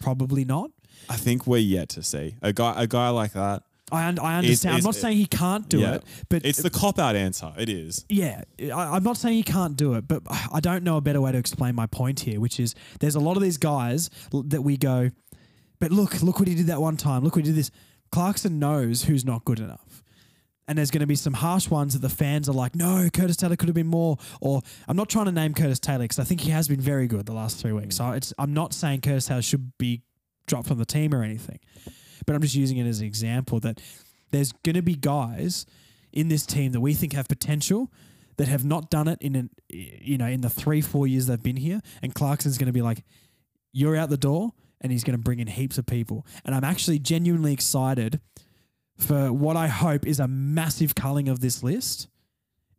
Probably 0.00 0.44
not. 0.44 0.70
I 1.08 1.16
think 1.16 1.46
we're 1.46 1.58
yet 1.58 1.88
to 1.90 2.02
see 2.02 2.34
a 2.42 2.52
guy 2.52 2.74
a 2.76 2.86
guy 2.86 3.08
like 3.08 3.32
that. 3.32 3.62
I 3.92 4.06
un- 4.08 4.18
I 4.18 4.38
understand. 4.38 4.72
I'm 4.72 4.78
it's- 4.78 4.84
not 4.84 4.94
saying 4.94 5.18
he 5.18 5.26
can't 5.26 5.68
do 5.68 5.80
yeah. 5.80 5.94
it, 5.96 6.04
but 6.28 6.44
It's 6.44 6.62
the 6.62 6.70
cop 6.70 6.98
out 6.98 7.14
answer. 7.14 7.52
It 7.58 7.68
is. 7.68 8.04
Yeah, 8.08 8.42
I, 8.60 8.96
I'm 8.96 9.02
not 9.04 9.16
saying 9.18 9.36
he 9.36 9.42
can't 9.42 9.76
do 9.76 9.94
it, 9.94 10.08
but 10.08 10.22
I 10.52 10.60
don't 10.60 10.82
know 10.82 10.96
a 10.96 11.00
better 11.00 11.20
way 11.20 11.30
to 11.32 11.38
explain 11.38 11.74
my 11.74 11.86
point 11.86 12.20
here, 12.20 12.40
which 12.40 12.58
is 12.58 12.74
there's 13.00 13.14
a 13.14 13.20
lot 13.20 13.36
of 13.36 13.42
these 13.42 13.58
guys 13.58 14.10
l- 14.32 14.42
that 14.44 14.62
we 14.62 14.76
go, 14.76 15.10
but 15.78 15.92
look, 15.92 16.22
look 16.22 16.38
what 16.38 16.48
he 16.48 16.54
did 16.54 16.66
that 16.68 16.80
one 16.80 16.96
time. 16.96 17.22
Look 17.22 17.36
what 17.36 17.44
he 17.44 17.50
did 17.52 17.58
this. 17.58 17.70
Clarkson 18.10 18.58
knows 18.58 19.04
who's 19.04 19.24
not 19.24 19.44
good 19.44 19.60
enough. 19.60 20.02
And 20.68 20.78
there's 20.78 20.90
going 20.92 21.00
to 21.00 21.06
be 21.06 21.16
some 21.16 21.32
harsh 21.34 21.68
ones 21.68 21.92
that 21.94 21.98
the 22.00 22.08
fans 22.08 22.48
are 22.48 22.52
like, 22.52 22.76
no, 22.76 23.08
Curtis 23.12 23.36
Taylor 23.36 23.56
could 23.56 23.68
have 23.68 23.74
been 23.74 23.88
more. 23.88 24.16
Or 24.40 24.62
I'm 24.86 24.96
not 24.96 25.08
trying 25.08 25.26
to 25.26 25.32
name 25.32 25.54
Curtis 25.54 25.80
Taylor 25.80 26.04
because 26.04 26.20
I 26.20 26.24
think 26.24 26.40
he 26.42 26.50
has 26.50 26.68
been 26.68 26.80
very 26.80 27.08
good 27.08 27.26
the 27.26 27.32
last 27.34 27.56
three 27.60 27.72
weeks. 27.72 27.96
Mm. 27.96 27.98
So 27.98 28.10
it's, 28.12 28.32
I'm 28.38 28.54
not 28.54 28.72
saying 28.72 29.00
Curtis 29.00 29.26
Taylor 29.26 29.42
should 29.42 29.72
be 29.76 30.02
dropped 30.46 30.68
from 30.68 30.78
the 30.78 30.84
team 30.86 31.12
or 31.14 31.22
anything, 31.24 31.58
but 32.26 32.34
I'm 32.34 32.42
just 32.42 32.54
using 32.54 32.78
it 32.78 32.86
as 32.86 33.00
an 33.00 33.06
example 33.06 33.60
that 33.60 33.80
there's 34.30 34.52
going 34.64 34.76
to 34.76 34.82
be 34.82 34.94
guys 34.94 35.66
in 36.12 36.28
this 36.28 36.44
team 36.44 36.72
that 36.72 36.80
we 36.80 36.94
think 36.94 37.12
have 37.12 37.28
potential 37.28 37.90
that 38.36 38.48
have 38.48 38.64
not 38.64 38.90
done 38.90 39.08
it 39.08 39.20
in 39.20 39.36
an, 39.36 39.50
you 39.68 40.18
know 40.18 40.26
in 40.26 40.40
the 40.40 40.50
three 40.50 40.80
four 40.80 41.06
years 41.06 41.26
they've 41.26 41.42
been 41.42 41.56
here, 41.56 41.80
and 42.02 42.14
Clarkson's 42.14 42.58
going 42.58 42.66
to 42.66 42.72
be 42.72 42.82
like, 42.82 43.04
"You're 43.72 43.96
out 43.96 44.10
the 44.10 44.16
door," 44.16 44.52
and 44.80 44.90
he's 44.90 45.04
going 45.04 45.16
to 45.16 45.22
bring 45.22 45.38
in 45.38 45.46
heaps 45.46 45.78
of 45.78 45.86
people, 45.86 46.26
and 46.44 46.54
I'm 46.54 46.64
actually 46.64 46.98
genuinely 46.98 47.52
excited 47.52 48.20
for 48.98 49.32
what 49.32 49.56
I 49.56 49.68
hope 49.68 50.06
is 50.06 50.20
a 50.20 50.28
massive 50.28 50.94
culling 50.94 51.28
of 51.28 51.40
this 51.40 51.62
list, 51.62 52.08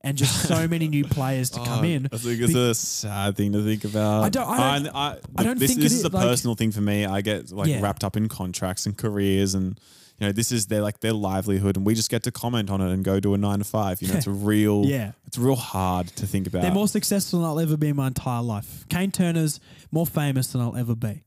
and 0.03 0.17
just 0.17 0.47
so 0.47 0.67
many 0.73 0.87
new 0.87 1.03
players 1.03 1.49
to 1.51 1.59
come 1.59 1.79
Oh, 1.79 1.83
in. 1.87 2.07
I 2.11 2.17
think 2.17 2.41
it's 2.41 2.53
a 2.55 2.73
sad 2.75 3.35
thing 3.37 3.53
to 3.53 3.63
think 3.63 3.83
about. 3.85 4.23
I 4.23 4.29
don't- 4.29 4.47
I 4.49 4.79
don't- 4.79 4.95
I, 4.95 5.17
I 5.37 5.43
don't 5.43 5.57
this, 5.59 5.71
think 5.71 5.81
this 5.81 5.93
is 5.93 5.99
is, 5.99 6.05
a 6.05 6.09
like- 6.09 6.23
personal 6.27 6.55
thing 6.55 6.71
for 6.71 6.81
me. 6.81 7.05
I 7.05 7.21
get 7.21 7.51
like 7.51 7.69
Yeah. 7.69 7.81
wrapped 7.81 8.03
up 8.03 8.17
in 8.17 8.27
contracts 8.29 8.85
and 8.85 8.97
careers, 8.97 9.53
and 9.55 9.79
you 10.19 10.27
know, 10.27 10.31
this 10.31 10.51
is 10.51 10.67
their 10.67 10.81
like 10.81 10.99
their 10.99 11.13
livelihood, 11.13 11.75
and 11.77 11.85
we 11.85 11.95
just 11.95 12.11
get 12.11 12.23
to 12.23 12.31
comment 12.31 12.69
on 12.69 12.81
it 12.81 12.91
and 12.91 13.03
go 13.03 13.19
do 13.19 13.33
a 13.33 13.37
nine 13.37 13.59
to 13.59 13.65
five. 13.65 14.01
You 14.01 14.09
know, 14.09 14.15
it's 14.15 14.27
a 14.27 14.31
real, 14.51 14.83
Yeah. 14.85 15.13
it's 15.25 15.37
real 15.37 15.55
hard 15.55 16.07
to 16.17 16.27
think 16.27 16.47
about. 16.47 16.61
They're 16.61 16.71
more 16.71 16.87
successful 16.87 17.39
than 17.39 17.47
I'll 17.49 17.59
ever 17.59 17.77
be 17.77 17.87
in 17.89 17.95
my 17.95 18.07
entire 18.07 18.41
life. 18.43 18.85
Kayne 18.89 19.11
Turner's 19.11 19.59
more 19.91 20.05
famous 20.05 20.47
than 20.47 20.61
I'll 20.61 20.75
ever 20.75 20.95
be. 20.95 21.23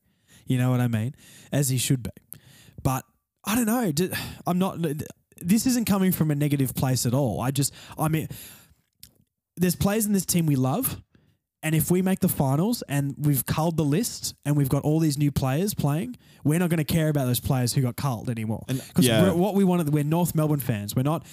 You 0.47 0.59
know 0.59 0.71
what 0.71 0.81
I 0.81 0.87
mean? 0.89 1.15
As 1.51 1.69
he 1.71 1.79
should 1.79 2.03
be. 2.05 2.11
But 2.83 3.05
I 3.45 3.57
don't 3.57 3.67
know. 3.67 3.93
I'm 4.47 4.59
not. 4.59 4.79
This 5.41 5.67
isn't 5.67 5.87
coming 5.87 6.13
from 6.13 6.31
a 6.31 6.35
negative 6.35 6.75
place 6.75 7.05
at 7.05 7.13
all. 7.13 7.41
I 7.41 7.51
just, 7.51 7.75
I 7.99 8.09
mean, 8.09 8.29
there's 9.57 9.77
players 9.77 10.07
in 10.07 10.13
this 10.13 10.27
team 10.27 10.47
we 10.47 10.57
love. 10.57 11.01
And 11.63 11.75
if 11.75 11.91
we 11.91 12.01
make 12.01 12.21
the 12.21 12.29
finals 12.29 12.83
and 12.89 13.15
we've 13.19 13.45
culled 13.45 13.77
the 13.77 13.85
list 13.85 14.35
and 14.45 14.57
we've 14.57 14.69
got 14.69 14.85
all 14.85 15.01
these 15.01 15.19
new 15.19 15.33
players 15.33 15.75
playing, 15.75 16.17
we're 16.45 16.61
not 16.61 16.71
going 16.71 16.79
to 16.79 16.85
care 16.85 17.09
about 17.09 17.27
those 17.27 17.41
players 17.41 17.73
who 17.73 17.83
got 17.83 17.97
culled 17.97 18.31
anymore. 18.31 18.65
Because 18.69 19.07
yeah. 19.07 19.33
what 19.33 19.55
we 19.55 19.65
wanted, 19.65 19.93
we're 19.93 20.05
North 20.05 20.35
Melbourne 20.35 20.61
fans. 20.61 20.95
We're 20.95 21.03
not 21.03 21.27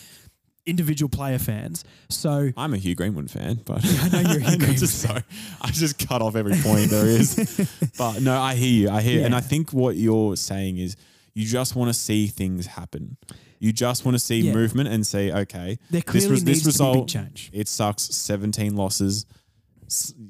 individual 0.66 1.10
player 1.10 1.38
fans. 1.38 1.84
So 2.10 2.50
I'm 2.58 2.74
a 2.74 2.78
Hugh 2.78 2.96
Greenwood 2.96 3.30
fan, 3.30 3.62
but 3.66 3.82
I 4.02 4.10
know 4.10 4.30
you're 4.32 4.40
a 4.40 4.50
Hugh 4.50 4.58
Greenwood 4.58 4.78
just 4.78 5.02
so 5.02 5.18
I 5.62 5.72
just 5.72 6.08
cut 6.08 6.22
off 6.22 6.36
every 6.36 6.56
point 6.56 6.90
there 6.90 7.06
is. 7.06 7.92
but 7.98 8.22
no, 8.22 8.40
I 8.40 8.56
hear 8.56 8.72
you. 8.72 8.90
I 8.90 9.02
hear, 9.02 9.26
and 9.26 9.36
I 9.36 9.42
think 9.42 9.72
what 9.72 9.96
you're 9.98 10.36
saying 10.36 10.78
is 10.78 10.96
you 11.34 11.46
just 11.46 11.76
want 11.76 11.90
to 11.90 11.94
see 11.94 12.28
things 12.28 12.66
happen. 12.66 13.18
You 13.64 13.72
just 13.72 14.03
want 14.03 14.16
to 14.16 14.20
see 14.20 14.39
Yeah. 14.41 14.53
movement 14.53 14.89
and 14.89 15.07
say, 15.07 15.32
okay, 15.32 15.78
There 15.89 16.01
this, 16.01 16.03
clearly 16.26 16.30
needs 16.30 16.43
this 16.43 16.57
to 16.59 16.64
be 16.64 16.64
big 16.64 16.66
result, 16.68 17.07
change. 17.07 17.49
it 17.53 17.68
sucks. 17.70 18.03
17 18.03 18.76
losses. 18.76 19.26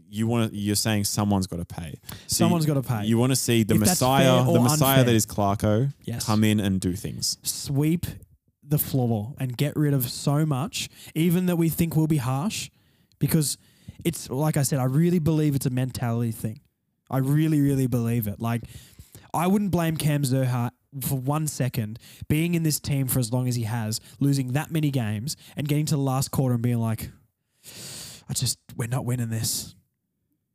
You 0.10 0.28
want 0.28 0.52
to, 0.52 0.58
you're 0.58 0.76
saying 0.76 1.06
someone's 1.06 1.48
got 1.48 1.58
to 1.58 1.66
pay. 1.66 1.96
So 2.28 2.44
Someone's 2.44 2.66
you- 2.68 2.74
gotta 2.74 2.88
pay. 2.88 3.06
You 3.06 3.18
want 3.18 3.32
to 3.32 3.36
see 3.36 3.64
the 3.64 3.74
If 3.76 3.80
Messiah, 3.80 4.44
the 4.44 4.60
Messiah 4.60 4.90
unfair. 5.00 5.04
that 5.06 5.16
is 5.16 5.26
Clarko, 5.26 5.94
Yes. 6.04 6.26
come 6.26 6.44
in 6.44 6.60
and 6.60 6.80
do 6.80 6.94
things. 6.94 7.38
sweep 7.44 8.06
the 8.62 8.78
floor 8.78 9.34
and 9.40 9.58
get 9.58 9.76
rid 9.76 9.94
of 9.94 10.10
so 10.10 10.46
much, 10.46 10.90
even 11.16 11.46
that 11.48 11.56
we 11.56 11.70
think 11.70 11.96
will 11.96 12.08
be 12.08 12.18
harsh, 12.18 12.70
because 13.20 13.58
it's 14.04 14.30
like 14.30 14.58
I 14.58 14.64
said, 14.64 14.80
I 14.80 14.84
really 14.86 15.20
believe 15.20 15.56
it's 15.56 15.66
a 15.66 15.70
mentality 15.72 16.32
thing. 16.32 16.60
I 17.10 17.18
really, 17.18 17.62
really 17.62 17.88
believe 17.88 18.28
it. 18.28 18.40
Like, 18.40 18.62
I 19.34 19.48
wouldn't 19.48 19.72
blame 19.72 19.98
Cam 19.98 20.24
Zurhaar 20.24 20.70
for 21.02 21.18
one 21.18 21.48
second 21.48 22.00
being 22.28 22.56
in 22.56 22.64
this 22.64 22.80
team 22.80 23.08
for 23.08 23.20
as 23.20 23.32
long 23.32 23.48
as 23.48 23.56
he 23.56 23.64
has, 23.64 24.00
losing 24.20 24.54
that 24.54 24.72
many 24.72 24.92
games 24.92 25.36
and 25.56 25.68
getting 25.68 25.86
to 25.88 25.96
the 25.96 26.02
last 26.02 26.32
quarter 26.32 26.54
and 26.56 26.64
being 26.64 26.80
like, 26.80 27.10
I 28.30 28.34
just, 28.34 28.60
we're 28.76 28.88
not 28.88 29.06
winning 29.06 29.30
this. 29.30 29.76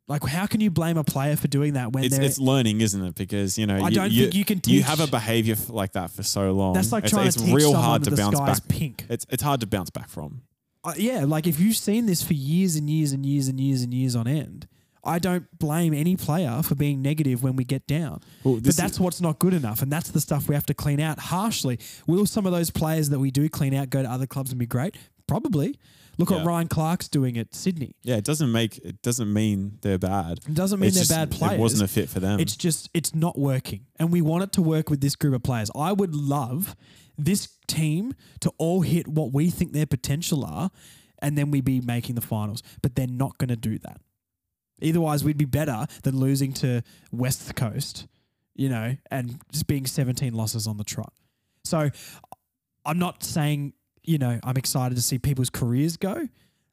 Like, 0.07 0.23
how 0.23 0.47
can 0.47 0.59
you 0.59 0.71
blame 0.71 0.97
a 0.97 1.03
player 1.03 1.35
for 1.35 1.47
doing 1.47 1.73
that 1.73 1.93
when 1.93 2.03
It's, 2.03 2.17
they're. 2.17 2.25
it's 2.25 2.39
learning, 2.39 2.81
isn't 2.81 3.03
it? 3.03 3.13
Because 3.13 3.59
you 3.59 3.67
know, 3.67 3.75
I 3.75 3.89
you, 3.89 3.95
don't 3.95 4.11
you, 4.11 4.21
think 4.23 4.35
you 4.35 4.45
can 4.45 4.61
you 4.65 4.81
have 4.81 4.99
a 4.99 5.05
behavior 5.05 5.55
like 5.67 5.91
that 5.91 6.09
for 6.09 6.23
so 6.23 6.51
long. 6.51 6.73
that's 6.73 6.91
like 6.91 7.03
it's, 7.03 7.13
trying 7.13 7.27
it's 7.27 7.35
to 7.35 7.43
teach 7.45 7.53
real 7.53 7.73
someone 7.73 7.83
hard 7.83 8.03
to 8.05 8.09
the 8.09 8.15
bounce 8.15 8.39
back. 8.39 8.67
pink. 8.67 9.05
It's 9.07 9.27
it's 9.29 9.43
hard 9.43 9.59
to 9.61 9.67
bounce 9.67 9.91
back 9.91 10.09
from. 10.09 10.41
Uh, 10.83 10.93
yeah, 10.97 11.25
like 11.25 11.45
if 11.45 11.59
you've 11.59 11.75
seen 11.75 12.07
this 12.07 12.23
for 12.23 12.33
years 12.33 12.75
and 12.75 12.89
years 12.89 13.11
and 13.11 13.23
years 13.23 13.47
and 13.49 13.59
years 13.59 13.83
and 13.83 13.93
years 13.93 14.15
on 14.15 14.27
end, 14.27 14.67
I 15.03 15.19
don't 15.19 15.45
blame 15.57 15.93
any 15.93 16.15
player 16.15 16.61
for 16.63 16.75
being 16.75 17.01
negative 17.01 17.41
when 17.41 17.55
we 17.55 17.63
get 17.63 17.87
down. 17.87 18.21
Well, 18.43 18.59
But 18.61 18.75
that's 18.75 18.99
what's 18.99 19.21
not 19.21 19.39
good 19.39 19.53
enough, 19.53 19.81
and 19.81 19.91
that's 19.91 20.09
the 20.11 20.19
stuff 20.21 20.47
we 20.49 20.55
have 20.55 20.65
to 20.67 20.73
clean 20.73 20.99
out 20.99 21.19
harshly. 21.19 21.79
Will 22.07 22.25
some 22.25 22.45
of 22.45 22.51
those 22.51 22.69
players 22.71 23.09
that 23.09 23.19
we 23.19 23.31
do 23.31 23.47
clean 23.49 23.73
out 23.73 23.89
go 23.89 24.03
to 24.03 24.09
other 24.11 24.27
clubs 24.27 24.51
and 24.51 24.59
be 24.59 24.65
great? 24.65 24.95
Probably. 25.27 25.77
Look 26.17 26.31
what 26.31 26.45
Ryan 26.45 26.67
Clarke's 26.67 27.07
doing 27.07 27.37
at 27.37 27.55
Sydney. 27.55 27.95
Yeah, 28.03 28.17
it 28.17 28.25
doesn't 28.25 28.51
make 28.51 28.77
it 28.79 29.01
doesn't 29.01 29.31
mean 29.31 29.77
they're 29.81 29.97
bad. 29.97 30.39
It 30.45 30.53
doesn't 30.53 30.77
mean 30.81 30.89
It's 30.89 30.97
they're 30.97 31.03
just- 31.03 31.11
bad 31.11 31.31
players. 31.31 31.53
It 31.53 31.59
wasn't 31.61 31.83
a 31.83 31.87
fit 31.87 32.09
for 32.09 32.19
them. 32.19 32.41
It's 32.41 32.57
just 32.57 32.89
it's 32.93 33.15
not 33.15 33.39
working, 33.39 33.85
and 33.97 34.11
we 34.11 34.21
want 34.21 34.43
it 34.43 34.51
to 34.53 34.61
work 34.61 34.89
with 34.89 34.99
this 34.99 35.15
group 35.15 35.33
of 35.33 35.43
players. 35.43 35.71
I 35.73 35.93
would 35.93 36.13
love 36.13 36.75
this 37.17 37.47
team 37.67 38.15
to 38.41 38.51
all 38.57 38.81
hit 38.81 39.07
what 39.07 39.31
we 39.31 39.49
think 39.49 39.71
their 39.71 39.85
potential 39.85 40.43
are, 40.43 40.71
and 41.19 41.37
then 41.37 41.51
we 41.51 41.61
be 41.61 41.79
making 41.79 42.15
the 42.15 42.21
finals. 42.21 42.63
But 42.81 42.95
they're 42.95 43.07
not 43.07 43.37
going 43.37 43.49
to 43.49 43.55
do 43.55 43.77
that. 43.79 44.01
Otherwise, 44.83 45.23
we'd 45.23 45.37
be 45.37 45.45
better 45.45 45.85
than 46.03 46.19
losing 46.19 46.53
to 46.53 46.83
West 47.11 47.55
Coast, 47.55 48.07
you 48.55 48.69
know, 48.69 48.95
and 49.11 49.39
just 49.51 49.67
being 49.67 49.85
17 49.85 50.33
losses 50.33 50.67
on 50.67 50.77
the 50.77 50.83
trot. 50.83 51.13
So 51.63 51.89
I'm 52.85 52.99
not 52.99 53.23
saying, 53.23 53.73
you 54.03 54.17
know, 54.17 54.39
I'm 54.43 54.57
excited 54.57 54.95
to 54.95 55.01
see 55.01 55.19
people's 55.19 55.49
careers 55.49 55.97
go. 55.97 56.27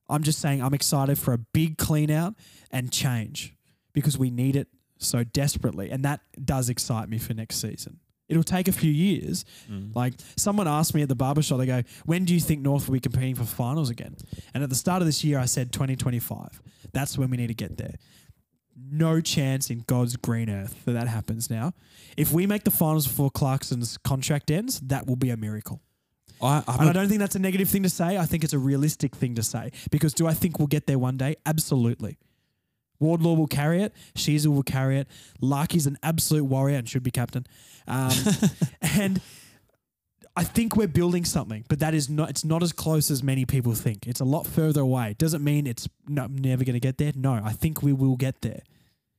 I'm 0.09 0.23
just 0.23 0.41
saying 0.41 0.63
I'm 0.63 0.75
excited 0.75 1.19
for 1.19 1.33
a 1.33 1.39
big 1.39 1.79
clean 1.79 2.11
out 2.11 2.35
and 2.71 2.93
change 2.93 3.55
because 3.93 4.17
we 4.17 4.31
need 4.31 4.57
it 4.57 4.69
so 4.99 5.25
desperately. 5.25 5.91
And 5.91 6.05
that 6.05 6.21
does 6.45 6.69
excite 6.69 7.09
me 7.09 7.19
for 7.19 7.35
next 7.35 7.57
season. 7.57 7.99
It'll 8.29 8.43
take 8.43 8.69
a 8.69 8.73
few 8.73 8.91
years. 8.91 9.45
Mm. 9.71 9.95
Like 9.95 10.15
someone 10.37 10.67
asked 10.67 10.95
me 10.95 11.03
at 11.03 11.09
the 11.09 11.15
barbershop, 11.15 11.59
they 11.59 11.67
go, 11.67 11.83
when 12.05 12.25
do 12.25 12.35
you 12.35 12.41
think 12.41 12.61
North 12.61 12.89
will 12.89 12.95
be 12.95 13.01
competing 13.01 13.35
for 13.35 13.45
finals 13.45 13.91
again? 13.91 14.17
And 14.53 14.63
at 14.63 14.69
the 14.69 14.75
start 14.75 15.03
of 15.03 15.07
this 15.07 15.23
year, 15.23 15.39
I 15.39 15.45
said 15.45 15.73
2025. 15.73 16.61
That's 16.93 17.17
when 17.17 17.31
we 17.31 17.37
need 17.37 17.49
to 17.49 17.55
get 17.55 17.77
there. 17.77 17.95
No 18.91 19.21
chance 19.21 19.71
in 19.71 19.85
God's 19.87 20.17
green 20.17 20.51
earth 20.51 20.85
that 20.85 20.93
that 20.93 21.09
happens 21.09 21.49
now. 21.49 21.73
If 22.17 22.33
we 22.33 22.47
make 22.47 22.65
the 22.65 22.71
finals 22.71 23.07
before 23.07 23.31
Clarkson's 23.31 23.97
contract 23.99 24.51
ends, 24.51 24.81
that 24.81 25.07
will 25.07 25.17
be 25.17 25.31
a 25.31 25.37
miracle. 25.37 25.81
I, 26.43 26.63
I'm 26.69 26.81
And 26.81 26.91
I 26.91 26.93
don't 26.93 27.09
think 27.09 27.21
that's 27.21 27.37
a 27.37 27.41
negative 27.41 27.69
thing 27.69 27.83
to 27.85 27.89
say. 27.89 28.19
I 28.19 28.27
think 28.27 28.45
it's 28.45 28.53
a 28.53 28.59
realistic 28.59 29.15
thing 29.17 29.35
to 29.37 29.43
say. 29.43 29.71
Because 29.91 30.13
do 30.13 30.27
I 30.27 30.35
think 30.35 30.59
we'll 30.59 30.67
get 30.69 30.87
there 30.87 30.99
one 30.99 31.17
day? 31.17 31.37
Absolutely. 31.47 32.19
Wardlaw 32.99 33.35
will 33.35 33.47
carry 33.47 33.83
it. 33.83 33.95
Sheezel 34.15 34.55
will 34.55 34.63
carry 34.63 34.99
it. 34.99 35.09
Larky's 35.41 35.87
an 35.87 35.99
absolute 36.03 36.45
warrior 36.45 36.79
and 36.79 36.89
should 36.89 37.03
be 37.03 37.11
captain. 37.11 37.47
Um, 37.87 38.13
and 38.83 39.21
I 40.37 40.45
think 40.45 40.77
we're 40.77 40.89
building 40.89 41.25
something, 41.25 41.65
but 41.69 41.79
that 41.79 41.95
is 41.95 42.11
not. 42.11 42.29
It's 42.29 42.45
not 42.45 42.63
as 42.63 42.73
close 42.73 43.11
as 43.11 43.23
many 43.23 43.47
people 43.47 43.75
think. 43.75 44.07
It's 44.07 44.21
a 44.21 44.25
lot 44.25 44.47
further 44.47 44.83
away. 44.83 45.15
Doesn't 45.19 45.43
mean 45.43 45.67
it's 45.67 45.89
never 46.09 46.65
going 46.65 46.75
to 46.75 46.81
get 46.81 46.99
there. 46.99 47.13
No, 47.15 47.41
I 47.43 47.53
think 47.53 47.83
we 47.83 47.93
will 47.93 48.17
get 48.17 48.43
there. 48.43 48.61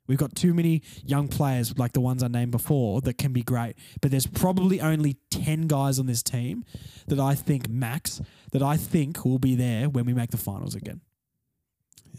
We've 0.08 0.18
got 0.18 0.36
too 0.36 0.54
many 0.54 0.84
young 1.04 1.28
players 1.28 1.78
like 1.78 1.92
the 1.92 2.00
ones 2.02 2.24
I 2.24 2.28
named 2.28 2.52
before 2.52 3.02
that 3.02 3.18
can 3.18 3.34
be 3.34 3.42
great, 3.44 3.76
but 4.02 4.10
there's 4.10 4.28
probably 4.28 4.80
only 4.80 5.18
10 5.32 5.68
guys 5.68 6.00
on 6.00 6.06
this 6.06 6.24
team 6.24 6.64
that 7.08 7.20
I 7.20 7.36
think 7.36 7.68
max 7.68 8.22
that 8.52 8.62
I 8.62 8.78
think 8.78 9.26
will 9.26 9.40
be 9.40 9.56
there 9.56 9.90
when 9.90 10.06
we 10.06 10.14
make 10.14 10.32
the 10.32 10.38
finals 10.38 10.76
again. 10.76 11.02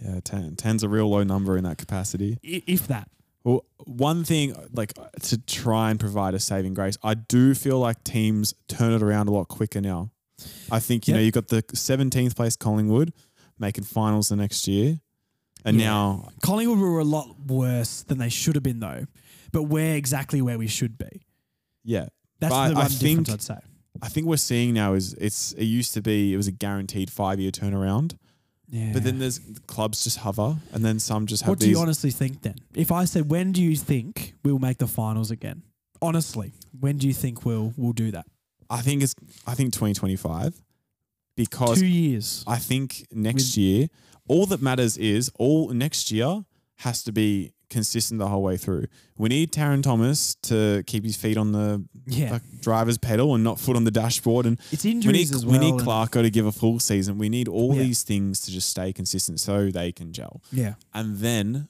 Yeah, 0.02 0.20
10, 0.24 0.56
10's 0.56 0.82
a 0.82 0.88
real 0.88 1.08
low 1.08 1.22
number 1.24 1.56
in 1.56 1.64
that 1.64 1.78
capacity. 1.78 2.38
I- 2.44 2.62
If 2.66 2.86
that. 2.88 3.10
Well, 3.44 3.64
one 3.84 4.24
thing 4.24 4.54
like 4.72 4.92
to 5.22 5.38
try 5.38 5.90
and 5.90 5.98
provide 5.98 6.34
a 6.34 6.40
saving 6.40 6.74
grace, 6.74 6.98
I 7.02 7.14
do 7.14 7.54
feel 7.54 7.78
like 7.78 8.04
teams 8.04 8.52
turn 8.68 8.92
it 8.92 9.02
around 9.02 9.28
a 9.28 9.30
lot 9.32 9.48
quicker 9.48 9.80
now. 9.80 10.10
I 10.70 10.80
think 10.80 11.08
you 11.08 11.14
know 11.14 11.20
Yep. 11.20 11.24
you've 11.24 11.34
got 11.34 11.48
the 11.48 11.62
17th 11.74 12.36
place 12.36 12.56
Collingwood 12.56 13.12
making 13.58 13.84
finals 13.84 14.28
the 14.28 14.36
next 14.36 14.68
year, 14.68 15.00
and 15.64 15.78
Yeah. 15.78 15.86
now 15.86 16.28
Collingwood 16.42 16.78
were 16.78 16.98
a 17.00 17.04
lot 17.04 17.40
worse 17.46 18.02
than 18.02 18.18
they 18.18 18.28
should 18.28 18.54
have 18.54 18.62
been 18.62 18.80
though, 18.80 19.06
but 19.50 19.64
we're 19.64 19.94
exactly 19.96 20.42
where 20.42 20.58
we 20.58 20.66
should 20.68 20.98
be. 20.98 21.22
yeah, 21.84 22.08
That's 22.40 22.52
But 22.54 22.68
the 22.68 22.74
I 22.76 22.78
one 22.82 22.88
think- 22.90 23.00
difference 23.26 23.50
I'd 23.50 23.56
say. 23.56 23.60
I 24.02 24.08
think 24.08 24.26
we're 24.28 24.36
seeing 24.36 24.74
now 24.74 24.94
is 24.94 25.14
it's 25.14 25.52
it 25.54 25.64
used 25.64 25.92
to 25.94 26.02
be 26.02 26.32
it 26.32 26.36
was 26.36 26.46
a 26.46 26.52
guaranteed 26.52 27.10
five 27.10 27.40
year 27.40 27.50
turnaround, 27.50 28.16
Yeah. 28.70 28.90
but 28.92 29.02
then 29.02 29.18
there's 29.18 29.40
clubs 29.66 30.04
just 30.04 30.18
hover, 30.18 30.56
and 30.72 30.84
then 30.84 30.98
some 30.98 31.26
just 31.26 31.42
have 31.42 31.48
what 31.50 31.58
do 31.58 31.66
these. 31.66 31.76
you 31.76 31.80
honestly 31.82 32.10
think 32.10 32.42
then? 32.42 32.56
If 32.74 32.92
I 32.92 33.04
said, 33.06 33.30
when 33.30 33.52
do 33.52 33.62
you 33.62 33.76
think 33.76 34.34
we'll 34.44 34.58
make 34.58 34.78
the 34.78 34.86
finals 34.86 35.30
again? 35.30 35.62
Honestly, 36.02 36.52
when 36.78 36.98
do 36.98 37.06
you 37.08 37.14
think 37.14 37.44
we'll 37.44 37.72
we'll 37.76 37.92
do 37.94 38.10
that? 38.10 38.26
I 38.70 38.82
think 38.82 39.02
it's 39.02 39.14
I 39.46 39.54
think 39.54 39.72
2025 39.72 40.62
because 41.36 41.80
Two 41.80 41.86
years. 41.86 42.44
I 42.46 42.56
think 42.56 43.06
next 43.12 43.56
year, 43.56 43.88
all 44.28 44.44
that 44.46 44.60
matters 44.60 44.96
is 44.98 45.30
all 45.38 45.70
next 45.70 46.10
year 46.10 46.44
has 46.76 47.02
to 47.04 47.12
be 47.12 47.52
consistent 47.70 48.18
the 48.18 48.28
whole 48.28 48.42
way 48.42 48.56
through. 48.56 48.86
We 49.16 49.28
need 49.28 49.52
Tarryn 49.52 49.82
Thomas 49.82 50.34
to 50.42 50.82
keep 50.86 51.04
his 51.04 51.16
feet 51.16 51.36
on 51.36 51.52
the 51.52 51.84
Yeah. 52.06 52.32
like, 52.32 52.60
driver's 52.60 52.98
pedal 52.98 53.34
and 53.34 53.44
not 53.44 53.60
foot 53.60 53.76
on 53.76 53.84
the 53.84 53.90
dashboard. 53.90 54.46
And 54.46 54.58
It's 54.72 54.84
we 54.84 54.92
injuries 54.92 55.30
need 55.30 55.36
as 55.36 55.44
we 55.46 55.58
need 55.58 55.74
Clarko 55.74 56.22
to 56.22 56.30
give 56.30 56.46
a 56.46 56.52
full 56.52 56.80
season. 56.80 57.18
We 57.18 57.28
need 57.28 57.46
all 57.48 57.74
Yeah. 57.74 57.82
these 57.82 58.02
things 58.02 58.40
to 58.42 58.50
just 58.50 58.68
stay 58.70 58.92
consistent 58.92 59.40
so 59.40 59.70
they 59.70 59.92
can 59.92 60.12
gel. 60.12 60.42
Yeah. 60.52 60.74
And 60.94 61.18
then 61.18 61.68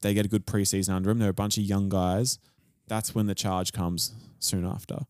they 0.00 0.14
get 0.14 0.24
a 0.24 0.28
good 0.28 0.46
preseason 0.46 0.90
under 0.94 1.08
them. 1.10 1.18
They're 1.18 1.30
a 1.30 1.34
bunch 1.34 1.58
of 1.58 1.64
young 1.64 1.88
guys. 1.88 2.38
That's 2.88 3.14
when 3.14 3.26
the 3.26 3.34
charge 3.34 3.72
comes 3.72 4.12
soon 4.38 4.64
after. 4.64 5.00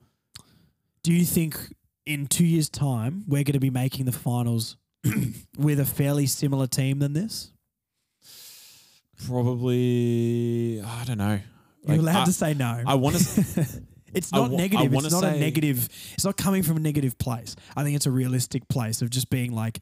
Do 1.03 1.13
you 1.13 1.25
think 1.25 1.75
in 2.05 2.27
two 2.27 2.45
years' 2.45 2.69
time 2.69 3.25
we're 3.29 3.45
going 3.45 3.53
to 3.53 3.61
be 3.61 3.71
making 3.71 4.07
the 4.07 4.13
finals 4.13 4.77
with 5.59 5.79
a 5.79 5.85
fairly 5.85 6.27
similar 6.27 6.67
team 6.67 6.99
than 6.99 7.13
this? 7.13 7.53
Probably, 9.25 10.83
I 10.85 11.05
don't 11.05 11.19
know. 11.19 11.41
You're 11.87 11.99
allowed 11.99 12.23
I- 12.23 12.25
to 12.27 12.33
say 12.33 12.55
no. 12.55 12.83
I 12.87 12.95
want 12.95 13.17
to. 13.17 13.67
it's 14.15 14.33
not 14.33 14.51
negative. 14.51 14.93
It's 14.93 15.13
not 15.13 15.25
a 15.25 15.39
negative. 15.39 15.89
It's 16.15 16.25
not 16.25 16.37
coming 16.37 16.63
from 16.63 16.77
a 16.77 16.81
negative 16.81 17.17
place. 17.19 17.57
I 17.77 17.85
think 17.85 17.97
it's 17.97 18.07
a 18.07 18.11
realistic 18.11 18.69
place 18.69 19.03
of 19.03 19.11
just 19.11 19.31
being 19.31 19.53
like, 19.53 19.81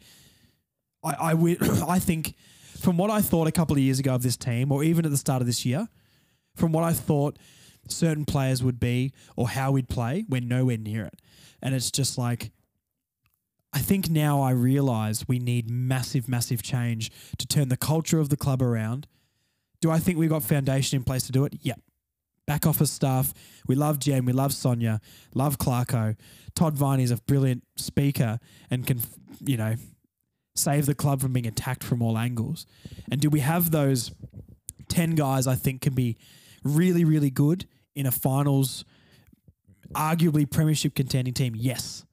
I, 1.03 1.32
I, 1.32 1.57
I 1.89 1.99
think 1.99 2.35
from 2.78 2.97
what 2.97 3.11
I 3.11 3.20
thought 3.20 3.47
a 3.47 3.53
couple 3.53 3.76
of 3.76 3.82
years 3.82 3.99
ago 3.99 4.14
of 4.14 4.22
this 4.22 4.37
team, 4.37 4.70
or 4.70 4.85
even 4.85 5.05
at 5.05 5.11
the 5.11 5.16
start 5.16 5.41
of 5.41 5.47
this 5.47 5.64
year, 5.64 5.89
from 6.55 6.72
what 6.72 6.85
I 6.85 6.93
thought 6.93 7.39
certain 7.89 8.24
players 8.24 8.62
would 8.62 8.80
be 8.80 9.12
or 9.37 9.49
how 9.49 9.72
we'd 9.72 9.89
play, 9.89 10.24
we're 10.28 10.41
nowhere 10.41 10.78
near 10.78 11.05
it. 11.05 11.20
And 11.62 11.74
it's 11.74 11.91
just 11.91 12.18
like, 12.18 12.53
I 13.72 13.78
think 13.78 14.09
now 14.09 14.41
I 14.41 14.51
realize 14.51 15.26
we 15.26 15.39
need 15.39 15.68
massive, 15.68 16.28
massive 16.28 16.62
change 16.62 17.11
to 17.39 17.47
turn 17.47 17.68
the 17.68 17.76
culture 17.76 18.20
of 18.20 18.28
the 18.28 18.37
club 18.37 18.62
around. 18.62 19.07
Do 19.85 19.91
I 19.91 19.99
think 19.99 20.16
we've 20.16 20.30
got 20.30 20.43
foundation 20.43 20.97
in 20.97 21.05
place 21.05 21.24
to 21.24 21.32
do 21.32 21.45
it? 21.45 21.59
Yep. 21.61 21.78
Back 22.47 22.64
office 22.64 22.91
staff. 22.91 23.35
We 23.66 23.74
love 23.74 23.99
Jen. 23.99 24.24
We 24.24 24.32
love 24.32 24.55
Sonia. 24.55 24.99
Love 25.35 25.59
Clarko. 25.59 26.16
Todd 26.55 26.74
Viney 26.74 27.03
is 27.03 27.11
a 27.11 27.18
brilliant 27.18 27.64
speaker 27.76 28.39
and 28.70 28.87
can, 28.87 29.03
you 29.41 29.59
know, 29.59 29.74
save 30.57 30.87
the 30.87 30.95
club 30.95 31.20
from 31.20 31.35
being 31.35 31.47
attacked 31.47 31.85
from 31.85 32.01
all 32.01 32.16
angles. 32.16 32.64
And 33.12 33.20
do 33.20 33.28
we 33.28 33.41
have 33.41 33.72
those 33.72 34.11
10 34.89 35.16
guys 35.16 35.47
I 35.47 35.55
think 35.55 35.82
can 35.82 35.93
be 35.93 36.16
really, 36.62 37.05
really 37.05 37.28
good 37.28 37.66
in 37.95 38.07
a 38.07 38.11
finals, 38.11 38.87
arguably 39.93 40.51
premiership 40.51 40.95
contending 40.95 41.35
team? 41.35 41.53
Yes. 41.55 42.07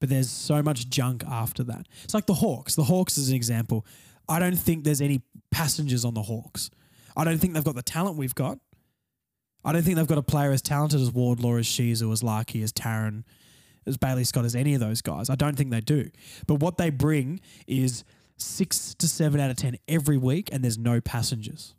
But 0.00 0.08
there's 0.08 0.30
so 0.30 0.62
much 0.62 0.88
junk 0.88 1.24
after 1.28 1.62
that. 1.64 1.88
It's 2.04 2.14
like 2.14 2.24
the 2.24 2.32
Hawks. 2.32 2.74
The 2.74 2.84
Hawks 2.84 3.18
is 3.18 3.28
an 3.28 3.36
example. 3.36 3.84
I 4.30 4.38
don't 4.38 4.56
think 4.56 4.84
there's 4.84 5.02
any 5.02 5.20
passengers 5.50 6.06
on 6.06 6.14
the 6.14 6.22
Hawks. 6.22 6.70
I 7.16 7.24
don't 7.24 7.38
think 7.38 7.54
they've 7.54 7.64
got 7.64 7.74
the 7.74 7.82
talent 7.82 8.16
we've 8.16 8.34
got. 8.34 8.58
I 9.64 9.72
don't 9.72 9.82
think 9.82 9.96
they've 9.96 10.06
got 10.06 10.18
a 10.18 10.22
player 10.22 10.50
as 10.50 10.62
talented 10.62 11.00
as 11.00 11.12
Wardlaw, 11.12 11.56
as 11.56 11.66
Sheezel, 11.66 12.12
as 12.12 12.22
Larky, 12.22 12.62
as 12.62 12.72
Tarryn, 12.72 13.22
as 13.86 13.96
Bailey 13.96 14.24
Scott, 14.24 14.44
as 14.44 14.56
any 14.56 14.74
of 14.74 14.80
those 14.80 15.02
guys. 15.02 15.30
I 15.30 15.36
don't 15.36 15.56
think 15.56 15.70
they 15.70 15.80
do. 15.80 16.10
But 16.46 16.56
what 16.56 16.78
they 16.78 16.90
bring 16.90 17.40
is 17.66 18.04
six 18.36 18.94
to 18.94 19.08
seven 19.08 19.40
out 19.40 19.50
of 19.50 19.56
10 19.56 19.76
every 19.86 20.16
week, 20.16 20.48
and 20.52 20.64
there's 20.64 20.78
no 20.78 21.00
passengers. 21.00 21.74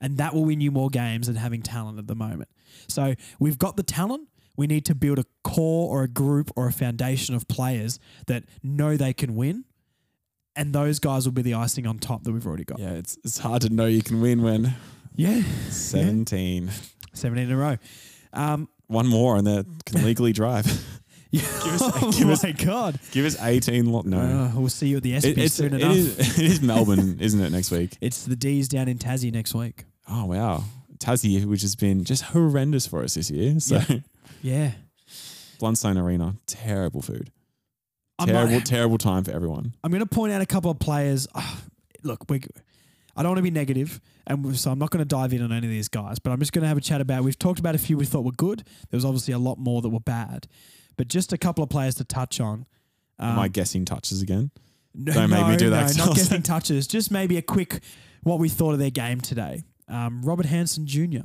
And 0.00 0.18
that 0.18 0.34
will 0.34 0.44
win 0.44 0.60
you 0.60 0.70
more 0.70 0.90
games 0.90 1.28
than 1.28 1.36
having 1.36 1.62
talent 1.62 1.98
at 1.98 2.06
the 2.06 2.14
moment. 2.14 2.50
So 2.88 3.14
we've 3.38 3.58
got 3.58 3.76
the 3.76 3.82
talent. 3.82 4.28
We 4.56 4.66
need 4.66 4.84
to 4.86 4.94
build 4.94 5.18
a 5.18 5.24
core 5.42 5.90
or 5.90 6.02
a 6.02 6.08
group 6.08 6.50
or 6.56 6.68
a 6.68 6.72
foundation 6.72 7.34
of 7.34 7.48
players 7.48 7.98
that 8.26 8.44
know 8.62 8.96
they 8.96 9.12
can 9.12 9.34
win. 9.34 9.64
And 10.56 10.72
those 10.72 10.98
guys 11.00 11.24
will 11.26 11.32
be 11.32 11.42
the 11.42 11.54
icing 11.54 11.86
on 11.86 11.98
top 11.98 12.22
that 12.24 12.32
we've 12.32 12.46
already 12.46 12.64
got. 12.64 12.78
Yeah, 12.78 12.92
it's 12.92 13.18
it's 13.24 13.38
hard 13.38 13.62
to 13.62 13.70
know 13.70 13.86
you 13.86 14.02
can 14.02 14.20
win 14.20 14.42
when 14.42 14.74
Yeah. 15.16 15.42
17. 15.70 16.70
17 17.12 17.44
in 17.46 17.52
a 17.52 17.56
row. 17.56 17.76
Um, 18.32 18.68
One 18.86 19.06
more 19.08 19.36
and 19.36 19.46
they 19.46 19.64
can 19.84 20.04
legally 20.04 20.32
drive. 20.32 20.66
us, 20.66 20.82
us- 21.82 22.02
oh 22.02 22.12
give 22.16 22.28
us- 22.30 22.42
my 22.44 22.52
God. 22.52 22.98
Give 23.10 23.24
us 23.24 23.36
18. 23.40 23.90
Lo- 23.90 24.02
no. 24.04 24.20
Uh, 24.20 24.52
we'll 24.60 24.68
see 24.68 24.88
you 24.88 24.98
at 24.98 25.02
the 25.02 25.14
It- 25.14 25.24
SB 25.24 25.50
soon 25.50 25.74
it 25.74 25.80
enough. 25.80 25.96
is- 25.96 26.18
it 26.38 26.44
is 26.44 26.62
Melbourne, 26.62 27.18
isn't 27.20 27.40
it, 27.40 27.50
next 27.50 27.70
week? 27.70 27.96
It's 28.00 28.24
the 28.24 28.36
D's 28.36 28.68
down 28.68 28.88
in 28.88 28.98
Tassie 28.98 29.32
next 29.32 29.54
week. 29.54 29.84
Oh, 30.08 30.26
wow. 30.26 30.64
Tassie, 30.98 31.44
which 31.44 31.62
has 31.62 31.74
been 31.74 32.04
just 32.04 32.22
horrendous 32.22 32.86
for 32.86 33.02
us 33.02 33.14
this 33.14 33.30
year. 33.30 33.58
So, 33.60 33.80
Yeah. 33.88 33.98
Yeah. 34.42 34.70
Blundstone 35.60 36.00
Arena, 36.00 36.36
terrible 36.46 37.02
food. 37.02 37.30
I'm 38.18 38.28
Terrible, 38.28 38.52
not- 38.54 38.66
terrible 38.66 38.98
time 38.98 39.24
for 39.24 39.32
everyone. 39.32 39.74
I'm 39.82 39.90
going 39.90 40.00
to 40.00 40.06
point 40.06 40.32
out 40.32 40.40
a 40.40 40.46
couple 40.46 40.70
of 40.70 40.78
players. 40.78 41.26
Ah, 41.34 41.60
look, 42.04 42.28
we, 42.30 42.42
I 43.16 43.22
don't 43.22 43.30
want 43.30 43.38
to 43.38 43.42
be 43.42 43.50
negative, 43.50 44.00
and 44.26 44.56
so 44.56 44.70
I'm 44.70 44.78
not 44.78 44.90
going 44.90 45.00
to 45.00 45.04
dive 45.08 45.32
in 45.32 45.42
on 45.42 45.50
any 45.52 45.66
of 45.66 45.70
these 45.72 45.88
guys. 45.88 46.18
But 46.20 46.30
I'm 46.30 46.38
just 46.38 46.52
going 46.52 46.62
to 46.62 46.68
have 46.68 46.76
a 46.76 46.80
chat 46.80 47.00
about. 47.00 47.24
We've 47.24 47.38
talked 47.38 47.58
about 47.58 47.74
a 47.74 47.78
few 47.78 47.96
we 47.96 48.04
thought 48.04 48.24
were 48.24 48.30
good. 48.32 48.62
There 48.90 48.96
was 48.96 49.04
obviously 49.04 49.34
a 49.34 49.38
lot 49.38 49.58
more 49.58 49.82
that 49.82 49.88
were 49.88 50.00
bad, 50.00 50.46
but 50.96 51.08
just 51.08 51.32
a 51.32 51.38
couple 51.38 51.64
of 51.64 51.70
players 51.70 51.96
to 51.96 52.04
touch 52.04 52.40
on. 52.40 52.66
Am 53.18 53.38
I 53.38 53.46
Um, 53.46 53.50
guessing 53.52 53.84
touches 53.84 54.22
again? 54.22 54.50
no, 54.94 55.12
don't 55.12 55.30
make 55.30 55.46
me 55.48 55.56
do 55.56 55.70
that, 55.70 55.96
No, 55.96 56.06
not 56.06 56.16
guessing 56.16 56.42
touches. 56.42 56.86
Just 56.86 57.10
maybe 57.10 57.36
a 57.36 57.42
quick 57.42 57.80
what 58.22 58.38
we 58.38 58.48
thought 58.48 58.72
of 58.74 58.78
their 58.78 58.90
game 58.90 59.20
today. 59.20 59.64
Um, 59.88 60.22
Robert 60.22 60.46
Hansen 60.46 60.86
Jr. 60.86 61.22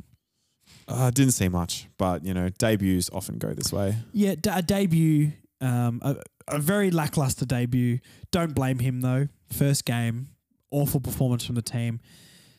Uh, 0.88 1.12
didn't 1.12 1.34
see 1.34 1.50
much, 1.50 1.88
but 1.98 2.26
you 2.26 2.34
know, 2.34 2.50
debuts 2.50 3.10
often 3.14 3.38
go 3.38 3.54
this 3.54 3.72
way. 3.72 3.96
Yeah, 4.12 4.36
d- 4.36 4.50
a 4.52 4.62
debut, 4.62 5.32
um, 5.62 6.00
a, 6.04 6.16
a 6.52 6.60
very 6.60 6.92
lackluster 6.92 7.46
debut. 7.46 8.00
Don't 8.32 8.54
blame 8.56 8.80
him 8.80 9.02
though. 9.02 9.28
First 9.52 9.86
game, 9.86 10.28
awful 10.72 11.00
performance 11.00 11.46
from 11.46 11.56
the 11.56 11.62
team. 11.62 12.00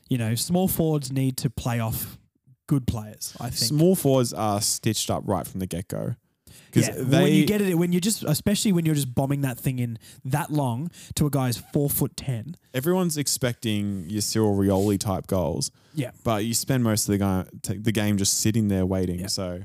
You 0.09 0.19
know, 0.19 0.35
small 0.35 0.67
forwards 0.69 1.13
need 1.13 1.37
to 1.39 1.51
play 1.51 1.79
off 1.81 2.19
good 2.67 2.87
players. 2.87 3.37
I 3.41 3.45
think. 3.51 3.57
Small 3.57 3.95
forwards 3.95 4.33
are 4.33 4.61
stitched 4.61 5.11
up 5.11 5.23
right 5.27 5.47
from 5.47 5.61
the 5.61 5.67
get 5.67 5.89
go. 5.89 6.15
Because 6.67 6.89
Yeah, 6.89 6.95
they 7.05 7.23
when 7.23 7.33
you 7.33 7.47
get 7.47 7.61
it, 7.61 7.75
when 7.77 7.93
you're 7.93 8.01
just, 8.01 8.23
especially 8.25 8.73
when 8.73 8.85
you're 8.87 8.95
just 8.95 9.13
bombing 9.15 9.41
that 9.43 9.59
thing 9.59 9.79
in 9.79 9.99
that 10.25 10.51
long 10.53 10.91
to 11.17 11.27
a 11.27 11.31
guy's 11.31 11.57
four 11.73 11.89
foot 11.91 12.17
ten. 12.17 12.57
everyone's 12.75 13.17
expecting 13.17 14.05
your 14.09 14.21
Cyril 14.21 14.57
Rioli 14.57 14.99
type 14.99 15.27
goals, 15.29 15.71
Yeah, 15.95 16.11
but 16.25 16.45
you 16.45 16.55
spend 16.55 16.83
most 16.85 17.09
of 17.09 17.13
the 17.13 17.19
game 17.19 17.45
t- 17.63 17.79
the 17.79 17.93
game 17.93 18.17
just 18.19 18.39
sitting 18.41 18.69
there 18.69 18.85
waiting. 18.87 19.21
Yeah. 19.21 19.27
So 19.29 19.63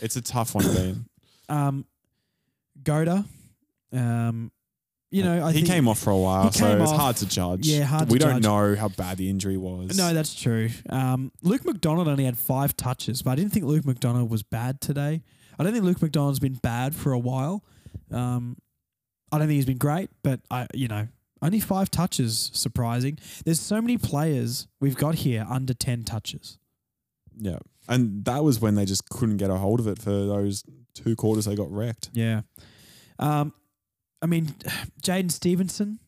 it's 0.00 0.14
a 0.16 0.20
tough 0.22 0.54
one 0.54 0.64
to 0.64 0.70
be 0.70 0.80
in. 0.80 1.04
um, 1.48 1.84
Goda, 2.82 3.24
um, 3.92 4.50
you 5.10 5.22
know, 5.22 5.46
I 5.46 5.52
he 5.52 5.62
came 5.62 5.88
off 5.88 5.98
for 5.98 6.10
a 6.10 6.16
while, 6.18 6.52
so 6.52 6.80
it's 6.82 6.90
off. 6.90 6.98
hard 7.00 7.16
to 7.16 7.26
judge. 7.26 7.66
Yeah, 7.66 7.84
hard 7.84 8.10
We 8.10 8.18
don't 8.18 8.34
judge. 8.34 8.42
know 8.42 8.74
how 8.76 8.88
bad 8.88 9.16
the 9.16 9.30
injury 9.30 9.56
was. 9.56 9.96
No, 9.96 10.12
that's 10.12 10.34
true. 10.34 10.68
Um, 10.90 11.32
Luke 11.42 11.64
McDonald 11.64 12.08
only 12.08 12.24
had 12.24 12.36
five 12.36 12.76
touches, 12.76 13.22
but 13.22 13.30
I 13.30 13.34
didn't 13.36 13.52
think 13.52 13.64
Luke 13.64 13.86
McDonald 13.86 14.28
was 14.30 14.42
bad 14.42 14.80
today. 14.82 15.22
I 15.58 15.64
don't 15.64 15.72
think 15.72 15.84
Luke 15.84 16.02
McDonald's 16.02 16.38
been 16.40 16.54
bad 16.54 16.94
for 16.94 17.12
a 17.12 17.18
while. 17.18 17.64
Um, 18.10 18.58
I 19.32 19.38
don't 19.38 19.46
think 19.46 19.56
he's 19.56 19.64
been 19.66 19.78
great, 19.78 20.10
but 20.22 20.40
I, 20.50 20.66
you 20.74 20.88
know, 20.88 21.08
only 21.40 21.60
five 21.60 21.90
touches, 21.90 22.50
surprising. 22.52 23.18
There's 23.46 23.60
so 23.60 23.80
many 23.80 23.96
players 23.96 24.68
we've 24.80 24.96
got 24.96 25.14
here 25.16 25.46
under 25.48 25.72
ten 25.72 26.02
touches. 26.04 26.58
yeah, 27.38 27.58
and 27.88 28.24
that 28.26 28.44
was 28.44 28.60
when 28.60 28.74
they 28.74 28.84
just 28.84 29.08
couldn't 29.08 29.38
get 29.38 29.48
a 29.48 29.56
hold 29.56 29.80
of 29.80 29.86
it 29.86 29.98
for 29.98 30.10
those 30.10 30.64
two 30.94 31.16
quarters. 31.16 31.46
They 31.46 31.54
got 31.56 31.70
wrecked. 31.72 32.10
Yeah. 32.12 32.42
Um, 33.18 33.52
I 34.22 34.26
mean, 34.26 34.46
Jaidyn 35.02 35.30
Stephenson, 35.30 35.98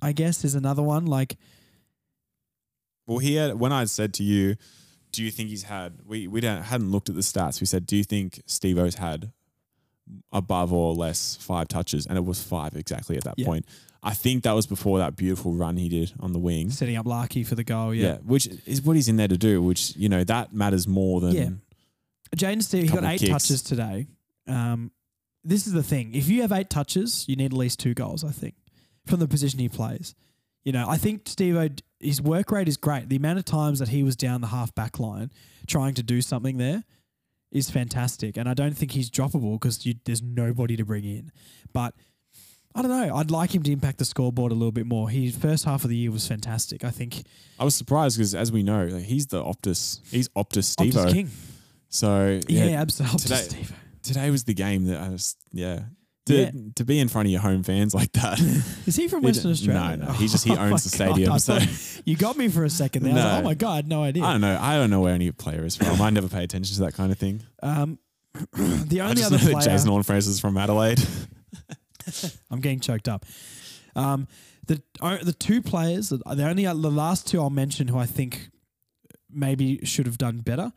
I 0.00 0.12
guess, 0.12 0.44
is 0.44 0.54
another 0.54 0.82
one. 0.82 1.06
Like, 1.06 1.36
Well, 3.06 3.18
he 3.18 3.34
had 3.34 3.58
when 3.58 3.72
I 3.72 3.84
said 3.84 4.14
to 4.14 4.22
you, 4.22 4.56
"Do 5.12 5.22
you 5.22 5.30
think 5.30 5.48
he's 5.50 5.64
had?" 5.64 6.00
We 6.06 6.26
we 6.28 6.40
don't, 6.40 6.62
hadn't 6.62 6.90
looked 6.90 7.08
at 7.08 7.14
the 7.14 7.20
stats. 7.20 7.60
We 7.60 7.66
said, 7.66 7.86
"Do 7.86 7.96
you 7.96 8.04
think 8.04 8.42
Steve 8.46 8.78
O's 8.78 8.96
had 8.96 9.32
above 10.32 10.72
or 10.72 10.94
less 10.94 11.36
five 11.36 11.68
touches?" 11.68 12.06
And 12.06 12.16
it 12.18 12.24
was 12.24 12.42
five 12.42 12.74
exactly 12.76 13.16
at 13.16 13.24
that 13.24 13.34
Yeah. 13.38 13.46
point. 13.46 13.66
I 14.04 14.14
think 14.14 14.42
that 14.42 14.52
was 14.52 14.66
before 14.66 14.98
that 14.98 15.14
beautiful 15.14 15.52
run 15.52 15.76
he 15.76 15.88
did 15.88 16.12
on 16.18 16.32
the 16.32 16.40
wing. 16.40 16.70
setting 16.70 16.96
up 16.96 17.06
Larky 17.06 17.44
for 17.44 17.54
the 17.54 17.62
goal. 17.64 17.94
Yeah. 17.94 18.04
Yeah. 18.06 18.16
which 18.24 18.48
is 18.66 18.82
what 18.82 18.96
he's 18.96 19.08
in 19.08 19.16
there 19.16 19.28
to 19.28 19.38
do. 19.38 19.62
Which 19.62 19.94
you 19.96 20.08
know 20.08 20.24
that 20.24 20.52
matters 20.52 20.88
more 20.88 21.20
than 21.20 21.34
Yeah. 21.36 21.50
Jaidyn 22.36 22.62
Steve, 22.62 22.84
he 22.84 22.88
got 22.88 23.04
eight 23.04 23.20
kicks. 23.20 23.30
touches 23.30 23.62
today. 23.62 24.06
Um, 24.48 24.90
this 25.44 25.66
is 25.66 25.72
the 25.72 25.82
thing. 25.82 26.14
If 26.14 26.28
you 26.28 26.42
have 26.42 26.52
eight 26.52 26.70
touches, 26.70 27.24
you 27.28 27.36
need 27.36 27.46
at 27.46 27.52
least 27.52 27.80
two 27.80 27.94
goals, 27.94 28.24
I 28.24 28.30
think, 28.30 28.54
from 29.06 29.20
the 29.20 29.28
position 29.28 29.58
he 29.58 29.68
plays. 29.68 30.14
You 30.64 30.72
know, 30.72 30.88
I 30.88 30.96
think 30.96 31.22
Steve 31.26 31.56
his 31.98 32.20
work 32.22 32.50
rate 32.52 32.68
is 32.68 32.76
great. 32.76 33.08
The 33.08 33.16
amount 33.16 33.38
of 33.38 33.44
times 33.44 33.78
that 33.80 33.88
he 33.88 34.02
was 34.02 34.16
down 34.16 34.40
the 34.40 34.48
half 34.48 34.74
back 34.74 34.98
line 34.98 35.30
trying 35.66 35.94
to 35.94 36.02
do 36.02 36.20
something 36.22 36.56
there 36.58 36.84
is 37.50 37.70
fantastic. 37.70 38.36
And 38.36 38.48
I 38.48 38.54
don't 38.54 38.76
think 38.76 38.92
he's 38.92 39.10
droppable 39.10 39.54
because 39.60 39.84
there's 40.04 40.22
nobody 40.22 40.76
to 40.76 40.84
bring 40.84 41.04
in. 41.04 41.30
But 41.72 41.94
I 42.74 42.82
don't 42.82 42.90
know. 42.90 43.16
I'd 43.16 43.30
like 43.30 43.54
him 43.54 43.62
to 43.64 43.72
impact 43.72 43.98
the 43.98 44.04
scoreboard 44.04 44.50
a 44.52 44.54
little 44.54 44.72
bit 44.72 44.86
more. 44.86 45.10
His 45.10 45.36
first 45.36 45.64
half 45.64 45.84
of 45.84 45.90
the 45.90 45.96
year 45.96 46.10
was 46.10 46.26
fantastic. 46.26 46.84
I 46.84 46.90
think 46.90 47.24
I 47.58 47.64
was 47.64 47.74
surprised 47.74 48.16
because 48.16 48.34
as 48.34 48.50
we 48.50 48.62
know, 48.62 48.86
like, 48.86 49.04
he's 49.04 49.26
the 49.26 49.42
Optus. 49.42 50.00
He's 50.10 50.28
Optus 50.30 50.74
Optus 50.76 51.12
King. 51.12 51.30
So 51.88 52.40
Yeah, 52.48 52.64
yeah, 52.66 52.80
absolutely. 52.80 53.18
Optus 53.18 53.22
today- 53.22 53.36
Steve. 53.48 53.72
Today 54.02 54.30
was 54.30 54.44
the 54.44 54.54
game 54.54 54.84
that 54.86 55.00
I 55.00 55.08
was 55.08 55.36
yeah. 55.52 55.80
To, 56.26 56.34
Yeah. 56.36 56.50
to 56.76 56.84
be 56.84 57.00
in 57.00 57.08
front 57.08 57.26
of 57.26 57.32
your 57.32 57.40
home 57.40 57.64
fans 57.64 57.94
like 57.96 58.12
that. 58.12 58.38
Is 58.86 58.94
he 58.94 59.08
from 59.08 59.22
Western 59.24 59.50
Australia? 59.50 59.96
no, 59.96 60.06
no, 60.06 60.12
he 60.12 60.28
just- 60.28 60.44
he 60.44 60.52
Oh 60.56 60.56
owns 60.60 60.84
the 60.84 60.88
stadium, 60.88 61.32
I 61.32 61.38
so- 61.38 61.58
thought- 61.58 62.02
you 62.06 62.14
got 62.16 62.36
me 62.36 62.46
for 62.46 62.62
a 62.64 62.70
second 62.70 63.02
there. 63.02 63.12
I 63.12 63.16
was 63.16 63.24
like, 63.24 63.38
oh 63.40 63.42
my 63.42 63.54
god, 63.54 63.88
no 63.88 64.04
idea. 64.04 64.22
I 64.22 64.30
don't 64.32 64.40
know. 64.40 64.56
I 64.60 64.76
don't 64.76 64.88
know 64.90 65.00
where 65.00 65.14
any 65.14 65.32
player 65.32 65.64
is 65.64 65.74
from. 65.74 66.00
I 66.00 66.10
never 66.10 66.28
pay 66.28 66.44
attention 66.44 66.76
to 66.76 66.82
that 66.82 66.94
kind 66.94 67.10
of 67.10 67.18
thing. 67.18 67.42
Um, 67.60 67.98
the 68.52 69.00
I 69.00 69.04
only 69.06 69.16
just 69.16 69.26
other 69.32 69.38
know 69.38 69.42
player 69.50 69.54
that 69.56 69.64
Jason 69.64 69.90
Horne-Francis 69.90 70.34
is 70.34 70.40
from 70.40 70.56
Adelaide. 70.58 71.00
I'm 72.52 72.60
getting 72.60 72.78
choked 72.80 73.08
up. 73.08 73.26
Um, 73.96 74.28
the 74.68 74.80
the 75.00 75.34
two 75.36 75.60
players, 75.60 76.10
the 76.10 76.22
only 76.26 76.64
the 76.66 76.74
last 76.74 77.26
two 77.26 77.40
I'll 77.40 77.50
mention 77.50 77.88
who 77.88 77.98
I 77.98 78.06
think 78.06 78.48
maybe 79.28 79.80
should 79.84 80.06
have 80.06 80.18
done 80.18 80.38
better. 80.38 80.72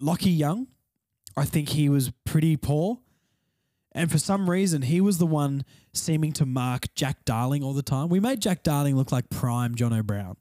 Lachie 0.00 0.36
Young, 0.36 0.66
I 1.36 1.44
think 1.44 1.70
he 1.70 1.88
was 1.88 2.10
pretty 2.24 2.56
poor, 2.56 2.98
and 3.92 4.10
for 4.10 4.18
some 4.18 4.48
reason 4.50 4.82
he 4.82 5.00
was 5.00 5.18
the 5.18 5.26
one 5.26 5.64
seeming 5.92 6.32
to 6.32 6.46
mark 6.46 6.92
Jack 6.94 7.24
Darling 7.24 7.62
all 7.62 7.72
the 7.72 7.82
time. 7.82 8.08
We 8.08 8.20
made 8.20 8.40
Jack 8.40 8.62
Darling 8.62 8.96
look 8.96 9.10
like 9.12 9.30
prime 9.30 9.74
Jonathan 9.74 10.06
Brown, 10.06 10.36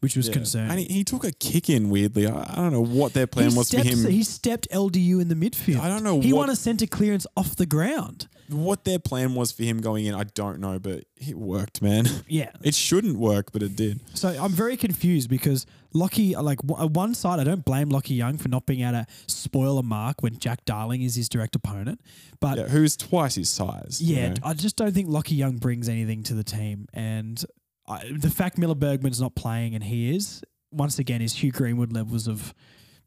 which 0.00 0.16
was 0.16 0.28
Yeah. 0.28 0.34
concerning. 0.34 0.70
And 0.70 0.80
he, 0.80 0.86
he 0.86 1.04
took 1.04 1.24
a 1.24 1.32
kick 1.32 1.68
in 1.68 1.90
weirdly. 1.90 2.26
I, 2.26 2.42
I 2.52 2.56
don't 2.56 2.72
know 2.72 2.84
what 2.84 3.12
their 3.12 3.26
plan 3.26 3.50
he 3.50 3.56
was 3.58 3.70
for 3.70 3.78
him. 3.80 4.06
He 4.10 4.22
stepped 4.22 4.68
LDU 4.72 5.20
in 5.20 5.28
the 5.28 5.34
midfield. 5.34 5.80
I 5.80 5.88
don't 5.88 6.02
know 6.04 6.20
He 6.20 6.32
what- 6.32 6.40
won 6.40 6.50
a 6.50 6.56
centre 6.56 6.86
clearance 6.86 7.26
off 7.36 7.54
the 7.56 7.66
ground. 7.66 8.28
what 8.48 8.84
their 8.84 8.98
plan 8.98 9.34
was 9.34 9.52
for 9.52 9.62
him 9.64 9.80
going 9.80 10.06
in, 10.06 10.14
I 10.14 10.24
don't 10.24 10.58
know, 10.60 10.78
but 10.78 11.04
it 11.16 11.36
worked, 11.36 11.82
man. 11.82 12.06
Yeah. 12.28 12.50
It 12.62 12.74
shouldn't 12.74 13.18
work, 13.18 13.52
but 13.52 13.62
it 13.62 13.76
did. 13.76 14.00
So 14.14 14.28
I'm 14.30 14.52
very 14.52 14.76
confused 14.76 15.28
because 15.28 15.66
Lachie, 15.94 16.40
like 16.42 16.58
w- 16.62 16.82
on 16.84 16.92
one 16.92 17.14
side, 17.14 17.40
I 17.40 17.44
don't 17.44 17.64
blame 17.64 17.88
Lachie 17.88 18.16
Young 18.16 18.36
for 18.36 18.48
not 18.48 18.66
being 18.66 18.80
able 18.82 18.92
to 18.92 19.06
spoil 19.26 19.78
a 19.78 19.82
mark 19.82 20.22
when 20.22 20.38
Jack 20.38 20.64
Darling 20.64 21.02
is 21.02 21.14
his 21.14 21.28
direct 21.28 21.56
opponent. 21.56 22.00
But 22.40 22.58
Yeah, 22.58 22.68
who's 22.68 22.96
twice 22.96 23.36
his 23.36 23.48
size. 23.48 24.00
you 24.02 24.16
yeah, 24.16 24.28
know? 24.30 24.34
I 24.44 24.54
just 24.54 24.76
don't 24.76 24.92
think 24.92 25.08
Lachie 25.08 25.36
Young 25.36 25.56
brings 25.56 25.88
anything 25.88 26.22
to 26.24 26.34
the 26.34 26.44
team. 26.44 26.86
And 26.92 27.42
I, 27.86 28.12
the 28.14 28.30
fact 28.30 28.58
Miller 28.58 28.74
Bergman's 28.74 29.20
not 29.20 29.34
playing 29.34 29.74
and 29.74 29.82
he 29.84 30.14
is, 30.14 30.42
once 30.70 30.98
again, 30.98 31.22
is 31.22 31.32
Hugh 31.34 31.52
Greenwood 31.52 31.92
levels 31.92 32.28
of 32.28 32.52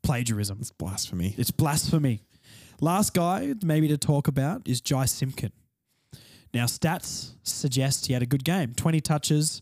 plagiarism. 0.02 0.58
It's 0.62 0.72
blasphemy. 0.72 1.36
It's 1.38 1.52
blasphemy. 1.52 2.24
Last 2.80 3.14
guy, 3.14 3.54
maybe 3.64 3.88
to 3.90 3.98
talk 3.98 4.28
about, 4.28 4.64
is 4.68 4.82
Jai 4.82 5.06
Simpkin. 5.06 5.52
Now, 6.52 6.66
stats 6.66 7.36
suggest 7.44 8.08
he 8.08 8.14
had 8.14 8.24
a 8.24 8.26
good 8.26 8.44
game 8.44 8.74
20 8.74 9.00
touches, 9.02 9.62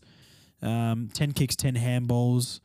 um, 0.62 1.10
10 1.12 1.32
kicks, 1.32 1.54
10 1.54 1.74
handballs. 1.76 2.60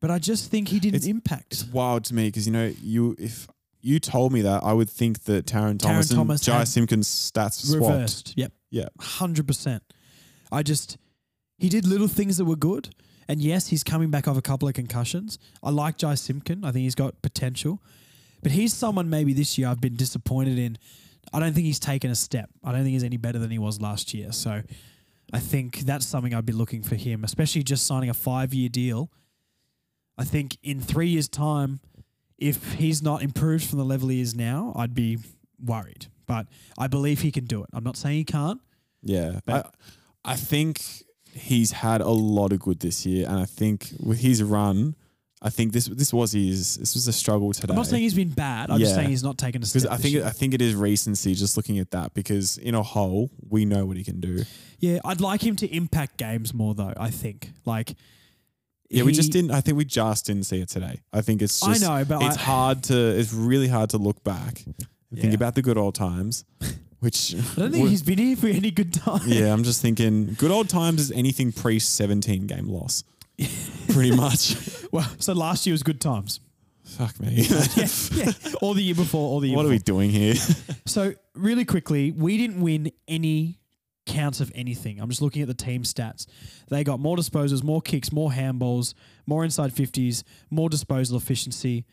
But 0.00 0.10
I 0.10 0.18
just 0.18 0.50
think 0.50 0.68
he 0.68 0.80
didn't 0.80 0.96
It's- 0.96 1.10
impact. 1.10 1.52
It's 1.52 1.64
wild 1.64 2.04
to 2.04 2.14
me 2.14 2.28
because 2.28 2.46
you 2.46 2.52
know 2.52 2.72
you 2.82 3.14
if 3.18 3.46
you 3.82 3.98
told 3.98 4.32
me 4.32 4.42
that 4.42 4.62
I 4.62 4.72
would 4.72 4.88
think 4.90 5.24
that 5.24 5.46
Tarryn 5.46 5.78
Thomas 5.78 6.08
Thomas 6.08 6.46
and 6.46 6.54
Jai 6.58 6.64
Simpkins 6.64 7.08
stats 7.08 7.64
swapped. 7.66 7.80
Reversed. 7.82 8.34
Yep. 8.36 8.52
Yeah. 8.70 8.88
100%. 9.00 9.80
I 10.52 10.62
just, 10.62 10.98
he 11.58 11.68
did 11.70 11.86
little 11.86 12.06
things 12.08 12.36
that 12.36 12.44
were 12.44 12.56
good. 12.56 12.94
And 13.26 13.40
yes, 13.40 13.68
he's 13.68 13.82
coming 13.82 14.10
back 14.10 14.28
off 14.28 14.36
a 14.36 14.42
couple 14.42 14.68
of 14.68 14.74
concussions. 14.74 15.38
I 15.62 15.70
like 15.70 15.96
Jai 15.96 16.14
Simpkin. 16.14 16.64
I 16.64 16.72
think 16.72 16.82
he's 16.82 16.94
got 16.94 17.22
potential. 17.22 17.82
But 18.42 18.52
he's 18.52 18.74
someone 18.74 19.08
maybe 19.08 19.32
this 19.32 19.56
year 19.56 19.68
I've 19.68 19.80
been 19.80 19.96
disappointed 19.96 20.58
in. 20.58 20.76
I 21.32 21.40
don't 21.40 21.52
think 21.54 21.64
he's 21.66 21.78
taken 21.78 22.10
a 22.10 22.14
step. 22.14 22.50
I 22.64 22.72
don't 22.72 22.82
think 22.82 22.92
he's 22.92 23.04
any 23.04 23.16
better 23.16 23.38
than 23.38 23.50
he 23.50 23.58
was 23.58 23.80
last 23.80 24.12
year. 24.12 24.32
So 24.32 24.62
I 25.32 25.38
think 25.38 25.80
that's 25.80 26.04
something 26.04 26.34
I'd 26.34 26.44
be 26.46 26.52
looking 26.52 26.82
for 26.82 26.96
him, 26.96 27.24
especially 27.24 27.62
just 27.62 27.86
signing 27.86 28.10
a 28.10 28.14
five 28.14 28.52
year 28.52 28.68
deal. 28.68 29.10
I 30.20 30.24
think 30.24 30.58
in 30.62 30.80
three 30.80 31.08
years' 31.08 31.28
time, 31.28 31.80
if 32.38 32.74
he's 32.74 33.02
not 33.02 33.22
improved 33.22 33.64
from 33.68 33.78
the 33.78 33.84
level 33.84 34.08
he 34.08 34.20
is 34.20 34.34
now, 34.34 34.72
I'd 34.76 34.94
be 34.94 35.18
worried. 35.64 36.06
But 36.26 36.46
I 36.78 36.86
believe 36.86 37.20
he 37.22 37.30
can 37.32 37.46
do 37.46 37.62
it. 37.62 37.70
I'm 37.72 37.84
not 37.84 37.96
saying 37.96 38.16
he 38.16 38.24
can't. 38.24 38.60
Yeah, 39.02 39.36
I, 39.36 39.40
But- 39.46 39.74
I 40.24 40.36
think 40.36 40.82
he's 41.32 41.72
had 41.72 42.00
a 42.02 42.10
lot 42.10 42.52
of 42.52 42.60
good 42.60 42.80
this 42.80 43.06
year, 43.06 43.26
and 43.28 43.38
I 43.38 43.46
think 43.46 43.92
with 43.98 44.20
his 44.20 44.42
run, 44.42 44.94
I 45.42 45.48
think 45.48 45.72
this 45.72 45.86
this 45.86 46.12
was 46.12 46.32
his 46.32 46.76
this 46.76 46.94
was 46.94 47.08
a 47.08 47.12
struggle 47.14 47.50
today. 47.54 47.70
I'm 47.70 47.76
not 47.76 47.86
saying 47.86 48.02
he's 48.02 48.12
been 48.14 48.28
bad. 48.28 48.70
I'm 48.70 48.78
just 48.78 48.94
saying 48.94 49.08
he's 49.08 49.22
not 49.22 49.38
taken 49.38 49.62
a 49.62 49.64
because 49.64 49.82
step. 49.84 49.90
I 49.92 49.96
think 49.96 50.14
year. 50.14 50.26
I 50.26 50.30
think 50.30 50.52
it 50.52 50.60
is 50.60 50.74
recency 50.74 51.34
just 51.34 51.56
looking 51.56 51.78
at 51.78 51.90
that 51.92 52.12
because 52.12 52.58
in 52.58 52.74
a 52.74 52.82
whole 52.82 53.30
we 53.48 53.64
know 53.64 53.86
what 53.86 53.96
he 53.96 54.04
can 54.04 54.20
do. 54.20 54.44
yeah, 54.80 54.98
I'd 55.02 55.22
like 55.22 55.40
him 55.42 55.56
to 55.56 55.66
impact 55.74 56.18
games 56.18 56.52
more 56.52 56.74
though. 56.74 56.92
I 56.96 57.08
think 57.10 57.52
like. 57.64 57.94
Yeah, 58.90 59.04
we 59.04 59.12
just 59.12 59.30
didn't. 59.30 59.52
I 59.52 59.60
think 59.60 59.78
we 59.78 59.84
just 59.84 60.26
didn't 60.26 60.44
see 60.44 60.60
it 60.60 60.68
today. 60.68 61.00
I 61.12 61.20
think 61.20 61.42
it's 61.42 61.60
just. 61.60 61.84
I 61.84 61.98
know, 61.98 62.04
but 62.04 62.22
it's 62.22 62.36
I- 62.36 62.40
hard 62.40 62.82
to. 62.84 62.96
It's 62.96 63.32
really 63.32 63.68
hard 63.68 63.90
to 63.90 63.98
look 63.98 64.22
back 64.24 64.62
and 64.66 64.74
think 65.20 65.32
about 65.32 65.54
the 65.54 65.62
good 65.62 65.78
old 65.78 65.94
times, 65.94 66.44
which 66.98 67.34
I 67.34 67.60
don't 67.60 67.72
think 67.72 67.88
he's 67.88 68.02
been 68.02 68.18
here 68.18 68.36
for 68.36 68.48
any 68.48 68.72
good 68.72 68.92
time. 68.92 69.22
Yeah, 69.26 69.52
I'm 69.52 69.62
just 69.70 69.80
thinking 69.80 70.34
good 70.34 70.50
old 70.50 70.68
times 70.68 71.00
is 71.00 71.12
anything 71.12 71.52
pre 71.52 71.78
17 71.78 72.46
game 72.48 72.68
loss. 72.68 73.04
Pretty 73.88 74.14
much. 74.14 74.56
Well, 74.92 75.08
so 75.18 75.32
last 75.34 75.66
year 75.66 75.72
was 75.72 75.82
good 75.84 76.00
times. 76.00 76.40
Fuck 76.84 77.20
me. 77.20 77.28
yeah, 77.48 77.86
yeah. 78.12 78.32
Or 78.60 78.74
the 78.74 78.82
year 78.82 78.96
before, 78.96 79.34
or 79.34 79.40
the 79.40 79.46
year 79.48 79.56
what 79.56 79.64
are 79.64 79.68
we 79.68 79.78
doing 79.78 80.10
here? 80.10 80.34
So 80.86 81.14
really 81.36 81.64
quickly, 81.64 82.10
we 82.10 82.36
didn't 82.36 82.60
win 82.60 82.90
any 83.06 83.59
counts 84.06 84.40
of 84.40 84.50
anything. 84.54 85.00
I'm 85.00 85.08
just 85.08 85.22
looking 85.22 85.42
at 85.42 85.48
the 85.48 85.54
team 85.54 85.82
stats. 85.82 86.26
They 86.68 86.84
got 86.84 87.00
more 87.00 87.16
disposals, 87.16 87.62
more 87.62 87.80
kicks, 87.82 88.12
more 88.12 88.30
handballs, 88.30 88.94
more 89.26 89.44
inside 89.44 89.72
50s, 89.72 90.22
more 90.50 90.68
disposal 90.68 91.16
efficiency. 91.16 91.84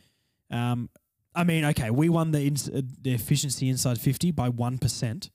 Um, 0.50 0.90
I 1.36 1.44
mean, 1.44 1.66
okay, 1.66 1.90
we 1.92 2.10
won 2.10 2.32
the, 2.32 2.42
ins- 2.42 2.70
uh, 2.70 2.82
the 3.02 3.14
efficiency 3.14 3.70
inside 3.70 4.00
50 4.00 4.32
by 4.32 4.50
1%. 4.50 5.30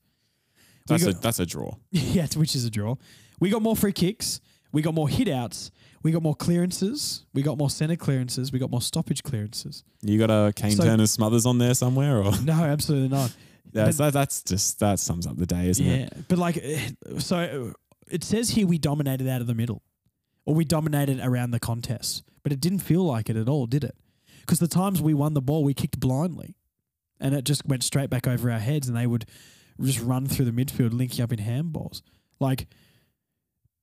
We 0.89 0.97
That's 0.97 1.05
a 1.05 1.13
that's 1.13 1.39
a 1.39 1.45
draw. 1.45 1.75
yeah, 1.91 2.27
which 2.35 2.55
is 2.57 2.65
a 2.65 2.69
draw. 2.69 2.95
We 3.39 3.49
got 3.49 3.61
more 3.61 3.75
free 3.75 3.93
kicks. 3.93 4.41
We 4.73 4.81
got 4.81 4.93
more 4.93 5.07
hit 5.07 5.29
outs. 5.29 5.71
We 6.01 6.11
got 6.11 6.21
more 6.23 6.35
clearances. 6.35 7.25
We 7.33 7.41
got 7.41 7.57
more 7.57 7.69
center 7.69 7.95
clearances. 7.95 8.51
We 8.51 8.59
got 8.59 8.69
more 8.69 8.81
stoppage 8.81 9.23
clearances. 9.23 9.85
You 10.01 10.19
got 10.19 10.29
a 10.29 10.51
Kayne 10.51 10.71
So- 10.71 10.83
Turner 10.83 11.07
Smothers 11.07 11.45
on 11.45 11.57
there 11.57 11.73
somewhere, 11.73 12.17
or 12.17 12.33
No, 12.41 12.53
absolutely 12.65 13.07
not. 13.07 13.33
That's 13.73 13.97
that, 13.97 14.13
that's 14.13 14.43
just 14.43 14.79
that 14.79 14.99
sums 14.99 15.27
up 15.27 15.37
the 15.37 15.45
day, 15.45 15.67
isn't 15.69 15.85
Yeah, 15.85 15.93
it? 15.93 16.27
but 16.27 16.37
like, 16.37 16.57
eh, 16.61 16.89
so 17.19 17.73
it 18.09 18.23
says 18.23 18.51
here 18.51 18.67
we 18.67 18.77
dominated 18.77 19.27
out 19.27 19.41
of 19.41 19.47
the 19.47 19.55
middle, 19.55 19.81
or 20.45 20.55
we 20.55 20.65
dominated 20.65 21.19
around 21.21 21.51
the 21.51 21.59
contest, 21.59 22.23
but 22.43 22.51
it 22.51 22.59
didn't 22.61 22.79
feel 22.79 23.03
like 23.03 23.29
it 23.29 23.35
at 23.35 23.49
all, 23.49 23.65
did 23.65 23.83
it? 23.83 23.95
Because 24.41 24.59
the 24.59 24.67
times 24.67 25.01
we 25.01 25.13
won 25.13 25.33
the 25.33 25.41
ball, 25.41 25.63
we 25.63 25.73
kicked 25.73 25.99
blindly, 25.99 26.55
and 27.19 27.33
it 27.33 27.45
just 27.45 27.65
went 27.65 27.83
straight 27.83 28.09
back 28.09 28.27
over 28.27 28.51
our 28.51 28.59
heads, 28.59 28.87
and 28.87 28.97
they 28.97 29.07
would 29.07 29.25
just 29.81 29.99
run 30.01 30.27
through 30.27 30.45
the 30.45 30.51
midfield, 30.51 30.93
linking 30.93 31.23
up 31.23 31.31
in 31.31 31.39
handballs. 31.39 32.01
Like 32.39 32.67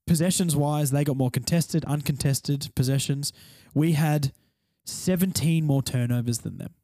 possessions 0.06 0.54
wise, 0.56 0.90
they 0.90 1.04
got 1.04 1.16
more 1.16 1.30
contested, 1.30 1.84
uncontested 1.86 2.70
possessions. 2.74 3.32
We 3.74 3.92
had 3.92 4.32
seventeen 4.84 5.64
more 5.64 5.82
turnovers 5.82 6.38
than 6.38 6.58
them, 6.58 6.74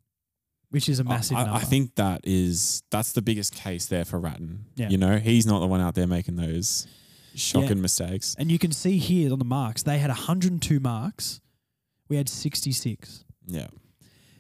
which 0.71 0.89
is 0.89 0.99
a 0.99 1.05
massive 1.05 1.37
I, 1.37 1.41
I- 1.41 1.45
number. 1.45 1.61
I 1.61 1.63
think 1.65 1.95
that 1.97 2.21
is 2.25 2.83
that's 2.91 3.13
the 3.13 3.23
biggest 3.23 3.55
case 3.55 3.87
there 3.87 4.05
for 4.05 4.19
Ratten. 4.19 4.67
Yeah. 4.77 4.89
You 4.89 4.99
know, 4.99 5.19
he's 5.19 5.47
not 5.47 5.61
the 5.61 5.67
one 5.67 5.81
out 5.81 5.95
there 5.95 6.07
making 6.07 6.37
those 6.37 6.87
shocking 7.35 7.81
mistakes. 7.81 8.35
And 8.39 8.51
you 8.51 8.59
can 8.59 8.73
see 8.73 8.99
here 8.99 9.33
on 9.33 9.39
the 9.39 9.45
marks, 9.45 9.83
they 9.83 9.99
had 9.99 10.09
102 10.09 10.81
marks. 10.81 11.41
We 12.09 12.17
had 12.17 12.29
66. 12.29 13.25
Yeah. 13.47 13.67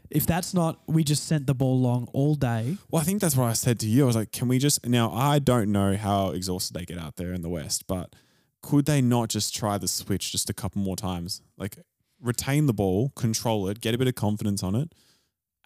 If 0.09 0.25
that's 0.25 0.55
not, 0.55 0.81
we 0.87 1.03
just 1.03 1.27
sent 1.27 1.47
the 1.49 1.55
ball 1.55 1.81
long 1.81 2.09
all 2.13 2.37
day. 2.37 2.77
Well, 2.91 3.03
I 3.03 3.05
think 3.05 3.21
that's 3.21 3.37
what 3.37 3.47
I 3.47 3.55
said 3.55 3.81
to 3.81 3.87
you. 3.89 4.05
I 4.05 4.07
was 4.07 4.17
like, 4.17 4.31
can 4.31 4.47
we 4.47 4.59
just 4.59 4.87
now? 4.87 5.11
I 5.13 5.41
don't 5.41 5.73
know 5.73 5.97
how 5.97 6.31
exhausted 6.31 6.75
they 6.75 6.85
get 6.85 6.97
out 6.99 7.17
there 7.17 7.33
in 7.33 7.43
the 7.43 7.49
West, 7.49 7.87
but 7.89 8.15
could 8.63 8.87
they 8.87 9.01
not 9.01 9.29
just 9.29 9.55
try 9.55 9.79
the 9.79 9.89
switch 9.89 10.31
just 10.31 10.49
a 10.49 10.55
couple 10.55 10.81
more 10.81 10.97
times? 10.97 11.43
Like 11.59 11.79
retain 12.21 12.67
the 12.67 12.73
ball, 12.73 13.11
control 13.17 13.69
it, 13.69 13.81
get 13.81 13.95
a 13.95 13.99
bit 13.99 14.07
of 14.07 14.15
confidence 14.15 14.63
on 14.63 14.75
it, 14.77 14.93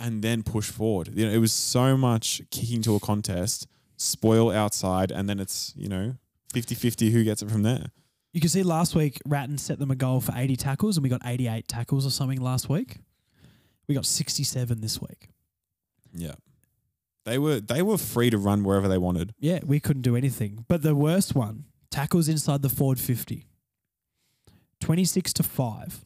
and 0.00 0.22
then 0.22 0.42
push 0.42 0.70
forward. 0.70 1.10
You 1.14 1.26
know, 1.26 1.32
it 1.32 1.38
was 1.38 1.52
so 1.52 1.96
much 1.96 2.42
kicking 2.50 2.82
to 2.82 2.96
a 2.96 3.00
contest, 3.00 3.68
spoil 3.96 4.50
outside, 4.50 5.12
and 5.12 5.28
then 5.28 5.38
it's, 5.38 5.72
you 5.76 5.88
know, 5.88 6.14
50-50 6.54 7.12
who 7.12 7.22
gets 7.22 7.42
it 7.42 7.50
from 7.50 7.62
there. 7.62 7.92
You 8.32 8.40
can 8.40 8.48
see 8.50 8.62
last 8.62 8.94
week, 8.94 9.20
Ratten 9.26 9.58
set 9.58 9.78
them 9.78 9.90
a 9.90 9.96
goal 9.96 10.20
for 10.20 10.32
80 10.34 10.56
tackles, 10.56 10.96
and 10.96 11.04
we 11.04 11.10
got 11.10 11.20
88 11.24 11.68
tackles 11.68 12.06
or 12.06 12.10
something 12.10 12.40
last 12.40 12.68
week. 12.68 12.96
We 13.86 13.94
got 13.94 14.06
67 14.06 14.80
this 14.80 15.00
week. 15.00 15.28
Yeah. 16.12 16.34
They 17.24 17.38
were 17.38 17.60
they 17.60 17.82
were 17.82 17.98
free 17.98 18.30
to 18.30 18.38
run 18.38 18.64
wherever 18.64 18.88
they 18.88 18.98
wanted. 18.98 19.34
Yeah, 19.38 19.60
we 19.64 19.78
couldn't 19.78 20.02
do 20.02 20.16
anything. 20.16 20.64
But 20.68 20.82
the 20.82 20.94
worst 20.94 21.34
one, 21.34 21.64
tackles 21.90 22.28
inside 22.28 22.62
the 22.62 22.68
forward 22.68 22.98
50. 22.98 23.46
26 24.80 25.32
to 25.34 25.42
5. 25.42 26.04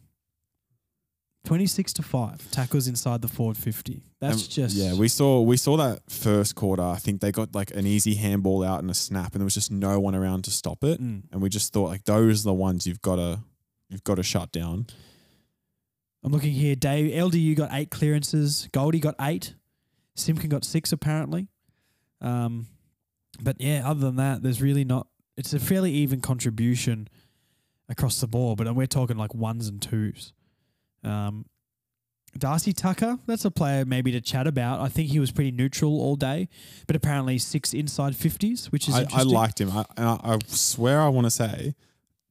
26 1.44 1.92
to 1.94 2.02
5 2.02 2.50
tackles 2.50 2.88
inside 2.88 3.20
the 3.20 3.28
forward 3.28 3.56
50. 3.56 4.02
That's 4.20 4.42
And, 4.42 4.50
just 4.50 4.76
yeah. 4.76 4.94
We 4.94 5.08
saw 5.08 5.40
we 5.42 5.56
saw 5.56 5.76
that 5.76 6.00
first 6.10 6.54
quarter. 6.54 6.82
I 6.82 6.96
think 6.96 7.20
they 7.20 7.30
got 7.30 7.54
like 7.54 7.70
an 7.72 7.86
easy 7.86 8.14
handball 8.14 8.64
out 8.64 8.80
and 8.80 8.90
a 8.90 8.94
snap, 8.94 9.32
and 9.32 9.40
there 9.40 9.44
was 9.44 9.54
just 9.54 9.70
no 9.70 10.00
one 10.00 10.14
around 10.14 10.44
to 10.44 10.50
stop 10.50 10.82
it. 10.82 11.00
Mm. 11.00 11.24
And 11.30 11.42
we 11.42 11.48
just 11.50 11.72
thought 11.72 11.88
like 11.88 12.04
those 12.04 12.42
are 12.42 12.48
the 12.48 12.54
ones 12.54 12.86
you've 12.86 13.02
got 13.02 13.16
to 13.16 13.40
you've 13.90 14.04
got 14.04 14.16
to 14.16 14.22
shut 14.22 14.52
down. 14.52 14.86
I'm 16.22 16.32
looking 16.32 16.52
here. 16.52 16.74
Dave 16.74 17.12
LDU 17.12 17.54
got 17.54 17.68
eight 17.72 17.90
clearances. 17.90 18.68
Goldie 18.72 19.00
got 19.00 19.14
eight. 19.20 19.54
Simpkin 20.16 20.48
got 20.48 20.64
six 20.64 20.92
apparently. 20.92 21.48
Um, 22.22 22.66
but 23.42 23.60
yeah, 23.60 23.82
other 23.84 24.00
than 24.00 24.16
that, 24.16 24.42
there's 24.42 24.62
really 24.62 24.84
not. 24.84 25.06
It's 25.36 25.52
a 25.52 25.58
fairly 25.58 25.90
even 25.92 26.20
contribution 26.20 27.08
across 27.88 28.20
the 28.20 28.28
board, 28.28 28.56
but 28.56 28.72
we're 28.74 28.86
talking 28.86 29.18
like 29.18 29.34
ones 29.34 29.68
and 29.68 29.82
twos. 29.82 30.32
Um, 31.04 31.46
Darcy 32.36 32.72
Tucker, 32.72 33.18
that's 33.26 33.44
a 33.44 33.50
player 33.50 33.84
maybe 33.84 34.10
to 34.12 34.20
chat 34.20 34.46
about. 34.46 34.80
I 34.80 34.88
think 34.88 35.10
he 35.10 35.20
was 35.20 35.30
pretty 35.30 35.52
neutral 35.52 36.00
all 36.00 36.16
day, 36.16 36.48
but 36.86 36.96
apparently 36.96 37.38
six 37.38 37.72
inside 37.72 38.16
fifties, 38.16 38.72
which 38.72 38.88
is 38.88 38.94
I, 38.94 39.06
I 39.12 39.22
liked 39.22 39.60
him. 39.60 39.70
I, 39.70 39.84
and 39.96 40.06
I, 40.08 40.38
swear 40.48 41.00
I 41.00 41.08
want 41.08 41.26
to 41.26 41.30
say 41.30 41.74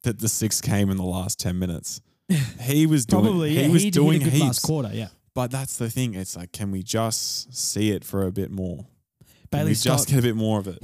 that 0.03 0.19
the 0.19 0.27
six 0.27 0.59
came 0.59 0.89
in 0.89 0.97
the 0.97 1.03
last 1.03 1.39
ten 1.39 1.57
minutes. 1.59 2.01
He 2.61 2.85
was 2.85 3.05
doing. 3.05 3.23
Probably 3.23 3.49
he 3.51 3.61
yeah, 3.61 3.67
was 3.69 3.83
he 3.83 3.91
doing 3.91 4.21
hit 4.21 4.33
heaps. 4.33 4.45
last 4.45 4.59
quarter. 4.61 4.89
Yeah, 4.93 5.09
But 5.33 5.51
that's 5.51 5.77
the 5.77 5.89
thing. 5.89 6.15
It's 6.15 6.35
like, 6.35 6.51
can 6.51 6.71
we 6.71 6.81
just 6.81 7.53
see 7.55 7.91
it 7.91 8.03
for 8.03 8.25
a 8.25 8.31
bit 8.31 8.49
more? 8.49 8.77
Can 8.77 9.59
Bailey 9.59 9.71
we 9.71 9.73
Scott, 9.75 9.97
just 9.99 10.09
get 10.09 10.19
a 10.19 10.21
bit 10.21 10.35
more 10.35 10.59
of 10.59 10.67
it. 10.67 10.79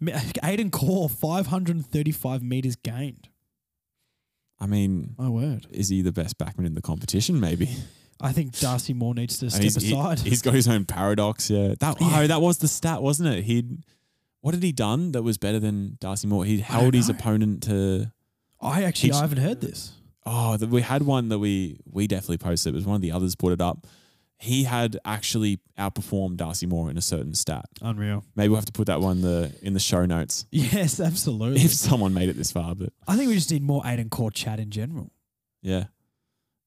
Aidan 0.42 0.70
Corr, 0.70 1.10
five 1.10 1.46
hundred 1.48 1.76
and 1.76 1.86
thirty-five 1.86 2.42
meters 2.42 2.76
gained. 2.76 3.28
I 4.62 4.66
mean, 4.66 5.16
My 5.18 5.28
word. 5.28 5.66
is 5.70 5.88
he 5.88 6.02
the 6.02 6.12
best 6.12 6.38
backman 6.38 6.66
in 6.66 6.74
the 6.74 6.82
competition? 6.82 7.40
Maybe. 7.40 7.68
I 8.20 8.30
think 8.30 8.56
Darcy 8.60 8.92
Moore 8.94 9.12
needs 9.14 9.38
to 9.38 9.50
step 9.50 9.62
he's, 9.62 9.76
aside. 9.76 10.20
he's 10.20 10.42
got 10.42 10.54
his 10.54 10.68
own 10.68 10.84
paradox. 10.84 11.50
Yeah. 11.50 11.74
That 11.80 12.00
Yeah. 12.00 12.20
oh, 12.20 12.26
that 12.28 12.40
was 12.40 12.58
the 12.58 12.68
stat, 12.68 13.02
wasn't 13.02 13.34
it? 13.34 13.42
He'd 13.44 13.78
what 14.40 14.54
had 14.54 14.62
he 14.62 14.70
done 14.72 15.12
that 15.12 15.22
was 15.22 15.38
better 15.38 15.58
than 15.58 15.96
Darcy 16.00 16.28
Moore? 16.28 16.44
He 16.44 16.58
held 16.60 16.94
his 16.94 17.08
opponent 17.08 17.64
to. 17.64 18.12
I 18.60 18.84
actually 18.84 19.12
I 19.12 19.20
haven't 19.20 19.38
heard 19.38 19.60
this. 19.60 19.92
Oh, 20.24 20.56
the, 20.56 20.68
we 20.68 20.82
had 20.82 21.02
one 21.02 21.28
that 21.30 21.40
we 21.40 21.80
we 21.90 22.06
definitely 22.06 22.38
posted. 22.38 22.72
It 22.72 22.76
was 22.76 22.86
one 22.86 22.94
of 22.94 23.02
the 23.02 23.10
others 23.10 23.34
put 23.34 23.52
it 23.52 23.60
up. 23.60 23.86
He 24.42 24.64
had 24.64 24.98
actually 25.04 25.60
outperformed 25.78 26.36
Darcy 26.36 26.66
Moore 26.66 26.90
in 26.90 26.96
a 26.98 27.00
certain 27.00 27.32
stat. 27.34 27.66
Unreal. 27.80 28.24
Maybe 28.34 28.48
we'll 28.48 28.56
have 28.56 28.64
to 28.64 28.72
put 28.72 28.88
that 28.88 29.00
one 29.00 29.20
the 29.20 29.54
in 29.62 29.72
the 29.72 29.78
show 29.80 30.04
notes 30.04 30.46
Yes, 30.50 30.98
absolutely. 30.98 31.60
if 31.62 31.72
someone 31.72 32.12
made 32.12 32.28
it 32.28 32.36
this 32.36 32.50
far. 32.50 32.74
But 32.74 32.92
I 33.06 33.16
think 33.16 33.28
we 33.28 33.34
just 33.36 33.52
need 33.52 33.62
more 33.62 33.82
Aidan 33.86 34.08
Corr 34.10 34.34
chat 34.34 34.58
in 34.58 34.70
general. 34.70 35.12
yeah, 35.62 35.84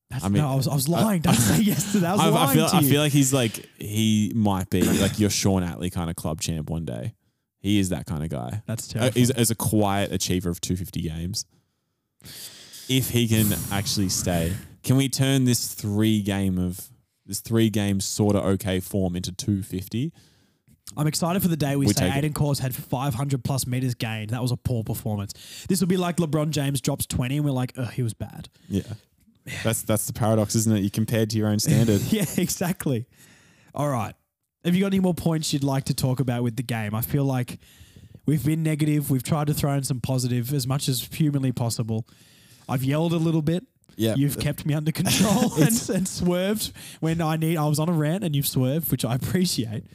That's, 0.10 0.24
I 0.24 0.30
mean, 0.30 0.42
no, 0.42 0.52
I 0.54 0.56
was 0.56 0.70
I 0.70 0.74
was 0.74 0.88
I- 0.90 1.02
lying. 1.02 1.22
Don't 1.22 1.34
say 1.36 1.62
yes 1.72 1.92
to 1.92 2.00
that. 2.00 2.12
I 2.12 2.14
was 2.16 2.22
I, 2.22 2.30
lying 2.30 2.50
I 2.50 2.54
feel 2.54 2.70
to 2.70 2.76
I 2.78 2.82
feel 2.84 3.02
like 3.02 3.12
he's 3.12 3.34
like 3.34 3.68
he 3.78 4.32
might 4.34 4.70
be 4.70 4.82
like 4.82 5.20
your 5.20 5.30
Shaun 5.30 5.62
Atley 5.62 5.92
kind 5.92 6.10
of 6.10 6.16
club 6.16 6.40
champ 6.40 6.70
one 6.70 6.86
day. 6.86 7.14
He 7.60 7.80
is 7.80 7.90
that 7.90 8.06
kind 8.06 8.24
of 8.24 8.30
guy. 8.30 8.62
That's 8.68 8.90
Uh, 8.90 9.00
terrible. 9.00 9.20
he's 9.20 9.32
as 9.32 9.52
a 9.52 9.56
quiet 9.56 10.14
achiever 10.14 10.50
of 10.50 10.62
250 10.62 11.02
games. 11.02 11.46
If 12.88 13.10
he 13.10 13.28
can 13.28 13.48
actually 13.72 14.10
stay, 14.10 14.54
can 14.84 14.96
we 14.96 15.10
turn 15.10 15.44
this 15.46 15.74
three 15.74 16.22
game 16.22 16.58
of 16.60 16.88
this 17.26 17.40
three 17.40 17.70
game 17.70 18.00
sort 18.00 18.36
of 18.36 18.44
okay 18.46 18.80
form 18.80 19.16
into 19.16 19.32
250? 19.32 20.12
I'm 20.96 21.08
excited 21.08 21.42
for 21.42 21.48
the 21.48 21.58
day 21.58 21.76
we, 21.76 21.88
We 21.88 21.94
say 21.94 22.10
it. 22.10 22.16
Aidan 22.16 22.34
Corr's 22.34 22.60
had 22.60 22.74
500 22.76 23.44
plus 23.44 23.66
meters 23.66 23.96
gained. 23.96 24.30
That 24.30 24.42
was 24.42 24.52
a 24.52 24.58
poor 24.58 24.84
performance. 24.84 25.34
This 25.68 25.80
would 25.80 25.90
be 25.90 25.98
like 25.98 26.18
LeBron 26.18 26.52
James 26.52 26.80
drops 26.80 27.06
20 27.08 27.38
and 27.38 27.46
we're 27.46 27.52
like, 27.52 27.74
oh, 27.78 27.86
he 27.86 28.04
was 28.04 28.14
bad. 28.14 28.50
Yeah. 28.70 28.84
That's 29.64 29.84
that's 29.84 30.08
the 30.08 30.14
paradox, 30.14 30.56
isn't 30.56 30.76
it? 30.76 30.82
You 30.82 30.90
compared 30.90 31.30
to 31.32 31.38
your 31.38 31.48
own 31.48 31.60
standard. 31.60 32.02
yeah, 32.10 32.26
exactly. 32.38 33.06
All 33.74 33.90
right. 33.90 34.14
Have 34.64 34.74
you 34.74 34.82
got 34.82 34.88
any 34.88 35.00
more 35.00 35.14
points 35.14 35.54
you'd 35.54 35.64
like 35.64 35.86
to 35.86 35.94
talk 35.94 36.20
about 36.20 36.42
with 36.42 36.56
the 36.56 36.64
game? 36.64 36.96
I 36.96 37.02
feel 37.02 37.26
like 37.26 37.60
we've 38.26 38.44
been 38.44 38.64
negative. 38.64 39.12
We've 39.12 39.22
tried 39.22 39.48
to 39.48 39.54
throw 39.54 39.74
in 39.74 39.84
some 39.84 40.02
positive 40.02 40.52
as 40.54 40.66
much 40.66 40.88
as 40.90 41.08
humanly 41.14 41.52
possible. 41.52 42.08
I've 42.68 42.84
yelled 42.84 43.14
a 43.14 43.18
little 43.18 43.44
bit. 43.44 43.64
Yeah. 43.96 44.16
You've 44.16 44.40
kept 44.40 44.66
me 44.66 44.74
under 44.74 44.92
control 44.92 45.54
and, 45.62 45.90
and 45.90 46.08
swerved 46.08 46.72
when 47.00 47.22
I 47.22 47.38
need. 47.38 47.58
I 47.58 47.66
was 47.68 47.80
on 47.80 47.90
a 47.90 47.94
rant 47.94 48.24
and 48.24 48.36
you've 48.36 48.48
swerved, 48.48 48.92
which 48.92 49.06
I 49.06 49.16
appreciate. 49.16 49.86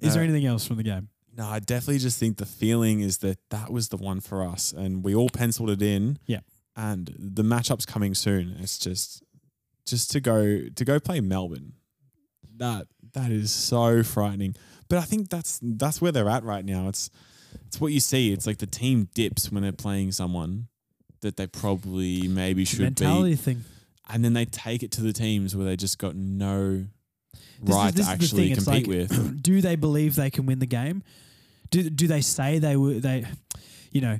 Is 0.00 0.14
there 0.14 0.22
anything 0.22 0.46
else 0.46 0.66
from 0.66 0.76
the 0.76 0.82
game? 0.82 1.08
No, 1.36 1.46
I 1.46 1.58
definitely 1.58 1.98
just 1.98 2.18
think 2.18 2.38
the 2.38 2.46
feeling 2.46 3.00
is 3.00 3.18
that 3.18 3.38
that 3.50 3.70
was 3.70 3.88
the 3.88 3.96
one 3.96 4.20
for 4.20 4.42
us, 4.42 4.72
and 4.72 5.04
we 5.04 5.14
all 5.14 5.28
penciled 5.28 5.70
it 5.70 5.82
in. 5.82 6.18
Yeah. 6.26 6.40
And 6.76 7.14
the 7.18 7.42
matchup's 7.42 7.86
coming 7.86 8.14
soon. 8.14 8.56
It's 8.60 8.78
just 8.78 9.22
just 9.86 10.10
to 10.12 10.20
go 10.20 10.68
to 10.74 10.84
go 10.84 10.98
play 10.98 11.20
Melbourne. 11.20 11.74
That 12.56 12.88
that 13.12 13.30
is 13.30 13.50
so 13.50 14.02
frightening. 14.02 14.56
But 14.88 14.98
I 14.98 15.02
think 15.02 15.28
that's 15.28 15.60
that's 15.62 16.00
where 16.00 16.12
they're 16.12 16.28
at 16.28 16.44
right 16.44 16.64
now. 16.64 16.88
It's 16.88 17.10
it's 17.66 17.80
what 17.80 17.92
you 17.92 18.00
see. 18.00 18.32
It's 18.32 18.46
like 18.46 18.58
the 18.58 18.66
team 18.66 19.08
dips 19.14 19.50
when 19.50 19.62
they're 19.62 19.72
playing 19.72 20.12
someone 20.12 20.68
that 21.22 21.36
they 21.36 21.46
probably 21.46 22.26
maybe 22.28 22.64
should 22.64 22.80
mentality 22.80 23.30
be, 23.30 23.36
thing. 23.36 23.64
and 24.08 24.24
then 24.24 24.32
they 24.32 24.44
take 24.44 24.82
it 24.82 24.90
to 24.92 25.02
the 25.02 25.12
teams 25.12 25.54
where 25.54 25.64
they 25.66 25.76
just 25.76 25.98
got 25.98 26.14
no 26.16 26.86
This 27.62 27.74
right 27.76 27.94
this 27.94 28.06
to 28.06 28.12
actually 28.12 28.54
compete 28.54 28.66
like- 28.66 28.86
with. 28.86 29.42
do 29.42 29.60
they 29.60 29.76
believe 29.76 30.16
they 30.16 30.30
can 30.30 30.46
win 30.46 30.58
the 30.58 30.66
game? 30.66 31.02
Do 31.70 31.88
do 31.88 32.06
they 32.06 32.20
say 32.20 32.58
they 32.58 32.76
would 32.76 33.02
they 33.02 33.24
you 33.92 34.00
know 34.00 34.18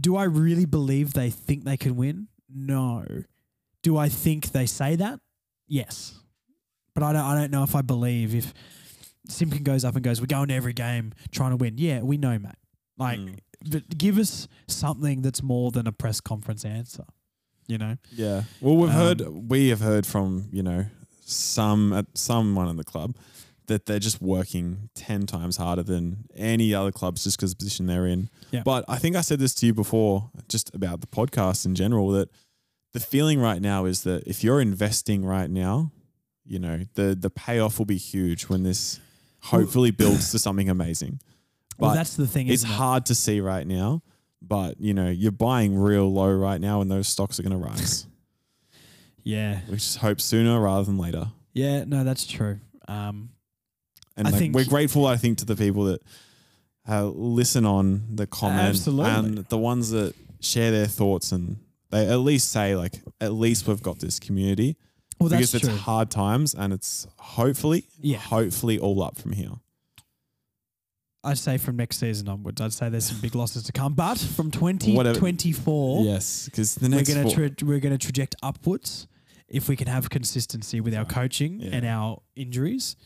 do 0.00 0.16
I 0.16 0.24
really 0.24 0.66
believe 0.66 1.12
they 1.14 1.30
think 1.30 1.64
they 1.64 1.76
can 1.76 1.96
win? 1.96 2.28
No. 2.48 3.04
Do 3.82 3.96
I 3.96 4.08
think 4.08 4.52
they 4.52 4.66
say 4.66 4.94
that? 4.96 5.18
Yes. 5.66 6.14
But 6.94 7.02
I 7.02 7.12
don't 7.12 7.22
I 7.24 7.34
don't 7.34 7.50
know 7.50 7.64
if 7.64 7.74
I 7.74 7.82
believe 7.82 8.34
if 8.34 8.54
Simpkin 9.28 9.62
goes 9.64 9.84
up 9.84 9.94
and 9.96 10.04
goes, 10.04 10.20
We're 10.20 10.26
going 10.26 10.48
to 10.48 10.54
every 10.54 10.72
game 10.72 11.12
trying 11.30 11.50
to 11.50 11.56
win. 11.56 11.74
Yeah, 11.76 12.00
we 12.02 12.16
know, 12.16 12.38
mate. 12.38 12.52
Like 12.98 13.18
Mm. 13.18 13.38
But 13.68 13.96
give 13.98 14.18
us 14.18 14.48
something 14.68 15.22
that's 15.22 15.42
more 15.42 15.70
than 15.70 15.86
a 15.86 15.92
press 15.92 16.20
conference 16.20 16.64
answer. 16.64 17.04
You 17.66 17.78
know? 17.78 17.96
Yeah. 18.12 18.44
Well, 18.60 18.76
we've 18.76 18.90
Um, 18.90 18.96
heard 18.96 19.20
we 19.48 19.68
have 19.68 19.80
heard 19.80 20.06
from 20.06 20.48
you 20.52 20.62
know 20.62 20.86
some 21.24 21.92
at 21.92 22.06
someone 22.14 22.68
in 22.68 22.76
the 22.76 22.84
club 22.84 23.14
that 23.66 23.86
they're 23.86 24.00
just 24.00 24.20
working 24.20 24.88
ten 24.94 25.26
times 25.26 25.56
harder 25.56 25.84
than 25.84 26.24
any 26.34 26.74
other 26.74 26.90
clubs 26.90 27.22
just 27.24 27.36
because 27.36 27.52
of 27.52 27.58
the 27.58 27.64
position 27.64 27.86
they're 27.86 28.06
in. 28.06 28.28
Yeah. 28.50 28.62
But 28.64 28.84
I 28.88 28.96
think 28.98 29.14
I 29.14 29.20
said 29.20 29.38
this 29.38 29.54
to 29.56 29.66
you 29.66 29.74
before, 29.74 30.30
just 30.48 30.74
about 30.74 31.00
the 31.00 31.06
podcast 31.06 31.64
in 31.66 31.76
general, 31.76 32.10
that 32.10 32.28
the 32.92 32.98
feeling 33.00 33.38
right 33.40 33.62
now 33.62 33.84
is 33.84 34.02
that 34.02 34.26
if 34.26 34.42
you're 34.42 34.60
investing 34.60 35.24
right 35.24 35.48
now, 35.48 35.92
you 36.44 36.58
know 36.58 36.86
the 36.94 37.14
the 37.14 37.30
payoff 37.30 37.78
will 37.78 37.86
be 37.86 37.98
huge 37.98 38.44
when 38.48 38.64
this 38.64 38.98
hopefully 39.42 39.92
builds 39.92 40.32
to 40.32 40.38
something 40.40 40.68
amazing. 40.68 41.20
Well 41.80 41.94
that's 41.94 42.16
the 42.16 42.26
thing, 42.26 42.48
it's 42.48 42.62
it? 42.64 42.68
hard 42.68 43.06
to 43.06 43.14
see 43.14 43.40
right 43.40 43.66
now, 43.66 44.02
but 44.42 44.80
you 44.80 44.94
know 44.94 45.08
you're 45.08 45.32
buying 45.32 45.76
real 45.78 46.12
low 46.12 46.32
right 46.32 46.60
now, 46.60 46.80
and 46.80 46.90
those 46.90 47.08
stocks 47.08 47.38
are 47.38 47.42
going 47.42 47.58
to 47.60 47.66
rise. 47.68 48.06
Yeah. 49.22 49.60
we 49.68 49.74
just 49.74 49.98
hope 49.98 50.20
sooner 50.20 50.58
rather 50.60 50.84
than 50.84 50.96
later. 50.98 51.26
Yeah, 51.52 51.84
no, 51.84 52.04
that's 52.04 52.26
true. 52.26 52.58
Um 52.88 53.30
And 54.16 54.26
I 54.26 54.30
like, 54.30 54.38
think- 54.38 54.54
we're 54.54 54.64
grateful, 54.64 55.06
I 55.06 55.16
think, 55.18 55.38
to 55.38 55.44
the 55.44 55.56
people 55.56 55.84
that 55.84 56.02
uh, 56.88 57.04
listen 57.04 57.66
on 57.66 58.02
the 58.14 58.26
comments 58.26 58.86
and 58.86 59.38
the 59.48 59.58
ones 59.58 59.90
that 59.90 60.14
share 60.40 60.70
their 60.70 60.86
thoughts 60.86 61.30
and 61.32 61.58
they 61.90 62.08
at 62.08 62.16
least 62.20 62.50
say 62.50 62.74
like, 62.74 62.94
at 63.20 63.32
least 63.32 63.68
we've 63.68 63.82
got 63.82 63.98
this 63.98 64.18
community 64.18 64.76
well 65.20 65.28
that's 65.28 65.52
because 65.52 65.60
true. 65.66 65.74
it's 65.74 65.82
hard 65.82 66.10
times 66.10 66.54
and 66.54 66.72
it's 66.72 67.06
hopefully, 67.18 67.84
Yeah. 68.00 68.16
hopefully 68.18 68.78
all 68.78 69.02
up 69.02 69.18
from 69.18 69.32
here. 69.32 69.52
I'd 71.22 71.38
say 71.38 71.58
from 71.58 71.76
next 71.76 71.98
season 71.98 72.28
onwards, 72.28 72.60
I'd 72.60 72.72
say 72.72 72.88
there's 72.88 73.04
some 73.06 73.20
big 73.20 73.34
losses 73.34 73.62
to 73.64 73.72
come. 73.72 73.94
But 73.94 74.18
from 74.18 74.50
Whatever. 74.50 75.14
2024, 75.14 76.04
Yes, 76.04 76.46
because 76.46 76.74
the 76.76 76.88
next 76.88 77.08
we're 77.08 77.14
going 77.14 77.28
to 77.28 77.34
tra- 77.34 77.66
we're 77.68 77.78
going 77.80 77.96
to 77.96 77.98
traject 78.02 78.36
upwards 78.42 79.06
if 79.48 79.68
we 79.68 79.76
can 79.76 79.86
have 79.86 80.08
consistency 80.08 80.80
with 80.80 80.94
our 80.94 81.04
coaching 81.04 81.60
Yeah. 81.60 81.70
and 81.72 81.84
our 81.86 82.22
injuries. 82.36 82.96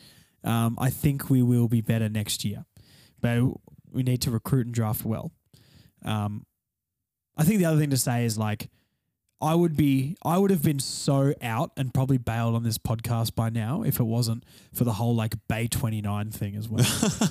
Um, 0.45 0.77
I 0.78 0.91
think 0.91 1.28
we 1.31 1.43
will 1.43 1.69
be 1.69 1.81
better 1.81 2.09
next 2.09 2.45
year, 2.45 2.66
but 3.20 3.41
we 3.91 4.03
need 4.03 4.20
to 4.23 4.31
recruit 4.31 4.66
and 4.66 4.74
draft 4.74 5.05
well. 5.05 5.32
Um, 6.05 6.45
I 7.36 7.45
think 7.45 7.59
the 7.59 7.65
other 7.65 7.81
thing 7.81 7.91
to 7.91 7.97
say 7.97 8.24
is 8.27 8.39
like, 8.39 8.69
I 9.40 9.55
would 9.55 9.77
be, 9.77 10.16
I 10.24 10.39
would 10.39 10.51
have 10.51 10.62
been 10.62 10.78
so 10.78 11.35
out 11.43 11.73
and 11.77 11.93
probably 11.93 12.19
bailed 12.19 12.55
on 12.55 12.62
this 12.62 12.78
podcast 12.78 13.35
by 13.35 13.51
now 13.51 13.82
if 13.82 14.01
it 14.01 14.05
wasn't 14.05 14.44
for 14.73 14.85
the 14.85 14.94
whole 14.94 15.15
like 15.15 15.35
Bay 15.48 15.66
29 15.66 16.31
thing 16.31 16.56
as 16.56 16.69
well. 16.69 16.86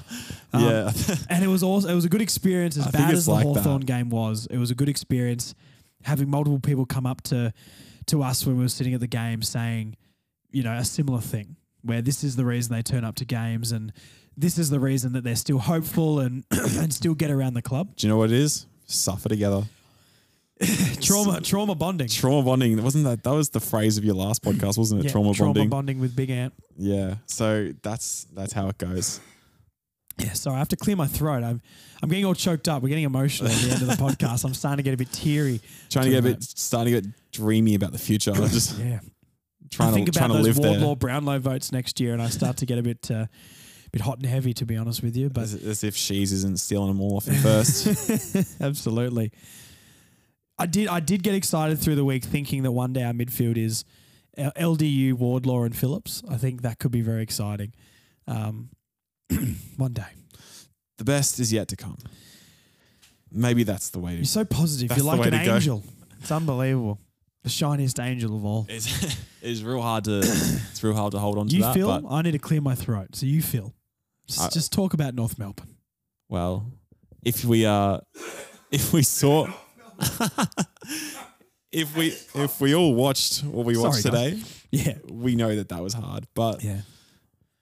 Um, 0.55 0.61
yeah, 0.65 0.91
and 1.31 1.43
it 1.43 1.47
was 1.47 1.63
also 1.63 1.89
it 1.89 1.95
was 1.95 2.05
a 2.05 2.09
good 2.09 2.21
experience 2.21 2.77
as 2.77 2.85
I 2.85 2.91
bad 2.91 3.13
as 3.15 3.25
the 3.25 3.31
like 3.31 3.43
Hawthorn 3.43 3.81
game 3.81 4.11
was. 4.11 4.45
It 4.51 4.59
was 4.59 4.69
a 4.69 4.75
good 4.75 4.87
experience 4.87 5.55
having 6.03 6.29
multiple 6.29 6.59
people 6.59 6.85
come 6.85 7.07
up 7.07 7.21
to 7.23 7.51
to 8.05 8.21
us 8.21 8.45
when 8.45 8.57
we 8.57 8.63
were 8.63 8.69
sitting 8.69 8.93
at 8.93 8.99
the 8.99 9.07
game 9.07 9.41
saying, 9.41 9.95
you 10.51 10.61
know, 10.61 10.73
a 10.73 10.85
similar 10.85 11.21
thing 11.21 11.55
where 11.81 12.03
this 12.03 12.23
is 12.23 12.35
the 12.35 12.45
reason 12.45 12.71
they 12.71 12.83
turn 12.83 13.03
up 13.03 13.15
to 13.15 13.25
games 13.25 13.71
and 13.71 13.91
this 14.37 14.59
is 14.59 14.69
the 14.69 14.79
reason 14.79 15.13
that 15.13 15.23
they're 15.23 15.35
still 15.35 15.57
hopeful 15.57 16.19
and 16.19 16.43
and 16.51 16.93
still 16.93 17.15
get 17.15 17.31
around 17.31 17.55
the 17.55 17.61
club. 17.63 17.95
do 17.95 18.05
you 18.05 18.13
know 18.13 18.17
what 18.17 18.31
it 18.31 18.37
is? 18.37 18.67
Suffer 18.85 19.29
together. 19.29 19.63
Trauma 21.01 21.41
trauma 21.41 21.75
bonding. 21.75 22.07
Trauma 22.07 22.43
bonding. 22.43 22.81
Wasn't 22.83 23.03
that 23.05 23.23
that 23.23 23.31
was 23.33 23.49
the 23.49 23.59
phrase 23.59 23.97
of 23.97 24.05
your 24.05 24.15
last 24.15 24.41
podcast, 24.43 24.77
wasn't 24.77 25.01
it? 25.01 25.05
Yeah, 25.05 25.11
trauma, 25.11 25.33
bonding. 25.33 25.53
Trauma 25.53 25.69
bonding 25.69 25.99
with 25.99 26.15
Big 26.15 26.29
Ant. 26.29 26.53
yeah. 26.77 27.15
So 27.27 27.71
that's 27.81 28.25
that's 28.33 28.53
how 28.53 28.67
it 28.69 28.77
goes. 28.77 29.19
Yeah, 30.19 30.33
sorry, 30.33 30.57
I 30.57 30.59
have 30.59 30.67
to 30.69 30.75
clear 30.75 30.95
my 30.95 31.07
throat. 31.07 31.43
I'm 31.43 31.61
I'm 32.03 32.09
getting 32.09 32.25
all 32.25 32.35
choked 32.35 32.67
up. 32.67 32.83
We're 32.83 32.89
getting 32.89 33.05
emotional 33.05 33.49
at 33.51 33.57
the 33.57 33.71
end 33.71 33.81
of 33.81 33.87
the 33.87 33.95
podcast. 34.03 34.45
I'm 34.45 34.53
starting 34.53 34.77
to 34.77 34.83
get 34.83 34.93
a 34.93 34.97
bit 34.97 35.11
teary. 35.11 35.59
Trying 35.89 36.05
to 36.05 36.11
get 36.11 36.19
a 36.19 36.21
bit 36.21 36.43
starting 36.43 36.93
to 36.93 37.01
get 37.01 37.11
dreamy 37.31 37.73
about 37.75 37.91
the 37.93 37.97
future. 37.97 38.31
I'm 38.31 38.47
just 38.49 38.77
Yeah. 38.79 38.99
trying 39.71 39.89
I 39.89 39.93
think 39.93 40.11
to 40.11 40.19
about 40.19 40.27
trying 40.31 40.43
those 40.43 40.57
Wardlaw 40.59 40.85
there. 40.87 40.95
Brownlow 40.97 41.39
votes 41.39 41.71
next 41.71 41.99
year, 41.99 42.13
and 42.13 42.21
I 42.21 42.29
start 42.29 42.57
to 42.57 42.67
get 42.67 42.77
a 42.77 42.83
bit, 42.83 43.09
uh, 43.09 43.25
bit 43.91 44.01
hot 44.03 44.17
and 44.17 44.25
heavy, 44.27 44.53
to 44.53 44.65
be 44.67 44.77
honest 44.77 45.01
with 45.01 45.17
you. 45.17 45.29
But 45.29 45.45
As, 45.45 45.53
as 45.65 45.83
if 45.83 45.95
she's 45.95 46.31
isn't 46.31 46.59
stealing 46.59 46.89
them 46.89 47.01
all 47.01 47.15
off 47.17 47.25
first. 47.25 48.61
absolutely, 48.61 49.31
I 50.57 50.65
did. 50.65 50.87
I 50.87 50.99
did 50.99 51.23
get 51.23 51.33
excited 51.35 51.79
through 51.79 51.95
the 51.95 52.05
week, 52.05 52.23
thinking 52.23 52.63
that 52.63 52.71
one 52.71 52.93
day 52.93 53.03
our 53.03 53.13
midfield 53.13 53.57
is 53.57 53.83
uh, 54.37 54.51
LDU, 54.55 55.13
Wardlaw, 55.13 55.63
and 55.63 55.75
Phillips. 55.75 56.21
I 56.29 56.37
think 56.37 56.61
that 56.61 56.79
could 56.79 56.91
be 56.91 57.01
very 57.01 57.23
exciting. 57.23 57.73
Um, 58.27 58.69
one 59.77 59.93
day, 59.93 60.03
the 60.97 61.03
best 61.03 61.39
is 61.39 61.51
yet 61.51 61.67
to 61.69 61.75
come. 61.75 61.97
Maybe 63.31 63.63
that's 63.63 63.89
the 63.89 63.99
way 63.99 64.15
you're 64.15 64.25
so 64.25 64.45
positive. 64.45 64.95
You're 64.95 65.05
like 65.05 65.25
an 65.25 65.31
to 65.39 65.45
go. 65.45 65.55
angel. 65.55 65.83
It's 66.21 66.31
unbelievable. 66.31 66.99
The 67.43 67.49
shiniest 67.49 67.99
angel 67.99 68.37
of 68.37 68.45
all. 68.45 68.65
It's, 68.69 69.17
it's 69.41 69.61
real 69.61 69.81
hard 69.81 70.05
to. 70.05 70.19
It's 70.19 70.81
real 70.81 70.93
hard 70.93 71.11
to 71.11 71.19
hold 71.19 71.37
on 71.37 71.49
to 71.49 71.55
You 71.55 71.63
that. 71.63 71.73
feel? 71.73 72.07
I 72.09 72.21
need 72.21 72.31
to 72.31 72.39
clear 72.39 72.61
my 72.61 72.75
throat. 72.75 73.13
So 73.17 73.25
you 73.25 73.41
feel. 73.41 73.73
Just, 74.27 74.39
I- 74.39 74.49
just 74.49 74.71
talk 74.71 74.93
about 74.93 75.15
North 75.15 75.37
Melbourne. 75.37 75.75
well, 76.29 76.65
if 77.23 77.43
we 77.43 77.65
uh, 77.65 77.97
if 78.71 78.93
we 78.93 79.03
saw, 79.03 79.47
if 81.71 81.95
we 81.97 82.07
if 82.35 82.61
we 82.61 82.75
all 82.75 82.93
watched 82.93 83.43
what 83.43 83.65
we 83.65 83.77
watched 83.77 84.01
Sorry, 84.03 84.31
today, 84.31 84.43
Yeah. 84.71 84.97
we 85.09 85.35
know 85.35 85.55
that 85.55 85.69
that 85.69 85.81
was 85.81 85.93
hard. 85.93 86.27
But 86.33 86.63
Yeah. 86.63 86.81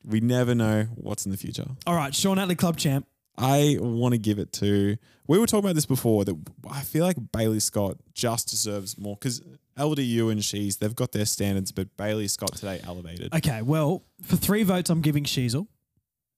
we 0.04 0.20
never 0.20 0.54
know 0.56 0.84
what's 0.96 1.26
in 1.26 1.32
the 1.32 1.38
future. 1.38 1.66
All 1.88 1.96
right, 1.96 2.14
Shaun 2.14 2.38
Atley 2.38 2.58
Club 2.58 2.78
champ. 2.78 3.08
I 3.38 3.78
want 3.80 4.14
to 4.14 4.18
give 4.18 4.40
it 4.40 4.52
to. 4.54 4.98
We 5.28 5.40
were 5.40 5.48
talking 5.48 5.66
about 5.66 5.76
this 5.76 5.86
before 5.86 6.26
that 6.26 6.36
I 6.70 6.82
feel 6.82 7.06
like 7.06 7.16
Bailey 7.32 7.60
Scott 7.62 7.98
just 8.14 8.50
deserves 8.50 8.98
more 8.98 9.16
because 9.16 9.42
LDU 9.78 10.30
and 10.32 10.44
she's 10.44 10.78
they've 10.78 10.96
got 10.96 11.14
their 11.14 11.26
standards, 11.26 11.72
but 11.72 11.96
Bailey 11.96 12.28
Scott 12.28 12.56
today 12.56 12.82
elevated. 12.84 13.34
Okay, 13.34 13.62
well, 13.62 14.04
for 14.22 14.36
three 14.36 14.64
votes, 14.64 14.90
I'm 14.90 15.02
giving 15.02 15.24
Sheezel. 15.24 15.68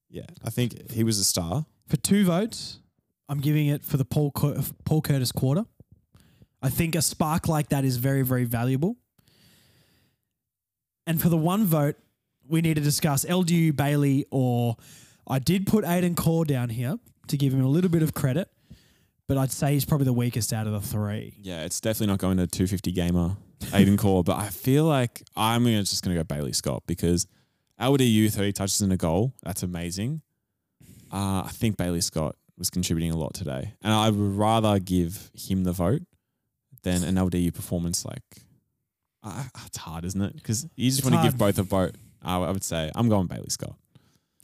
yeah, 0.10 0.26
I 0.46 0.52
think 0.52 0.92
he 0.92 1.04
was 1.04 1.18
a 1.18 1.24
star. 1.24 1.66
For 1.88 1.98
two 1.98 2.26
votes, 2.26 2.80
I'm 3.28 3.40
giving 3.40 3.68
it 3.68 3.84
for 3.84 3.98
the 3.98 4.06
Paul 4.06 4.32
Cur- 4.32 4.62
Paul 4.86 5.02
Curtis 5.02 5.32
quarter. 5.32 5.66
I 6.64 6.70
think 6.70 6.96
a 6.96 7.02
spark 7.02 7.50
like 7.50 7.70
that 7.70 7.84
is 7.84 7.98
very, 7.98 8.22
very 8.22 8.46
valuable. 8.46 8.96
And 11.06 11.22
for 11.22 11.28
the 11.28 11.38
one 11.38 11.66
vote, 11.66 11.98
we 12.48 12.62
need 12.62 12.76
to 12.76 12.82
discuss 12.82 13.26
LDU 13.26 13.76
Bailey 13.76 14.26
or 14.32 14.78
I 15.28 15.40
did 15.40 15.68
put 15.68 15.86
Aidan 15.86 16.16
Corr 16.16 16.48
down 16.48 16.70
here 16.70 16.98
to 17.28 17.38
give 17.38 17.54
him 17.54 17.64
a 17.64 17.68
little 17.68 17.90
bit 17.90 18.02
of 18.02 18.14
credit, 18.14 18.50
but 19.28 19.38
I'd 19.38 19.52
say 19.52 19.74
he's 19.74 19.84
probably 19.84 20.06
the 20.06 20.14
weakest 20.14 20.54
out 20.54 20.66
of 20.66 20.74
the 20.74 20.82
three. 20.82 21.36
Yeah, 21.42 21.64
it's 21.64 21.82
definitely 21.82 22.08
not 22.08 22.20
going 22.20 22.38
to 22.38 22.48
250 22.48 22.92
gamer 22.94 23.36
Aidan 23.74 23.98
Corr, 23.98 24.24
but 24.24 24.38
I 24.38 24.48
feel 24.48 24.86
like 24.86 25.22
I'm 25.36 25.66
just 25.66 26.04
going 26.04 26.16
to 26.16 26.24
go 26.24 26.24
Bailey 26.24 26.54
Scott 26.54 26.84
because 26.88 27.28
LDU 27.80 28.32
30 28.32 28.54
touches 28.54 28.80
and 28.82 28.94
a 28.94 28.98
goal. 28.98 29.34
That's 29.44 29.64
amazing. 29.64 30.22
Uh, 31.12 31.44
I 31.46 31.50
think 31.52 31.76
Bailey 31.78 32.02
Scott 32.02 32.38
was 32.58 32.70
contributing 32.70 33.12
a 33.12 33.18
lot 33.18 33.34
today, 33.34 33.74
and 33.82 33.94
I 33.94 34.10
would 34.10 34.38
rather 34.38 34.80
give 34.80 35.30
him 35.34 35.64
the 35.64 35.74
vote 35.74 36.04
than 36.84 37.04
an 37.04 37.16
LDU 37.16 37.54
performance. 37.54 38.06
Like, 38.06 38.22
uh, 39.24 39.44
it's 39.66 39.78
hard, 39.78 40.06
isn't 40.06 40.22
it? 40.22 40.36
Because 40.36 40.68
you 40.76 40.90
just 40.90 41.04
want 41.04 41.16
to 41.16 41.24
give 41.24 41.38
both 41.38 41.58
a 41.58 41.64
vote. 41.64 41.96
I, 42.22 42.38
I 42.38 42.52
would 42.52 42.64
say 42.64 42.92
I'm 42.96 43.10
going 43.10 43.28
Bailey 43.28 43.50
Scott. 43.50 43.76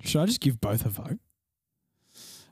Should 0.03 0.21
I 0.21 0.25
just 0.25 0.39
give 0.39 0.59
both 0.59 0.85
a 0.85 0.89
vote? 0.89 1.19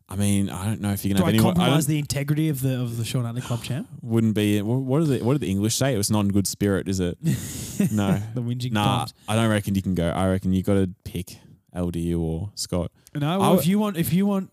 I 0.10 0.16
mean, 0.16 0.50
I 0.50 0.66
don't 0.66 0.80
know 0.80 0.92
if 0.94 1.04
you 1.04 1.10
can 1.10 1.18
Do 1.18 1.24
have 1.24 1.28
I 1.28 1.36
anyone. 1.36 1.52
I 1.52 1.56
compromise 1.56 1.86
don't, 1.86 1.94
the 1.96 2.00
integrity 2.00 2.48
of 2.48 2.62
the 2.62 2.82
of 2.82 2.96
the 2.96 3.04
Shaun 3.04 3.26
Atley 3.26 3.42
Club 3.44 3.62
champ? 3.62 3.90
wouldn't 4.02 4.36
be. 4.36 4.62
What, 4.62 5.00
did 5.02 5.08
the, 5.10 5.26
what 5.26 5.34
did 5.34 5.42
the 5.42 5.50
English 5.50 5.76
say? 5.76 5.94
It 5.94 5.98
was 5.98 6.10
not 6.10 6.22
in 6.22 6.30
good 6.32 6.48
spirit, 6.48 6.88
is 6.88 7.00
it? 7.00 7.18
No. 7.92 8.20
the 8.34 8.42
whinging 8.42 8.72
Nah. 8.72 9.06
I 9.28 9.36
don't 9.36 9.52
reckon 9.52 9.76
you 9.76 9.84
can 9.84 9.94
go. 9.94 10.10
I 10.10 10.30
reckon 10.30 10.52
you 10.52 10.64
got 10.64 10.76
to 10.76 10.90
pick 11.04 11.38
LDU 11.76 12.20
or 12.20 12.52
Scott. 12.56 12.92
No, 13.14 13.40
well, 13.40 13.60
if 13.60 13.68
you 13.68 13.78
want, 13.78 13.98
if 13.98 14.14
you 14.14 14.26
want 14.26 14.50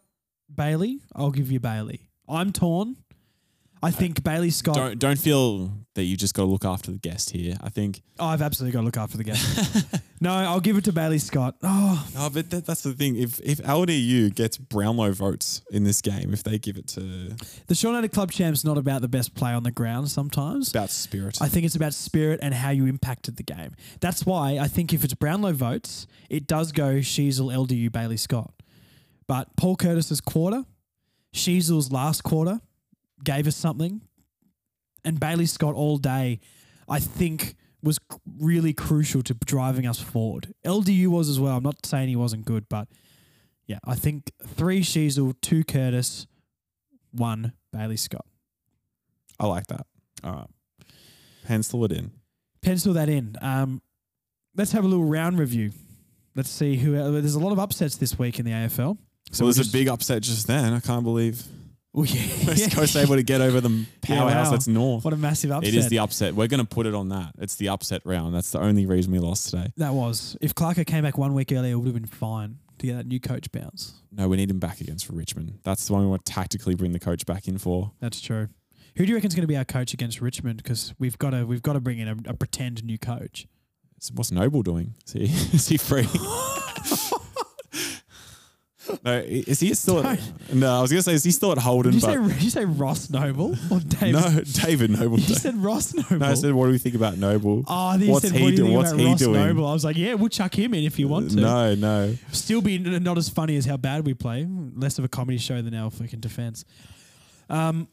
Bailey, 0.55 1.01
I'll 1.15 1.31
give 1.31 1.51
you 1.51 1.59
Bailey. 1.59 2.11
I'm 2.29 2.53
torn. 2.53 2.97
I 3.85 3.91
think 3.91 4.25
Bailey 4.25 4.51
Scott. 4.51 4.77
Don't 4.77 4.99
don't 4.99 5.19
feel 5.19 5.71
that 5.95 6.05
you 6.05 6.17
just 6.17 6.35
got 6.35 6.45
to 6.45 6.49
look 6.49 6.65
after 6.65 6.91
the 6.91 6.99
guest 6.99 7.31
here. 7.31 7.57
I 7.61 7.69
think. 7.69 8.03
Oh, 8.19 8.27
I've 8.27 8.41
absolutely 8.41 8.73
got 8.73 8.81
to 8.81 8.85
look 8.87 8.97
after 8.97 9.19
the 9.19 9.25
guest. 9.25 9.87
no, 10.21 10.33
I'll 10.33 10.61
give 10.61 10.77
it 10.79 10.85
to 10.85 10.93
Bailey 10.93 11.19
Scott. 11.19 11.57
Oh, 11.63 12.07
No, 12.15 12.31
but 12.31 12.51
that, 12.51 12.65
that's 12.65 12.83
the 12.83 12.95
thing. 12.95 13.17
If 13.17 13.41
if 13.41 13.59
LDU 13.59 14.35
gets 14.35 14.57
Brownlow 14.57 15.13
votes 15.13 15.61
in 15.71 15.85
this 15.85 16.01
game, 16.01 16.33
if 16.33 16.43
they 16.43 16.59
give 16.59 16.79
it 16.79 16.89
to 16.89 17.01
the 17.67 17.79
United 17.79 18.09
Club 18.13 18.33
Champ's 18.33 18.65
not 18.65 18.79
about 18.79 19.03
the 19.03 19.09
best 19.09 19.35
play 19.35 19.53
on 19.53 19.63
the 19.63 19.71
ground 19.71 20.11
sometimes. 20.11 20.71
about 20.71 20.91
spirit, 20.91 21.43
I 21.43 21.49
think 21.49 21.67
it's 21.67 21.77
about 21.77 21.93
spirit 21.93 22.41
and 22.43 22.55
how 22.55 22.71
you 22.71 22.87
impacted 22.87 23.37
the 23.37 23.43
game. 23.43 23.73
That's 24.01 24.25
why 24.25 24.59
I 24.59 24.67
think 24.67 24.95
if 24.95 25.05
it's 25.05 25.15
Brownlow 25.15 25.53
votes, 25.53 26.07
it 26.31 26.47
does 26.47 26.73
go 26.73 26.97
Sheezel, 26.97 27.55
LDU, 27.55 27.93
Bailey 27.93 28.17
Scott. 28.17 28.55
But 29.27 29.57
Paul 29.57 29.77
Curtis's 29.77 30.21
quarter, 30.21 30.65
Sheezel's 31.35 31.93
last 31.93 32.23
quarter 32.25 32.61
gave 33.23 33.47
us 33.47 33.57
something, 33.57 34.01
and 35.05 35.21
Bailey 35.21 35.47
Scott 35.47 35.75
all 35.75 35.99
day, 35.99 36.41
I 36.89 36.99
think 36.99 37.55
was 37.83 37.99
really 38.41 38.73
crucial 38.73 39.23
to 39.23 39.35
driving 39.35 39.87
us 39.87 40.01
forward. 40.01 40.55
LDU 40.65 41.09
was 41.09 41.29
as 41.29 41.39
well. 41.39 41.57
I'm 41.59 41.63
not 41.63 41.85
saying 41.85 42.09
he 42.09 42.17
wasn't 42.17 42.47
good, 42.47 42.67
but 42.69 42.89
yeah, 43.67 43.79
I 43.85 43.95
think 43.95 44.33
three 44.47 44.81
Sheezel, 44.81 45.35
two 45.43 45.65
Curtis, 45.65 46.27
one 47.13 47.53
Bailey 47.73 47.97
Scott. 47.99 48.25
I 49.39 49.47
like 49.47 49.67
that. 49.67 49.87
All 50.23 50.33
right. 50.33 50.87
Pencil 51.45 51.85
it 51.85 51.93
in. 51.93 52.11
pencil 52.63 52.95
that 52.95 53.11
in. 53.11 53.37
Um, 53.43 53.83
let's 54.57 54.73
have 54.73 54.85
a 54.85 54.89
little 54.89 55.05
round 55.05 55.39
review. 55.39 55.73
Let's 56.35 56.49
see 56.51 56.77
who. 56.77 56.97
Uh, 56.97 57.11
there's 57.11 57.35
a 57.35 57.41
lot 57.41 57.53
of 57.53 57.59
upsets 57.59 57.97
this 57.97 58.19
week 58.19 58.39
in 58.39 58.47
the 58.47 58.53
AFL. 58.53 58.97
So 59.31 59.45
we'll 59.45 59.53
there's 59.53 59.69
a 59.69 59.73
big 59.73 59.89
upset 59.89 60.23
just 60.23 60.47
then. 60.47 60.73
I 60.73 60.81
can't 60.81 61.05
believe 61.05 61.43
Oh, 61.97 62.03
yeah. 62.03 62.47
West 62.49 62.73
Coast 62.73 62.97
able 62.97 63.15
to 63.15 63.23
get 63.23 63.41
over 63.41 63.61
the 63.61 63.87
powerhouse 64.03 64.47
wow. 64.47 64.51
that's 64.51 64.67
North. 64.67 65.05
What 65.05 65.15
a 65.15 65.17
massive 65.17 65.53
upset! 65.53 65.73
It 65.73 65.77
is 65.77 65.89
the 65.89 66.01
upset. 66.01 66.35
We're 66.35 66.49
going 66.49 66.59
to 66.59 66.67
put 66.67 66.87
it 66.87 66.95
on 66.95 67.11
that. 67.11 67.35
It's 67.39 67.55
the 67.55 67.69
upset 67.69 68.03
round. 68.05 68.35
That's 68.35 68.51
the 68.51 68.59
only 68.59 68.85
reason 68.85 69.13
we 69.13 69.21
lost 69.21 69.51
today. 69.51 69.73
that 69.77 69.95
was. 69.95 70.37
If 70.41 70.57
Clarko 70.57 70.85
came 70.85 71.05
back 71.05 71.17
one 71.19 71.35
week 71.35 71.53
earlier, 71.53 71.75
it 71.75 71.77
would 71.77 71.87
have 71.87 71.95
been 71.95 72.07
fine 72.07 72.59
to 72.79 72.87
get 72.87 72.97
that 72.97 73.07
new 73.07 73.21
coach 73.21 73.51
bounce. 73.53 74.03
No, 74.11 74.27
we 74.27 74.37
need 74.37 74.51
him 74.51 74.59
back 74.59 74.81
against 74.81 75.09
Richmond. 75.09 75.61
That's 75.63 75.87
the 75.87 75.93
one 75.93 76.03
we 76.03 76.09
want 76.09 76.25
to 76.25 76.33
tactically 76.33 76.75
bring 76.75 76.91
the 76.93 76.99
coach 76.99 77.27
back 77.27 77.47
in 77.47 77.59
for. 77.59 77.93
That's 78.01 78.21
true. 78.21 78.49
Who 78.97 79.05
do 79.05 79.11
you 79.11 79.17
reckon 79.17 79.29
is 79.29 79.35
going 79.35 79.43
to 79.43 79.49
be 79.49 79.57
our 79.57 79.65
coach 79.65 79.93
against 79.93 80.21
Richmond? 80.21 80.59
Because 80.63 80.95
we've 80.99 81.19
got 81.19 81.31
to 81.31 81.45
we've 81.45 81.63
got 81.63 81.75
to 81.75 81.81
bring 81.81 82.01
in 82.01 82.09
a, 82.09 82.17
a 82.31 82.35
pretend 82.35 82.85
new 82.85 82.99
coach. 82.99 83.47
So 84.01 84.13
What's 84.15 84.33
Noble 84.33 84.63
doing? 84.63 84.95
Is 85.07 85.13
he, 85.13 85.23
is 85.57 85.69
he 85.69 85.77
free? 85.77 86.09
No, 89.05 89.19
is 89.19 89.61
he 89.61 89.75
still 89.75 90.05
at, 90.07 90.21
No, 90.53 90.79
I 90.79 90.81
was 90.83 90.91
going 90.91 90.99
to 90.99 91.03
say, 91.03 91.15
is 91.15 91.25
he 91.25 91.31
still 91.31 91.53
at 91.53 91.59
Holden? 91.59 91.93
Did 91.93 92.03
you, 92.03 92.09
say, 92.09 92.35
did 92.35 92.43
you 92.43 92.51
say 92.51 92.65
Ross 92.65 93.11
Noble 93.11 93.57
or 93.71 93.81
Dave? 93.81 94.13
no, 94.13 94.41
David 94.65 94.91
Noble. 94.91 95.19
you 95.19 95.35
said 95.35 95.57
Ross 95.57 95.95
Noble. 95.95 96.19
no, 96.19 96.27
I 96.27 96.35
said, 96.35 96.53
what 96.53 96.67
do 96.67 96.73
we 96.73 96.79
think 96.79 96.95
about 96.95 97.17
Noble? 97.19 97.65
Oh, 97.67 97.75
I 97.75 97.99
What's 97.99 98.29
said, 98.29 98.37
he 98.37 98.43
what 98.43 98.51
do 98.51 98.57
you 98.57 98.63
think 98.65 98.77
what's 98.77 98.91
about 98.93 99.01
he 99.01 99.07
Ross 99.09 99.19
doing? 99.19 99.47
Noble? 99.47 99.67
I 99.67 99.73
was 99.73 99.85
like, 99.85 99.97
yeah, 99.97 100.15
we'll 100.15 100.29
chuck 100.29 100.59
him 100.59 100.75
in 100.75 100.85
if 100.85 100.99
you 100.99 101.09
want 101.09 101.31
to. 101.33 101.37
No, 101.37 101.75
no. 101.75 102.15
Still 102.33 102.61
be 102.61 102.79
not 102.79 103.19
as 103.19 103.29
funny 103.29 103.57
as 103.57 103.65
how 103.65 103.77
bad 103.77 104.07
we 104.07 104.15
play. 104.15 104.47
Less 104.49 104.99
of 104.99 105.05
a 105.05 105.09
comedy 105.09 105.39
show 105.39 105.63
than 105.63 105.75
our 105.75 105.91
fucking 105.91 106.21
defense. 106.21 106.65
Um, 107.49 107.89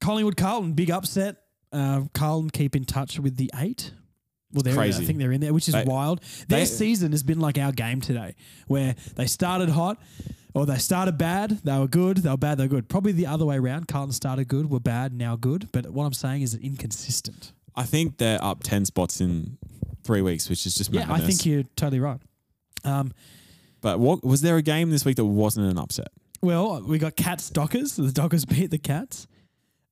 Collingwood 0.00 0.36
Carlton, 0.36 0.72
big 0.72 0.90
upset. 0.90 1.36
Uh, 1.72 2.02
Carlton 2.12 2.50
keep 2.50 2.76
in 2.76 2.84
touch 2.84 3.18
with 3.18 3.36
the 3.36 3.50
eight. 3.56 3.92
Well, 4.52 4.62
they're, 4.62 4.74
Crazy. 4.74 5.02
I 5.02 5.06
think 5.06 5.18
they're 5.18 5.32
in 5.32 5.40
there, 5.40 5.52
which 5.54 5.68
is 5.68 5.74
They- 5.74 5.84
wild. 5.84 6.20
Their 6.48 6.60
they- 6.60 6.64
season 6.66 7.12
has 7.12 7.22
been 7.22 7.40
like 7.40 7.58
our 7.58 7.72
game 7.72 8.00
today, 8.00 8.34
where 8.66 8.94
they 9.16 9.26
started 9.26 9.70
hot 9.70 10.00
or 10.54 10.66
they 10.66 10.76
started 10.78 11.16
bad, 11.16 11.60
they 11.64 11.78
were 11.78 11.88
good, 11.88 12.18
they 12.18 12.28
were 12.30 12.36
bad, 12.36 12.58
they 12.58 12.64
were 12.64 12.68
good. 12.68 12.88
Probably 12.88 13.12
the 13.12 13.26
other 13.26 13.46
way 13.46 13.56
around. 13.56 13.88
Carlton 13.88 14.12
started 14.12 14.48
good, 14.48 14.68
were 14.70 14.80
bad, 14.80 15.14
now 15.14 15.36
good. 15.36 15.68
But 15.72 15.90
what 15.90 16.04
I'm 16.04 16.12
saying 16.12 16.42
is 16.42 16.54
it 16.54 16.60
inconsistent. 16.62 17.52
I 17.74 17.84
think 17.84 18.18
they're 18.18 18.42
up 18.44 18.62
10 18.62 18.84
spots 18.84 19.20
in 19.20 19.56
three 20.04 20.20
weeks, 20.20 20.50
which 20.50 20.66
is 20.66 20.74
just 20.74 20.92
madness. 20.92 21.18
Yeah, 21.18 21.24
I 21.24 21.26
think 21.26 21.46
you're 21.46 21.62
totally 21.76 22.00
right. 22.00 22.20
Um, 22.84 23.12
But 23.80 23.98
what 23.98 24.22
was 24.22 24.42
there 24.42 24.56
a 24.56 24.62
game 24.62 24.90
this 24.90 25.04
week 25.04 25.16
that 25.16 25.24
wasn't 25.24 25.66
an 25.70 25.78
upset? 25.78 26.08
Well, 26.42 26.82
we 26.82 26.98
got 26.98 27.16
Cats 27.16 27.48
Dockers. 27.50 27.96
The 27.96 28.12
Dockers 28.12 28.44
beat 28.48 28.70
the 28.70 28.78
Cats. 28.78 29.26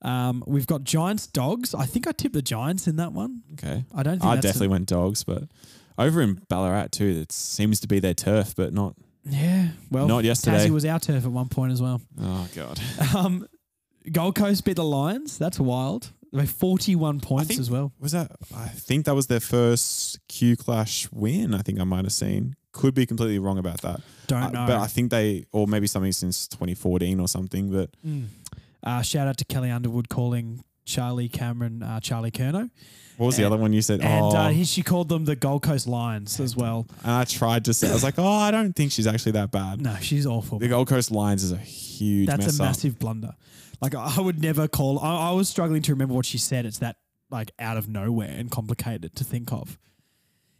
Um, 0.03 0.43
we've 0.47 0.67
got 0.67 0.85
Giants 0.85 1.27
Dogs. 1.27 1.75
I 1.75 1.85
think 1.87 2.07
I 2.07 2.13
tipped 2.13 2.35
the 2.35 2.43
Giants 2.43 2.87
in 2.87 2.97
that 2.97 3.13
one. 3.13 3.43
Okay. 3.53 3.85
I 3.95 4.03
don't 4.03 4.19
think 4.19 4.25
I 4.31 4.37
definitely 4.37 4.69
went 4.69 4.87
dogs, 4.87 5.25
but 5.25 5.45
over 5.99 6.23
in 6.23 6.41
Ballarat 6.49 6.89
too, 6.93 7.07
it 7.23 7.33
seems 7.33 7.81
to 7.81 7.89
be 7.89 7.99
their 8.01 8.15
turf, 8.15 8.55
but 8.57 8.73
not. 8.73 8.95
yeah. 9.25 9.69
Well, 9.91 10.09
Not 10.09 10.25
yesterday. 10.25 10.67
Tassie 10.67 10.71
was 10.71 10.85
our 10.87 10.99
turf 10.99 11.25
at 11.27 11.31
one 11.31 11.49
point 11.49 11.73
as 11.73 11.83
well. 11.83 12.01
Oh 12.21 12.49
god. 12.55 12.81
Um, 13.15 13.47
Gold 14.11 14.35
Coast 14.35 14.65
beat 14.65 14.77
the 14.77 14.85
Lions. 14.85 15.37
That's 15.37 15.61
wild. 15.61 16.11
They 16.33 16.47
41 16.47 17.21
points 17.21 17.49
think- 17.49 17.61
as 17.61 17.71
well. 17.71 17.93
Was 18.01 18.13
that? 18.13 18.31
I 18.57 18.69
think 18.69 19.05
that 19.05 19.15
was 19.15 19.27
their 19.27 19.41
first 19.41 20.19
Q 20.29 20.57
Clash 20.57 21.07
win. 21.13 21.55
I 21.55 21.59
think 21.59 21.79
I 21.81 21.85
might 21.85 22.05
have 22.05 22.13
seen. 22.13 22.55
Could 22.73 22.95
be 22.95 23.05
completely 23.05 23.39
wrong 23.41 23.59
about 23.59 23.83
that. 23.83 24.01
Don't 24.29 24.43
Uh, 24.45 24.51
know. 24.51 24.67
But 24.69 24.79
I 24.79 24.87
think 24.87 25.11
they, 25.11 25.45
or 25.53 25.67
maybe 25.67 25.87
something 25.89 26.13
since 26.13 26.47
2014 26.49 27.19
or 27.21 27.27
something. 27.29 27.69
But 27.71 27.91
Mm. 28.07 28.27
Uh, 28.83 29.03
shout 29.03 29.29
out 29.29 29.37
to 29.39 29.45
Kelly 29.45 29.71
Underwood 29.71 30.09
calling 30.09 30.65
Charlie 30.85 31.29
Cameron 31.29 31.83
uh, 31.83 32.01
Charlie 32.01 32.31
Kerno. 32.31 32.71
what 33.17 33.27
was 33.27 33.37
the 33.37 33.45
other 33.45 33.57
one 33.57 33.73
you 33.73 33.83
said? 33.83 34.01
And 34.01 34.25
oh, 34.25 34.31
uh, 34.31 34.49
he, 34.49 34.65
she 34.65 34.83
called 34.83 35.09
them 35.09 35.25
the 35.25 35.37
Gold 35.37 35.63
Coast 35.63 35.87
Lions 35.87 36.41
as 36.41 36.57
well. 36.57 36.87
and 37.03 37.13
I 37.13 37.25
tried 37.25 37.67
to 37.67 37.75
say, 37.75 37.89
I 37.89 37.93
was 37.93 38.03
like, 38.03 38.19
oh, 38.19 38.27
I 38.27 38.51
don't 38.51 38.75
think 38.75 38.93
she's 38.93 39.07
actually 39.07 39.33
that 39.33 39.51
bad. 39.51 39.81
No, 39.81 39.95
she's 40.01 40.27
awful. 40.27 40.59
The 40.59 40.69
Gold 40.69 40.89
Coast 40.89 41.11
Lions 41.11 41.45
is 41.45 41.53
a 41.53 41.59
huge 41.59 42.27
That's 42.29 42.59
a 42.59 42.63
up. 42.63 42.69
massive 42.69 42.99
blunder. 42.99 43.35
Like 43.81 43.95
I 43.95 44.21
would 44.21 44.41
never 44.41 44.69
call. 44.69 44.99
I, 44.99 45.31
I 45.31 45.33
was 45.33 45.49
struggling 45.49 45.83
to 45.83 45.93
remember 45.93 46.15
what 46.15 46.27
she 46.27 46.39
said. 46.39 46.67
It's 46.67 46.79
that 46.79 46.97
like 47.31 47.53
out 47.59 47.77
of 47.77 47.89
nowhere 47.89 48.35
and 48.37 48.51
complicated 48.51 49.15
to 49.17 49.25
think 49.25 49.53
of. 49.53 49.79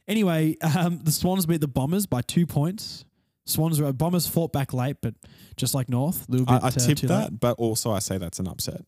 Anyway, 0.09 0.57
um, 0.79 1.01
the 1.03 1.13
Swans 1.13 1.47
beat 1.47 1.61
the 1.61 1.69
Bombers 1.69 2.07
by 2.07 2.23
two 2.23 2.47
points. 2.47 3.05
Swans 3.51 3.81
were 3.81 3.93
Bombers 3.93 4.27
fought 4.27 4.53
back 4.53 4.73
late, 4.73 4.97
but 5.03 5.15
just 5.57 5.75
like 5.75 5.89
North, 5.89 6.29
a 6.29 6.33
little 6.33 6.47
bit. 6.47 6.53
I, 6.53 6.67
I 6.67 6.69
uh, 6.69 6.71
tipped 6.71 7.03
that, 7.03 7.31
late. 7.33 7.41
but 7.41 7.59
also 7.59 7.91
I 7.91 7.99
say 7.99 8.17
that's 8.19 8.39
an 8.39 8.49
upset. 8.49 8.83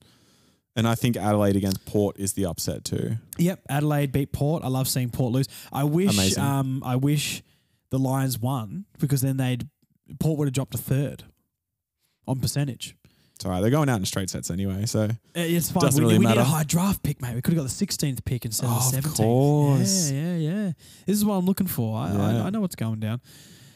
And 0.75 0.89
I 0.89 0.95
think 0.95 1.17
Adelaide 1.19 1.57
against 1.57 1.85
Port 1.85 2.19
is 2.19 2.33
the 2.33 2.47
upset 2.47 2.85
too. 2.85 3.17
Yep, 3.39 3.61
Adelaide 3.69 4.11
beat 4.13 4.33
Port. 4.33 4.65
I 4.65 4.69
love 4.69 4.89
seeing 4.89 5.11
Port 5.11 5.33
lose. 5.33 5.47
I 5.71 5.85
wish. 5.85 6.15
Amazing. 6.15 6.43
Um, 6.43 6.83
I 6.85 6.97
wish 6.97 7.43
the 7.91 7.99
Lions 7.99 8.39
won 8.39 8.87
because 8.99 9.21
then 9.21 9.37
they'd 9.37 9.69
Port 10.19 10.39
would 10.39 10.47
have 10.47 10.55
dropped 10.55 10.75
a 10.75 10.79
third 10.79 11.25
on 12.27 12.41
percentage. 12.41 12.97
It's 13.35 13.45
all 13.45 13.51
right. 13.51 13.61
They're 13.61 13.71
going 13.71 13.89
out 13.91 13.99
in 13.99 14.05
straight 14.07 14.31
sets 14.31 14.51
anyway. 14.51 14.87
So 14.87 15.05
Uh, 15.05 15.09
It's 15.35 15.71
fine. 15.71 15.83
Doesn't 15.83 16.03
we, 16.05 16.13
really 16.15 16.25
we 16.25 16.27
need 16.31 16.39
a 16.39 16.45
high 16.45 16.63
draft 16.65 17.03
pick, 17.03 17.21
mate. 17.21 17.35
We 17.35 17.43
could 17.43 17.55
have 17.55 17.65
got 17.65 17.69
the 17.71 17.87
16th 17.87 18.25
pick 18.25 18.45
instead 18.47 18.69
Oh, 18.71 18.77
of 18.77 18.93
the 18.93 18.99
of 18.99 19.05
17th. 19.05 19.17
course. 19.17 20.11
Yeah, 20.11 20.37
yeah, 20.37 20.51
yeah. 20.67 20.73
This 21.07 21.17
is 21.17 21.25
what 21.25 21.35
I'm 21.35 21.45
looking 21.45 21.67
for. 21.67 21.99
I, 21.99 22.13
Yeah. 22.13 22.43
I, 22.45 22.47
I 22.47 22.51
know 22.51 22.61
what's 22.61 22.77
going 22.77 23.01
down. 23.01 23.21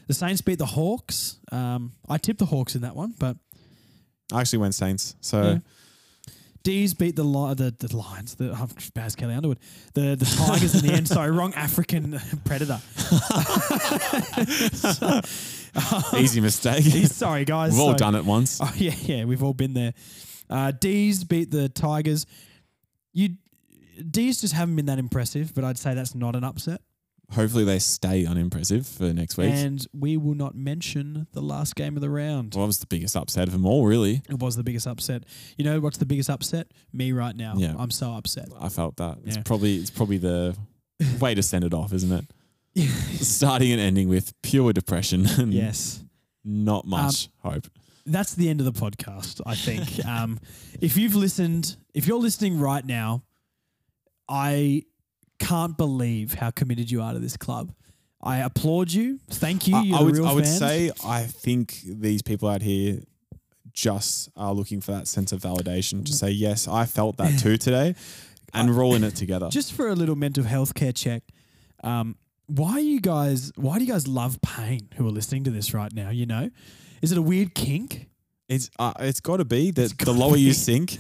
The 0.07 0.15
Saints 0.15 0.41
beat 0.41 0.59
the 0.59 0.67
Hawks. 0.67 1.39
Um, 1.51 1.93
I 2.09 2.19
tipped 2.19 2.39
the 2.39 2.47
Hawks 2.47 2.77
in 2.77 2.83
that 2.83 2.95
one, 2.95 3.15
but 3.19 3.37
I 4.33 4.41
actually 4.41 4.61
went 4.61 4.75
Saints. 4.75 5.17
So 5.21 5.43
Yeah. 5.43 5.59
D's 6.63 6.95
beat 6.95 7.15
the 7.15 7.23
li- 7.23 7.55
the, 7.55 7.73
the 7.79 7.97
Lions. 7.97 8.35
The 8.35 8.51
oh, 8.51 8.69
Baz 8.95 9.15
Kelly 9.15 9.35
Underwood. 9.35 9.59
The 9.95 10.17
the 10.17 10.25
Tigers 10.25 10.75
in 10.75 10.85
the 10.87 10.93
end. 10.95 11.07
Sorry, 11.07 11.31
wrong 11.31 11.55
African 11.55 12.19
predator. 12.45 12.81
easy 16.17 16.41
mistake. 16.41 16.83
Sorry, 17.07 17.45
guys. 17.45 17.73
We've 17.73 17.81
all 17.81 17.93
So- 17.93 17.99
done 17.99 18.15
it 18.15 18.25
once. 18.25 18.61
Oh 18.61 18.73
yeah, 18.77 18.95
yeah, 19.03 19.25
we've 19.25 19.43
all 19.43 19.55
been 19.55 19.75
there. 19.75 19.95
Uh, 20.51 20.73
D's 20.73 21.25
beat 21.25 21.51
the 21.51 21.69
Tigers. 21.69 22.27
You 23.13 23.31
D's 24.11 24.41
just 24.41 24.53
haven't 24.55 24.77
been 24.77 24.87
that 24.87 24.99
impressive, 24.99 25.55
but 25.55 25.65
I'd 25.65 25.79
say 25.79 25.95
that's 25.95 26.15
not 26.15 26.37
an 26.37 26.45
upset. 26.45 26.81
Hopefully 27.33 27.65
they 27.65 27.79
stay 27.81 28.25
unimpressive 28.25 28.87
for 28.87 29.13
next 29.13 29.37
week. 29.37 29.51
And 29.53 29.85
we 29.93 30.17
will 30.17 30.35
not 30.37 30.55
mention 30.55 31.27
the 31.33 31.41
last 31.41 31.75
game 31.75 31.97
of 31.97 32.01
the 32.01 32.09
round. 32.09 32.55
well, 32.55 32.63
that 32.63 32.69
was 32.69 32.79
the 32.79 32.87
biggest 32.87 33.17
upset 33.17 33.49
of 33.49 33.53
them 33.53 33.67
all, 33.67 33.85
really. 33.85 34.23
It 34.29 34.39
was 34.39 34.55
the 34.57 34.63
biggest 34.63 34.87
upset. 34.87 35.25
You 35.59 35.65
know 35.65 35.81
what's 35.81 35.99
the 35.99 36.07
biggest 36.07 36.31
upset? 36.31 36.69
Me 36.93 37.11
right 37.13 37.35
now. 37.35 37.55
Yeah. 37.57 37.75
I'm 37.77 37.91
so 37.91 38.13
upset. 38.13 38.49
I 38.61 38.69
felt 38.69 38.97
that. 38.99 39.19
It's 39.25 39.37
Yeah. 39.37 39.43
probably 39.45 39.77
it's 39.77 39.91
probably 39.91 40.19
the 40.19 40.57
way 41.21 41.35
to 41.35 41.43
send 41.43 41.65
it 41.65 41.75
off, 41.75 41.93
isn't 41.93 42.13
it? 42.13 42.25
Starting 43.23 43.73
and 43.73 43.81
ending 43.81 44.09
with 44.09 44.33
pure 44.43 44.73
depression 44.73 45.27
and 45.27 45.53
yes. 45.53 46.05
not 46.45 46.87
much 46.87 47.29
hope. 47.39 47.67
That's 48.09 48.35
the 48.35 48.49
end 48.49 48.61
of 48.61 48.67
the 48.67 48.73
podcast, 48.73 49.41
I 49.45 49.57
think. 49.57 50.07
um, 50.07 50.39
if 50.81 50.97
you've 50.97 51.17
listened, 51.17 51.77
if 51.93 52.07
you're 52.07 52.21
listening 52.21 52.61
right 52.61 52.85
now, 52.87 53.25
I 54.29 54.83
can't 55.39 55.77
believe 55.77 56.35
how 56.35 56.51
committed 56.51 56.91
you 56.91 57.03
are 57.03 57.13
to 57.13 57.19
this 57.19 57.37
club. 57.37 57.73
I 58.23 58.39
applaud 58.39 58.93
you. 58.93 59.21
Thank 59.31 59.69
you. 59.69 59.77
I, 59.77 59.83
You're 59.83 59.99
I 59.99 60.03
would 60.03 60.21
I 60.21 60.33
would 60.33 60.47
say 60.47 60.91
I 61.05 61.25
think 61.25 61.81
these 61.85 62.23
people 62.23 62.49
out 62.49 62.63
here 62.63 63.01
just 63.73 64.31
are 64.37 64.53
looking 64.55 64.81
for 64.81 64.93
that 64.93 65.07
sense 65.07 65.33
of 65.33 65.41
validation 65.43 66.05
to 66.07 66.13
say 66.13 66.31
yes, 66.31 66.67
I 66.67 66.87
felt 66.87 67.19
that 67.19 67.39
too 67.39 67.57
today, 67.57 67.95
and 68.55 68.75
we're 68.75 68.83
all 68.83 68.95
in 68.95 69.05
it 69.05 69.15
together. 69.15 69.49
just 69.51 69.75
for 69.75 69.89
a 69.89 69.95
little 69.95 70.17
mental 70.17 70.45
health 70.45 70.75
care 70.75 70.93
check. 70.93 71.23
Um, 71.85 72.17
why 72.47 72.79
you 72.79 73.01
guys? 73.01 73.53
Why 73.57 73.79
do 73.79 73.85
you 73.85 73.93
guys 73.93 74.09
love 74.09 74.41
pain? 74.41 74.89
Who 74.97 75.07
are 75.07 75.11
listening 75.11 75.45
to 75.45 75.51
this 75.51 75.75
right 75.75 75.93
now? 75.93 76.11
You 76.11 76.27
know, 76.27 76.51
is 77.03 77.13
it 77.13 77.19
a 77.19 77.23
weird 77.23 77.55
kink? 77.55 78.09
It's 78.49 78.71
uh, 78.79 78.93
it's 79.01 79.21
got 79.21 79.39
to 79.39 79.45
be 79.45 79.73
that 79.73 79.99
the 79.99 80.13
lower 80.13 80.37
you 80.37 80.53
sink, 80.53 80.99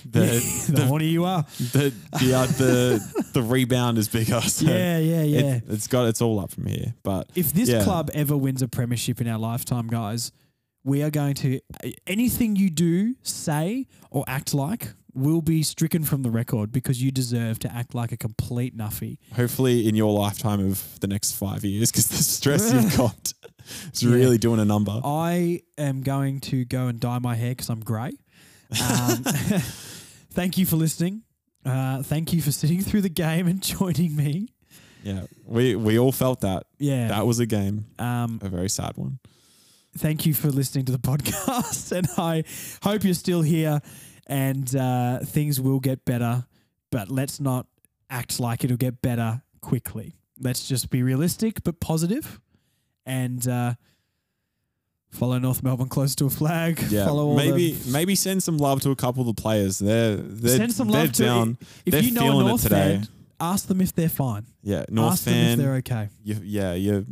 the 0.10 0.42
the 0.68 0.82
hornier 0.82 1.10
you 1.10 1.24
are. 1.24 1.42
the 1.72 1.92
the 2.20 2.34
uh, 2.34 2.46
the, 2.46 3.24
the 3.34 3.42
rebound 3.42 3.98
is 3.98 4.08
bigger. 4.08 4.40
So 4.40 4.66
Yeah, 4.66 4.98
yeah, 4.98 5.22
yeah. 5.22 5.40
It, 5.56 5.64
it's 5.68 5.86
got 5.86 6.06
it's 6.06 6.20
all 6.22 6.38
up 6.40 6.50
from 6.50 6.66
here. 6.66 6.94
But 7.02 7.28
if 7.34 7.52
this 7.52 7.68
yeah. 7.68 7.84
club 7.84 8.10
ever 8.14 8.36
wins 8.36 8.62
a 8.62 8.68
premiership 8.68 9.20
in 9.20 9.28
our 9.28 9.38
lifetime, 9.38 9.88
guys, 9.88 10.32
we 10.84 11.02
are 11.02 11.10
going 11.10 11.34
to 11.34 11.60
anything 12.06 12.56
you 12.56 12.70
do, 12.70 13.14
say, 13.22 13.86
or 14.10 14.24
act 14.26 14.54
like 14.54 14.94
will 15.12 15.42
be 15.42 15.62
stricken 15.62 16.04
from 16.04 16.22
the 16.22 16.30
record 16.30 16.70
because 16.70 17.02
you 17.02 17.10
deserve 17.10 17.58
to 17.58 17.72
act 17.74 17.94
like 17.96 18.12
a 18.12 18.16
complete 18.16 18.76
nuffy. 18.76 19.18
hopefully 19.34 19.88
in 19.88 19.96
your 19.96 20.12
lifetime 20.12 20.60
of 20.64 21.00
the 21.00 21.08
next 21.08 21.32
five 21.32 21.64
years, 21.64 21.90
because 21.90 22.06
the 22.08 22.16
stress 22.22 22.72
you've 22.72 22.96
got 22.96 23.32
is 23.92 24.02
Yeah. 24.04 24.12
really 24.14 24.38
doing 24.38 24.60
a 24.60 24.64
number. 24.64 25.00
I 25.04 25.62
am 25.76 26.02
going 26.02 26.40
to 26.42 26.64
go 26.64 26.86
and 26.86 27.00
dye 27.00 27.18
my 27.18 27.34
hair 27.34 27.50
because 27.50 27.68
I'm 27.68 27.80
grey. 27.80 28.12
Um, 28.70 29.22
thank 30.32 30.58
you 30.58 30.66
for 30.66 30.76
listening. 30.76 31.22
Uh, 31.64 32.02
thank 32.02 32.32
you 32.32 32.40
for 32.40 32.52
sitting 32.52 32.80
through 32.80 33.02
the 33.02 33.08
game 33.10 33.46
and 33.48 33.62
joining 33.78 34.16
me. 34.16 34.48
Yeah, 35.02 35.24
we 35.46 35.76
we 35.76 35.98
all 35.98 36.12
felt 36.12 36.40
that. 36.42 36.66
Yeah. 36.78 37.08
That 37.08 37.26
was 37.26 37.38
a 37.40 37.46
game, 37.46 37.86
Um, 37.98 38.38
a 38.42 38.48
very 38.48 38.68
sad 38.68 38.96
one. 38.96 39.18
thank 39.96 40.24
you 40.26 40.34
for 40.34 40.48
listening 40.50 40.84
to 40.86 40.92
the 40.92 40.98
podcast, 40.98 41.90
and 41.92 42.06
I 42.18 42.44
hope 42.82 43.02
you're 43.04 43.14
still 43.14 43.42
here. 43.42 43.80
And 44.26 44.76
uh, 44.76 45.18
things 45.24 45.60
will 45.60 45.80
get 45.80 46.04
better, 46.04 46.44
but 46.92 47.10
let's 47.10 47.40
not 47.40 47.66
act 48.08 48.38
like 48.38 48.62
it'll 48.62 48.76
get 48.76 49.02
better 49.02 49.42
quickly. 49.60 50.14
Let's 50.38 50.68
just 50.68 50.88
be 50.90 51.02
realistic 51.02 51.64
but 51.64 51.80
positive, 51.80 52.40
and 53.04 53.46
uh, 53.48 53.74
follow 55.10 55.38
North 55.38 55.62
Melbourne 55.62 55.88
close 55.88 56.14
to 56.16 56.26
a 56.26 56.30
flag. 56.30 56.80
Yeah, 56.88 57.06
follow 57.06 57.26
all 57.28 57.36
maybe 57.36 57.72
the, 57.72 57.90
maybe 57.92 58.14
send 58.14 58.42
some 58.42 58.58
love 58.58 58.80
to 58.82 58.90
a 58.90 58.96
couple 58.96 59.28
of 59.28 59.34
the 59.34 59.40
players. 59.40 59.78
They're 59.78 60.16
they're 60.16 60.56
send 60.56 60.72
some 60.72 60.88
they're 60.88 61.02
love 61.04 61.12
to 61.12 61.24
down. 61.24 61.58
if 61.86 61.92
they're 61.92 62.02
you 62.02 62.12
know 62.12 62.20
feeling 62.22 62.46
it 62.46 62.48
North 62.50 62.62
today. 62.62 62.96
fan. 62.98 63.08
Ask 63.42 63.68
them 63.68 63.80
if 63.80 63.94
they're 63.94 64.08
fine. 64.08 64.44
Yeah, 64.62 64.84
North 64.90 65.12
ask 65.12 65.24
them 65.24 65.34
if 65.34 65.46
fan. 65.48 65.58
they're 65.58 65.74
okay. 65.76 66.08
you, 66.22 66.36
yeah, 66.42 66.74
you 66.74 67.06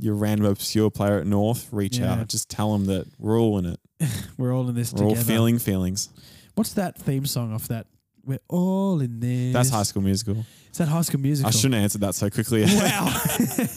you 0.00 0.12
random 0.14 0.46
obscure 0.46 0.90
player 0.90 1.18
at 1.18 1.26
North. 1.26 1.68
Reach 1.72 1.98
Yeah. 1.98 2.14
out. 2.20 2.28
Just 2.28 2.48
tell 2.48 2.72
them 2.72 2.86
that 2.86 3.06
we're 3.18 3.38
all 3.40 3.58
in 3.58 3.66
it. 3.66 3.80
We're 4.38 4.54
all 4.54 4.68
in 4.68 4.76
this 4.76 4.92
We're 4.92 4.98
together. 5.08 5.18
all 5.18 5.24
feeling 5.24 5.58
feelings. 5.58 6.08
What's 6.54 6.72
that 6.74 6.96
theme 6.96 7.26
song 7.26 7.52
off 7.52 7.66
that? 7.68 7.88
We're 8.24 8.38
all 8.48 9.00
in 9.00 9.18
this. 9.18 9.52
That's 9.52 9.70
High 9.70 9.82
School 9.82 10.02
Musical. 10.02 10.44
Is 10.70 10.78
that 10.78 10.88
High 10.88 11.02
School 11.02 11.20
Musical? 11.20 11.48
I 11.48 11.50
shouldn't 11.50 11.74
have 11.74 11.82
answered 11.84 12.00
that 12.02 12.14
so 12.14 12.30
quickly. 12.30 12.64
Wow. 12.64 13.22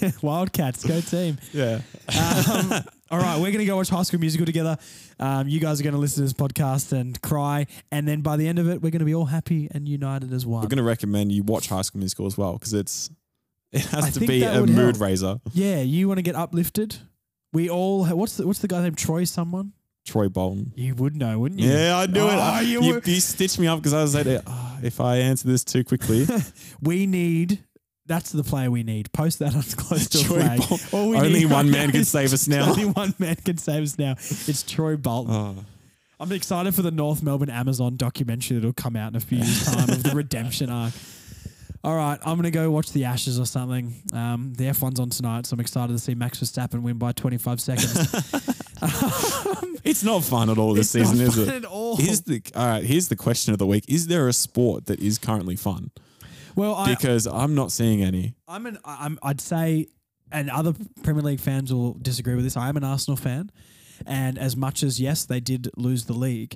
Wildcats, 0.21 0.83
go 0.85 0.99
team. 1.01 1.37
yeah. 1.53 1.81
Um, 2.09 2.73
all 3.09 3.19
right, 3.19 3.35
we're 3.37 3.47
going 3.51 3.59
to 3.59 3.65
go 3.65 3.75
watch 3.77 3.89
High 3.89 4.03
School 4.03 4.19
Musical 4.19 4.45
together. 4.45 4.77
Um, 5.19 5.47
you 5.47 5.59
guys 5.59 5.79
are 5.79 5.83
going 5.83 5.93
to 5.93 5.99
listen 5.99 6.17
to 6.17 6.21
this 6.23 6.33
podcast 6.33 6.91
and 6.91 7.19
cry. 7.21 7.67
And 7.91 8.07
then 8.07 8.21
by 8.21 8.37
the 8.37 8.47
end 8.47 8.59
of 8.59 8.69
it, 8.69 8.81
we're 8.81 8.91
going 8.91 8.99
to 8.99 9.05
be 9.05 9.15
all 9.15 9.25
happy 9.25 9.67
and 9.71 9.87
united 9.87 10.31
as 10.33 10.45
one. 10.45 10.61
We're 10.61 10.69
going 10.69 10.77
to 10.77 10.83
recommend 10.83 11.31
you 11.31 11.43
watch 11.43 11.67
High 11.67 11.81
School 11.81 11.99
Musical 11.99 12.25
as 12.25 12.37
well 12.37 12.53
because 12.53 12.73
it's 12.73 13.09
it 13.71 13.85
has 13.85 14.05
I 14.05 14.09
to 14.11 14.19
be 14.19 14.43
a 14.43 14.59
mood 14.61 14.69
help. 14.69 14.99
raiser. 14.99 15.39
yeah, 15.53 15.81
you 15.81 16.07
want 16.07 16.17
to 16.19 16.23
get 16.23 16.35
uplifted? 16.35 16.97
We 17.53 17.69
all, 17.69 18.05
what's 18.05 18.37
the, 18.37 18.45
what's 18.47 18.59
the 18.59 18.67
guy 18.67 18.81
named 18.83 18.97
Troy 18.97 19.23
someone? 19.25 19.73
Troy 20.05 20.29
Bolton. 20.29 20.73
You 20.75 20.95
would 20.95 21.15
know, 21.15 21.37
wouldn't 21.39 21.61
you? 21.61 21.69
Yeah, 21.69 21.97
I 21.97 22.05
knew 22.07 22.21
Oh, 22.21 22.59
it. 22.59 22.65
You 22.65 22.81
You, 22.81 23.01
you 23.05 23.19
stitched 23.19 23.59
me 23.59 23.67
up 23.67 23.79
because 23.79 23.93
I 23.93 24.01
was 24.01 24.15
like, 24.15 24.25
"Ah, 24.47 24.70
if 24.83 24.99
I 25.01 25.17
answer 25.17 25.47
this 25.47 25.63
too 25.63 25.83
quickly, 25.83 26.25
We 26.81 27.05
need, 27.05 27.59
that's 28.05 28.31
the 28.31 28.43
player 28.43 28.69
we 28.71 28.83
need. 28.83 29.11
Post 29.13 29.39
that 29.39 29.55
on 29.55 29.61
close 29.77 30.07
to 30.09 30.19
a 30.19 30.23
Troy 30.23 30.57
flag. 30.57 30.59
We 30.91 31.17
Only 31.17 31.45
one 31.45 31.67
right 31.67 31.71
man 31.71 31.91
can 31.91 32.05
save 32.05 32.33
us 32.33 32.47
now. 32.47 32.69
Only 32.69 32.85
one 32.85 33.13
man 33.19 33.35
can 33.35 33.57
save 33.57 33.83
us 33.83 33.97
now. 33.97 34.13
It's 34.13 34.63
Troy 34.63 34.95
Bolton. 34.97 35.33
oh, 35.33 35.55
I'm 36.19 36.31
excited 36.31 36.75
for 36.75 36.81
the 36.83 36.91
North 36.91 37.23
Melbourne 37.23 37.49
Amazon 37.49 37.97
documentary 37.97 38.57
that'll 38.57 38.73
come 38.73 38.95
out 38.95 39.09
in 39.11 39.15
a 39.15 39.19
few 39.19 39.39
years' 39.39 39.65
time 39.73 39.89
of 39.89 40.03
the 40.03 40.11
redemption 40.15 40.69
arc. 40.69 40.93
All 41.83 41.95
right, 41.95 42.19
I'm 42.23 42.35
going 42.35 42.43
to 42.43 42.51
go 42.51 42.69
watch 42.69 42.91
the 42.91 43.05
Ashes 43.05 43.39
or 43.39 43.45
something. 43.47 43.95
Um, 44.13 44.53
the 44.55 44.65
F1's 44.65 44.99
on 44.99 45.09
tonight, 45.09 45.47
so 45.47 45.55
I'm 45.55 45.59
excited 45.61 45.93
to 45.93 45.97
see 45.99 46.13
Max 46.13 46.39
Verstappen 46.39 46.83
win 46.83 46.99
by 46.99 47.11
25 47.11 47.59
seconds. 47.59 48.11
It's 49.83 50.03
not 50.03 50.23
fun 50.23 50.49
at 50.49 50.57
all 50.57 50.73
this 50.73 50.93
It's 50.95 51.09
not 51.09 51.17
season, 51.17 51.27
is 51.27 51.35
fun 51.47 51.55
it? 51.55 51.63
At 51.63 51.65
all. 51.65 51.97
Here's 51.97 52.21
the 52.21 52.41
all 52.55 52.67
right. 52.67 52.83
Here's 52.83 53.07
the 53.09 53.15
question 53.15 53.53
of 53.53 53.59
the 53.59 53.67
week: 53.67 53.85
Is 53.87 54.07
there 54.07 54.27
a 54.27 54.33
sport 54.33 54.85
that 54.87 54.99
is 54.99 55.17
currently 55.17 55.55
fun? 55.55 55.91
well, 56.55 56.75
I, 56.75 56.93
Because 56.93 57.27
I'm 57.27 57.55
not 57.55 57.71
seeing 57.71 58.03
any. 58.03 58.35
I'm 58.47 58.65
an 58.65 58.77
I'm 58.85 59.17
I'd 59.23 59.41
say, 59.41 59.87
and 60.31 60.49
other 60.49 60.73
Premier 61.03 61.23
League 61.23 61.39
fans 61.39 61.73
will 61.73 61.93
disagree 61.95 62.35
with 62.35 62.43
this. 62.43 62.57
I 62.57 62.69
am 62.69 62.77
an 62.77 62.83
Arsenal 62.83 63.17
fan, 63.17 63.51
and 64.05 64.37
as 64.37 64.55
much 64.57 64.83
as 64.83 64.99
yes, 64.99 65.25
they 65.25 65.39
did 65.39 65.69
lose 65.77 66.05
the 66.05 66.13
league, 66.13 66.55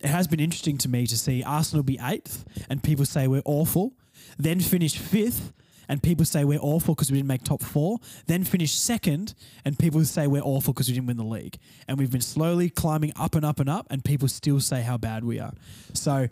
it 0.00 0.08
has 0.08 0.26
been 0.26 0.40
interesting 0.40 0.78
to 0.78 0.88
me 0.88 1.06
to 1.06 1.16
see 1.16 1.42
Arsenal 1.42 1.82
be 1.82 1.98
eighth, 2.02 2.44
and 2.68 2.82
people 2.82 3.04
say 3.04 3.28
we're 3.28 3.42
awful, 3.44 3.94
then 4.38 4.60
finish 4.60 4.96
fifth. 4.98 5.52
And 5.88 6.02
people 6.02 6.24
say 6.24 6.44
we're 6.44 6.58
awful 6.60 6.94
because 6.94 7.10
we 7.10 7.18
didn't 7.18 7.28
make 7.28 7.44
top 7.44 7.62
four. 7.62 7.98
Then 8.26 8.44
finish 8.44 8.72
second, 8.72 9.34
and 9.64 9.78
people 9.78 10.04
say 10.04 10.26
we're 10.26 10.42
awful 10.42 10.72
because 10.72 10.88
we 10.88 10.94
didn't 10.94 11.06
win 11.06 11.16
the 11.16 11.24
league. 11.24 11.58
And 11.88 11.98
we've 11.98 12.10
been 12.10 12.20
slowly 12.20 12.70
climbing 12.70 13.12
up 13.16 13.34
and 13.34 13.44
up 13.44 13.60
and 13.60 13.68
up, 13.68 13.86
and 13.90 14.04
people 14.04 14.28
still 14.28 14.60
say 14.60 14.82
how 14.82 14.96
bad 14.96 15.24
we 15.24 15.38
are. 15.40 15.52
So 15.92 16.28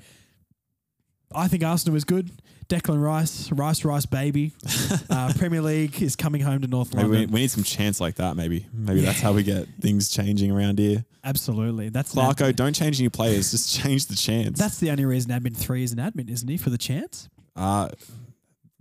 I 1.35 1.49
think 1.49 1.65
Arsenal 1.65 1.97
is 1.97 2.05
good. 2.05 2.31
Declan 2.69 3.03
Rice, 3.03 3.53
Rice 3.53 3.85
Rice 3.85 4.07
baby. 4.07 4.53
Uh, 5.11 5.33
Premier 5.37 5.61
League 5.61 6.01
is 6.03 6.17
coming 6.17 6.41
home 6.41 6.61
to 6.63 6.67
North 6.67 6.93
Maybe 6.95 7.09
we, 7.09 7.17
London. 7.19 7.33
we 7.33 7.41
need 7.41 7.51
some 7.51 7.63
chance 7.63 8.01
like 8.01 8.17
that. 8.17 8.37
Maybe 8.37 8.67
maybe 8.73 9.01
that's 9.01 9.21
how 9.21 9.33
we 9.33 9.43
get 9.43 9.69
things 9.81 10.09
changing 10.09 10.51
around 10.51 10.79
here. 10.79 11.05
Absolutely. 11.23 11.89
That's 11.89 12.15
Clarko, 12.15 12.55
don't 12.57 12.73
change 12.75 12.99
any 13.01 13.09
players. 13.11 13.51
Just 13.53 13.75
change 13.83 14.07
the 14.07 14.17
chance. 14.17 14.59
that's 14.59 14.79
the 14.79 14.91
only 14.91 15.05
reason 15.05 15.31
admin 15.31 15.57
three 15.57 15.85
is 15.85 15.93
an 15.93 15.99
admin, 15.99 16.31
isn't 16.31 16.49
he? 16.49 16.57
For 16.57 16.71
the 16.71 16.79
chance. 16.79 17.29
uh, 17.55 17.91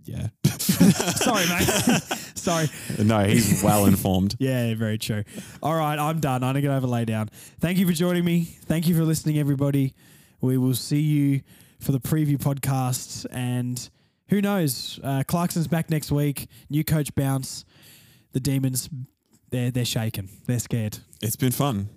yeah. 0.04 0.28
Sorry, 0.58 1.46
mate. 1.48 1.66
Sorry. 2.34 2.68
no, 2.98 3.24
he's 3.24 3.62
well 3.62 3.86
informed. 3.86 4.36
Yeah, 4.44 4.74
very 4.74 4.98
true. 4.98 5.24
All 5.62 5.74
right, 5.74 5.98
I'm 5.98 6.20
done. 6.20 6.42
I'm 6.42 6.52
going 6.52 6.62
to 6.62 6.68
go 6.68 6.76
over 6.76 6.86
lay 6.86 7.04
down. 7.04 7.28
Thank 7.60 7.78
you 7.78 7.86
for 7.86 7.92
joining 7.92 8.24
me. 8.24 8.44
Thank 8.66 8.86
you 8.86 8.94
for 8.94 9.02
listening, 9.04 9.38
everybody. 9.38 9.94
We 10.40 10.58
will 10.58 10.74
see 10.74 11.00
you 11.00 11.40
for 11.80 11.92
the 11.92 12.00
preview 12.00 12.36
podcast. 12.36 13.26
And 13.30 13.88
who 14.28 14.42
knows? 14.42 15.00
Uh, 15.02 15.22
Clarkson's 15.26 15.68
back 15.68 15.88
next 15.90 16.12
week. 16.12 16.48
New 16.68 16.84
coach 16.84 17.14
bounce. 17.14 17.64
The 18.32 18.40
Demons, 18.40 18.90
they're, 19.50 19.70
they're 19.70 19.84
shaking. 19.84 20.28
They're 20.46 20.58
scared. 20.58 20.98
It's 21.22 21.36
been 21.36 21.52
fun. 21.52 21.88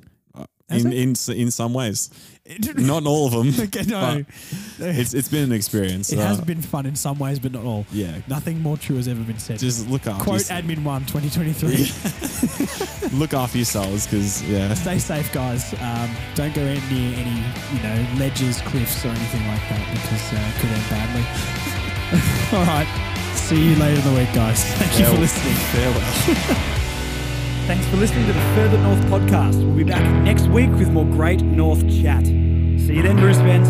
Has 0.69 0.83
in, 0.83 0.91
it? 0.91 0.97
in 1.29 1.39
in 1.39 1.49
some 1.51 1.73
ways, 1.73 2.09
not 2.75 3.05
all 3.05 3.27
of 3.27 3.31
them. 3.31 3.53
Okay, 3.67 3.83
no. 3.83 4.25
It's 4.79 5.13
it's 5.13 5.29
been 5.29 5.43
an 5.45 5.51
experience. 5.53 6.11
it 6.11 6.19
has 6.19 6.39
Uh, 6.39 6.43
been 6.43 6.61
fun 6.61 6.85
in 6.85 6.95
some 6.95 7.17
ways, 7.19 7.39
but 7.39 7.53
not 7.53 7.63
all. 7.63 7.85
Yeah, 7.93 8.17
Nothing 8.27 8.61
more 8.61 8.75
true 8.75 8.97
has 8.97 9.07
ever 9.07 9.23
been 9.23 9.39
said. 9.39 9.59
just 9.59 9.87
look 9.89 10.05
after 10.07 10.23
Quote 10.25 10.41
admin 10.51 10.83
one 10.83 11.05
2023. 11.05 11.87
look 13.17 13.33
after 13.33 13.57
yourselves 13.57 14.05
because 14.07 14.43
yeah, 14.43 14.73
Stay 14.73 14.99
safe, 14.99 15.31
guys. 15.31 15.73
Um, 15.79 16.09
don't 16.35 16.53
go 16.53 16.61
in 16.61 16.81
near 16.91 17.15
any, 17.15 17.37
you 17.73 17.81
know, 17.83 18.05
ledges, 18.19 18.59
cliffs, 18.61 19.05
or 19.05 19.09
anything 19.09 19.47
like 19.47 19.63
that 19.69 19.87
because 19.93 20.33
uh, 20.33 20.51
it 20.51 20.55
could 20.59 20.69
end 20.69 20.89
badly. 20.91 21.23
all 22.57 22.65
right. 22.65 22.87
See 23.35 23.69
you 23.69 23.75
later 23.77 24.01
in 24.01 24.13
the 24.13 24.19
week, 24.19 24.33
guys. 24.33 24.65
Thank 24.75 24.99
you 24.99 25.05
for 25.05 25.17
listening. 25.21 25.55
farewell. 25.71 26.83
Thanks 27.67 27.85
for 27.87 27.97
listening 27.97 28.25
to 28.27 28.31
the 28.31 28.39
Further 28.55 28.77
North 28.77 29.01
podcast. 29.07 29.61
We'll 29.61 29.75
be 29.75 29.83
back 29.83 30.01
next 30.23 30.47
week 30.47 30.69
with 30.69 30.89
more 30.89 31.03
great 31.03 31.41
North 31.41 31.81
chat. 32.01 32.25
See 32.25 32.93
you 32.93 33.01
then, 33.01 33.17
Bruce 33.17 33.35
fans. 33.39 33.67